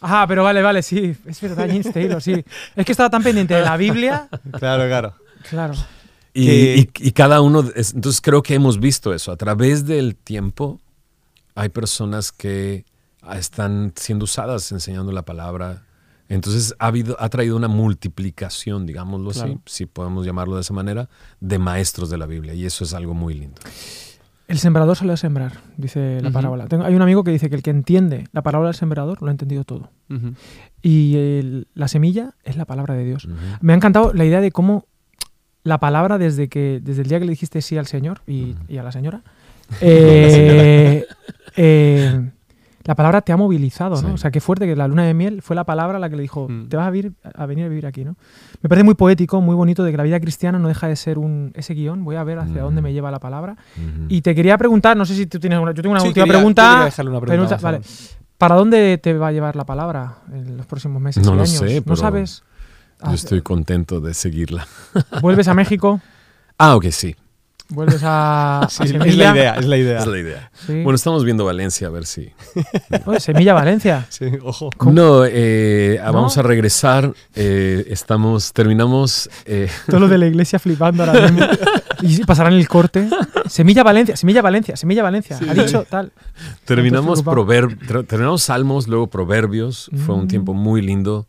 Ajá, 0.00 0.26
pero 0.26 0.42
vale, 0.44 0.62
vale, 0.62 0.82
sí, 0.82 1.14
es 1.26 1.40
verdad, 1.40 1.66
James 1.68 1.92
Taylor, 1.92 2.20
sí. 2.22 2.44
Es 2.74 2.84
que 2.86 2.92
estaba 2.92 3.10
tan 3.10 3.22
pendiente 3.22 3.54
de 3.54 3.62
la 3.62 3.76
Biblia, 3.76 4.28
Claro, 4.58 4.84
claro. 4.86 5.14
claro. 5.48 5.74
Y, 6.34 6.46
que- 6.46 6.76
y- 7.02 7.08
y 7.08 7.12
cada 7.12 7.40
uno, 7.40 7.64
es- 7.76 7.94
entonces 7.94 8.20
creo 8.20 8.42
que 8.42 8.54
hemos 8.54 8.78
visto 8.80 9.14
eso. 9.14 9.30
A 9.32 9.36
través 9.36 9.86
del 9.86 10.16
tiempo 10.16 10.80
hay 11.54 11.68
personas 11.68 12.32
que 12.32 12.84
ah, 13.22 13.38
están 13.38 13.92
siendo 13.96 14.24
usadas 14.24 14.70
enseñando 14.72 15.10
la 15.12 15.22
palabra. 15.24 15.84
Entonces 16.28 16.74
ha, 16.78 16.86
habido, 16.88 17.16
ha 17.20 17.28
traído 17.28 17.56
una 17.56 17.68
multiplicación, 17.68 18.84
digámoslo 18.86 19.30
así, 19.30 19.58
si 19.66 19.86
podemos 19.86 20.26
llamarlo 20.26 20.56
de 20.56 20.62
esa 20.62 20.74
manera, 20.74 21.08
de 21.40 21.58
maestros 21.58 22.10
de 22.10 22.18
la 22.18 22.26
Biblia. 22.26 22.54
Y 22.54 22.66
eso 22.66 22.84
es 22.84 22.92
algo 22.94 23.14
muy 23.14 23.34
lindo. 23.34 23.60
El 24.46 24.58
sembrador 24.58 24.94
salió 24.96 25.14
a 25.14 25.16
sembrar, 25.16 25.52
dice 25.78 26.20
la 26.20 26.30
parábola. 26.30 26.66
Tengo- 26.66 26.84
hay 26.84 26.94
un 26.94 27.00
amigo 27.00 27.24
que 27.24 27.30
dice 27.30 27.48
que 27.48 27.56
el 27.56 27.62
que 27.62 27.70
entiende 27.70 28.26
la 28.32 28.42
parábola 28.42 28.68
del 28.70 28.76
sembrador 28.76 29.22
lo 29.22 29.28
ha 29.28 29.30
entendido 29.30 29.64
todo. 29.64 29.90
Y 30.82 31.16
el- 31.16 31.66
la 31.74 31.88
semilla 31.88 32.34
es 32.44 32.56
la 32.56 32.64
palabra 32.66 32.94
de 32.94 33.04
Dios. 33.04 33.26
Me 33.60 33.72
ha 33.72 33.76
encantado 33.76 34.12
la 34.12 34.24
idea 34.26 34.40
de 34.42 34.50
cómo 34.52 34.86
la 35.64 35.78
palabra 35.80 36.16
desde 36.18 36.48
que 36.48 36.80
desde 36.82 37.02
el 37.02 37.08
día 37.08 37.18
que 37.18 37.24
le 37.24 37.30
dijiste 37.32 37.60
sí 37.62 37.76
al 37.76 37.86
Señor 37.86 38.20
y, 38.26 38.54
y 38.68 38.78
a 38.78 38.82
la 38.82 38.92
señora, 38.92 39.22
eh, 39.80 41.06
eh, 41.56 42.30
la 42.84 42.94
palabra 42.94 43.22
te 43.22 43.32
ha 43.32 43.36
movilizado, 43.38 43.94
¿no? 44.02 44.08
Sí. 44.08 44.14
O 44.14 44.18
sea, 44.18 44.30
qué 44.30 44.40
fuerte 44.40 44.66
que 44.66 44.76
la 44.76 44.86
luna 44.86 45.04
de 45.04 45.14
miel 45.14 45.40
fue 45.40 45.56
la 45.56 45.64
palabra 45.64 45.98
la 45.98 46.10
que 46.10 46.16
le 46.16 46.22
dijo, 46.22 46.48
Mm. 46.50 46.68
te 46.68 46.76
vas 46.76 46.86
a, 46.86 46.90
vir- 46.92 47.14
a 47.34 47.46
venir 47.46 47.64
a 47.64 47.68
vivir 47.68 47.86
aquí, 47.86 48.04
¿no? 48.04 48.16
Me 48.60 48.68
parece 48.68 48.84
muy 48.84 48.94
poético, 48.94 49.40
muy 49.40 49.54
bonito 49.54 49.82
de 49.84 49.90
que 49.90 49.96
la 49.96 50.02
vida 50.02 50.20
cristiana 50.20 50.58
no 50.58 50.68
deja 50.68 50.86
de 50.86 50.96
ser 50.96 51.18
un 51.18 51.50
ese 51.54 51.72
guion, 51.72 52.04
voy 52.04 52.16
a 52.16 52.24
ver 52.24 52.38
hacia 52.40 52.60
Mm. 52.60 52.64
dónde 52.64 52.82
me 52.82 52.92
lleva 52.92 53.10
la 53.10 53.20
palabra. 53.20 53.56
Y 54.08 54.20
te 54.20 54.34
quería 54.34 54.58
preguntar, 54.58 54.96
no 54.98 55.06
sé 55.06 55.14
si 55.14 55.26
tú 55.26 55.40
tienes 55.40 55.58
una, 55.58 55.72
yo 55.72 55.80
tengo 55.82 55.92
una 55.92 56.00
Sí, 56.00 56.08
última 56.08 56.24
quería- 56.26 56.38
pregunta. 56.38 56.90
una 57.02 57.20
pregunta, 57.20 57.56
vale. 57.62 57.80
¿Para 58.36 58.56
dónde 58.56 58.98
te 59.02 59.14
va 59.14 59.28
a 59.28 59.32
llevar 59.32 59.56
la 59.56 59.64
palabra 59.64 60.16
en 60.30 60.56
los 60.58 60.66
próximos 60.66 61.00
meses? 61.00 61.24
No 61.24 61.32
y 61.32 61.36
lo 61.36 61.42
años? 61.42 61.56
sé, 61.56 61.76
¿No 61.76 61.82
pero 61.84 61.96
sabes? 62.98 63.02
Yo 63.02 63.10
Ah, 63.10 63.14
estoy 63.14 63.42
contento 63.42 64.00
de 64.00 64.14
seguirla. 64.14 64.66
¿Vuelves 65.20 65.48
a 65.48 65.54
México? 65.54 66.00
Ah, 66.58 66.76
ok, 66.76 66.86
sí. 66.90 67.16
¿Vuelves 67.70 68.02
a, 68.04 68.60
a 68.64 68.68
Sí, 68.68 68.82
es 68.84 68.90
Semilla? 68.90 69.32
la 69.32 69.36
idea, 69.38 69.54
es 69.54 69.64
la 69.66 69.76
idea. 69.78 69.98
Es 70.00 70.06
la 70.06 70.18
idea. 70.18 70.50
Sí. 70.66 70.82
Bueno, 70.82 70.94
estamos 70.96 71.24
viendo 71.24 71.44
Valencia 71.46 71.86
a 71.86 71.90
ver 71.90 72.04
si. 72.04 72.30
Oye, 73.06 73.20
Semilla 73.20 73.54
Valencia. 73.54 74.06
Sí, 74.10 74.26
ojo. 74.42 74.68
¿Cómo? 74.76 74.92
No, 74.92 75.24
eh, 75.26 75.98
¿No? 76.04 76.12
vamos 76.12 76.36
a 76.36 76.42
regresar. 76.42 77.12
eh, 77.34 77.86
estamos, 77.88 78.52
terminamos. 78.52 79.30
eh, 79.46 79.68
Todo 79.86 80.00
lo 80.00 80.08
de 80.08 80.18
la 80.18 80.26
iglesia 80.26 80.58
flipando 80.58 81.04
ahora 81.04 81.22
mismo. 81.30 81.46
Y 82.02 82.22
pasarán 82.24 82.52
el 82.52 82.68
corte. 82.68 83.08
Semilla 83.48 83.82
Valencia, 83.82 84.14
Semilla 84.14 84.42
Valencia, 84.42 84.76
Semilla 84.76 85.02
Valencia. 85.02 85.38
Ha 85.48 85.54
dicho 85.54 85.86
tal. 85.88 86.12
terminamos, 86.66 87.24
prover- 87.24 87.78
ter- 87.86 88.04
terminamos 88.04 88.42
Salmos, 88.42 88.88
luego 88.88 89.06
Proverbios. 89.06 89.90
Fue 90.04 90.14
un 90.14 90.24
Mm. 90.24 90.28
tiempo 90.28 90.52
muy 90.52 90.82
lindo 90.82 91.26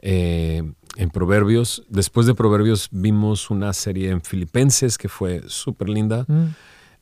eh, 0.00 0.62
en 0.96 1.10
Proverbios. 1.10 1.84
Después 1.88 2.26
de 2.26 2.34
Proverbios 2.34 2.88
vimos 2.90 3.50
una 3.50 3.72
serie 3.72 4.10
en 4.10 4.20
Filipenses 4.22 4.98
que 4.98 5.08
fue 5.08 5.42
súper 5.46 5.88
linda. 5.88 6.24
Mm. 6.28 6.44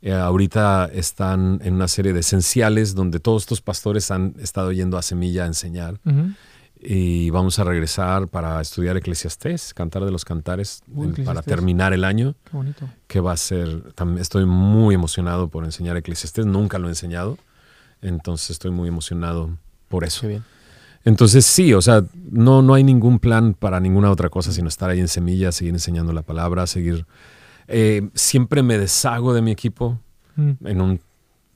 Eh, 0.03 0.13
ahorita 0.15 0.89
están 0.93 1.61
en 1.63 1.75
una 1.75 1.87
serie 1.89 2.13
de 2.13 2.21
esenciales 2.21 2.95
donde 2.95 3.21
todos 3.21 3.43
estos 3.43 3.61
pastores 3.61 4.11
han 4.11 4.35
estado 4.41 4.73
yendo 4.73 4.97
a 4.97 5.03
Semilla 5.03 5.45
a 5.45 5.47
enseñar. 5.47 6.01
Y 6.83 7.29
vamos 7.29 7.59
a 7.59 7.65
regresar 7.65 8.29
para 8.29 8.59
estudiar 8.63 8.97
Eclesiastés, 8.97 9.75
Cantar 9.75 10.03
de 10.07 10.11
los 10.11 10.25
Cantares, 10.25 10.83
Uy, 10.91 11.13
en- 11.15 11.25
para 11.27 11.43
terminar 11.43 11.93
el 11.93 12.05
año, 12.05 12.35
Qué 12.45 12.57
bonito. 12.57 12.89
que 13.07 13.21
va 13.21 13.33
a 13.33 13.37
ser, 13.37 13.83
estoy 14.19 14.47
muy 14.47 14.95
emocionado 14.95 15.49
por 15.49 15.67
enseñar 15.67 15.99
Eclesiastés, 15.99 16.47
nunca 16.47 16.79
lo 16.79 16.87
he 16.87 16.91
enseñado, 16.93 17.37
entonces 18.01 18.49
estoy 18.49 18.71
muy 18.71 18.89
emocionado 18.89 19.51
por 19.89 20.05
eso. 20.05 20.23
Qué 20.23 20.29
bien. 20.29 20.45
Entonces 21.05 21.47
sí, 21.47 21.73
o 21.75 21.81
sea, 21.81 22.05
no, 22.31 22.61
no 22.63 22.75
hay 22.75 22.85
ningún 22.85 23.19
plan 23.19 23.55
para 23.55 23.81
ninguna 23.81 24.11
otra 24.11 24.29
cosa 24.29 24.53
sino 24.53 24.69
estar 24.69 24.91
ahí 24.91 25.01
en 25.01 25.09
semilla, 25.09 25.51
seguir 25.53 25.73
enseñando 25.75 26.13
la 26.13 26.23
palabra, 26.23 26.67
seguir... 26.67 27.07
eh, 27.69 28.09
siempre 28.15 28.63
me 28.63 28.77
deshago 28.79 29.33
de 29.35 29.43
mi 29.43 29.51
equipo, 29.51 29.99
Mm. 30.37 30.67
en 30.67 30.81
un 30.81 31.01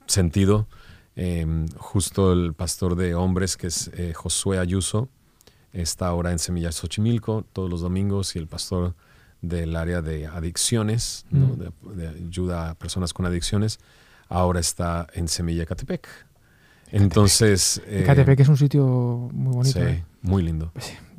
sentido. 0.05 0.67
Eh, 1.15 1.65
justo 1.77 2.33
el 2.33 2.53
pastor 2.53 2.95
de 2.95 3.15
hombres, 3.15 3.55
que 3.55 3.67
es 3.67 3.89
eh, 3.93 4.13
Josué 4.13 4.59
Ayuso, 4.59 5.07
está 5.71 6.07
ahora 6.07 6.31
en 6.33 6.39
Semillas 6.39 6.75
Xochimilco 6.75 7.45
todos 7.53 7.69
los 7.69 7.81
domingos 7.81 8.35
y 8.35 8.39
el 8.39 8.47
pastor 8.47 8.93
del 9.41 9.75
área 9.77 10.01
de 10.01 10.27
adicciones, 10.27 11.25
¿no? 11.31 11.47
Mm. 11.55 11.59
de, 11.95 11.95
de 12.03 12.07
ayuda 12.27 12.71
a 12.71 12.75
personas 12.75 13.13
con 13.13 13.25
adicciones, 13.25 13.79
ahora 14.27 14.59
está 14.59 15.07
en 15.13 15.27
Semilla 15.29 15.65
Catepec. 15.65 16.07
Entonces... 16.91 17.81
eh, 17.87 18.01
Ecatepec 18.03 18.39
es 18.39 18.47
un 18.49 18.57
sitio 18.57 19.29
muy 19.33 19.53
bonito. 19.53 19.79
sí, 19.79 19.85
¿eh? 19.85 20.03
muy 20.21 20.43
lindo. 20.43 20.71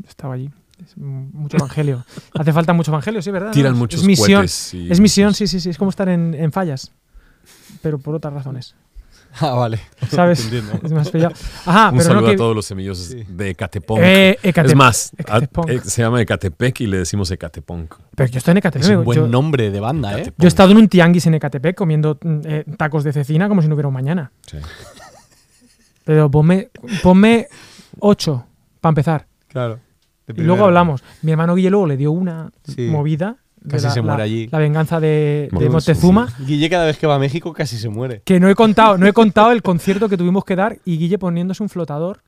Estaba 0.09 0.35
allí. 0.35 0.51
Es 0.85 0.97
mucho 0.97 1.57
evangelio. 1.57 2.05
Hace 2.35 2.53
falta 2.53 2.73
mucho 2.73 2.91
evangelio, 2.91 3.23
sí, 3.23 3.31
¿verdad? 3.31 3.51
Tiran 3.53 3.77
muchos 3.77 4.01
es 4.01 4.07
misión. 4.07 4.41
cohetes 4.41 4.75
y 4.75 4.91
Es 4.93 5.01
misión, 5.01 5.33
sí, 5.35 5.47
sí, 5.47 5.59
sí. 5.61 5.71
Es 5.71 5.79
como 5.79 5.91
estar 5.91 6.09
en, 6.09 6.35
en 6.35 6.53
fallas. 6.53 6.93
Pero 7.83 7.99
por 7.99 8.15
otras 8.15 8.33
razones. 8.35 8.75
Ah, 9.39 9.51
vale. 9.51 9.79
¿Sabes? 10.09 10.45
Entiendo. 10.45 10.81
Es 10.83 10.93
más 10.93 11.11
pillado. 11.11 11.35
Ajá, 11.67 11.91
Un 11.91 11.99
pero 11.99 12.05
saludo 12.09 12.21
no 12.23 12.27
que. 12.29 12.33
a 12.33 12.37
todos 12.39 12.57
los 12.57 12.65
semillosos 12.65 13.05
Sí. 13.09 13.23
de 13.29 13.51
Ecatepec. 13.51 13.99
Eh, 14.01 14.39
es 14.43 14.75
más, 14.75 15.13
a- 15.19 15.21
Ecatepec. 15.41 15.69
eh, 15.69 15.81
se 15.85 16.01
llama 16.01 16.23
Ecatepec 16.23 16.81
y 16.81 16.87
le 16.87 16.97
decimos 16.99 17.31
Ecatepunk. 17.31 17.97
Pero 18.15 18.31
yo 18.31 18.39
estoy 18.39 18.53
en 18.53 18.59
Ecatepec. 18.59 18.89
Es 18.89 18.97
un 18.97 19.05
buen 19.05 19.19
yo, 19.19 19.27
nombre 19.29 19.71
de 19.71 19.79
banda, 19.79 20.19
¿eh? 20.19 20.33
Yo 20.39 20.47
he 20.47 20.49
estado 20.49 20.71
en 20.71 20.79
un 20.79 20.89
tianguis 20.89 21.27
en 21.27 21.35
Ecatepec 21.35 21.77
comiendo 21.77 22.19
eh, 22.45 22.65
tacos 22.79 23.05
de 23.05 23.13
cecina 23.13 23.47
como 23.49 23.61
si 23.61 23.69
no 23.69 23.75
hubiera 23.75 23.89
un 23.89 23.95
mañana. 23.95 24.33
Sí. 24.47 24.57
Pero 26.07 26.31
ponme, 26.31 26.71
ponme 27.03 27.49
8 27.99 28.47
para 28.81 28.91
empezar. 28.93 29.27
Claro. 29.49 29.81
Y 30.35 30.41
luego 30.43 30.65
hablamos. 30.65 31.03
Mi 31.23 31.33
hermano 31.33 31.57
Guille 31.57 31.71
luego 31.71 31.87
le 31.87 31.97
dio 31.97 32.13
una 32.13 32.51
Sí. 32.65 32.83
movida. 32.89 33.37
de 33.61 33.71
Casi 33.73 33.87
la, 33.87 33.91
se 33.91 34.01
muere 34.03 34.19
la- 34.19 34.25
allí. 34.25 34.49
La 34.53 34.59
venganza 34.61 35.01
de, 35.01 35.49
de 35.51 35.69
Montezuma. 35.69 36.29
Guille 36.47 36.71
cada 36.71 36.85
vez 36.85 36.97
que 36.99 37.09
va 37.09 37.17
a 37.17 37.19
México 37.19 37.53
casi 37.53 37.77
se 37.79 37.89
muere. 37.89 38.23
Que 38.25 38.39
no 38.39 38.49
he 38.49 38.55
contado, 38.55 38.97
no 38.97 39.09
he 39.09 39.13
contado 39.13 39.51
el 39.51 39.61
concierto 39.63 40.09
que 40.09 40.17
tuvimos 40.17 40.45
que 40.45 40.55
dar 40.55 40.79
y 40.85 40.99
Guille 40.99 41.19
poniéndose 41.19 41.65
un 41.65 41.69
flotador, 41.69 42.23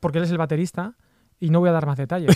porque 0.00 0.16
él 0.16 0.24
es 0.24 0.30
el 0.30 0.38
baterista, 0.38 0.94
y 1.38 1.50
no 1.50 1.60
voy 1.60 1.68
a 1.68 1.72
dar 1.72 1.84
más 1.84 1.98
detalles. 1.98 2.34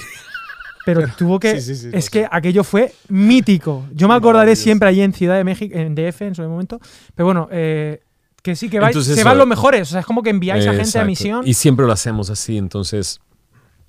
Pero 0.85 1.03
tuvo 1.17 1.41
que. 1.41 1.59
Sí, 1.61 1.75
sí, 1.75 1.83
sí, 1.83 1.91
es 1.95 2.11
que 2.11 2.29
aquello 2.31 2.63
fue 2.63 2.93
mítico. 3.09 3.87
Yo 3.95 4.07
me 4.07 4.15
acordaré 4.15 4.55
siempre 4.55 4.89
allí 4.91 5.01
en 5.01 5.15
Ciudad 5.15 5.37
de 5.37 5.45
México, 5.45 5.75
en 5.77 5.95
DF 5.95 6.21
en 6.23 6.35
su 6.35 6.43
momento. 6.43 6.79
Pero 7.15 7.25
bueno, 7.27 7.49
eh, 7.51 8.03
que 8.47 8.57
sí 8.57 8.69
que 8.71 8.79
vais, 8.81 8.93
Entonces, 8.95 9.15
se 9.15 9.21
eso- 9.21 9.29
van 9.29 9.39
los 9.39 9.47
mejores. 9.47 9.83
O 9.89 9.91
sea, 9.93 10.01
es 10.01 10.07
como 10.07 10.23
que 10.23 10.31
enviáis 10.31 10.65
a 10.67 10.71
gente 10.71 10.81
a 10.83 10.85
Exacto. 10.85 11.07
misión. 11.07 11.43
Y 11.47 11.55
siempre 11.55 11.85
lo 11.87 11.93
hacemos 11.93 12.31
así, 12.31 12.57
entonces 12.57 13.21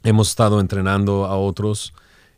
hemos 0.04 0.30
estado 0.30 0.60
entrenando 0.60 1.26
a 1.26 1.38
otros 1.38 1.94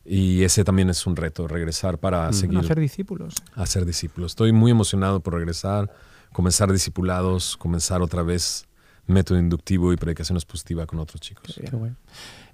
y 0.05 0.43
ese 0.43 0.63
también 0.63 0.89
es 0.89 1.05
un 1.07 1.15
reto, 1.15 1.47
regresar 1.47 1.97
para 1.97 2.31
seguir 2.33 2.57
a 2.57 2.61
hacer 2.61 2.79
discípulos. 2.79 3.33
a 3.55 3.65
ser 3.65 3.85
discípulos. 3.85 4.31
Estoy 4.33 4.51
muy 4.51 4.71
emocionado 4.71 5.19
por 5.19 5.33
regresar, 5.33 5.91
comenzar 6.33 6.71
discipulados, 6.71 7.57
comenzar 7.57 8.01
otra 8.01 8.23
vez 8.23 8.65
método 9.07 9.39
inductivo 9.39 9.91
y 9.93 9.97
predicaciones 9.97 10.45
positivas 10.45 10.85
con 10.87 10.99
otros 10.99 11.19
chicos. 11.21 11.59
Qué 11.59 11.75
bueno. 11.75 11.95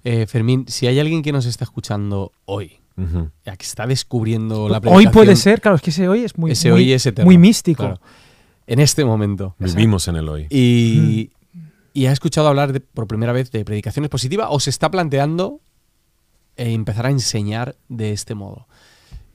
Eh, 0.04 0.26
Fermín, 0.26 0.64
si 0.68 0.86
hay 0.86 0.98
alguien 1.00 1.22
que 1.22 1.32
nos 1.32 1.44
está 1.46 1.64
escuchando 1.64 2.32
hoy, 2.46 2.78
Ujú. 2.96 3.30
ya 3.44 3.56
que 3.56 3.64
está 3.66 3.86
descubriendo 3.86 4.68
la 4.68 4.76
Hoy 4.78 4.80
predicación, 4.80 5.12
puede 5.12 5.36
ser, 5.36 5.60
claro, 5.60 5.76
es 5.76 5.82
que 5.82 5.90
ese 5.90 6.08
hoy 6.08 6.24
es 6.24 6.38
muy, 6.38 6.52
ese 6.52 6.70
muy, 6.70 6.80
hoy 6.80 6.92
es 6.92 7.04
eterno, 7.06 7.26
muy 7.26 7.36
místico. 7.38 7.82
claro. 7.82 8.00
En 8.66 8.80
este 8.80 9.04
momento. 9.04 9.54
Vivimos 9.58 10.08
en 10.08 10.16
el 10.16 10.28
hoy. 10.28 10.46
Y, 10.50 11.30
y 11.92 12.06
ha 12.06 12.12
escuchado 12.12 12.48
hablar 12.48 12.72
de- 12.72 12.80
por 12.80 13.06
primera 13.06 13.32
vez 13.32 13.50
de 13.50 13.64
predicaciones 13.64 14.08
positivas 14.10 14.48
o 14.50 14.58
se 14.60 14.70
está 14.70 14.90
planteando 14.90 15.60
eh, 16.56 16.72
empezar 16.72 17.06
a 17.06 17.10
enseñar 17.10 17.76
de 17.88 18.12
este 18.12 18.34
modo. 18.34 18.66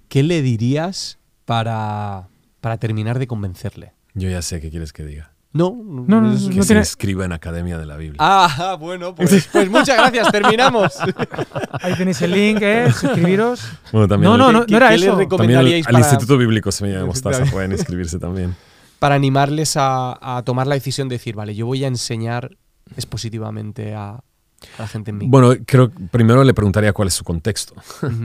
¿Qué 0.10 0.24
le 0.24 0.42
dirías 0.42 1.18
para, 1.46 2.28
para 2.60 2.78
terminar 2.78 3.20
de 3.20 3.28
convencerle? 3.28 3.94
Yo 4.14 4.30
ya 4.30 4.42
sé 4.42 4.60
qué 4.60 4.70
quieres 4.70 4.92
que 4.92 5.06
diga. 5.06 5.32
No, 5.54 5.76
No, 5.86 6.22
no, 6.22 6.34
es- 6.34 6.44
no. 6.44 6.50
Que 6.56 6.62
se 6.62 6.68
tiene- 6.68 6.82
inscriba 6.82 7.24
en 7.26 7.32
Academia 7.34 7.78
de 7.78 7.86
la 7.86 7.96
Biblia. 7.98 8.18
Ah, 8.20 8.76
bueno, 8.80 9.14
pues, 9.16 9.48
pues 9.52 9.70
muchas 9.70 9.98
gracias, 9.98 10.32
terminamos. 10.32 10.94
Ahí 11.82 11.94
tenéis 11.96 12.22
el 12.22 12.32
link, 12.32 12.60
¿eh? 12.62 12.92
Suscribiros. 12.92 13.62
Bueno, 13.92 14.08
también 14.08 14.32
No, 14.32 14.38
no, 14.38 14.48
al- 14.48 14.54
no, 14.54 14.66
¿Qué- 14.66 14.72
no 14.72 14.78
era 14.78 14.90
qué 14.90 14.96
eso. 14.96 15.06
También 15.06 15.20
al, 15.20 15.20
recomendaríais 15.26 15.88
al 15.88 15.94
para, 15.94 16.06
Instituto 16.06 16.38
Bíblico 16.38 16.72
Semilla 16.72 17.00
de 17.00 17.06
Mostaza 17.06 17.46
pueden 17.46 17.72
inscribirse 17.72 18.20
también. 18.20 18.56
Para 19.02 19.16
animarles 19.16 19.78
a, 19.78 20.38
a 20.38 20.44
tomar 20.44 20.68
la 20.68 20.76
decisión 20.76 21.10
de 21.10 21.16
decir, 21.16 21.34
vale, 21.34 21.56
yo 21.56 21.66
voy 21.66 21.84
a 21.84 21.88
enseñar 21.88 22.56
expositivamente 22.96 23.96
a, 23.96 24.10
a 24.12 24.22
la 24.78 24.88
gente 24.88 25.10
en 25.10 25.18
mí? 25.18 25.26
Bueno, 25.28 25.56
creo 25.66 25.90
que 25.90 26.04
primero 26.12 26.44
le 26.44 26.54
preguntaría 26.54 26.94
cuál 26.94 27.08
es 27.08 27.16
su 27.16 27.24
contexto. 27.24 27.74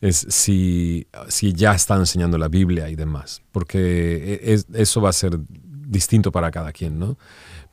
Es 0.00 0.26
si, 0.28 1.08
si 1.26 1.52
ya 1.54 1.74
están 1.74 1.98
enseñando 1.98 2.38
la 2.38 2.46
Biblia 2.46 2.88
y 2.88 2.94
demás, 2.94 3.42
porque 3.50 4.38
e- 4.44 4.52
es- 4.52 4.66
eso 4.72 5.00
va 5.00 5.08
a 5.08 5.12
ser 5.12 5.40
distinto 5.50 6.30
para 6.30 6.52
cada 6.52 6.70
quien, 6.70 7.00
¿no? 7.00 7.18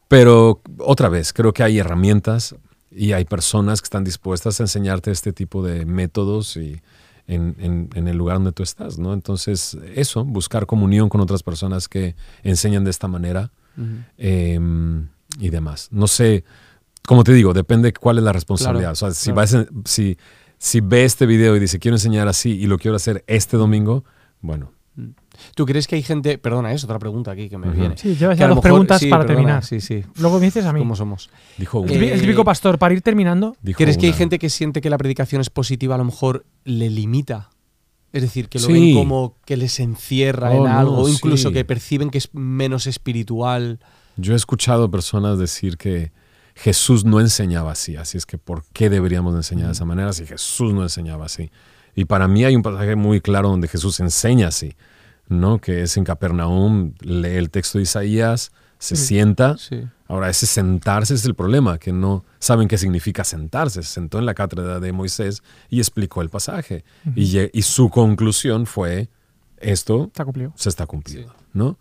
Pero 0.08 0.60
otra 0.80 1.08
vez, 1.10 1.34
creo 1.34 1.54
que 1.54 1.62
hay 1.62 1.78
herramientas 1.78 2.56
y 2.90 3.12
hay 3.12 3.26
personas 3.26 3.80
que 3.80 3.86
están 3.86 4.04
dispuestas 4.04 4.60
a 4.60 4.64
enseñarte 4.64 5.12
este 5.12 5.34
tipo 5.34 5.62
de 5.62 5.86
métodos 5.86 6.58
y 6.58 6.82
en, 7.28 7.56
en- 7.60 7.90
en 7.96 8.08
el 8.08 8.18
lugar 8.18 8.38
donde 8.38 8.52
tú 8.52 8.62
estás, 8.64 8.98
¿no? 9.00 9.14
Entonces, 9.14 9.78
eso, 9.96 10.24
buscar 10.26 10.66
comunión 10.66 11.10
con 11.10 11.22
otras 11.22 11.42
personas 11.44 11.88
que 11.90 12.16
enseñan 12.44 12.84
de 12.84 12.92
esta 12.92 13.08
manera 13.08 13.52
eh, 14.18 14.60
y 15.40 15.50
demás. 15.50 15.90
No 15.92 16.08
sé, 16.08 16.44
como 17.06 17.24
te 17.24 17.34
digo, 17.34 17.54
depende 17.54 17.94
cuál 17.94 18.18
es 18.20 18.24
la 18.24 18.32
responsabilidad. 18.34 18.94
Claro, 18.94 18.94
o 18.94 18.96
sea, 18.96 19.12
si, 19.12 19.26
claro. 19.26 19.36
vas 19.36 19.54
en- 19.54 19.70
si, 19.86 20.18
si 20.58 20.82
ve 20.82 21.04
este 21.06 21.26
video 21.26 21.56
y 21.56 21.60
dice, 21.60 21.80
quiero 21.80 21.96
enseñar 21.96 22.28
así 22.28 22.52
y 22.52 22.68
lo 22.68 22.78
quiero 22.78 22.96
hacer 22.96 23.24
este 23.28 23.58
domingo, 23.58 24.04
bueno, 24.42 24.72
¿Tú 25.56 25.66
crees 25.66 25.88
que 25.88 25.96
hay 25.96 26.04
gente, 26.04 26.38
perdona, 26.38 26.72
es 26.74 26.84
otra 26.84 27.00
pregunta 27.00 27.32
aquí 27.32 27.50
que 27.50 27.58
me 27.58 27.70
viene? 27.72 27.98
Sí, 27.98 28.16
llevas 28.16 28.36
Que 28.36 28.42
ya 28.42 28.48
dos 28.48 28.56
mejor- 28.58 28.64
preguntas 28.64 29.00
sí, 29.02 29.08
para 29.10 29.24
perdona, 29.26 29.38
terminar. 29.40 29.66
Sí, 29.66 29.82
sí. 29.82 30.04
Luego 30.20 30.40
me 30.40 30.46
dices 30.46 30.66
a 30.66 30.74
mí. 30.74 30.80
¿Cómo 30.80 30.96
somos? 30.96 31.30
dijo 31.58 31.80
El, 31.80 31.84
una. 31.86 31.94
típico- 31.94 32.14
el 32.14 32.22
típico 32.22 32.44
pastor, 32.46 32.78
para 32.78 32.94
ir 32.94 33.02
terminando. 33.02 33.56
dijo 33.62 33.78
¿Crees 33.78 33.98
que 33.98 34.08
hay 34.08 34.14
gente 34.14 34.40
que 34.40 34.50
siente 34.50 34.82
que 34.82 34.90
la 34.90 34.98
predicación 34.98 35.42
es 35.42 35.50
positiva 35.50 35.96
a 35.96 35.98
lo 35.98 36.06
mejor 36.06 36.46
le 36.64 36.90
limita? 36.90 37.50
Es 38.14 38.22
decir, 38.22 38.48
que 38.48 38.60
lo 38.60 38.68
Sí. 38.68 38.74
ven 38.74 38.96
como 38.96 39.36
que 39.46 39.58
les 39.58 39.80
encierra 39.82 40.50
Oh, 40.52 40.66
en 40.66 40.72
no, 40.72 40.80
algo, 40.80 40.98
o 41.04 41.10
incluso 41.10 41.50
sí. 41.50 41.54
que 41.54 41.66
perciben 41.66 42.10
que 42.10 42.18
es 42.18 42.30
menos 42.34 42.88
espiritual. 42.88 43.80
Yo 44.18 44.32
he 44.34 44.36
escuchado 44.38 44.90
personas 44.90 45.38
decir 45.38 45.78
que 45.78 46.12
Jesús 46.56 47.04
no 47.04 47.20
enseñaba 47.20 47.74
así, 47.74 47.98
así 47.98 48.18
es 48.18 48.26
que 48.26 48.38
¿por 48.38 48.64
qué 48.72 48.90
deberíamos 48.90 49.34
de 49.34 49.40
enseñar 49.40 49.66
de 49.68 49.74
esa 49.74 49.84
manera 49.84 50.14
si 50.14 50.26
Jesús 50.26 50.74
no 50.74 50.84
enseñaba 50.84 51.26
así? 51.26 51.52
Y 51.94 52.06
para 52.06 52.30
mí 52.30 52.46
hay 52.46 52.56
un 52.56 52.62
pasaje 52.62 52.96
muy 52.96 53.20
claro 53.20 53.50
donde 53.50 53.68
Jesús 53.68 54.00
enseña 54.00 54.48
así, 54.48 54.74
¿no? 55.28 55.60
Que 55.60 55.84
es 55.84 55.98
en 55.98 56.04
Capernaum, 56.04 56.94
lee 57.02 57.36
el 57.38 57.50
texto 57.50 57.78
de 57.78 57.84
Isaías, 57.84 58.52
se 58.80 58.96
Sí. 58.96 59.06
sienta. 59.08 59.58
Sí. 59.58 59.84
Ahora, 60.08 60.30
ese 60.30 60.46
sentarse 60.46 61.16
es 61.16 61.26
el 61.26 61.34
problema, 61.34 61.80
que 61.80 61.92
no 61.92 62.24
saben 62.40 62.68
qué 62.68 62.78
significa 62.78 63.24
sentarse. 63.24 63.82
Se 63.82 63.90
sentó 63.94 64.20
en 64.20 64.26
la 64.28 64.34
cátedra 64.36 64.80
de 64.80 64.92
Moisés 64.92 65.42
y 65.70 65.80
explicó 65.80 66.22
el 66.22 66.30
pasaje. 66.30 66.84
y, 67.16 67.40
y 67.58 67.62
su 67.64 67.90
conclusión 67.90 68.66
fue, 68.68 69.10
esto 69.58 70.06
Está 70.14 70.26
se 70.56 70.70
está 70.70 70.86
cumpliendo, 70.86 71.34
¿no? 71.54 71.78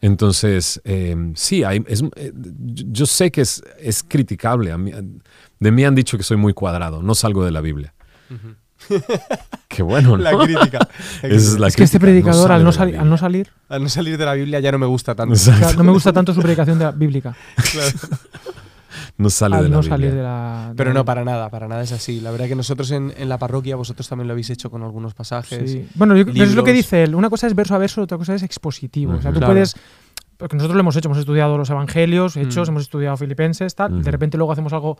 Entonces, 0.00 0.80
eh, 0.84 1.32
sí, 1.34 1.64
hay, 1.64 1.82
es- 1.88 2.04
eh, 2.16 2.32
yo 2.34 3.06
sé 3.06 3.30
que 3.30 3.40
es, 3.40 3.62
es 3.78 4.02
criticable. 4.02 4.70
A 4.72 4.78
mí- 4.78 4.92
de 5.58 5.70
mí 5.72 5.84
han 5.84 5.94
dicho 5.94 6.16
que 6.16 6.22
soy 6.22 6.36
muy 6.36 6.52
cuadrado, 6.54 7.02
no 7.02 7.14
salgo 7.14 7.44
de 7.44 7.50
la 7.50 7.60
Biblia. 7.60 7.92
Qué 9.68 9.82
bueno, 9.82 10.16
¿no? 10.16 10.38
crítica. 10.38 10.88
Esa 11.22 11.26
es 11.34 11.58
la 11.58 11.68
Es 11.68 11.76
que 11.76 11.84
este 11.84 12.00
predicador, 12.00 12.50
al, 12.52 12.58
de 12.60 12.64
no 12.64 12.70
la 12.70 12.76
al 12.76 12.78
salir, 13.18 13.50
Al 13.68 13.82
no 13.82 13.88
salir 13.88 14.16
de 14.18 14.24
la 14.24 14.34
Biblia 14.34 14.60
ya 14.60 14.72
no 14.72 14.78
me 14.78 14.86
gusta 14.86 15.14
tanto. 15.14 15.34
o 15.34 15.36
sea, 15.36 15.54
Exacto. 15.56 15.78
no 15.78 15.84
me 15.84 15.92
gusta 15.92 16.12
tanto 16.12 16.32
su 16.32 16.40
predicación 16.40 16.78
de 16.78 16.84
la- 16.84 16.92
bíblica. 16.92 17.34
No 19.18 19.30
sale 19.30 19.56
de 19.56 19.62
la 19.62 19.68
no 19.68 19.80
Biblia. 19.80 19.90
salir 19.96 20.14
de 20.14 20.22
la. 20.22 20.66
de 20.70 20.74
Pero 20.74 20.90
la- 20.90 20.94
no, 20.94 21.04
para 21.04 21.24
nada, 21.24 21.48
para 21.48 21.68
nada 21.68 21.82
es 21.82 21.92
así. 21.92 22.20
La 22.20 22.30
verdad 22.30 22.48
que 22.48 22.54
nosotros 22.54 22.90
en, 22.90 23.12
en 23.16 23.28
la 23.30 23.38
parroquia, 23.38 23.74
vosotros 23.76 24.06
también 24.08 24.26
lo 24.28 24.32
habéis 24.32 24.50
hecho 24.50 24.70
con 24.70 24.82
algunos 24.82 25.14
pasajes. 25.14 25.70
Sí. 25.70 25.88
Bueno, 25.94 26.14
yo- 26.16 26.26
pero 26.26 26.44
es 26.44 26.54
lo 26.54 26.64
que 26.64 26.72
dice 26.72 27.02
él. 27.02 27.14
Una 27.14 27.30
cosa 27.30 27.46
es 27.46 27.54
verso 27.54 27.74
a 27.74 27.78
verso, 27.78 28.02
otra 28.02 28.18
cosa 28.18 28.34
es 28.34 28.42
expositivo. 28.42 29.14
O 29.14 29.22
sea, 29.22 29.32
tú 29.32 29.38
Claro. 29.38 29.52
puedes. 29.54 29.74
Porque 30.36 30.56
nosotros 30.56 30.74
lo 30.76 30.80
hemos 30.80 30.94
hecho, 30.96 31.08
hemos 31.08 31.18
estudiado 31.18 31.56
los 31.56 31.70
evangelios, 31.70 32.36
hechos, 32.36 32.68
Mm. 32.68 32.72
hemos 32.72 32.82
estudiado 32.82 33.16
filipenses, 33.16 33.74
tal. 33.74 33.94
Ujú. 33.94 34.02
De 34.02 34.10
repente 34.10 34.36
luego 34.36 34.52
hacemos 34.52 34.72
algo. 34.74 34.98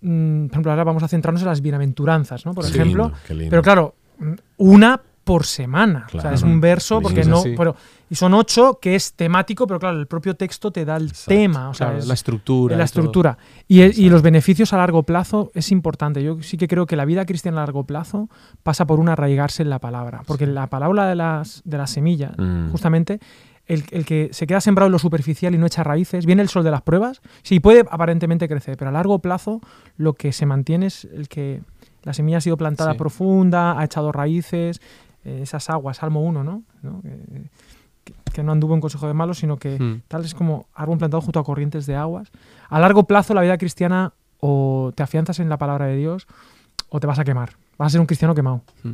Mm, 0.00 0.46
por 0.46 0.52
ejemplo, 0.52 0.72
ahora 0.72 0.84
vamos 0.84 1.02
a 1.02 1.08
centrarnos 1.08 1.42
en 1.42 1.48
las 1.48 1.60
bienaventuranzas, 1.60 2.44
¿no? 2.46 2.52
Por 2.54 2.64
ejemplo. 2.64 3.04
lindo, 3.04 3.18
qué 3.26 3.34
lindo. 3.34 3.50
Pero 3.50 3.62
claro, 3.62 3.94
mm, 4.18 4.32
una 4.58 5.00
por 5.24 5.44
semana. 5.44 6.06
O 6.12 6.20
sea, 6.20 6.32
es 6.32 6.42
un 6.42 6.60
verso 6.60 7.00
porque 7.00 7.22
no. 7.24 7.40
sí. 7.42 7.54
Pero, 7.56 7.76
y 8.08 8.16
son 8.16 8.34
ocho 8.34 8.78
que 8.82 8.96
es 8.96 9.12
temático, 9.12 9.64
pero 9.66 9.78
claro, 9.78 10.00
el 10.00 10.08
propio 10.08 10.34
texto 10.34 10.72
te 10.72 10.84
da 10.84 10.96
el 10.96 11.08
Exacto. 11.08 11.28
tema. 11.28 11.68
O 11.68 11.74
sea, 11.74 11.88
Claro, 11.88 11.98
es- 12.00 12.06
la 12.08 12.14
estructura. 12.14 12.76
la 12.76 12.82
estructura. 12.84 13.38
Y, 13.68 14.08
los 14.08 14.22
beneficios 14.22 14.72
a 14.72 14.78
largo 14.78 15.04
plazo 15.04 15.52
es 15.54 15.70
importante. 15.70 16.20
Yo 16.22 16.38
sí 16.42 16.56
que 16.56 16.66
creo 16.66 16.86
que 16.86 16.96
la 16.96 17.04
vida 17.04 17.26
cristiana 17.26 17.58
a 17.58 17.66
largo 17.66 17.84
plazo 17.84 18.28
pasa 18.64 18.86
por 18.86 18.98
un 18.98 19.08
arraigarse 19.08 19.62
en 19.62 19.70
la 19.70 19.78
palabra. 19.78 20.22
Porque 20.26 20.46
la 20.48 20.66
palabra 20.68 21.06
de 21.06 21.14
las, 21.14 21.62
de 21.64 21.78
las 21.78 21.90
semillas, 21.90 22.32
Mm. 22.36 22.70
justamente, 22.72 23.20
el, 23.72 23.84
el 23.90 24.04
que 24.04 24.28
se 24.32 24.46
queda 24.46 24.60
sembrado 24.60 24.86
en 24.86 24.92
lo 24.92 24.98
superficial 24.98 25.54
y 25.54 25.58
no 25.58 25.66
echa 25.66 25.82
raíces, 25.84 26.26
viene 26.26 26.42
el 26.42 26.48
sol 26.48 26.64
de 26.64 26.70
las 26.70 26.82
pruebas, 26.82 27.20
sí 27.42 27.60
puede 27.60 27.84
aparentemente 27.90 28.48
crecer, 28.48 28.76
pero 28.76 28.88
a 28.90 28.92
largo 28.92 29.18
plazo 29.20 29.60
lo 29.96 30.14
que 30.14 30.32
se 30.32 30.44
mantiene 30.46 30.86
es 30.86 31.04
el 31.06 31.28
que 31.28 31.62
la 32.02 32.12
semilla 32.14 32.38
ha 32.38 32.40
sido 32.40 32.56
plantada 32.56 32.92
Sí. 32.92 32.98
profunda, 32.98 33.78
ha 33.78 33.84
echado 33.84 34.12
raíces, 34.12 34.80
eh, 35.24 35.40
esas 35.42 35.68
aguas, 35.70 35.98
Salmo 35.98 36.22
1, 36.22 36.42
¿no? 36.44 36.62
¿no? 36.82 37.02
Que, 37.02 37.10
que- 38.04 38.14
que 38.32 38.42
no 38.42 38.52
anduvo 38.52 38.74
en 38.74 38.80
consejo 38.80 39.06
de 39.06 39.14
malos, 39.14 39.38
sino 39.38 39.56
que 39.58 39.78
Mm. 39.78 40.02
tal 40.08 40.24
es 40.24 40.34
como 40.34 40.66
árbol 40.74 40.98
plantado 40.98 41.20
junto 41.20 41.38
a 41.40 41.44
corrientes 41.44 41.84
de 41.86 41.96
aguas. 41.96 42.30
A 42.68 42.80
largo 42.80 43.04
plazo 43.04 43.34
la 43.34 43.42
vida 43.42 43.58
cristiana 43.58 44.12
o 44.40 44.92
te 44.94 45.02
afianzas 45.02 45.38
en 45.40 45.48
la 45.48 45.58
palabra 45.58 45.86
de 45.86 45.96
Dios 45.96 46.26
o 46.88 46.98
te 47.00 47.06
vas 47.06 47.18
a 47.18 47.24
quemar. 47.24 47.50
Vas 47.76 47.88
a 47.88 47.90
ser 47.90 48.00
un 48.00 48.06
cristiano 48.06 48.34
quemado. 48.34 48.62
Mm. 48.82 48.92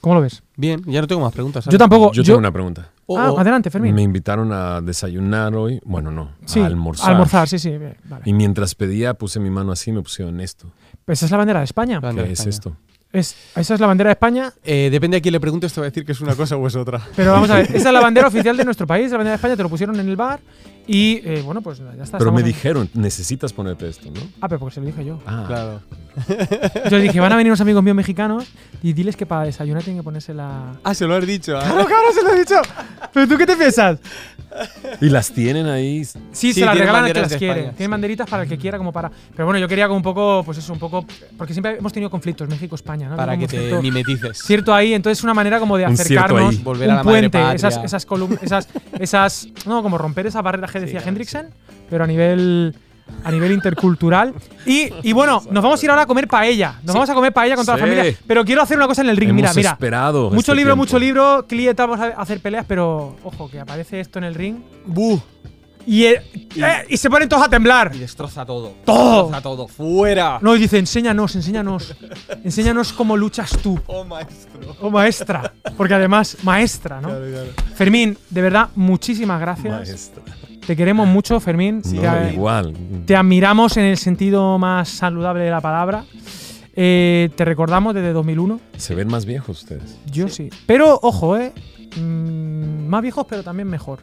¿Cómo 0.00 0.14
lo 0.16 0.20
ves? 0.20 0.42
Bien, 0.56 0.82
ya 0.86 1.00
no 1.00 1.06
tengo 1.06 1.20
más 1.22 1.32
preguntas. 1.32 1.64
Yo 1.66 1.78
tampoco. 1.78 2.12
Yo 2.12 2.22
yo- 2.22 2.24
tengo 2.24 2.38
una 2.38 2.52
pregunta. 2.52 2.90
Oh, 3.06 3.18
Ah, 3.18 3.32
oh. 3.32 3.38
adelante, 3.38 3.70
Fermín. 3.70 3.94
Me 3.94 4.02
invitaron 4.02 4.52
a 4.52 4.80
desayunar 4.80 5.54
hoy. 5.54 5.80
Bueno, 5.84 6.10
no, 6.10 6.30
sí, 6.44 6.60
a 6.60 6.66
almorzar. 6.66 7.10
almorzar, 7.12 7.48
sí, 7.48 7.58
sí. 7.58 7.72
Vale. 8.04 8.22
Y 8.24 8.32
mientras 8.32 8.74
pedía, 8.74 9.14
puse 9.14 9.38
mi 9.40 9.48
mano 9.50 9.72
así 9.72 9.90
y 9.90 9.92
me 9.92 10.02
pusieron 10.02 10.40
esto. 10.40 10.66
Pues 11.04 11.18
esa 11.20 11.26
es 11.26 11.30
la 11.30 11.38
bandera 11.38 11.60
de 11.60 11.64
España. 11.66 12.00
Bandera 12.00 12.24
¿Qué 12.24 12.28
de 12.28 12.32
es 12.34 12.40
España. 12.40 12.50
esto? 12.50 12.76
Es, 13.18 13.34
esa 13.56 13.74
es 13.74 13.80
la 13.80 13.86
bandera 13.86 14.08
de 14.08 14.12
España, 14.12 14.52
Eh, 14.64 14.88
depende 14.90 15.16
a 15.16 15.20
quién 15.20 15.32
le 15.32 15.40
preguntes, 15.40 15.72
te 15.72 15.80
va 15.80 15.86
a 15.86 15.90
decir 15.90 16.04
que 16.04 16.12
es 16.12 16.20
una 16.20 16.34
cosa 16.34 16.56
o 16.56 16.66
es 16.66 16.76
otra. 16.76 17.00
pero 17.16 17.32
vamos 17.32 17.48
a 17.50 17.56
ver, 17.56 17.66
esa 17.74 17.88
es 17.88 17.92
la 17.94 18.00
bandera 18.00 18.28
oficial 18.28 18.56
de 18.56 18.64
nuestro 18.64 18.86
país, 18.86 19.10
la 19.10 19.16
bandera 19.18 19.32
de 19.32 19.36
España, 19.36 19.56
te 19.56 19.62
lo 19.62 19.68
pusieron 19.68 19.98
en 19.98 20.08
el 20.08 20.16
bar 20.16 20.40
y 20.88 21.20
eh, 21.24 21.42
bueno, 21.44 21.62
pues 21.62 21.78
ya 21.78 22.02
está. 22.04 22.18
Pero 22.18 22.30
me 22.32 22.40
en- 22.40 22.46
dijeron, 22.46 22.88
necesitas 22.94 23.52
ponerte 23.52 23.88
esto, 23.88 24.08
¿no? 24.10 24.20
Ah, 24.40 24.48
pero 24.48 24.60
porque 24.60 24.74
se 24.74 24.80
lo 24.80 24.86
dije 24.86 25.04
yo. 25.04 25.18
Ah, 25.26 25.44
Claro. 25.46 25.80
Yo 26.90 26.98
dije, 26.98 27.20
van 27.20 27.32
a 27.32 27.36
venir 27.36 27.50
unos 27.50 27.60
amigos 27.60 27.82
míos 27.82 27.94
mexicanos 27.96 28.46
y 28.82 28.92
diles 28.94 29.16
que 29.16 29.26
para 29.26 29.44
desayunar 29.44 29.82
tienen 29.82 30.00
que 30.00 30.04
ponerse 30.04 30.32
la... 30.32 30.74
Ah, 30.82 30.94
se 30.94 31.06
lo 31.06 31.14
has 31.14 31.26
dicho. 31.26 31.52
Claro, 31.58 31.84
claro, 31.86 32.12
se 32.14 32.22
lo 32.22 32.32
he 32.32 32.38
dicho. 32.38 32.54
¿Pero 33.12 33.28
tú 33.28 33.36
qué 33.36 33.46
te 33.46 33.56
piensas? 33.56 33.98
Y 35.00 35.08
las 35.08 35.30
tienen 35.32 35.66
ahí. 35.66 36.04
Sí, 36.04 36.18
Sí, 36.32 36.52
se 36.54 36.64
las 36.64 36.76
regalan 36.78 37.04
al 37.04 37.12
que 37.12 37.20
las 37.20 37.34
quiere. 37.36 37.60
España, 37.60 37.76
Tienen 37.76 37.88
sí. 37.88 37.90
banderitas 37.90 38.28
para 38.30 38.42
el 38.44 38.48
que 38.48 38.56
quiera, 38.58 38.78
como 38.78 38.92
para. 38.92 39.10
Pero 39.34 39.44
bueno, 39.46 39.58
yo 39.58 39.68
quería 39.68 39.86
como 39.86 39.96
un 39.98 40.02
poco, 40.02 40.42
pues 40.44 40.58
eso, 40.58 40.72
un 40.72 40.78
poco. 40.78 41.04
Porque 41.36 41.52
siempre 41.52 41.76
hemos 41.78 41.92
tenido 41.92 42.10
conflictos, 42.10 42.48
México-España, 42.48 43.08
¿no? 43.08 43.16
Para 43.16 43.34
Como 43.34 43.46
que 43.46 43.56
te 43.56 43.58
cierto- 43.60 43.82
mimetices. 43.82 44.38
Cierto 44.38 44.74
ahí, 44.74 44.94
entonces 44.94 45.18
es 45.18 45.24
una 45.24 45.34
manera 45.34 45.58
como 45.58 45.76
de 45.76 45.86
Un 45.86 45.92
acercarnos, 45.92 46.50
ahí. 46.54 46.60
Volver 46.62 46.88
un 46.88 46.94
a 46.96 47.02
madre 47.02 47.28
puente, 47.30 47.54
esas, 47.54 47.76
esas 47.84 48.06
columnas, 48.06 48.42
esas, 48.42 48.68
esas, 48.98 49.48
no, 49.66 49.82
como 49.82 49.98
romper 49.98 50.26
esa 50.26 50.42
barrera 50.42 50.66
que 50.68 50.80
decía 50.80 50.98
claro, 51.00 51.08
Hendrickson, 51.08 51.46
pero 51.90 52.04
a 52.04 52.06
nivel, 52.06 52.74
a 53.24 53.30
nivel 53.30 53.52
intercultural. 53.52 54.34
Y, 54.64 54.90
y 55.02 55.12
bueno, 55.12 55.42
nos 55.50 55.62
vamos 55.62 55.80
a 55.80 55.84
ir 55.86 55.90
ahora 55.90 56.02
a 56.02 56.06
comer 56.06 56.28
paella, 56.28 56.80
nos 56.82 56.94
vamos 56.94 57.10
a 57.10 57.14
comer 57.14 57.32
paella 57.32 57.56
con 57.56 57.64
toda 57.64 57.78
la 57.78 57.84
familia, 57.84 58.16
pero 58.26 58.44
quiero 58.44 58.62
hacer 58.62 58.76
una 58.76 58.86
cosa 58.86 59.02
en 59.02 59.08
el 59.10 59.16
ring, 59.16 59.32
mira, 59.32 59.48
Hemos 59.48 59.56
mira, 59.56 59.70
esperado. 59.72 60.30
mucho 60.30 60.38
este 60.38 60.54
libro, 60.54 60.70
tiempo. 60.72 60.76
mucho 60.76 60.98
libro, 60.98 61.46
Clieta, 61.48 61.86
vamos 61.86 62.00
a 62.00 62.08
hacer 62.20 62.40
peleas, 62.40 62.64
pero 62.68 63.16
ojo, 63.24 63.48
que 63.50 63.60
aparece 63.60 64.00
esto 64.00 64.18
en 64.18 64.24
el 64.24 64.34
ring 64.34 64.56
¡Buh! 64.86 65.20
y, 65.86 66.04
eh, 66.04 66.20
eh, 66.56 66.84
y 66.88 66.96
se 66.96 67.08
ponen 67.08 67.28
todos 67.28 67.44
a 67.44 67.48
temblar. 67.48 67.92
Y 67.94 67.98
destroza 67.98 68.44
todo. 68.44 68.74
Todo. 68.84 69.22
Destroza 69.22 69.40
todo. 69.40 69.68
¡Fuera! 69.68 70.38
No, 70.42 70.56
y 70.56 70.58
dice, 70.58 70.78
enséñanos, 70.78 71.36
enséñanos. 71.36 71.94
Enséñanos 72.42 72.92
cómo 72.92 73.16
luchas 73.16 73.56
tú. 73.62 73.80
¡Oh, 73.86 74.04
maestro! 74.04 74.76
Oh, 74.80 74.90
maestra. 74.90 75.52
Porque 75.76 75.94
además, 75.94 76.38
maestra, 76.42 77.00
¿no? 77.00 77.10
Fermín, 77.76 78.18
de 78.30 78.42
verdad, 78.42 78.68
muchísimas 78.74 79.40
gracias. 79.40 79.72
Maestra. 79.72 80.22
Te 80.66 80.76
queremos 80.76 81.06
mucho, 81.06 81.38
Fermín. 81.40 81.82
No, 81.84 82.00
te, 82.00 82.32
igual. 82.34 82.74
te 83.06 83.14
admiramos 83.16 83.76
en 83.76 83.84
el 83.84 83.96
sentido 83.96 84.58
más 84.58 84.88
saludable 84.88 85.44
de 85.44 85.50
la 85.50 85.60
palabra. 85.60 86.04
Eh, 86.74 87.30
te 87.36 87.44
recordamos 87.44 87.94
desde 87.94 88.12
2001. 88.12 88.60
Se 88.76 88.94
ven 88.94 89.08
más 89.08 89.24
viejos 89.26 89.62
ustedes. 89.62 89.98
Yo 90.10 90.28
sí. 90.28 90.50
Pero, 90.66 90.98
ojo, 91.02 91.36
¿eh? 91.36 91.52
Mm, 91.96 92.86
más 92.88 93.00
viejos, 93.02 93.26
pero 93.28 93.42
también 93.42 93.68
mejor. 93.68 94.00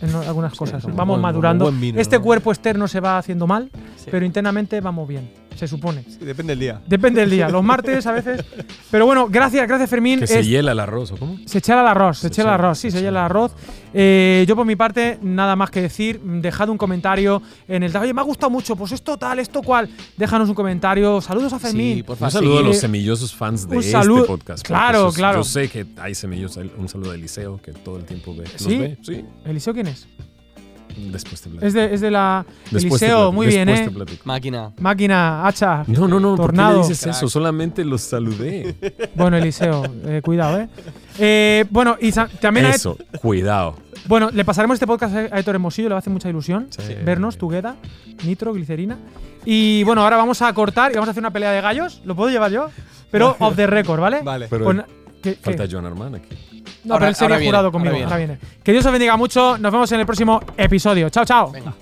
En 0.00 0.14
algunas 0.14 0.54
cosas. 0.54 0.84
vamos 0.84 1.14
buen- 1.16 1.20
madurando. 1.22 1.70
vino, 1.72 2.00
este 2.00 2.16
¿no? 2.18 2.22
cuerpo 2.22 2.50
externo 2.52 2.86
se 2.88 3.00
va 3.00 3.16
haciendo 3.18 3.46
mal, 3.46 3.70
Sí. 3.96 4.08
pero 4.10 4.24
internamente 4.26 4.80
vamos 4.80 5.08
bien. 5.08 5.30
Se 5.56 5.68
supone. 5.68 6.04
Sí, 6.08 6.24
depende 6.24 6.52
del 6.52 6.58
día. 6.60 6.80
Depende 6.86 7.20
del 7.20 7.30
día. 7.30 7.48
Los 7.48 7.62
martes 7.62 8.06
a 8.06 8.12
veces. 8.12 8.44
Pero 8.90 9.06
bueno, 9.06 9.28
gracias, 9.28 9.66
gracias 9.68 9.88
Fermín. 9.88 10.20
Que 10.20 10.26
se 10.26 10.40
Es- 10.40 10.46
hiela 10.46 10.72
el 10.72 10.80
arroz, 10.80 11.12
¿o 11.12 11.16
cómo? 11.16 11.38
se 11.46 11.58
echa 11.58 11.80
el 11.80 11.86
arroz, 11.86 12.18
se 12.18 12.22
Se 12.22 12.28
echa 12.28 12.42
el 12.42 12.48
arroz, 12.48 12.78
sí, 12.78 12.90
se 12.90 12.98
echa 12.98 13.08
el 13.08 13.16
arroz. 13.16 13.52
Eh, 13.92 14.44
yo 14.48 14.56
por 14.56 14.66
mi 14.66 14.74
parte, 14.76 15.18
nada 15.22 15.54
más 15.56 15.70
que 15.70 15.80
decir, 15.80 16.20
dejad 16.20 16.68
un 16.68 16.76
comentario 16.78 17.40
en 17.68 17.84
el... 17.84 17.96
Oye, 17.96 18.12
me 18.12 18.20
ha 18.20 18.24
gustado 18.24 18.50
mucho, 18.50 18.74
pues 18.74 18.92
esto 18.92 19.16
tal, 19.16 19.38
esto 19.38 19.62
cual. 19.62 19.88
Déjanos 20.16 20.48
un 20.48 20.54
comentario. 20.54 21.20
Saludos 21.20 21.52
a 21.52 21.58
Fermín. 21.60 21.98
Sí, 21.98 22.02
por 22.02 22.14
Un 22.14 22.18
favor. 22.18 22.32
saludo 22.32 22.56
a 22.56 22.60
sí. 22.62 22.66
los 22.66 22.76
Eh, 22.76 22.80
semillosos 22.80 23.34
fans 23.34 23.68
de 23.68 23.76
un 23.76 23.80
este 23.80 23.92
saludo- 23.92 24.26
podcast. 24.26 24.58
porque 24.62 24.68
claro, 24.68 24.98
esos- 25.02 25.14
claro. 25.14 25.38
Yo 25.38 25.44
sé 25.44 25.68
que 25.68 25.86
hay 25.98 26.14
semillosos. 26.14 26.64
Un 26.76 26.88
saludo 26.88 27.12
a 27.12 27.14
Eliseo, 27.14 27.60
que 27.62 27.72
todo 27.72 27.96
el 27.98 28.04
tiempo 28.04 28.34
ve. 28.34 28.44
¿Los 28.52 28.62
¿Sí? 28.62 28.78
ve? 28.78 28.98
Sí. 29.02 29.24
¿Eliseo 29.44 29.72
quién 29.72 29.86
es? 29.86 30.06
Después 30.96 31.40
te 31.40 31.48
platico. 31.50 31.66
Es 31.66 31.74
de, 31.74 31.94
es 31.94 32.00
de 32.00 32.10
la... 32.10 32.44
Después 32.70 33.02
Eliseo, 33.02 33.32
muy 33.32 33.46
bien, 33.46 33.66
después 33.66 33.80
¿eh? 33.86 33.90
te 33.90 33.94
platico. 33.96 34.22
Máquina. 34.24 34.72
Máquina, 34.78 35.46
hacha. 35.46 35.84
No, 35.86 36.06
no, 36.08 36.20
no. 36.20 36.36
¿Por 36.36 36.50
qué 36.50 36.56
Tornado. 36.56 36.72
le 36.82 36.88
dices 36.88 37.00
Crack. 37.02 37.16
eso? 37.16 37.28
Solamente 37.28 37.84
los 37.84 38.00
saludé. 38.02 38.74
Bueno, 39.14 39.36
Eliseo, 39.36 39.84
eh, 40.06 40.20
cuidado, 40.22 40.60
¿eh? 40.60 40.68
Eh, 41.18 41.64
Bueno, 41.70 41.96
y 42.00 42.12
también... 42.12 42.66
a- 42.66 42.70
Eso, 42.70 42.96
cuidado. 43.20 43.76
bueno, 44.06 44.30
le 44.32 44.44
pasaremos 44.44 44.74
este 44.74 44.86
podcast 44.86 45.14
a 45.14 45.38
Héctor 45.38 45.54
Hermosillo, 45.56 45.88
le 45.88 45.94
va 45.94 45.98
a 45.98 46.00
hacer 46.00 46.12
mucha 46.12 46.28
ilusión 46.28 46.66
Sí. 46.70 46.94
vernos, 47.04 47.36
Tugueda, 47.38 47.76
Nitro, 48.24 48.52
Glicerina. 48.52 48.96
Y 49.44 49.82
bueno, 49.84 50.02
ahora 50.02 50.16
vamos 50.16 50.40
a 50.42 50.52
cortar 50.54 50.90
y 50.92 50.94
vamos 50.94 51.08
a 51.08 51.10
hacer 51.10 51.20
una 51.22 51.30
pelea 51.30 51.52
de 51.52 51.60
gallos. 51.60 52.00
¿Lo 52.04 52.14
puedo 52.16 52.30
llevar 52.30 52.50
yo? 52.50 52.68
Pero 53.10 53.36
off 53.40 53.54
the 53.56 53.66
record, 53.66 54.00
¿vale? 54.00 54.22
Vale. 54.22 54.46
Pero 54.48 54.64
Con- 54.64 54.84
¿qué- 55.22 55.34
qué? 55.34 55.40
falta 55.40 55.66
John 55.70 55.84
Armán 55.86 56.14
aquí. 56.14 56.53
No, 56.84 56.94
Ahora- 56.94 57.00
pero 57.06 57.08
él 57.10 57.14
sería 57.14 57.26
ahora 57.26 57.36
viene, 57.38 57.48
jurado 57.50 57.64
ahora 57.66 57.72
conmigo. 57.72 57.92
viene. 57.94 58.04
Ahora 58.04 58.16
viene. 58.16 58.38
Que 58.62 58.72
Dios 58.72 58.84
os 58.86 58.92
bendiga 58.92 59.16
mucho. 59.16 59.58
Nos 59.58 59.72
vemos 59.72 59.92
en 59.92 60.00
el 60.00 60.06
próximo 60.06 60.40
episodio. 60.56 61.08
Chao, 61.10 61.24
chao. 61.24 61.50
Venga. 61.50 61.74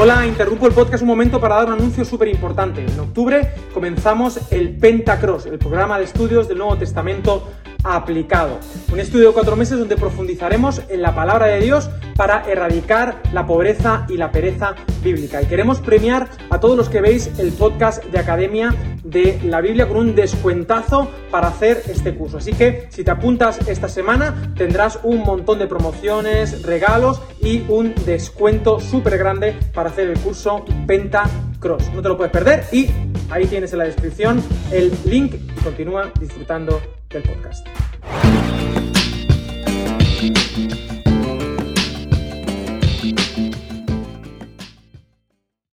Hola, 0.00 0.24
interrumpo 0.26 0.66
el 0.68 0.72
podcast 0.74 1.02
un 1.02 1.08
momento 1.08 1.40
para 1.40 1.56
dar 1.56 1.66
un 1.66 1.72
anuncio 1.72 2.04
súper 2.04 2.28
importante. 2.28 2.84
En 2.84 3.00
octubre 3.00 3.52
comenzamos 3.74 4.38
el 4.52 4.76
Pentacross, 4.76 5.46
el 5.46 5.58
programa 5.58 5.98
de 5.98 6.04
estudios 6.04 6.46
del 6.46 6.58
Nuevo 6.58 6.76
Testamento 6.76 7.48
aplicado. 7.84 8.58
Un 8.92 9.00
estudio 9.00 9.28
de 9.28 9.34
cuatro 9.34 9.56
meses 9.56 9.78
donde 9.78 9.96
profundizaremos 9.96 10.82
en 10.88 11.02
la 11.02 11.14
palabra 11.14 11.46
de 11.46 11.60
Dios 11.60 11.90
para 12.16 12.44
erradicar 12.50 13.22
la 13.32 13.46
pobreza 13.46 14.04
y 14.08 14.16
la 14.16 14.32
pereza 14.32 14.74
bíblica. 15.02 15.40
Y 15.40 15.46
queremos 15.46 15.80
premiar 15.80 16.28
a 16.50 16.58
todos 16.58 16.76
los 16.76 16.88
que 16.88 17.00
veis 17.00 17.30
el 17.38 17.52
podcast 17.52 18.04
de 18.04 18.18
Academia 18.18 18.74
de 19.04 19.40
la 19.44 19.60
Biblia 19.60 19.86
con 19.86 19.98
un 19.98 20.14
descuentazo 20.14 21.08
para 21.30 21.48
hacer 21.48 21.82
este 21.86 22.14
curso. 22.14 22.38
Así 22.38 22.52
que 22.52 22.88
si 22.90 23.04
te 23.04 23.10
apuntas 23.10 23.60
esta 23.68 23.88
semana 23.88 24.52
tendrás 24.56 24.98
un 25.04 25.22
montón 25.22 25.58
de 25.60 25.66
promociones, 25.66 26.62
regalos 26.62 27.22
y 27.40 27.64
un 27.68 27.94
descuento 28.04 28.80
súper 28.80 29.16
grande 29.16 29.56
para 29.72 29.90
hacer 29.90 30.08
el 30.08 30.18
curso 30.18 30.64
Penta 30.86 31.24
Cross. 31.60 31.92
No 31.94 32.02
te 32.02 32.08
lo 32.08 32.16
puedes 32.16 32.32
perder 32.32 32.64
y 32.72 32.90
ahí 33.30 33.46
tienes 33.46 33.72
en 33.72 33.78
la 33.78 33.84
descripción 33.84 34.42
el 34.72 34.92
link 35.04 35.34
y 35.34 35.60
continúa 35.62 36.12
disfrutando 36.18 36.80
del 37.10 37.22
podcast. 37.22 37.66